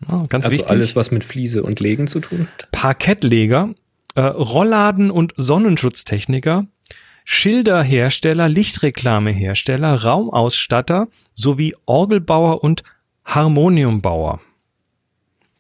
ja, 0.09 0.25
ganz 0.29 0.47
Also 0.47 0.57
wichtig, 0.57 0.71
alles, 0.71 0.97
was 0.97 1.11
mit 1.11 1.25
Fliese 1.25 1.63
und 1.63 1.81
Legen 1.81 2.07
zu 2.07 2.21
tun 2.21 2.49
hat. 2.51 2.71
Parkettleger, 2.73 3.75
äh, 4.15 4.21
Rollladen- 4.21 5.11
und 5.11 5.33
Sonnenschutztechniker, 5.37 6.67
Schilderhersteller, 7.29 8.49
Lichtreklamehersteller, 8.49 10.05
Raumausstatter 10.05 11.09
sowie 11.35 11.75
Orgelbauer 11.85 12.63
und 12.63 12.85
Harmoniumbauer. 13.25 14.41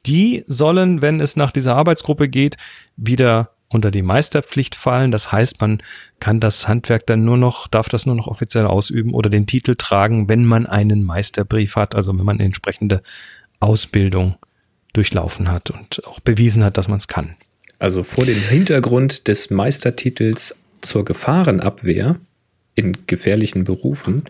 Die 0.07 0.45
sollen, 0.47 1.03
wenn 1.03 1.21
es 1.21 1.35
nach 1.35 1.51
dieser 1.51 1.75
Arbeitsgruppe 1.75 2.29
geht, 2.29 2.57
wieder 2.97 3.51
unter 3.69 3.91
die 3.91 4.03
Meisterpflicht 4.03 4.77
fallen. 4.77 5.11
Das 5.11 5.33
heißt, 5.33 5.61
man 5.61 5.83
kann 6.21 6.39
das 6.39 6.69
Handwerk 6.69 7.05
dann 7.09 7.25
nur 7.25 7.37
noch, 7.37 7.67
darf 7.67 7.89
das 7.89 8.07
nur 8.07 8.14
noch 8.14 8.29
offiziell 8.29 8.67
ausüben 8.67 9.12
oder 9.12 9.29
den 9.29 9.49
Titel 9.49 9.75
tragen, 9.75 10.29
wenn 10.29 10.45
man 10.45 10.67
einen 10.67 11.03
Meisterbrief 11.03 11.75
hat, 11.75 11.97
also 11.97 12.17
wenn 12.17 12.25
man 12.25 12.39
entsprechende 12.39 13.03
Ausbildung 13.59 14.37
durchlaufen 14.93 15.51
hat 15.51 15.71
und 15.71 16.07
auch 16.07 16.21
bewiesen 16.21 16.62
hat, 16.62 16.79
dass 16.79 16.87
man 16.87 16.99
es 16.99 17.09
kann. 17.09 17.35
Also 17.81 18.05
vor 18.05 18.25
dem 18.25 18.39
Hintergrund 18.39 19.27
des 19.27 19.51
Meistertitels 19.51 20.55
zur 20.81 21.05
Gefahrenabwehr 21.05 22.16
in 22.74 22.97
gefährlichen 23.07 23.64
Berufen 23.64 24.24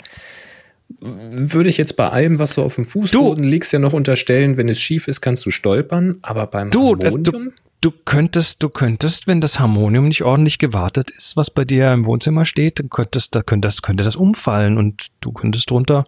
würde 1.01 1.69
ich 1.69 1.79
jetzt 1.79 1.97
bei 1.97 2.09
allem, 2.09 2.39
was 2.39 2.55
so 2.55 2.63
auf 2.63 2.77
dem 2.77 2.85
Fußboden 2.85 3.45
liegt, 3.45 3.71
ja 3.73 3.79
noch 3.79 3.93
unterstellen, 3.93 4.57
wenn 4.57 4.69
es 4.69 4.81
schief 4.81 5.09
ist, 5.09 5.21
kannst 5.21 5.45
du 5.45 5.51
stolpern, 5.51 6.17
aber 6.23 6.47
beim 6.47 6.71
Du, 6.71 6.91
Harmonium? 6.97 7.23
du, 7.23 7.53
du 7.81 7.91
könntest, 8.05 8.63
du 8.63 8.69
könntest, 8.69 9.27
wenn 9.27 9.41
das 9.41 9.59
Harmonium 9.59 10.07
nicht 10.09 10.23
ordentlich 10.23 10.59
gewartet 10.59 11.11
ist, 11.11 11.37
was 11.37 11.51
bei 11.51 11.65
dir 11.65 11.93
im 11.93 12.07
Wohnzimmer 12.07 12.45
steht, 12.45 12.79
dann 12.79 12.89
könntest, 12.89 13.35
da 13.35 13.43
könnte 13.43 13.67
das, 13.67 13.83
könnte 13.83 14.05
das 14.05 14.15
umfallen 14.17 14.79
und 14.79 15.09
du 15.21 15.33
könntest 15.33 15.71
drunter 15.71 16.05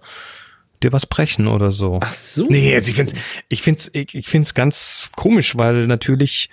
dir 0.82 0.93
was 0.93 1.07
brechen 1.07 1.49
oder 1.49 1.72
so. 1.72 1.99
Ach 2.01 2.12
so. 2.12 2.47
Nee, 2.49 2.72
also 2.74 2.91
ich 2.91 2.97
find's, 2.97 3.14
ich 3.49 3.62
find's, 3.62 3.91
ich, 3.93 4.14
ich 4.14 4.28
find's 4.28 4.55
ganz 4.55 5.11
komisch, 5.16 5.57
weil 5.57 5.89
natürlich 5.89 6.51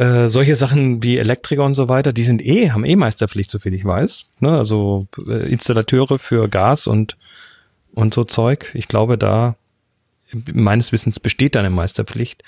äh, 0.00 0.28
solche 0.28 0.56
Sachen 0.56 1.02
wie 1.02 1.18
Elektriker 1.18 1.62
und 1.62 1.74
so 1.74 1.90
weiter, 1.90 2.14
die 2.14 2.22
sind 2.22 2.40
eh, 2.42 2.70
haben 2.70 2.84
eh 2.84 2.96
Meisterpflicht, 2.96 3.50
soviel 3.50 3.74
ich 3.74 3.84
weiß. 3.84 4.26
Ne? 4.40 4.56
Also 4.56 5.06
äh, 5.28 5.50
Installateure 5.50 6.18
für 6.18 6.48
Gas 6.48 6.86
und 6.86 7.18
und 7.92 8.14
so 8.14 8.24
Zeug. 8.24 8.70
Ich 8.74 8.88
glaube, 8.88 9.18
da 9.18 9.56
meines 10.52 10.92
Wissens 10.92 11.20
besteht 11.20 11.54
da 11.54 11.60
eine 11.60 11.70
Meisterpflicht. 11.70 12.42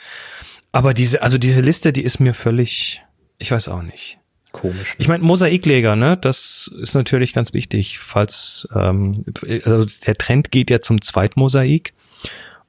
Aber 0.70 0.94
diese, 0.94 1.20
also 1.20 1.36
diese 1.36 1.60
Liste, 1.60 1.92
die 1.92 2.04
ist 2.04 2.20
mir 2.20 2.32
völlig, 2.32 3.02
ich 3.38 3.50
weiß 3.50 3.68
auch 3.68 3.82
nicht. 3.82 4.18
Komisch. 4.52 4.94
Ich 4.98 5.08
meine, 5.08 5.22
Mosaikleger, 5.22 5.94
ne, 5.94 6.16
das 6.16 6.70
ist 6.80 6.94
natürlich 6.94 7.34
ganz 7.34 7.52
wichtig, 7.52 7.98
falls 7.98 8.66
ähm, 8.74 9.24
also 9.64 9.86
der 10.06 10.14
Trend 10.14 10.50
geht 10.50 10.70
ja 10.70 10.80
zum 10.80 11.02
Zweitmosaik 11.02 11.92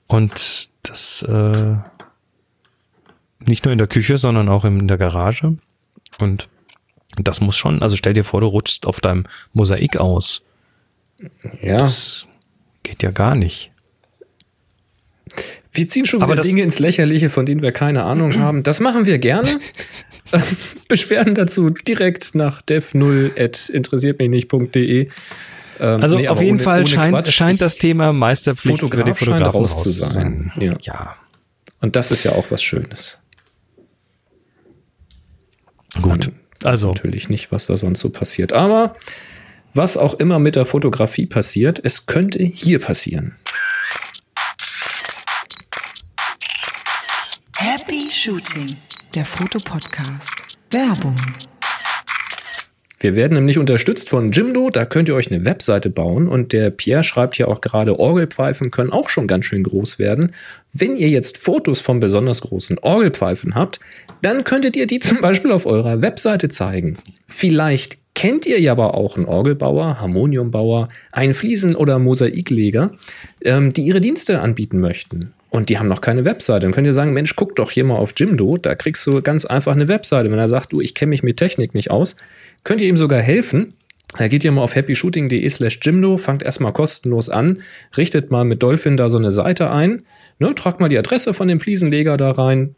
und 0.07 0.69
das 0.83 1.23
äh, 1.23 1.75
nicht 3.47 3.65
nur 3.65 3.71
in 3.71 3.77
der 3.77 3.87
Küche, 3.87 4.17
sondern 4.17 4.49
auch 4.49 4.65
in 4.65 4.87
der 4.87 4.97
Garage. 4.97 5.57
Und 6.19 6.49
das 7.17 7.41
muss 7.41 7.55
schon, 7.55 7.81
also 7.81 7.95
stell 7.95 8.13
dir 8.13 8.23
vor, 8.23 8.41
du 8.41 8.47
rutschst 8.47 8.85
auf 8.85 8.99
deinem 9.01 9.25
Mosaik 9.53 9.97
aus. 9.97 10.41
ja, 11.61 11.77
Das 11.77 12.27
geht 12.83 13.03
ja 13.03 13.11
gar 13.11 13.35
nicht. 13.35 13.71
wir 15.71 15.87
ziehen 15.87 16.05
schon 16.05 16.21
wieder 16.21 16.41
Dinge 16.41 16.61
ins 16.61 16.79
Lächerliche, 16.79 17.29
von 17.29 17.45
denen 17.45 17.61
wir 17.61 17.71
keine 17.71 18.03
Ahnung 18.03 18.33
haben. 18.39 18.63
Das 18.63 18.79
machen 18.79 19.05
wir 19.05 19.19
gerne. 19.19 19.59
Beschwerden 20.87 21.35
dazu 21.35 21.69
direkt 21.69 22.33
nach 22.35 22.61
dev0 22.61 23.39
at 23.39 23.69
interessiertmichnicht.de. 23.69 25.09
Ähm, 25.79 26.01
Also 26.01 26.17
nee, 26.17 26.27
auf 26.27 26.41
jeden 26.41 26.55
ohne- 26.55 26.63
Fall 26.63 26.79
ohne 26.81 26.87
scheint, 26.87 27.13
Quatsch, 27.13 27.31
scheint 27.31 27.61
das 27.61 27.77
Thema 27.77 28.13
Meisterpflicht 28.13 28.79
für 28.79 28.85
die 28.87 28.91
Fotograf 28.91 29.19
Fotografen 29.19 29.51
raus 29.59 29.71
raus 29.71 29.83
zu 29.83 29.89
sein. 29.89 30.51
Ja. 30.59 30.75
ja. 30.81 31.15
Und 31.81 31.95
das 31.95 32.11
ist 32.11 32.23
ja 32.23 32.31
auch 32.33 32.45
was 32.49 32.63
Schönes. 32.63 33.17
Gut. 36.01 36.31
Also, 36.63 36.91
Natürlich 36.91 37.29
nicht, 37.29 37.51
was 37.51 37.65
da 37.65 37.77
sonst 37.77 37.99
so 37.99 38.09
passiert. 38.09 38.53
Aber 38.53 38.93
was 39.73 39.97
auch 39.97 40.13
immer 40.15 40.39
mit 40.39 40.55
der 40.55 40.65
Fotografie 40.65 41.25
passiert, 41.25 41.79
es 41.83 42.05
könnte 42.05 42.43
hier 42.43 42.79
passieren. 42.79 43.35
Happy 47.55 48.09
Shooting, 48.11 48.75
der 49.13 49.25
Fotopodcast. 49.25 50.31
Werbung. 50.71 51.15
Wir 53.03 53.15
werden 53.15 53.33
nämlich 53.33 53.57
unterstützt 53.57 54.09
von 54.09 54.31
Jimdo, 54.31 54.69
da 54.69 54.85
könnt 54.85 55.09
ihr 55.09 55.15
euch 55.15 55.29
eine 55.29 55.43
Webseite 55.43 55.89
bauen 55.89 56.29
und 56.29 56.53
der 56.53 56.69
Pierre 56.69 57.03
schreibt 57.03 57.37
ja 57.37 57.49
auch 57.49 57.59
gerade, 57.59 57.99
Orgelpfeifen 57.99 58.71
können 58.71 58.91
auch 58.91 59.09
schon 59.09 59.27
ganz 59.27 59.43
schön 59.43 59.63
groß 59.63 59.99
werden. 59.99 60.31
Wenn 60.71 60.95
ihr 60.95 61.09
jetzt 61.09 61.37
Fotos 61.37 61.81
von 61.81 61.99
besonders 61.99 62.39
großen 62.39 62.77
Orgelpfeifen 62.77 63.55
habt, 63.55 63.81
dann 64.21 64.45
könntet 64.45 64.77
ihr 64.77 64.87
die 64.87 64.99
zum 65.01 65.19
Beispiel 65.19 65.51
auf 65.51 65.65
eurer 65.65 66.01
Webseite 66.01 66.47
zeigen. 66.47 66.97
Vielleicht 67.27 67.97
kennt 68.15 68.45
ihr 68.45 68.61
ja 68.61 68.71
aber 68.71 68.93
auch 68.93 69.17
einen 69.17 69.25
Orgelbauer, 69.25 69.99
Harmoniumbauer, 69.99 70.87
einen 71.11 71.33
Fliesen- 71.33 71.75
oder 71.75 71.99
Mosaikleger, 71.99 72.89
ähm, 73.43 73.73
die 73.73 73.81
ihre 73.81 73.99
Dienste 73.99 74.39
anbieten 74.39 74.79
möchten. 74.79 75.33
Und 75.49 75.69
die 75.69 75.77
haben 75.77 75.87
noch 75.87 76.01
keine 76.01 76.25
Webseite. 76.25 76.61
Dann 76.61 76.71
könnt 76.71 76.87
ihr 76.87 76.93
sagen, 76.93 77.13
Mensch, 77.13 77.35
guck 77.35 77.55
doch 77.55 77.69
hier 77.69 77.83
mal 77.83 77.97
auf 77.97 78.13
Jimdo, 78.15 78.57
da 78.57 78.75
kriegst 78.75 79.05
du 79.05 79.21
ganz 79.21 79.45
einfach 79.45 79.73
eine 79.73 79.87
Webseite. 79.87 80.31
Wenn 80.31 80.39
er 80.39 80.47
sagt, 80.47 80.71
du, 80.71 80.81
ich 80.81 80.95
kenne 80.95 81.09
mich 81.09 81.21
mit 81.21 81.37
Technik 81.37 81.75
nicht 81.75 81.91
aus, 81.91 82.15
könnt 82.63 82.81
ihr 82.81 82.87
ihm 82.87 82.97
sogar 82.97 83.21
helfen. 83.21 83.73
Da 84.17 84.27
geht 84.27 84.43
ihr 84.43 84.51
mal 84.51 84.61
auf 84.61 84.75
happyshooting.de 84.75 85.49
slash 85.49 85.79
Jimdo, 85.81 86.17
fangt 86.17 86.43
erstmal 86.43 86.71
kostenlos 86.71 87.29
an, 87.29 87.61
richtet 87.97 88.29
mal 88.29 88.45
mit 88.45 88.61
Dolphin 88.61 88.95
da 88.95 89.09
so 89.09 89.17
eine 89.17 89.31
Seite 89.31 89.71
ein, 89.71 90.03
ne, 90.37 90.53
tragt 90.53 90.79
mal 90.79 90.89
die 90.89 90.99
Adresse 90.99 91.33
von 91.33 91.47
dem 91.47 91.59
Fliesenleger 91.59 92.15
da 92.15 92.29
rein, 92.29 92.75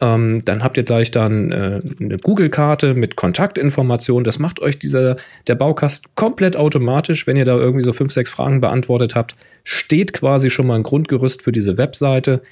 ähm, 0.00 0.42
dann 0.44 0.62
habt 0.62 0.76
ihr 0.76 0.82
gleich 0.82 1.10
dann 1.10 1.52
äh, 1.52 1.80
eine 2.00 2.18
Google-Karte 2.18 2.94
mit 2.94 3.16
Kontaktinformationen. 3.16 4.24
Das 4.24 4.38
macht 4.38 4.60
euch 4.60 4.78
dieser, 4.78 5.16
der 5.46 5.54
Baukasten 5.54 6.10
komplett 6.14 6.56
automatisch. 6.56 7.26
Wenn 7.26 7.36
ihr 7.36 7.44
da 7.44 7.56
irgendwie 7.56 7.84
so 7.84 7.92
fünf, 7.92 8.12
sechs 8.12 8.30
Fragen 8.30 8.60
beantwortet 8.60 9.14
habt, 9.14 9.36
steht 9.62 10.12
quasi 10.12 10.50
schon 10.50 10.66
mal 10.66 10.76
ein 10.76 10.82
Grundgerüst 10.82 11.42
für 11.42 11.52
diese 11.52 11.76
Webseite. 11.76 12.42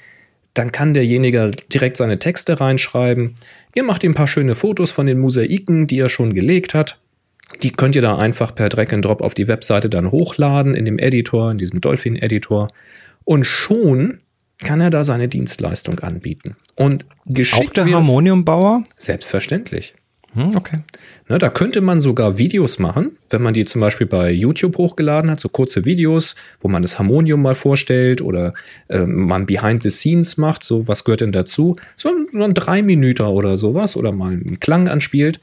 Dann 0.53 0.71
kann 0.71 0.93
derjenige 0.93 1.51
direkt 1.73 1.97
seine 1.97 2.19
Texte 2.19 2.59
reinschreiben. 2.59 3.35
Ihr 3.73 3.83
macht 3.83 4.03
ihm 4.03 4.11
ein 4.11 4.15
paar 4.15 4.27
schöne 4.27 4.55
Fotos 4.55 4.91
von 4.91 5.05
den 5.05 5.19
Mosaiken, 5.19 5.87
die 5.87 5.99
er 5.99 6.09
schon 6.09 6.33
gelegt 6.33 6.73
hat. 6.73 6.97
Die 7.61 7.71
könnt 7.71 7.95
ihr 7.95 8.01
da 8.01 8.17
einfach 8.17 8.53
per 8.53 8.69
Drag 8.69 8.91
and 8.93 9.05
Drop 9.05 9.21
auf 9.21 9.33
die 9.33 9.47
Webseite 9.47 9.89
dann 9.89 10.11
hochladen 10.11 10.75
in 10.75 10.85
dem 10.85 10.99
Editor, 10.99 11.51
in 11.51 11.57
diesem 11.57 11.81
Dolphin-Editor. 11.81 12.69
Und 13.25 13.45
schon 13.45 14.19
kann 14.59 14.81
er 14.81 14.89
da 14.89 15.03
seine 15.03 15.27
Dienstleistung 15.27 15.99
anbieten. 15.99 16.55
Und 16.75 17.05
geschickt 17.25 17.79
auch 17.79 17.85
der 17.85 17.91
Harmoniumbauer? 17.91 18.83
Selbstverständlich. 18.97 19.93
Hm, 20.35 20.55
okay. 20.55 20.77
Ne, 21.29 21.37
da 21.37 21.49
könnte 21.49 21.79
man 21.81 22.01
sogar 22.01 22.37
Videos 22.39 22.79
machen, 22.79 23.17
wenn 23.29 23.43
man 23.43 23.53
die 23.53 23.65
zum 23.65 23.81
Beispiel 23.81 24.07
bei 24.07 24.31
YouTube 24.31 24.77
hochgeladen 24.77 25.29
hat, 25.29 25.39
so 25.39 25.47
kurze 25.47 25.85
Videos, 25.85 26.35
wo 26.59 26.67
man 26.69 26.81
das 26.81 26.97
Harmonium 26.97 27.41
mal 27.41 27.53
vorstellt 27.55 28.21
oder 28.21 28.53
äh, 28.87 29.05
man 29.05 29.45
Behind 29.45 29.83
the 29.83 29.89
Scenes 29.91 30.37
macht, 30.37 30.63
so 30.63 30.87
was 30.87 31.03
gehört 31.03 31.21
denn 31.21 31.31
dazu? 31.31 31.75
So, 31.95 32.09
ein- 32.09 32.25
so 32.31 32.43
ein 32.43 32.53
drei 32.55 32.81
Minüter 32.81 33.29
oder 33.29 33.57
sowas 33.57 33.95
oder 33.95 34.11
mal 34.11 34.31
einen 34.31 34.59
Klang 34.59 34.87
anspielt. 34.87 35.39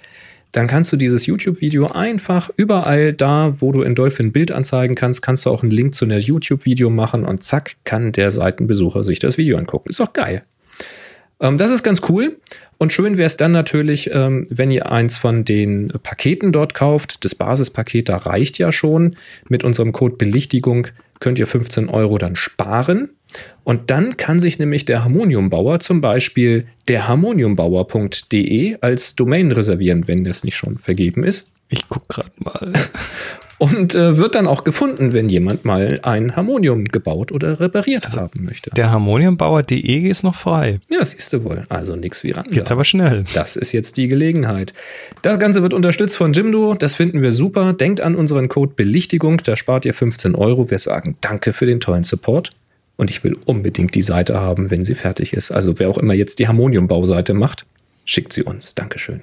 Dann 0.53 0.66
kannst 0.66 0.93
du 0.93 0.97
dieses 0.97 1.26
YouTube-Video 1.26 1.86
einfach 1.86 2.51
überall 2.57 3.12
da, 3.12 3.61
wo 3.61 3.70
du 3.70 3.82
in 3.82 3.95
Dolphin 3.95 4.32
Bild 4.32 4.51
anzeigen 4.51 4.97
kannst, 4.97 5.22
kannst 5.22 5.47
du 5.47 5.51
auch 5.51 5.62
einen 5.62 5.70
Link 5.70 5.95
zu 5.95 6.05
einer 6.05 6.18
YouTube-Video 6.18 6.91
machen 6.91 7.24
und 7.24 7.45
zack, 7.45 7.76
kann 7.84 8.11
der 8.11 8.32
Seitenbesucher 8.32 9.05
sich 9.05 9.20
das 9.20 9.38
Video 9.38 9.57
angucken. 9.59 9.91
Ist 9.91 10.01
doch 10.01 10.12
geil. 10.12 10.43
Ähm, 11.38 11.57
das 11.57 11.70
ist 11.70 11.84
ganz 11.84 12.03
cool. 12.09 12.36
Und 12.81 12.95
schön 12.95 13.18
wäre 13.18 13.26
es 13.26 13.37
dann 13.37 13.53
natürlich, 13.53 14.09
ähm, 14.11 14.43
wenn 14.49 14.70
ihr 14.70 14.91
eins 14.91 15.18
von 15.18 15.45
den 15.45 15.93
Paketen 16.03 16.51
dort 16.51 16.72
kauft. 16.72 17.22
Das 17.26 17.35
Basispaket, 17.35 18.09
da 18.09 18.16
reicht 18.16 18.57
ja 18.57 18.72
schon. 18.72 19.16
Mit 19.51 19.64
unserem 19.64 19.93
Code 19.93 20.16
Belichtigung 20.16 20.87
könnt 21.18 21.39
ihr 21.39 21.47
15 21.47 21.91
Euro 21.91 22.16
dann 22.16 22.37
sparen. 22.37 23.11
Und 23.64 23.91
dann 23.91 24.16
kann 24.16 24.39
sich 24.39 24.59
nämlich 24.59 24.87
der 24.87 25.05
Harmoniumbauer 25.05 25.81
zum 25.81 26.01
Beispiel 26.01 26.64
der 26.89 27.07
harmoniumbauer.de 27.07 28.78
als 28.81 29.14
Domain 29.14 29.53
reservieren, 29.53 30.09
wenn 30.09 30.24
das 30.24 30.43
nicht 30.43 30.57
schon 30.57 30.78
vergeben 30.78 31.22
ist. 31.22 31.53
Ich 31.68 31.87
guck 31.87 32.09
gerade 32.09 32.33
mal. 32.39 32.72
Und 33.61 33.94
äh, 33.94 34.16
wird 34.16 34.36
dann 34.36 34.46
auch 34.46 34.64
gefunden, 34.64 35.12
wenn 35.12 35.28
jemand 35.28 35.66
mal 35.66 36.00
ein 36.02 36.34
Harmonium 36.34 36.86
gebaut 36.86 37.30
oder 37.30 37.61
repariert 37.61 38.08
haben 38.16 38.42
möchte. 38.42 38.70
Der 38.70 38.90
Harmoniumbauer.de 38.90 40.08
ist 40.08 40.22
noch 40.22 40.34
frei. 40.34 40.80
Ja, 40.88 41.04
siehst 41.04 41.30
du 41.34 41.44
wohl. 41.44 41.64
Also 41.68 41.94
nichts 41.94 42.24
wie 42.24 42.30
ran. 42.30 42.46
Jetzt 42.50 42.72
aber 42.72 42.86
schnell. 42.86 43.22
Das 43.34 43.56
ist 43.56 43.72
jetzt 43.72 43.98
die 43.98 44.08
Gelegenheit. 44.08 44.72
Das 45.20 45.38
Ganze 45.38 45.61
wird 45.61 45.74
unterstützt 45.74 46.16
von 46.16 46.32
Jimdo. 46.32 46.72
Das 46.72 46.94
finden 46.94 47.20
wir 47.20 47.32
super. 47.32 47.74
Denkt 47.74 48.00
an 48.00 48.14
unseren 48.14 48.48
Code 48.48 48.72
Belichtigung. 48.74 49.36
Da 49.44 49.56
spart 49.56 49.84
ihr 49.84 49.92
15 49.92 50.34
Euro. 50.36 50.70
Wir 50.70 50.78
sagen 50.78 51.16
Danke 51.20 51.52
für 51.52 51.66
den 51.66 51.80
tollen 51.80 52.04
Support. 52.04 52.52
Und 52.96 53.11
ich 53.11 53.22
will 53.24 53.36
unbedingt 53.44 53.94
die 53.94 54.00
Seite 54.00 54.40
haben, 54.40 54.70
wenn 54.70 54.86
sie 54.86 54.94
fertig 54.94 55.34
ist. 55.34 55.50
Also 55.50 55.78
wer 55.78 55.90
auch 55.90 55.98
immer 55.98 56.14
jetzt 56.14 56.38
die 56.38 56.48
Harmonium-Bauseite 56.48 57.34
macht, 57.34 57.66
schickt 58.06 58.32
sie 58.32 58.42
uns. 58.42 58.74
Dankeschön. 58.74 59.20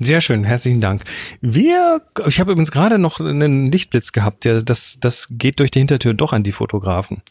Sehr 0.00 0.20
schön, 0.20 0.44
herzlichen 0.44 0.80
Dank. 0.80 1.02
Wir, 1.40 2.00
ich 2.26 2.38
habe 2.38 2.52
übrigens 2.52 2.70
gerade 2.70 2.98
noch 2.98 3.18
einen 3.20 3.70
Lichtblitz 3.70 4.12
gehabt. 4.12 4.44
Der, 4.44 4.62
das, 4.62 4.98
das 5.00 5.28
geht 5.30 5.58
durch 5.58 5.72
die 5.72 5.80
Hintertür 5.80 6.14
doch 6.14 6.32
an 6.32 6.44
die 6.44 6.52
Fotografen. 6.52 7.22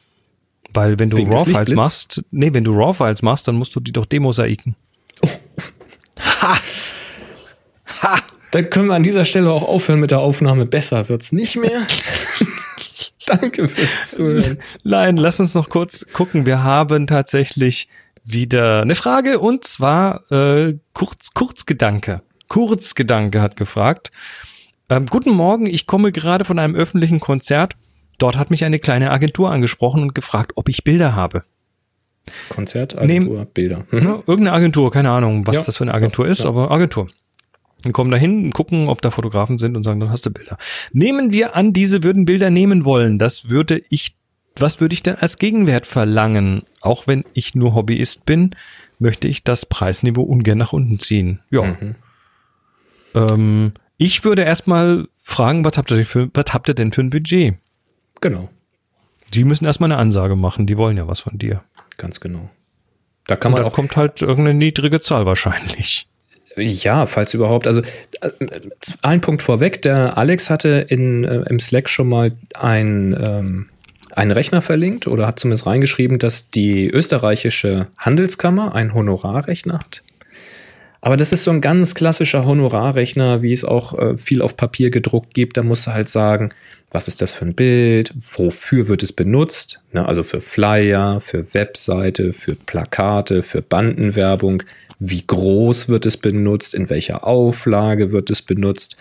Weil 0.74 1.00
wenn 1.00 1.10
du 1.10 1.18
RAW-Files 1.18 1.74
machst, 1.74 2.24
nee, 2.32 2.54
wenn 2.54 2.66
du 2.66 2.78
RAW-Files 2.78 3.22
machst, 3.22 3.48
dann 3.48 3.56
musst 3.56 3.74
du 3.76 3.80
die 3.80 3.94
doch 3.94 4.06
demosaiken. 4.06 4.76
Dann 8.52 8.70
können 8.70 8.88
wir 8.88 8.96
an 8.96 9.04
dieser 9.04 9.26
Stelle 9.26 9.52
auch 9.52 9.64
aufhören 9.64 10.00
mit 10.00 10.12
der 10.12 10.20
Aufnahme. 10.20 10.66
Besser 10.66 11.08
wird's 11.10 11.32
nicht 11.32 11.56
mehr. 11.58 11.82
Danke 13.26 13.68
fürs 13.68 14.12
Zuhören. 14.12 14.58
Nein, 14.84 15.18
lass 15.18 15.40
uns 15.40 15.54
noch 15.54 15.70
kurz 15.70 16.06
gucken. 16.14 16.46
Wir 16.46 16.64
haben 16.64 17.08
tatsächlich 17.08 17.88
wieder 18.24 18.82
eine 18.82 18.96
Frage 18.96 19.40
und 19.40 19.66
zwar 19.66 20.30
äh, 20.32 20.76
Kurz, 20.94 21.34
Kurzgedanke. 21.34 22.22
Kurzgedanke 22.48 23.42
hat 23.42 23.56
gefragt. 23.56 24.12
Ähm, 24.90 25.06
guten 25.08 25.32
Morgen, 25.32 25.66
ich 25.66 25.86
komme 25.86 26.12
gerade 26.12 26.46
von 26.46 26.60
einem 26.60 26.76
öffentlichen 26.76 27.20
Konzert. 27.20 27.76
Dort 28.20 28.36
hat 28.38 28.50
mich 28.52 28.64
eine 28.66 28.80
kleine 28.80 29.12
Agentur 29.12 29.52
angesprochen 29.52 30.02
und 30.02 30.16
gefragt, 30.16 30.54
ob 30.56 30.70
ich 30.70 30.84
Bilder 30.84 31.16
habe. 31.16 31.44
Konzert, 32.50 32.98
Agentur, 32.98 33.46
Bilder. 33.46 33.86
Mhm. 33.92 34.24
Irgendeine 34.28 34.54
Agentur, 34.54 34.92
keine 34.92 35.12
Ahnung, 35.12 35.46
was 35.48 35.56
Ja. 35.58 35.62
das 35.64 35.78
für 35.78 35.84
eine 35.84 35.94
Agentur 35.94 36.26
Ja, 36.26 36.32
ist, 36.32 36.44
ja. 36.44 36.50
aber 36.50 36.72
Agentur. 36.72 37.08
Wir 37.84 37.92
kommen 37.92 38.12
dahin, 38.12 38.52
gucken, 38.52 38.90
ob 38.90 39.02
da 39.02 39.12
Fotografen 39.12 39.60
sind 39.60 39.76
und 39.78 39.84
sagen, 39.84 40.00
dann 40.00 40.10
hast 40.10 40.26
du 40.26 40.32
Bilder. 40.32 40.58
Nehmen 40.92 41.32
wir 41.32 41.56
an, 41.56 41.74
diese 41.74 42.04
würden 42.04 42.26
Bilder 42.26 42.50
nehmen 42.50 42.84
wollen. 42.86 43.20
Das 43.20 43.50
würde 43.50 43.82
ich, 43.90 44.16
was 44.56 44.82
würde 44.82 44.94
ich 44.94 45.04
denn 45.04 45.16
als 45.16 45.38
Gegenwert 45.38 45.86
verlangen? 45.86 46.64
Auch 46.82 47.08
wenn 47.08 47.24
ich 47.34 47.56
nur 47.56 47.76
Hobbyist 47.76 48.26
bin, 48.26 48.56
möchte 49.00 49.28
ich 49.28 49.44
das 49.44 49.66
Preisniveau 49.66 50.24
ungern 50.24 50.58
nach 50.58 50.74
unten 50.74 51.00
ziehen. 51.00 51.40
Ja. 51.52 51.62
Mhm. 51.64 51.96
Ähm, 53.16 53.74
ich 53.98 54.24
würde 54.24 54.44
erstmal 54.44 55.08
fragen, 55.16 55.66
was 55.66 55.78
habt 55.78 55.92
ihr 55.92 55.98
denn 55.98 56.06
für, 56.06 56.30
was 56.34 56.54
habt 56.54 56.68
ihr 56.70 56.74
denn 56.76 56.92
für 56.92 57.02
ein 57.02 57.10
Budget? 57.10 57.56
Genau, 58.22 58.50
Die 59.34 59.44
müssen 59.44 59.66
erstmal 59.66 59.92
eine 59.92 60.00
Ansage 60.00 60.36
machen, 60.36 60.66
die 60.68 60.78
wollen 60.78 60.98
ja 60.98 61.08
was 61.08 61.20
von 61.20 61.38
dir. 61.38 61.64
ganz 61.98 62.20
genau. 62.20 62.50
Da 63.26 63.36
kann 63.36 63.52
Und 63.52 63.58
man 63.58 63.64
da 63.64 63.68
auch 63.70 63.74
kommt 63.74 63.96
halt 63.98 64.22
irgendeine 64.22 64.58
niedrige 64.58 65.02
Zahl 65.02 65.26
wahrscheinlich. 65.26 66.08
Ja, 66.56 67.06
falls 67.06 67.34
überhaupt. 67.34 67.68
Also 67.68 67.82
äh, 68.22 68.32
ein 69.04 69.22
Punkt 69.22 69.44
vorweg, 69.44 69.82
der 69.84 70.18
Alex 70.18 70.50
hatte 70.50 70.70
in, 70.90 71.24
äh, 71.24 71.44
im 71.50 71.60
Slack 71.60 71.88
schon 71.90 72.10
mal 72.10 72.32
ein, 72.56 73.16
ähm, 73.20 73.68
einen 74.16 74.32
Rechner 74.32 74.62
verlinkt 74.64 75.06
oder 75.08 75.28
hat 75.28 75.40
zumindest 75.40 75.68
reingeschrieben, 75.68 76.18
dass 76.18 76.50
die 76.50 76.90
österreichische 76.90 77.88
Handelskammer 77.98 78.74
einen 78.74 78.94
Honorarrechner 78.96 79.78
hat. 79.80 80.04
Aber 81.02 81.18
das 81.18 81.32
ist 81.32 81.44
so 81.44 81.52
ein 81.52 81.62
ganz 81.62 81.96
klassischer 81.96 82.46
Honorarrechner, 82.46 83.42
wie 83.42 83.52
es 83.52 83.64
auch 83.64 83.98
äh, 83.98 84.18
viel 84.18 84.42
auf 84.42 84.58
Papier 84.58 84.90
gedruckt 84.90 85.34
gibt. 85.34 85.58
Da 85.58 85.64
musst 85.64 85.88
du 85.88 85.94
halt 85.94 86.10
sagen, 86.10 86.50
was 86.92 87.08
ist 87.08 87.22
das 87.22 87.34
für 87.34 87.46
ein 87.46 87.54
Bild, 87.54 88.14
wofür 88.16 88.88
wird 88.88 89.04
es 89.04 89.12
benutzt, 89.12 89.82
ne, 89.92 90.08
also 90.08 90.24
für 90.24 90.42
Flyer, 90.42 91.20
für 91.20 91.54
Webseite, 91.54 92.34
für 92.34 92.56
Plakate, 92.56 93.42
für 93.42 93.62
Bandenwerbung, 93.62 94.64
wie 94.98 95.26
groß 95.26 95.90
wird 95.90 96.06
es 96.06 96.18
benutzt, 96.18 96.74
in 96.74 96.90
welcher 96.90 97.28
Auflage 97.28 98.12
wird 98.12 98.30
es 98.30 98.42
benutzt. 98.42 98.98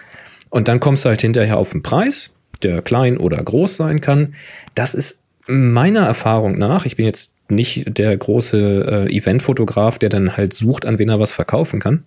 Und 0.51 0.68
dann 0.68 0.80
kommst 0.80 1.05
du 1.05 1.09
halt 1.09 1.20
hinterher 1.20 1.59
auf 1.59 1.72
den 1.72 1.82
Preis, 1.82 2.32
der 2.62 2.82
klein 2.82 3.18
oder 3.18 3.42
groß 3.42 3.76
sein 3.76 4.01
kann. 4.01 4.34
Das 4.74 4.94
ist 4.94 5.22
meiner 5.47 6.05
Erfahrung 6.05 6.59
nach, 6.59 6.86
ich 6.86 6.97
bin 6.97 7.07
jetzt 7.07 7.36
nicht 7.51 7.99
der 7.99 8.16
große 8.16 9.07
äh, 9.09 9.16
Eventfotograf, 9.16 9.99
der 9.99 10.09
dann 10.09 10.36
halt 10.36 10.53
sucht, 10.53 10.86
an 10.86 10.99
wen 10.99 11.09
er 11.09 11.20
was 11.20 11.32
verkaufen 11.32 11.80
kann. 11.80 12.05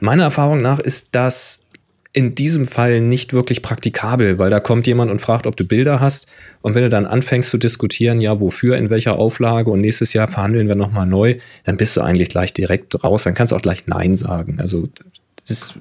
Meiner 0.00 0.24
Erfahrung 0.24 0.60
nach 0.62 0.78
ist 0.78 1.14
das 1.14 1.66
in 2.12 2.34
diesem 2.34 2.66
Fall 2.66 3.00
nicht 3.00 3.32
wirklich 3.32 3.62
praktikabel, 3.62 4.38
weil 4.38 4.50
da 4.50 4.60
kommt 4.60 4.86
jemand 4.86 5.10
und 5.10 5.20
fragt, 5.20 5.46
ob 5.46 5.56
du 5.56 5.64
Bilder 5.64 6.00
hast. 6.00 6.26
Und 6.62 6.74
wenn 6.74 6.82
du 6.82 6.88
dann 6.88 7.06
anfängst 7.06 7.50
zu 7.50 7.58
diskutieren, 7.58 8.20
ja, 8.20 8.40
wofür, 8.40 8.76
in 8.76 8.90
welcher 8.90 9.16
Auflage 9.16 9.70
und 9.70 9.80
nächstes 9.80 10.14
Jahr 10.14 10.26
verhandeln 10.26 10.68
wir 10.68 10.74
nochmal 10.74 11.06
neu, 11.06 11.36
dann 11.64 11.76
bist 11.76 11.96
du 11.96 12.00
eigentlich 12.00 12.30
gleich 12.30 12.52
direkt 12.54 13.04
raus. 13.04 13.24
Dann 13.24 13.34
kannst 13.34 13.52
du 13.52 13.56
auch 13.56 13.62
gleich 13.62 13.86
Nein 13.86 14.14
sagen. 14.14 14.56
Also 14.58 14.88
das, 15.46 15.74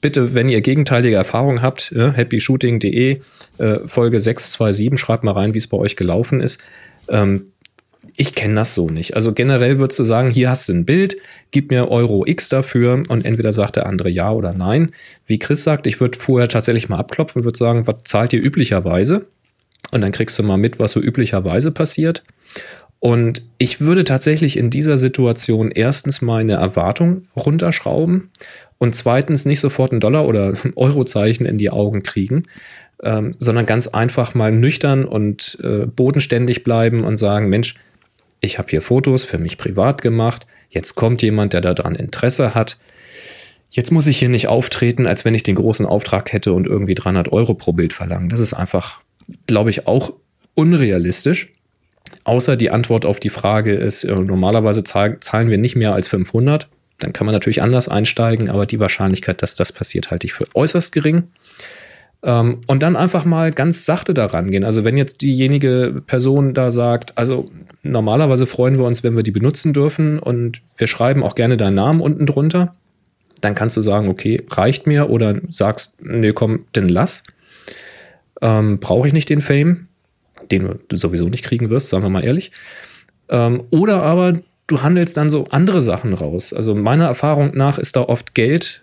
bitte, 0.00 0.34
wenn 0.34 0.48
ihr 0.48 0.60
gegenteilige 0.60 1.16
Erfahrungen 1.16 1.62
habt, 1.62 1.92
äh, 1.92 2.12
happyshooting.de, 2.12 3.20
äh, 3.58 3.78
Folge 3.86 4.20
627, 4.20 5.00
schreibt 5.00 5.24
mal 5.24 5.32
rein, 5.32 5.54
wie 5.54 5.58
es 5.58 5.66
bei 5.66 5.78
euch 5.78 5.96
gelaufen 5.96 6.40
ist. 6.40 6.60
Ähm, 7.08 7.46
ich 8.16 8.34
kenne 8.34 8.54
das 8.54 8.74
so 8.74 8.88
nicht. 8.88 9.14
Also 9.14 9.32
generell 9.32 9.78
würdest 9.78 9.98
du 9.98 10.04
sagen, 10.04 10.30
hier 10.30 10.50
hast 10.50 10.68
du 10.68 10.72
ein 10.72 10.84
Bild, 10.84 11.16
gib 11.50 11.70
mir 11.70 11.90
Euro 11.90 12.24
X 12.26 12.48
dafür 12.48 13.02
und 13.08 13.24
entweder 13.24 13.52
sagt 13.52 13.76
der 13.76 13.86
andere 13.86 14.08
ja 14.08 14.30
oder 14.30 14.52
nein. 14.52 14.92
Wie 15.26 15.38
Chris 15.38 15.64
sagt, 15.64 15.86
ich 15.86 16.00
würde 16.00 16.18
vorher 16.18 16.48
tatsächlich 16.48 16.88
mal 16.88 16.98
abklopfen, 16.98 17.44
würde 17.44 17.58
sagen, 17.58 17.86
was 17.86 17.96
zahlt 18.04 18.32
ihr 18.32 18.42
üblicherweise? 18.42 19.26
Und 19.92 20.00
dann 20.00 20.12
kriegst 20.12 20.38
du 20.38 20.42
mal 20.42 20.56
mit, 20.56 20.78
was 20.78 20.92
so 20.92 21.00
üblicherweise 21.00 21.72
passiert. 21.72 22.22
Und 23.00 23.42
ich 23.58 23.80
würde 23.80 24.04
tatsächlich 24.04 24.56
in 24.56 24.70
dieser 24.70 24.96
Situation 24.96 25.70
erstens 25.70 26.22
meine 26.22 26.54
Erwartung 26.54 27.26
runterschrauben 27.36 28.30
und 28.78 28.94
zweitens 28.94 29.44
nicht 29.44 29.60
sofort 29.60 29.92
ein 29.92 30.00
Dollar- 30.00 30.26
oder 30.26 30.54
Eurozeichen 30.76 31.46
in 31.46 31.58
die 31.58 31.70
Augen 31.70 32.02
kriegen, 32.02 32.44
ähm, 33.02 33.34
sondern 33.38 33.66
ganz 33.66 33.88
einfach 33.88 34.34
mal 34.34 34.52
nüchtern 34.52 35.04
und 35.04 35.58
äh, 35.62 35.86
bodenständig 35.86 36.64
bleiben 36.64 37.04
und 37.04 37.18
sagen, 37.18 37.48
Mensch, 37.48 37.74
ich 38.44 38.58
habe 38.58 38.68
hier 38.70 38.82
Fotos 38.82 39.24
für 39.24 39.38
mich 39.38 39.58
privat 39.58 40.02
gemacht, 40.02 40.46
jetzt 40.68 40.94
kommt 40.94 41.22
jemand, 41.22 41.52
der 41.52 41.60
daran 41.60 41.94
Interesse 41.94 42.54
hat. 42.54 42.78
Jetzt 43.70 43.90
muss 43.90 44.06
ich 44.06 44.18
hier 44.18 44.28
nicht 44.28 44.46
auftreten, 44.46 45.06
als 45.06 45.24
wenn 45.24 45.34
ich 45.34 45.42
den 45.42 45.56
großen 45.56 45.84
Auftrag 45.84 46.32
hätte 46.32 46.52
und 46.52 46.66
irgendwie 46.66 46.94
300 46.94 47.32
Euro 47.32 47.54
pro 47.54 47.72
Bild 47.72 47.92
verlangen. 47.92 48.28
Das 48.28 48.38
ist 48.38 48.54
einfach, 48.54 49.00
glaube 49.46 49.70
ich, 49.70 49.88
auch 49.88 50.12
unrealistisch. 50.54 51.52
Außer 52.22 52.56
die 52.56 52.70
Antwort 52.70 53.04
auf 53.04 53.18
die 53.18 53.30
Frage 53.30 53.74
ist, 53.74 54.04
äh, 54.04 54.14
normalerweise 54.14 54.84
zahlen 54.84 55.50
wir 55.50 55.58
nicht 55.58 55.74
mehr 55.74 55.92
als 55.92 56.06
500. 56.08 56.68
Dann 56.98 57.12
kann 57.12 57.26
man 57.26 57.34
natürlich 57.34 57.62
anders 57.62 57.88
einsteigen, 57.88 58.48
aber 58.48 58.66
die 58.66 58.78
Wahrscheinlichkeit, 58.78 59.42
dass 59.42 59.56
das 59.56 59.72
passiert, 59.72 60.10
halte 60.10 60.26
ich 60.26 60.32
für 60.32 60.46
äußerst 60.54 60.92
gering. 60.92 61.24
Ähm, 62.24 62.62
und 62.66 62.82
dann 62.82 62.96
einfach 62.96 63.26
mal 63.26 63.52
ganz 63.52 63.84
sachte 63.84 64.14
daran 64.14 64.50
gehen. 64.50 64.64
Also 64.64 64.82
wenn 64.82 64.96
jetzt 64.96 65.20
diejenige 65.20 66.02
Person 66.06 66.54
da 66.54 66.70
sagt, 66.70 67.16
also 67.18 67.50
normalerweise 67.82 68.46
freuen 68.46 68.78
wir 68.78 68.86
uns, 68.86 69.04
wenn 69.04 69.14
wir 69.14 69.22
die 69.22 69.30
benutzen 69.30 69.74
dürfen 69.74 70.18
und 70.18 70.58
wir 70.78 70.86
schreiben 70.86 71.22
auch 71.22 71.34
gerne 71.34 71.58
deinen 71.58 71.74
Namen 71.74 72.00
unten 72.00 72.24
drunter, 72.24 72.74
dann 73.42 73.54
kannst 73.54 73.76
du 73.76 73.82
sagen, 73.82 74.08
okay, 74.08 74.42
reicht 74.50 74.86
mir 74.86 75.10
oder 75.10 75.34
sagst, 75.50 75.98
nee, 76.02 76.32
komm, 76.32 76.64
denn 76.74 76.88
lass. 76.88 77.24
Ähm, 78.40 78.80
Brauche 78.80 79.06
ich 79.06 79.12
nicht 79.12 79.28
den 79.28 79.42
Fame, 79.42 79.88
den 80.50 80.78
du 80.88 80.96
sowieso 80.96 81.26
nicht 81.26 81.44
kriegen 81.44 81.68
wirst, 81.68 81.90
sagen 81.90 82.04
wir 82.04 82.10
mal 82.10 82.24
ehrlich. 82.24 82.52
Ähm, 83.28 83.64
oder 83.68 84.02
aber 84.02 84.32
du 84.66 84.80
handelst 84.80 85.18
dann 85.18 85.28
so 85.28 85.44
andere 85.50 85.82
Sachen 85.82 86.14
raus. 86.14 86.54
Also 86.54 86.74
meiner 86.74 87.04
Erfahrung 87.04 87.54
nach 87.54 87.78
ist 87.78 87.96
da 87.96 88.00
oft 88.00 88.34
Geld 88.34 88.82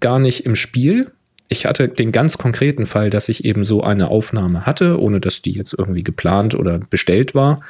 gar 0.00 0.18
nicht 0.18 0.44
im 0.44 0.56
Spiel, 0.56 1.10
ich 1.48 1.66
hatte 1.66 1.88
den 1.88 2.12
ganz 2.12 2.38
konkreten 2.38 2.86
Fall, 2.86 3.10
dass 3.10 3.28
ich 3.28 3.44
eben 3.44 3.64
so 3.64 3.82
eine 3.82 4.08
Aufnahme 4.08 4.66
hatte, 4.66 5.00
ohne 5.00 5.20
dass 5.20 5.42
die 5.42 5.52
jetzt 5.52 5.74
irgendwie 5.76 6.04
geplant 6.04 6.54
oder 6.54 6.78
bestellt 6.78 7.34
war. 7.34 7.62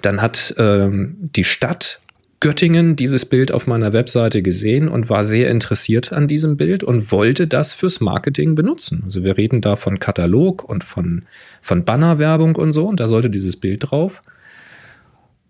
Dann 0.00 0.22
hat 0.22 0.54
ähm, 0.58 1.16
die 1.20 1.44
Stadt 1.44 2.00
Göttingen 2.42 2.96
dieses 2.96 3.24
Bild 3.24 3.52
auf 3.52 3.68
meiner 3.68 3.92
Webseite 3.92 4.42
gesehen 4.42 4.88
und 4.88 5.08
war 5.08 5.22
sehr 5.22 5.48
interessiert 5.48 6.12
an 6.12 6.26
diesem 6.26 6.56
Bild 6.56 6.82
und 6.82 7.12
wollte 7.12 7.46
das 7.46 7.72
fürs 7.72 8.00
Marketing 8.00 8.56
benutzen. 8.56 9.02
Also 9.04 9.22
wir 9.22 9.38
reden 9.38 9.60
da 9.60 9.76
von 9.76 10.00
Katalog 10.00 10.64
und 10.64 10.82
von, 10.82 11.22
von 11.60 11.84
Bannerwerbung 11.84 12.56
und 12.56 12.72
so 12.72 12.88
und 12.88 12.98
da 12.98 13.06
sollte 13.06 13.30
dieses 13.30 13.56
Bild 13.56 13.90
drauf. 13.90 14.22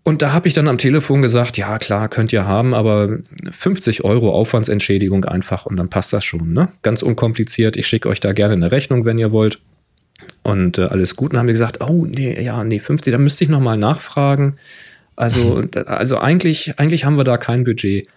Und 0.03 0.21
da 0.21 0.33
habe 0.33 0.49
ich 0.49 0.53
dann 0.53 0.67
am 0.67 0.77
Telefon 0.77 1.21
gesagt, 1.21 1.57
ja 1.57 1.79
klar, 1.79 2.09
könnt 2.09 2.33
ihr 2.33 2.45
haben, 2.45 2.73
aber 2.73 3.19
50 3.51 4.03
Euro 4.03 4.33
Aufwandsentschädigung 4.33 5.23
einfach 5.23 5.65
und 5.65 5.77
dann 5.77 5.89
passt 5.89 6.11
das 6.11 6.25
schon. 6.25 6.51
Ne? 6.51 6.67
Ganz 6.81 7.01
unkompliziert. 7.01 7.77
Ich 7.77 7.87
schicke 7.87 8.09
euch 8.09 8.19
da 8.19 8.33
gerne 8.33 8.53
eine 8.53 8.71
Rechnung, 8.73 9.05
wenn 9.05 9.17
ihr 9.17 9.31
wollt. 9.31 9.59
Und 10.43 10.77
äh, 10.77 10.83
alles 10.83 11.15
gut. 11.15 11.31
Und 11.31 11.39
haben 11.39 11.47
wir 11.47 11.53
gesagt, 11.53 11.81
oh 11.81 12.05
nee, 12.05 12.41
ja, 12.41 12.65
nee, 12.65 12.79
50, 12.79 13.13
da 13.13 13.17
müsste 13.17 13.45
ich 13.45 13.49
nochmal 13.49 13.77
nachfragen. 13.77 14.57
Also, 15.15 15.61
also 15.85 16.17
eigentlich, 16.19 16.79
eigentlich 16.79 17.05
haben 17.05 17.17
wir 17.17 17.23
da 17.23 17.37
kein 17.37 17.63
Budget. 17.63 18.07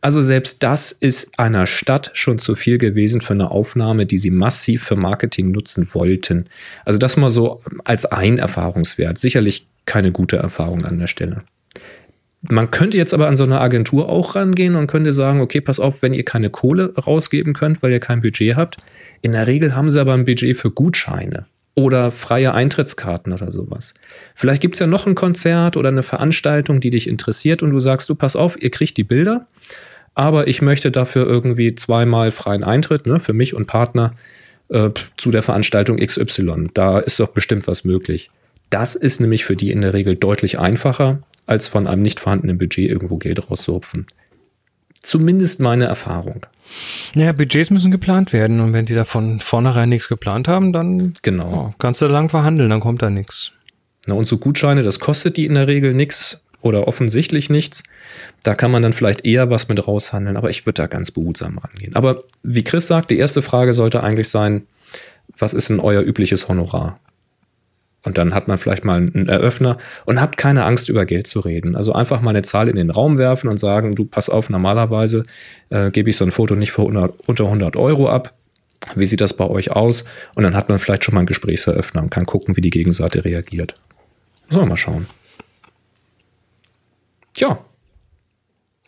Also 0.00 0.22
selbst 0.22 0.62
das 0.62 0.92
ist 0.92 1.38
einer 1.38 1.66
Stadt 1.66 2.10
schon 2.14 2.38
zu 2.38 2.54
viel 2.54 2.78
gewesen 2.78 3.20
für 3.20 3.34
eine 3.34 3.50
Aufnahme, 3.50 4.06
die 4.06 4.18
sie 4.18 4.30
massiv 4.30 4.84
für 4.84 4.96
Marketing 4.96 5.50
nutzen 5.50 5.92
wollten. 5.92 6.46
Also 6.84 6.98
das 6.98 7.16
mal 7.16 7.30
so 7.30 7.62
als 7.84 8.06
ein 8.06 8.38
Erfahrungswert. 8.38 9.18
Sicherlich 9.18 9.66
keine 9.88 10.12
gute 10.12 10.36
Erfahrung 10.36 10.84
an 10.84 10.98
der 10.98 11.08
Stelle. 11.08 11.42
Man 12.42 12.70
könnte 12.70 12.96
jetzt 12.96 13.14
aber 13.14 13.26
an 13.26 13.34
so 13.34 13.42
eine 13.42 13.60
Agentur 13.60 14.08
auch 14.08 14.36
rangehen 14.36 14.76
und 14.76 14.86
könnte 14.86 15.10
sagen, 15.10 15.40
okay, 15.40 15.60
pass 15.60 15.80
auf, 15.80 16.02
wenn 16.02 16.14
ihr 16.14 16.24
keine 16.24 16.50
Kohle 16.50 16.94
rausgeben 16.94 17.52
könnt, 17.52 17.82
weil 17.82 17.90
ihr 17.90 17.98
kein 17.98 18.20
Budget 18.20 18.54
habt. 18.54 18.76
In 19.22 19.32
der 19.32 19.48
Regel 19.48 19.74
haben 19.74 19.90
sie 19.90 20.00
aber 20.00 20.14
ein 20.14 20.24
Budget 20.24 20.56
für 20.56 20.70
Gutscheine 20.70 21.46
oder 21.74 22.10
freie 22.10 22.54
Eintrittskarten 22.54 23.32
oder 23.32 23.50
sowas. 23.50 23.94
Vielleicht 24.36 24.62
gibt 24.62 24.74
es 24.74 24.80
ja 24.80 24.86
noch 24.86 25.06
ein 25.06 25.16
Konzert 25.16 25.76
oder 25.76 25.88
eine 25.88 26.04
Veranstaltung, 26.04 26.78
die 26.80 26.90
dich 26.90 27.08
interessiert 27.08 27.62
und 27.62 27.70
du 27.70 27.80
sagst, 27.80 28.08
du 28.08 28.14
pass 28.14 28.36
auf, 28.36 28.60
ihr 28.60 28.70
kriegt 28.70 28.96
die 28.96 29.04
Bilder, 29.04 29.46
aber 30.14 30.48
ich 30.48 30.62
möchte 30.62 30.90
dafür 30.90 31.26
irgendwie 31.26 31.74
zweimal 31.74 32.30
freien 32.30 32.62
Eintritt 32.62 33.06
ne, 33.06 33.18
für 33.18 33.32
mich 33.32 33.54
und 33.54 33.66
Partner 33.66 34.12
äh, 34.68 34.90
zu 35.16 35.30
der 35.30 35.42
Veranstaltung 35.42 35.98
XY. 35.98 36.70
Da 36.74 36.98
ist 36.98 37.18
doch 37.20 37.28
bestimmt 37.28 37.66
was 37.66 37.84
möglich. 37.84 38.30
Das 38.70 38.94
ist 38.94 39.20
nämlich 39.20 39.44
für 39.44 39.56
die 39.56 39.70
in 39.70 39.80
der 39.80 39.94
Regel 39.94 40.16
deutlich 40.16 40.58
einfacher, 40.58 41.20
als 41.46 41.66
von 41.66 41.86
einem 41.86 42.02
nicht 42.02 42.20
vorhandenen 42.20 42.58
Budget 42.58 42.88
irgendwo 42.88 43.16
Geld 43.16 43.50
rauszurupfen. 43.50 44.06
Zumindest 45.00 45.60
meine 45.60 45.86
Erfahrung. 45.86 46.46
Naja, 47.14 47.32
Budgets 47.32 47.70
müssen 47.70 47.90
geplant 47.90 48.32
werden 48.32 48.60
und 48.60 48.72
wenn 48.72 48.84
die 48.84 48.94
da 48.94 49.04
von 49.04 49.40
vornherein 49.40 49.88
nichts 49.88 50.08
geplant 50.08 50.48
haben, 50.48 50.72
dann 50.72 51.14
genau. 51.22 51.70
Oh, 51.70 51.74
kannst 51.78 52.02
du 52.02 52.06
lang 52.06 52.28
verhandeln, 52.28 52.68
dann 52.68 52.80
kommt 52.80 53.00
da 53.00 53.08
nichts. 53.08 53.52
Na, 54.06 54.14
und 54.14 54.26
so 54.26 54.38
Gutscheine, 54.38 54.82
das 54.82 55.00
kostet 55.00 55.36
die 55.36 55.46
in 55.46 55.54
der 55.54 55.66
Regel 55.66 55.94
nichts 55.94 56.40
oder 56.60 56.88
offensichtlich 56.88 57.48
nichts. 57.48 57.84
Da 58.42 58.54
kann 58.54 58.70
man 58.70 58.82
dann 58.82 58.92
vielleicht 58.92 59.24
eher 59.24 59.50
was 59.50 59.68
mit 59.68 59.86
raushandeln, 59.86 60.36
aber 60.36 60.50
ich 60.50 60.66
würde 60.66 60.82
da 60.82 60.86
ganz 60.86 61.10
behutsam 61.10 61.58
rangehen. 61.58 61.94
Aber 61.94 62.24
wie 62.42 62.64
Chris 62.64 62.86
sagt, 62.86 63.10
die 63.10 63.18
erste 63.18 63.42
Frage 63.42 63.72
sollte 63.72 64.02
eigentlich 64.02 64.28
sein, 64.28 64.66
was 65.38 65.54
ist 65.54 65.70
denn 65.70 65.80
euer 65.80 66.02
übliches 66.02 66.48
Honorar? 66.48 66.98
Und 68.04 68.16
dann 68.16 68.32
hat 68.34 68.48
man 68.48 68.58
vielleicht 68.58 68.84
mal 68.84 68.96
einen 68.96 69.28
Eröffner 69.28 69.76
und 70.06 70.20
habt 70.20 70.36
keine 70.36 70.64
Angst, 70.64 70.88
über 70.88 71.04
Geld 71.04 71.26
zu 71.26 71.40
reden. 71.40 71.74
Also 71.74 71.92
einfach 71.92 72.20
mal 72.20 72.30
eine 72.30 72.42
Zahl 72.42 72.68
in 72.68 72.76
den 72.76 72.90
Raum 72.90 73.18
werfen 73.18 73.48
und 73.48 73.58
sagen, 73.58 73.96
du 73.96 74.04
pass 74.04 74.30
auf, 74.30 74.50
normalerweise 74.50 75.24
äh, 75.70 75.90
gebe 75.90 76.10
ich 76.10 76.16
so 76.16 76.24
ein 76.24 76.30
Foto 76.30 76.54
nicht 76.54 76.72
für 76.72 76.82
100, 76.82 77.16
unter 77.26 77.44
100 77.44 77.76
Euro 77.76 78.08
ab. 78.08 78.34
Wie 78.94 79.06
sieht 79.06 79.20
das 79.20 79.34
bei 79.34 79.44
euch 79.44 79.72
aus? 79.72 80.04
Und 80.36 80.44
dann 80.44 80.54
hat 80.54 80.68
man 80.68 80.78
vielleicht 80.78 81.04
schon 81.04 81.14
mal 81.14 81.20
einen 81.20 81.26
Gesprächseröffner 81.26 82.02
und 82.02 82.10
kann 82.10 82.24
gucken, 82.24 82.56
wie 82.56 82.60
die 82.60 82.70
Gegenseite 82.70 83.24
reagiert. 83.24 83.74
Sollen 84.48 84.62
wir 84.62 84.68
mal 84.70 84.76
schauen. 84.76 85.06
Tja. 87.34 87.58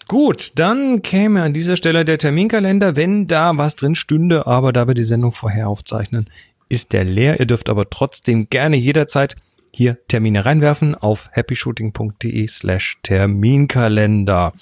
Gut, 0.08 0.52
dann 0.56 1.02
käme 1.02 1.42
an 1.42 1.52
dieser 1.52 1.76
Stelle 1.76 2.04
der 2.04 2.18
Terminkalender, 2.18 2.96
wenn 2.96 3.28
da 3.28 3.56
was 3.56 3.76
drin 3.76 3.94
stünde, 3.94 4.46
aber 4.46 4.72
da 4.72 4.88
wir 4.88 4.94
die 4.94 5.04
Sendung 5.04 5.30
vorher 5.30 5.68
aufzeichnen, 5.68 6.28
ist 6.70 6.94
der 6.94 7.04
leer. 7.04 7.38
Ihr 7.38 7.46
dürft 7.46 7.68
aber 7.68 7.90
trotzdem 7.90 8.48
gerne 8.48 8.76
jederzeit 8.76 9.36
hier 9.72 9.98
Termine 10.08 10.46
reinwerfen 10.46 10.94
auf 10.94 11.28
happyshooting.de 11.32 12.48
slash 12.48 12.98
Terminkalender. 13.02 14.52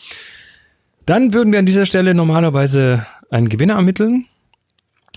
Dann 1.07 1.33
würden 1.33 1.53
wir 1.53 1.61
an 1.61 1.67
dieser 1.67 1.87
Stelle 1.87 2.15
normalerweise 2.15 3.07
einen 3.31 3.49
Gewinner 3.49 3.75
ermitteln 3.75 4.27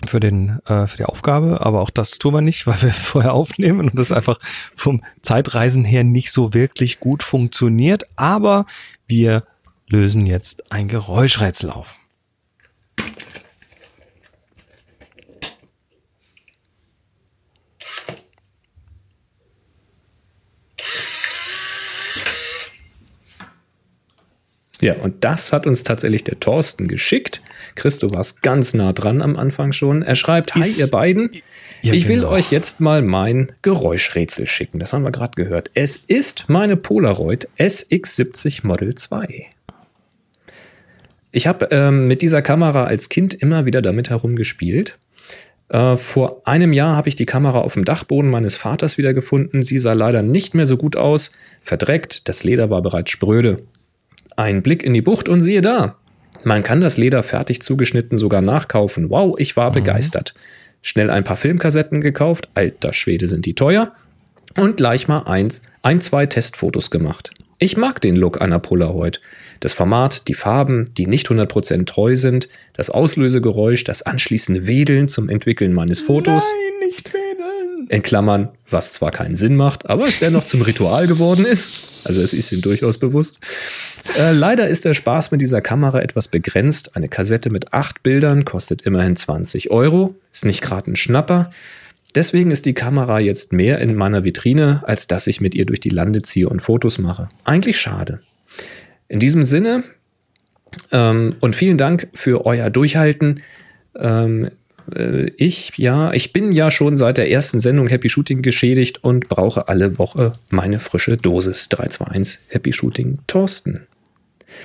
für 0.05 0.19
den 0.19 0.59
äh, 0.65 0.87
für 0.87 0.97
die 0.97 1.05
Aufgabe, 1.05 1.65
aber 1.65 1.81
auch 1.81 1.89
das 1.89 2.17
tun 2.17 2.33
wir 2.33 2.41
nicht, 2.41 2.67
weil 2.67 2.81
wir 2.81 2.91
vorher 2.91 3.33
aufnehmen 3.33 3.79
und 3.81 3.97
das 3.97 4.11
einfach 4.11 4.39
vom 4.75 5.03
Zeitreisen 5.21 5.83
her 5.83 6.03
nicht 6.03 6.31
so 6.31 6.53
wirklich 6.53 6.99
gut 6.99 7.23
funktioniert. 7.23 8.05
Aber 8.15 8.65
wir 9.07 9.43
lösen 9.89 10.25
jetzt 10.25 10.71
ein 10.71 10.87
Geräuschrätsel 10.87 11.69
auf. 11.69 12.00
Ja, 24.81 24.95
und 24.95 25.23
das 25.23 25.53
hat 25.53 25.67
uns 25.67 25.83
tatsächlich 25.83 26.23
der 26.23 26.39
Thorsten 26.39 26.87
geschickt. 26.87 27.41
Christo 27.75 28.13
war 28.13 28.25
ganz 28.41 28.73
nah 28.73 28.93
dran 28.93 29.21
am 29.21 29.37
Anfang 29.37 29.71
schon. 29.71 30.01
Er 30.01 30.15
schreibt, 30.15 30.55
hi 30.55 30.67
ihr 30.67 30.87
beiden, 30.87 31.29
ja, 31.83 31.93
ich 31.93 32.07
will 32.07 32.21
genau. 32.21 32.31
euch 32.31 32.51
jetzt 32.51 32.79
mal 32.79 33.01
mein 33.01 33.51
Geräuschrätsel 33.61 34.47
schicken. 34.47 34.79
Das 34.79 34.91
haben 34.91 35.03
wir 35.03 35.11
gerade 35.11 35.35
gehört. 35.35 35.71
Es 35.75 35.95
ist 35.95 36.45
meine 36.47 36.77
Polaroid 36.77 37.47
SX70 37.59 38.65
Model 38.65 38.95
2. 38.95 39.45
Ich 41.31 41.47
habe 41.47 41.69
ähm, 41.71 42.05
mit 42.05 42.21
dieser 42.21 42.41
Kamera 42.41 42.83
als 42.83 43.07
Kind 43.07 43.35
immer 43.35 43.65
wieder 43.65 43.81
damit 43.81 44.09
herumgespielt. 44.09 44.97
Äh, 45.69 45.95
vor 45.95 46.41
einem 46.45 46.73
Jahr 46.73 46.95
habe 46.97 47.07
ich 47.07 47.15
die 47.15 47.25
Kamera 47.25 47.61
auf 47.61 47.75
dem 47.75 47.85
Dachboden 47.85 48.29
meines 48.29 48.57
Vaters 48.57 48.97
wiedergefunden. 48.97 49.63
Sie 49.63 49.79
sah 49.79 49.93
leider 49.93 50.21
nicht 50.21 50.53
mehr 50.53 50.65
so 50.65 50.75
gut 50.75 50.97
aus, 50.97 51.31
verdreckt, 51.61 52.27
das 52.27 52.43
Leder 52.43 52.69
war 52.69 52.81
bereits 52.81 53.11
spröde. 53.11 53.57
Ein 54.41 54.63
Blick 54.63 54.81
in 54.81 54.95
die 54.95 55.03
Bucht 55.03 55.29
und 55.29 55.41
siehe 55.41 55.61
da. 55.61 55.97
Man 56.43 56.63
kann 56.63 56.81
das 56.81 56.97
Leder 56.97 57.21
fertig 57.21 57.61
zugeschnitten 57.61 58.17
sogar 58.17 58.41
nachkaufen. 58.41 59.11
Wow, 59.11 59.35
ich 59.37 59.55
war 59.55 59.69
mhm. 59.69 59.75
begeistert. 59.75 60.33
Schnell 60.81 61.11
ein 61.11 61.23
paar 61.23 61.37
Filmkassetten 61.37 62.01
gekauft, 62.01 62.49
alter 62.55 62.91
Schwede 62.91 63.27
sind 63.27 63.45
die 63.45 63.53
teuer. 63.53 63.91
Und 64.57 64.77
gleich 64.77 65.07
mal 65.07 65.27
eins, 65.27 65.61
ein, 65.83 66.01
zwei 66.01 66.25
Testfotos 66.25 66.89
gemacht. 66.89 67.35
Ich 67.59 67.77
mag 67.77 68.01
den 68.01 68.15
Look 68.15 68.41
einer 68.41 68.57
Polaroid. 68.57 69.21
Das 69.59 69.73
Format, 69.73 70.27
die 70.27 70.33
Farben, 70.33 70.91
die 70.97 71.05
nicht 71.05 71.27
100% 71.27 71.85
treu 71.85 72.15
sind, 72.15 72.49
das 72.73 72.89
Auslösegeräusch, 72.89 73.83
das 73.83 74.01
anschließende 74.01 74.65
Wedeln 74.65 75.07
zum 75.07 75.29
Entwickeln 75.29 75.71
meines 75.71 75.99
Fotos. 75.99 76.51
Nein, 76.51 76.89
nicht 76.89 77.13
wedeln. 77.13 77.20
In 77.91 78.03
Klammern, 78.03 78.47
was 78.69 78.93
zwar 78.93 79.11
keinen 79.11 79.35
Sinn 79.35 79.57
macht, 79.57 79.89
aber 79.89 80.07
es 80.07 80.19
dennoch 80.19 80.45
zum 80.45 80.61
Ritual 80.61 81.07
geworden 81.07 81.43
ist. 81.43 82.07
Also 82.07 82.21
es 82.21 82.31
ist 82.31 82.49
ihm 82.53 82.61
durchaus 82.61 82.97
bewusst. 82.97 83.41
Äh, 84.17 84.31
leider 84.31 84.65
ist 84.67 84.85
der 84.85 84.93
Spaß 84.93 85.31
mit 85.31 85.41
dieser 85.41 85.59
Kamera 85.59 85.99
etwas 85.99 86.29
begrenzt. 86.29 86.95
Eine 86.95 87.09
Kassette 87.09 87.49
mit 87.49 87.73
acht 87.73 88.01
Bildern 88.01 88.45
kostet 88.45 88.83
immerhin 88.83 89.17
20 89.17 89.71
Euro. 89.71 90.15
Ist 90.31 90.45
nicht 90.45 90.61
gerade 90.61 90.89
ein 90.89 90.95
Schnapper. 90.95 91.49
Deswegen 92.15 92.49
ist 92.49 92.65
die 92.65 92.73
Kamera 92.73 93.19
jetzt 93.19 93.51
mehr 93.51 93.79
in 93.79 93.95
meiner 93.95 94.23
Vitrine, 94.23 94.83
als 94.85 95.07
dass 95.07 95.27
ich 95.27 95.41
mit 95.41 95.53
ihr 95.53 95.65
durch 95.65 95.81
die 95.81 95.89
Lande 95.89 96.21
ziehe 96.21 96.47
und 96.47 96.61
Fotos 96.61 96.97
mache. 96.97 97.27
Eigentlich 97.43 97.77
schade. 97.77 98.21
In 99.09 99.19
diesem 99.19 99.43
Sinne 99.43 99.83
ähm, 100.93 101.35
und 101.41 101.57
vielen 101.57 101.77
Dank 101.77 102.07
für 102.13 102.45
euer 102.45 102.69
Durchhalten. 102.69 103.41
Ähm, 103.99 104.49
äh, 104.95 105.31
ich, 105.37 105.77
ja, 105.77 106.11
ich 106.13 106.33
bin 106.33 106.51
ja 106.51 106.71
schon 106.71 106.97
seit 106.97 107.17
der 107.17 107.29
ersten 107.29 107.59
Sendung 107.59 107.87
Happy 107.87 108.09
Shooting 108.09 108.41
geschädigt 108.41 109.03
und 109.03 109.29
brauche 109.29 109.67
alle 109.67 109.97
Woche 109.97 110.33
meine 110.49 110.79
frische 110.79 111.17
Dosis 111.17 111.69
321 111.69 112.41
Happy 112.49 112.73
Shooting 112.73 113.19
Thorsten. 113.27 113.85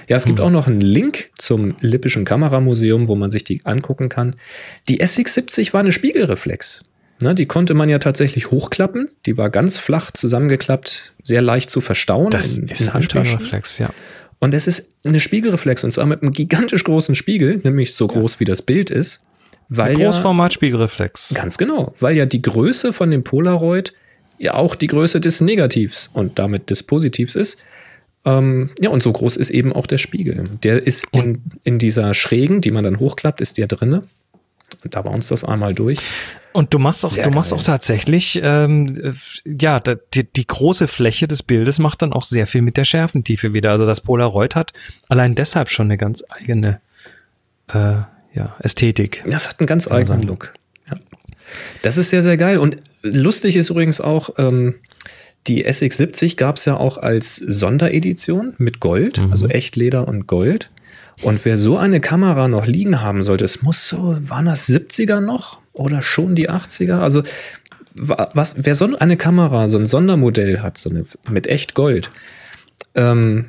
Ja, 0.09 0.17
es 0.17 0.25
gibt 0.25 0.39
mhm. 0.39 0.45
auch 0.45 0.51
noch 0.51 0.67
einen 0.67 0.81
Link 0.81 1.31
zum 1.39 1.77
Lippischen 1.81 2.25
Kameramuseum, 2.25 3.09
wo 3.09 3.15
man 3.15 3.31
sich 3.31 3.45
die 3.45 3.65
angucken 3.65 4.09
kann. 4.09 4.35
Die 4.89 5.01
SX70 5.01 5.73
war 5.73 5.81
eine 5.81 5.93
Spiegelreflex. 5.93 6.83
Ne, 7.23 7.35
die 7.35 7.47
konnte 7.47 7.73
man 7.73 7.89
ja 7.89 7.99
tatsächlich 7.99 8.51
hochklappen. 8.51 9.09
Die 9.25 9.39
war 9.39 9.49
ganz 9.49 9.79
flach 9.79 10.11
zusammengeklappt, 10.11 11.15
sehr 11.23 11.41
leicht 11.41 11.71
zu 11.71 11.81
verstauen. 11.81 12.31
Das 12.31 12.59
in, 12.59 12.69
ist 12.69 12.83
in 12.83 12.91
ein 12.91 13.03
Spiegelreflex, 13.03 13.79
ja. 13.79 13.91
Und 14.39 14.53
es 14.53 14.67
ist 14.67 14.93
eine 15.05 15.19
Spiegelreflex 15.19 15.83
und 15.83 15.93
zwar 15.93 16.05
mit 16.05 16.23
einem 16.23 16.33
gigantisch 16.33 16.85
großen 16.85 17.15
Spiegel, 17.15 17.59
nämlich 17.65 17.95
so 17.95 18.07
groß 18.07 18.35
ja. 18.35 18.41
wie 18.41 18.45
das 18.45 18.61
Bild 18.61 18.91
ist. 18.91 19.23
Weil 19.69 19.95
Großformat 19.95 20.53
Spiegelreflex. 20.53 21.31
Ja, 21.31 21.43
ganz 21.43 21.59
genau, 21.59 21.93
weil 21.99 22.17
ja 22.17 22.27
die 22.27 22.43
Größe 22.43 22.93
von 22.93 23.11
dem 23.11 23.25
Polaroid 23.25 23.93
ja 24.39 24.55
auch 24.55 24.75
die 24.75 24.87
Größe 24.87 25.21
des 25.21 25.41
Negativs 25.41 26.11
und 26.13 26.39
damit 26.39 26.71
des 26.71 26.83
Positivs 26.83 27.35
ist. 27.35 27.59
Ähm, 28.25 28.71
ja, 28.81 28.91
und 28.91 29.03
so 29.03 29.13
groß 29.13 29.37
ist 29.37 29.51
eben 29.51 29.73
auch 29.73 29.87
der 29.87 29.99
Spiegel. 29.99 30.43
Der 30.63 30.87
ist 30.87 31.09
in, 31.13 31.43
in 31.65 31.79
dieser 31.79 32.13
Schrägen, 32.13 32.61
die 32.61 32.71
man 32.71 32.85
dann 32.85 32.99
hochklappt, 32.99 33.41
ist 33.41 33.57
der 33.59 33.67
drinne. 33.69 34.03
Und 34.83 34.95
da 34.95 35.01
uns 35.01 35.29
das 35.29 35.45
einmal 35.45 35.75
durch. 35.75 35.99
Und 36.53 36.75
du 36.75 36.79
machst 36.79 37.05
auch, 37.05 37.11
Sehr 37.11 37.25
du 37.25 37.31
machst 37.31 37.53
auch 37.53 37.63
tatsächlich, 37.63 38.41
ähm, 38.43 39.15
ja, 39.45 39.79
die, 39.81 40.25
die 40.25 40.47
große 40.47 40.89
Fläche 40.89 41.29
des 41.29 41.43
Bildes 41.43 41.79
macht 41.79 42.03
dann 42.03 42.13
auch 42.13 42.25
sehr 42.25 42.47
viel 42.47 42.63
mit 42.63 42.77
der 42.77 42.85
Schärfentiefe 42.85 43.53
wieder. 43.53 43.71
Also 43.71 43.87
das 43.87 44.01
Polaroid 44.01 44.55
hat 44.55 44.73
allein 45.09 45.35
deshalb 45.35 45.69
schon 45.71 45.87
eine 45.87 45.99
ganz 45.99 46.25
eigene 46.29 46.81
äh, 47.69 47.97
ja, 48.37 48.55
Ästhetik. 48.61 49.25
Das 49.29 49.49
hat 49.49 49.61
einen 49.61 49.67
ganz 49.67 49.91
eigenen. 49.91 50.23
Look. 50.23 50.53
Ja. 50.89 50.99
Das 51.83 51.97
ist 51.97 52.11
sehr, 52.11 52.23
sehr 52.23 52.37
geil. 52.37 52.59
Und 52.59 52.77
lustig 53.03 53.57
ist 53.57 53.71
übrigens 53.71 54.01
auch, 54.01 54.31
ähm, 54.39 54.75
die 55.47 55.67
SX70 55.67 56.37
gab 56.37 56.57
es 56.57 56.65
ja 56.65 56.77
auch 56.77 56.99
als 56.99 57.37
Sonderedition 57.37 58.55
mit 58.59 58.81
Gold, 58.81 59.19
mhm. 59.19 59.31
also 59.31 59.49
Echtleder 59.49 60.07
und 60.07 60.27
Gold. 60.27 60.71
Und 61.23 61.45
wer 61.45 61.57
so 61.57 61.79
eine 61.79 62.01
Kamera 62.01 62.47
noch 62.47 62.67
liegen 62.67 63.01
haben 63.01 63.23
sollte, 63.23 63.45
es 63.45 63.63
muss 63.63 63.89
so, 63.89 64.17
waren 64.29 64.47
das 64.47 64.69
70er 64.69 65.21
noch 65.21 65.61
oder 65.73 66.03
schon 66.03 66.35
die 66.35 66.51
80er? 66.51 66.99
Also, 66.99 67.23
was, 67.95 68.67
wer 68.67 68.75
so 68.75 68.95
eine 68.99 69.17
Kamera, 69.17 69.69
so 69.69 69.79
ein 69.79 69.87
Sondermodell 69.87 70.61
hat, 70.61 70.77
so 70.77 70.91
eine 70.91 71.03
mit 71.31 71.47
echt 71.47 71.73
Gold, 71.73 72.11
ähm, 72.95 73.47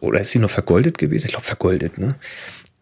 oder 0.00 0.20
ist 0.20 0.32
sie 0.32 0.40
noch 0.40 0.50
vergoldet 0.50 0.98
gewesen? 0.98 1.26
Ich 1.26 1.32
glaube, 1.32 1.46
vergoldet, 1.46 1.98
ne? 1.98 2.16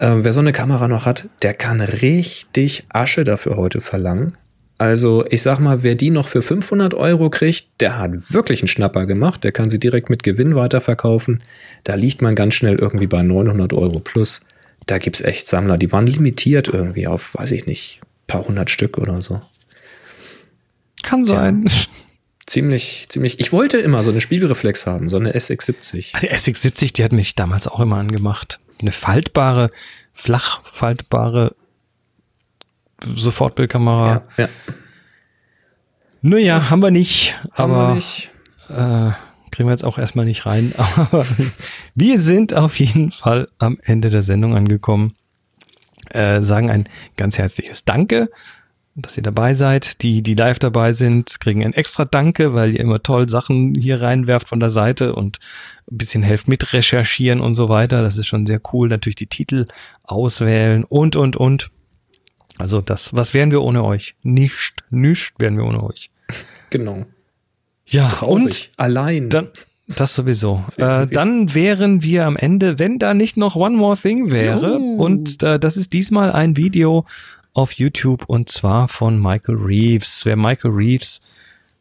Ähm, 0.01 0.25
wer 0.25 0.33
so 0.33 0.41
eine 0.41 0.53
Kamera 0.53 0.89
noch 0.89 1.07
hat, 1.07 1.29
der 1.43 1.55
kann 1.55 1.81
richtig 1.81 2.85
Asche 2.89 3.25
dafür 3.25 3.57
heute 3.57 3.81
verlangen. 3.81 4.33
Also 4.79 5.25
ich 5.29 5.43
sag 5.43 5.59
mal, 5.59 5.83
wer 5.83 5.97
die 5.97 6.11
noch 6.11 6.29
für 6.29 6.41
500 6.41 6.95
Euro 6.95 7.31
kriegt, 7.31 7.67
der 7.81 7.99
hat 7.99 8.33
wirklich 8.33 8.63
einen 8.63 8.69
Schnapper 8.69 9.07
gemacht. 9.07 9.43
Der 9.43 9.51
kann 9.51 9.71
sie 9.71 9.81
direkt 9.81 10.09
mit 10.09 10.23
Gewinn 10.23 10.55
weiterverkaufen. 10.55 11.43
Da 11.83 11.97
liegt 11.97 12.23
man 12.23 12.37
ganz 12.37 12.55
schnell 12.55 12.77
irgendwie 12.77 13.09
bei 13.09 13.23
900 13.23 13.73
Euro 13.73 13.99
plus. 13.99 14.41
Da 14.87 14.99
gibt's 14.99 15.21
echt 15.21 15.49
Sammler, 15.49 15.77
die 15.77 15.91
waren 15.91 16.07
limitiert 16.07 16.69
irgendwie 16.69 17.09
auf, 17.09 17.35
weiß 17.35 17.51
ich 17.53 17.67
nicht, 17.67 18.01
paar 18.27 18.47
hundert 18.47 18.71
Stück 18.71 18.99
oder 18.99 19.21
so. 19.21 19.43
Kann 21.03 21.25
sein. 21.25 21.67
Tja, 21.67 21.87
ziemlich, 22.47 23.07
ziemlich. 23.09 23.41
Ich 23.41 23.53
wollte 23.53 23.79
immer 23.79 24.03
so 24.05 24.11
eine 24.11 24.21
Spiegelreflex 24.21 24.87
haben, 24.87 25.09
so 25.09 25.17
eine 25.17 25.37
SX70. 25.37 26.11
Ah, 26.13 26.21
die 26.21 26.31
SX70, 26.31 26.95
die 26.95 27.05
hat 27.05 27.13
mich 27.13 27.35
damals 27.35 27.67
auch 27.67 27.81
immer 27.81 27.97
angemacht. 27.97 28.61
Eine 28.81 28.93
faltbare, 28.93 29.71
flach 30.13 30.61
faltbare 30.65 31.55
Sofortbildkamera. 33.15 34.23
Ja, 34.37 34.45
ja. 34.45 34.49
Naja, 36.21 36.71
haben 36.71 36.83
wir 36.83 36.91
nicht. 36.91 37.35
Haben 37.53 37.73
aber, 37.73 37.89
wir 37.89 37.95
nicht. 37.95 38.31
Äh, 38.69 39.13
kriegen 39.51 39.69
wir 39.69 39.73
jetzt 39.73 39.85
auch 39.85 39.99
erstmal 39.99 40.25
nicht 40.25 40.47
rein. 40.47 40.73
Aber 40.97 41.25
wir 41.95 42.19
sind 42.19 42.55
auf 42.55 42.79
jeden 42.79 43.11
Fall 43.11 43.49
am 43.59 43.79
Ende 43.83 44.11
der 44.11 44.23
Sendung 44.23 44.57
angekommen. 44.57 45.15
Äh, 46.11 46.43
sagen 46.43 46.71
ein 46.71 46.89
ganz 47.17 47.39
herzliches 47.39 47.85
Danke, 47.85 48.31
dass 49.01 49.17
ihr 49.17 49.23
dabei 49.23 49.55
seid. 49.55 50.03
Die, 50.03 50.23
die 50.23 50.35
live 50.35 50.59
dabei 50.59 50.93
sind, 50.93 51.41
kriegen 51.41 51.65
ein 51.65 51.73
extra 51.73 52.05
Danke, 52.05 52.55
weil 52.55 52.75
ihr 52.75 52.81
immer 52.81 53.03
toll 53.03 53.29
Sachen 53.29 53.75
hier 53.75 54.01
reinwerft 54.01 54.49
von 54.49 54.61
der 54.61 54.71
Seite 54.71 55.15
und 55.15 55.39
ein 55.91 55.99
bisschen 55.99 56.23
helft 56.23 56.49
mit 56.49 56.73
recherchieren 56.73 57.41
und 57.41 57.55
so 57.55 57.69
weiter. 57.69 58.03
Das 58.03 58.19
ist 58.19 58.27
schon 58.27 58.47
sehr 58.47 58.61
cool. 58.73 58.89
Natürlich 58.89 59.17
die 59.17 59.27
Titel 59.27 59.67
auswählen 60.03 60.85
und, 60.85 61.17
und, 61.17 61.37
und. 61.37 61.71
Also 62.59 62.81
das, 62.81 63.15
was 63.15 63.35
wären 63.35 63.51
wir 63.51 63.63
ohne 63.63 63.85
euch? 63.85 64.17
Nicht, 64.23 64.85
nicht 64.91 65.33
wären 65.39 65.57
wir 65.57 65.65
ohne 65.65 65.83
euch. 65.83 66.11
Genau. 66.71 67.07
Ja, 67.87 68.09
Traurig. 68.09 68.45
und 68.45 68.71
allein. 68.77 69.31
Dann, 69.31 69.49
das 69.87 70.15
sowieso. 70.15 70.65
Äh, 70.79 71.07
dann 71.07 71.55
wären 71.55 72.03
wir 72.03 72.27
am 72.27 72.37
Ende, 72.37 72.79
wenn 72.79 72.99
da 72.99 73.15
nicht 73.15 73.37
noch 73.37 73.57
One 73.57 73.77
More 73.77 73.97
Thing 73.97 74.31
wäre. 74.31 74.75
Juhu. 74.75 75.03
Und 75.03 75.43
äh, 75.43 75.59
das 75.59 75.77
ist 75.77 75.93
diesmal 75.93 76.31
ein 76.31 76.57
Video 76.57 77.05
auf 77.59 77.73
YouTube 77.73 78.25
und 78.29 78.49
zwar 78.49 78.87
von 78.87 79.21
Michael 79.21 79.57
Reeves. 79.57 80.25
Wer 80.25 80.37
Michael 80.37 80.71
Reeves 80.71 81.23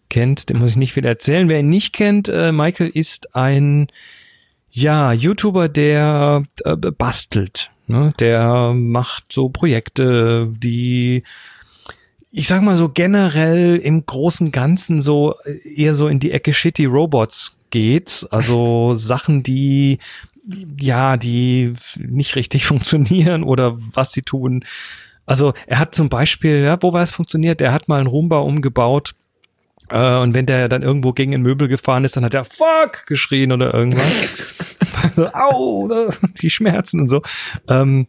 kennt, 0.09 0.49
dem 0.49 0.57
muss 0.57 0.71
ich 0.71 0.77
nicht 0.77 0.93
viel 0.93 1.05
erzählen. 1.05 1.49
Wer 1.49 1.59
ihn 1.59 1.69
nicht 1.69 1.93
kennt, 1.93 2.29
äh, 2.29 2.51
Michael 2.51 2.89
ist 2.89 3.35
ein 3.35 3.87
ja 4.71 5.13
YouTuber, 5.13 5.69
der 5.69 6.43
äh, 6.65 6.75
bastelt. 6.75 7.69
Ne? 7.85 8.11
Der 8.19 8.73
macht 8.73 9.31
so 9.31 9.49
Projekte, 9.49 10.51
die 10.57 11.23
ich 12.31 12.47
sag 12.47 12.63
mal 12.63 12.75
so 12.75 12.89
generell 12.89 13.77
im 13.77 14.03
großen 14.03 14.51
Ganzen 14.51 14.99
so 14.99 15.35
äh, 15.45 15.75
eher 15.75 15.93
so 15.93 16.07
in 16.07 16.19
die 16.19 16.31
Ecke 16.31 16.55
Shitty 16.55 16.85
Robots 16.85 17.55
geht. 17.69 18.27
Also 18.31 18.95
Sachen, 18.95 19.43
die 19.43 19.99
ja, 20.79 21.17
die 21.17 21.73
nicht 21.97 22.35
richtig 22.35 22.65
funktionieren 22.67 23.43
oder 23.43 23.77
was 23.77 24.11
sie 24.11 24.23
tun. 24.23 24.63
Also 25.27 25.53
er 25.67 25.77
hat 25.77 25.93
zum 25.93 26.09
Beispiel, 26.09 26.63
ja, 26.63 26.81
wo 26.81 26.93
war 26.93 27.03
es 27.03 27.11
funktioniert? 27.11 27.61
Er 27.61 27.73
hat 27.73 27.87
mal 27.87 27.99
einen 27.99 28.07
Roomba 28.07 28.39
umgebaut 28.39 29.13
äh, 29.89 30.15
und 30.15 30.33
wenn 30.33 30.45
der 30.45 30.69
dann 30.69 30.83
irgendwo 30.83 31.11
gegen 31.11 31.33
ein 31.33 31.41
Möbel 31.41 31.67
gefahren 31.67 32.03
ist, 32.03 32.17
dann 32.17 32.25
hat 32.25 32.33
er 32.33 32.45
Fuck 32.45 33.05
geschrien 33.05 33.51
oder 33.51 33.73
irgendwas. 33.73 34.29
so, 35.15 35.27
Au, 35.27 36.09
die 36.41 36.49
Schmerzen 36.49 37.01
und 37.01 37.09
so. 37.09 37.21
Ähm, 37.67 38.07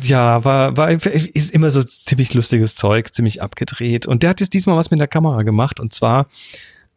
ja, 0.00 0.44
war, 0.44 0.76
war, 0.78 0.90
ist 0.90 1.50
immer 1.50 1.68
so 1.68 1.82
ziemlich 1.82 2.32
lustiges 2.32 2.74
Zeug, 2.74 3.14
ziemlich 3.14 3.42
abgedreht. 3.42 4.06
Und 4.06 4.22
der 4.22 4.30
hat 4.30 4.40
jetzt 4.40 4.54
diesmal 4.54 4.76
was 4.76 4.90
mit 4.90 4.98
der 4.98 5.08
Kamera 5.08 5.42
gemacht. 5.42 5.78
Und 5.78 5.92
zwar 5.92 6.26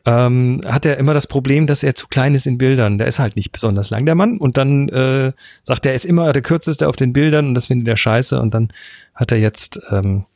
ähm, 0.05 0.61
hat 0.65 0.85
er 0.85 0.97
immer 0.97 1.13
das 1.13 1.27
Problem, 1.27 1.67
dass 1.67 1.83
er 1.83 1.95
zu 1.95 2.07
klein 2.07 2.35
ist 2.35 2.45
in 2.45 2.57
Bildern. 2.57 2.97
Der 2.97 3.07
ist 3.07 3.19
halt 3.19 3.35
nicht 3.35 3.51
besonders 3.51 3.89
lang, 3.89 4.05
der 4.05 4.15
Mann. 4.15 4.37
Und 4.37 4.57
dann 4.57 4.87
äh, 4.89 5.31
sagt 5.63 5.85
er, 5.85 5.91
er 5.91 5.95
ist 5.95 6.05
immer 6.05 6.31
der 6.31 6.43
kürzeste 6.43 6.87
auf 6.87 6.95
den 6.95 7.13
Bildern 7.13 7.47
und 7.47 7.55
das 7.55 7.67
findet 7.67 7.87
er 7.87 7.97
scheiße. 7.97 8.39
Und 8.39 8.53
dann 8.53 8.69
hat 9.15 9.31
er 9.31 9.39
jetzt 9.39 9.79
ähm, 9.91 10.19
äh, 10.19 10.34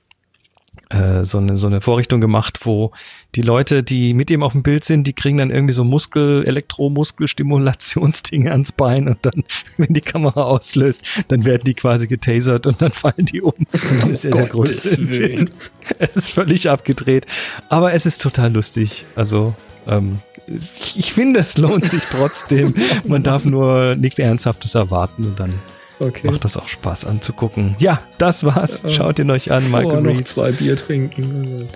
so, 0.91 1.37
eine, 1.37 1.55
so 1.57 1.67
eine 1.67 1.81
Vorrichtung 1.81 2.19
gemacht, 2.19 2.65
wo 2.65 2.91
die 3.35 3.43
Leute, 3.43 3.83
die 3.83 4.15
mit 4.15 4.31
ihm 4.31 4.41
auf 4.41 4.53
dem 4.53 4.63
Bild 4.63 4.83
sind, 4.83 5.05
die 5.05 5.13
kriegen 5.13 5.37
dann 5.37 5.51
irgendwie 5.51 5.75
so 5.75 5.83
Muskel, 5.83 6.43
Elektromuskelstimulationsdinge 6.47 8.51
ans 8.51 8.71
Bein 8.71 9.07
und 9.07 9.19
dann, 9.21 9.43
wenn 9.77 9.93
die 9.93 10.01
Kamera 10.01 10.41
auslöst, 10.43 11.05
dann 11.27 11.45
werden 11.45 11.61
die 11.65 11.75
quasi 11.75 12.07
getasert 12.07 12.65
und 12.65 12.81
dann 12.81 12.91
fallen 12.91 13.25
die 13.25 13.41
um. 13.41 13.53
Dann 14.01 14.11
ist 14.11 14.25
er 14.25 14.31
der 14.31 14.47
Größte 14.47 14.97
Film. 14.97 15.45
Es 15.99 16.15
ist 16.15 16.31
völlig 16.31 16.69
abgedreht, 16.69 17.25
aber 17.67 17.93
es 17.93 18.05
ist 18.05 18.21
total 18.21 18.53
lustig. 18.53 19.05
Also 19.15 19.55
ähm, 19.87 20.19
ich, 20.47 20.97
ich 20.97 21.13
finde, 21.13 21.39
es 21.39 21.57
lohnt 21.57 21.85
sich 21.85 22.03
trotzdem. 22.11 22.73
Man 23.05 23.23
darf 23.23 23.45
nur 23.45 23.95
nichts 23.95 24.19
Ernsthaftes 24.19 24.75
erwarten 24.75 25.25
und 25.25 25.39
dann 25.39 25.53
Okay. 25.99 26.31
macht 26.31 26.45
das 26.45 26.57
auch 26.57 26.67
Spaß 26.67 27.05
anzugucken. 27.05 27.75
Ja, 27.79 28.01
das 28.17 28.43
war's. 28.43 28.83
Schaut 28.87 29.19
ihn 29.19 29.29
euch 29.31 29.51
an, 29.51 29.63
Vorher 29.63 30.01
Michael 30.01 30.15
noch 30.15 30.23
zwei 30.23 30.51
Bier 30.51 30.75
trinken. 30.75 31.67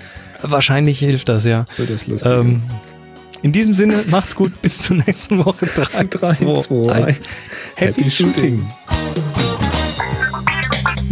Wahrscheinlich 0.41 0.99
hilft 0.99 1.29
das, 1.29 1.45
ja. 1.45 1.65
Wird 1.77 1.89
das 1.89 2.07
lustig. 2.07 2.31
Ähm, 2.31 2.61
in 3.41 3.51
diesem 3.51 3.73
Sinne, 3.73 4.03
macht's 4.07 4.35
gut, 4.35 4.61
bis 4.61 4.79
zur 4.79 4.97
nächsten 4.97 5.43
Woche. 5.43 5.65
3, 5.65 6.03
3, 6.05 6.55
2, 6.55 6.93
1. 6.93 7.21
Happy 7.75 8.09
Shooting. 8.09 8.65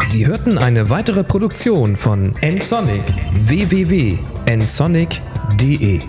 Sie 0.03 0.25
hörten 0.25 0.57
eine 0.57 0.89
weitere 0.89 1.23
Produktion 1.23 1.95
von 1.97 2.35
nsonic 2.41 3.03
www.nsonic.de 3.33 5.99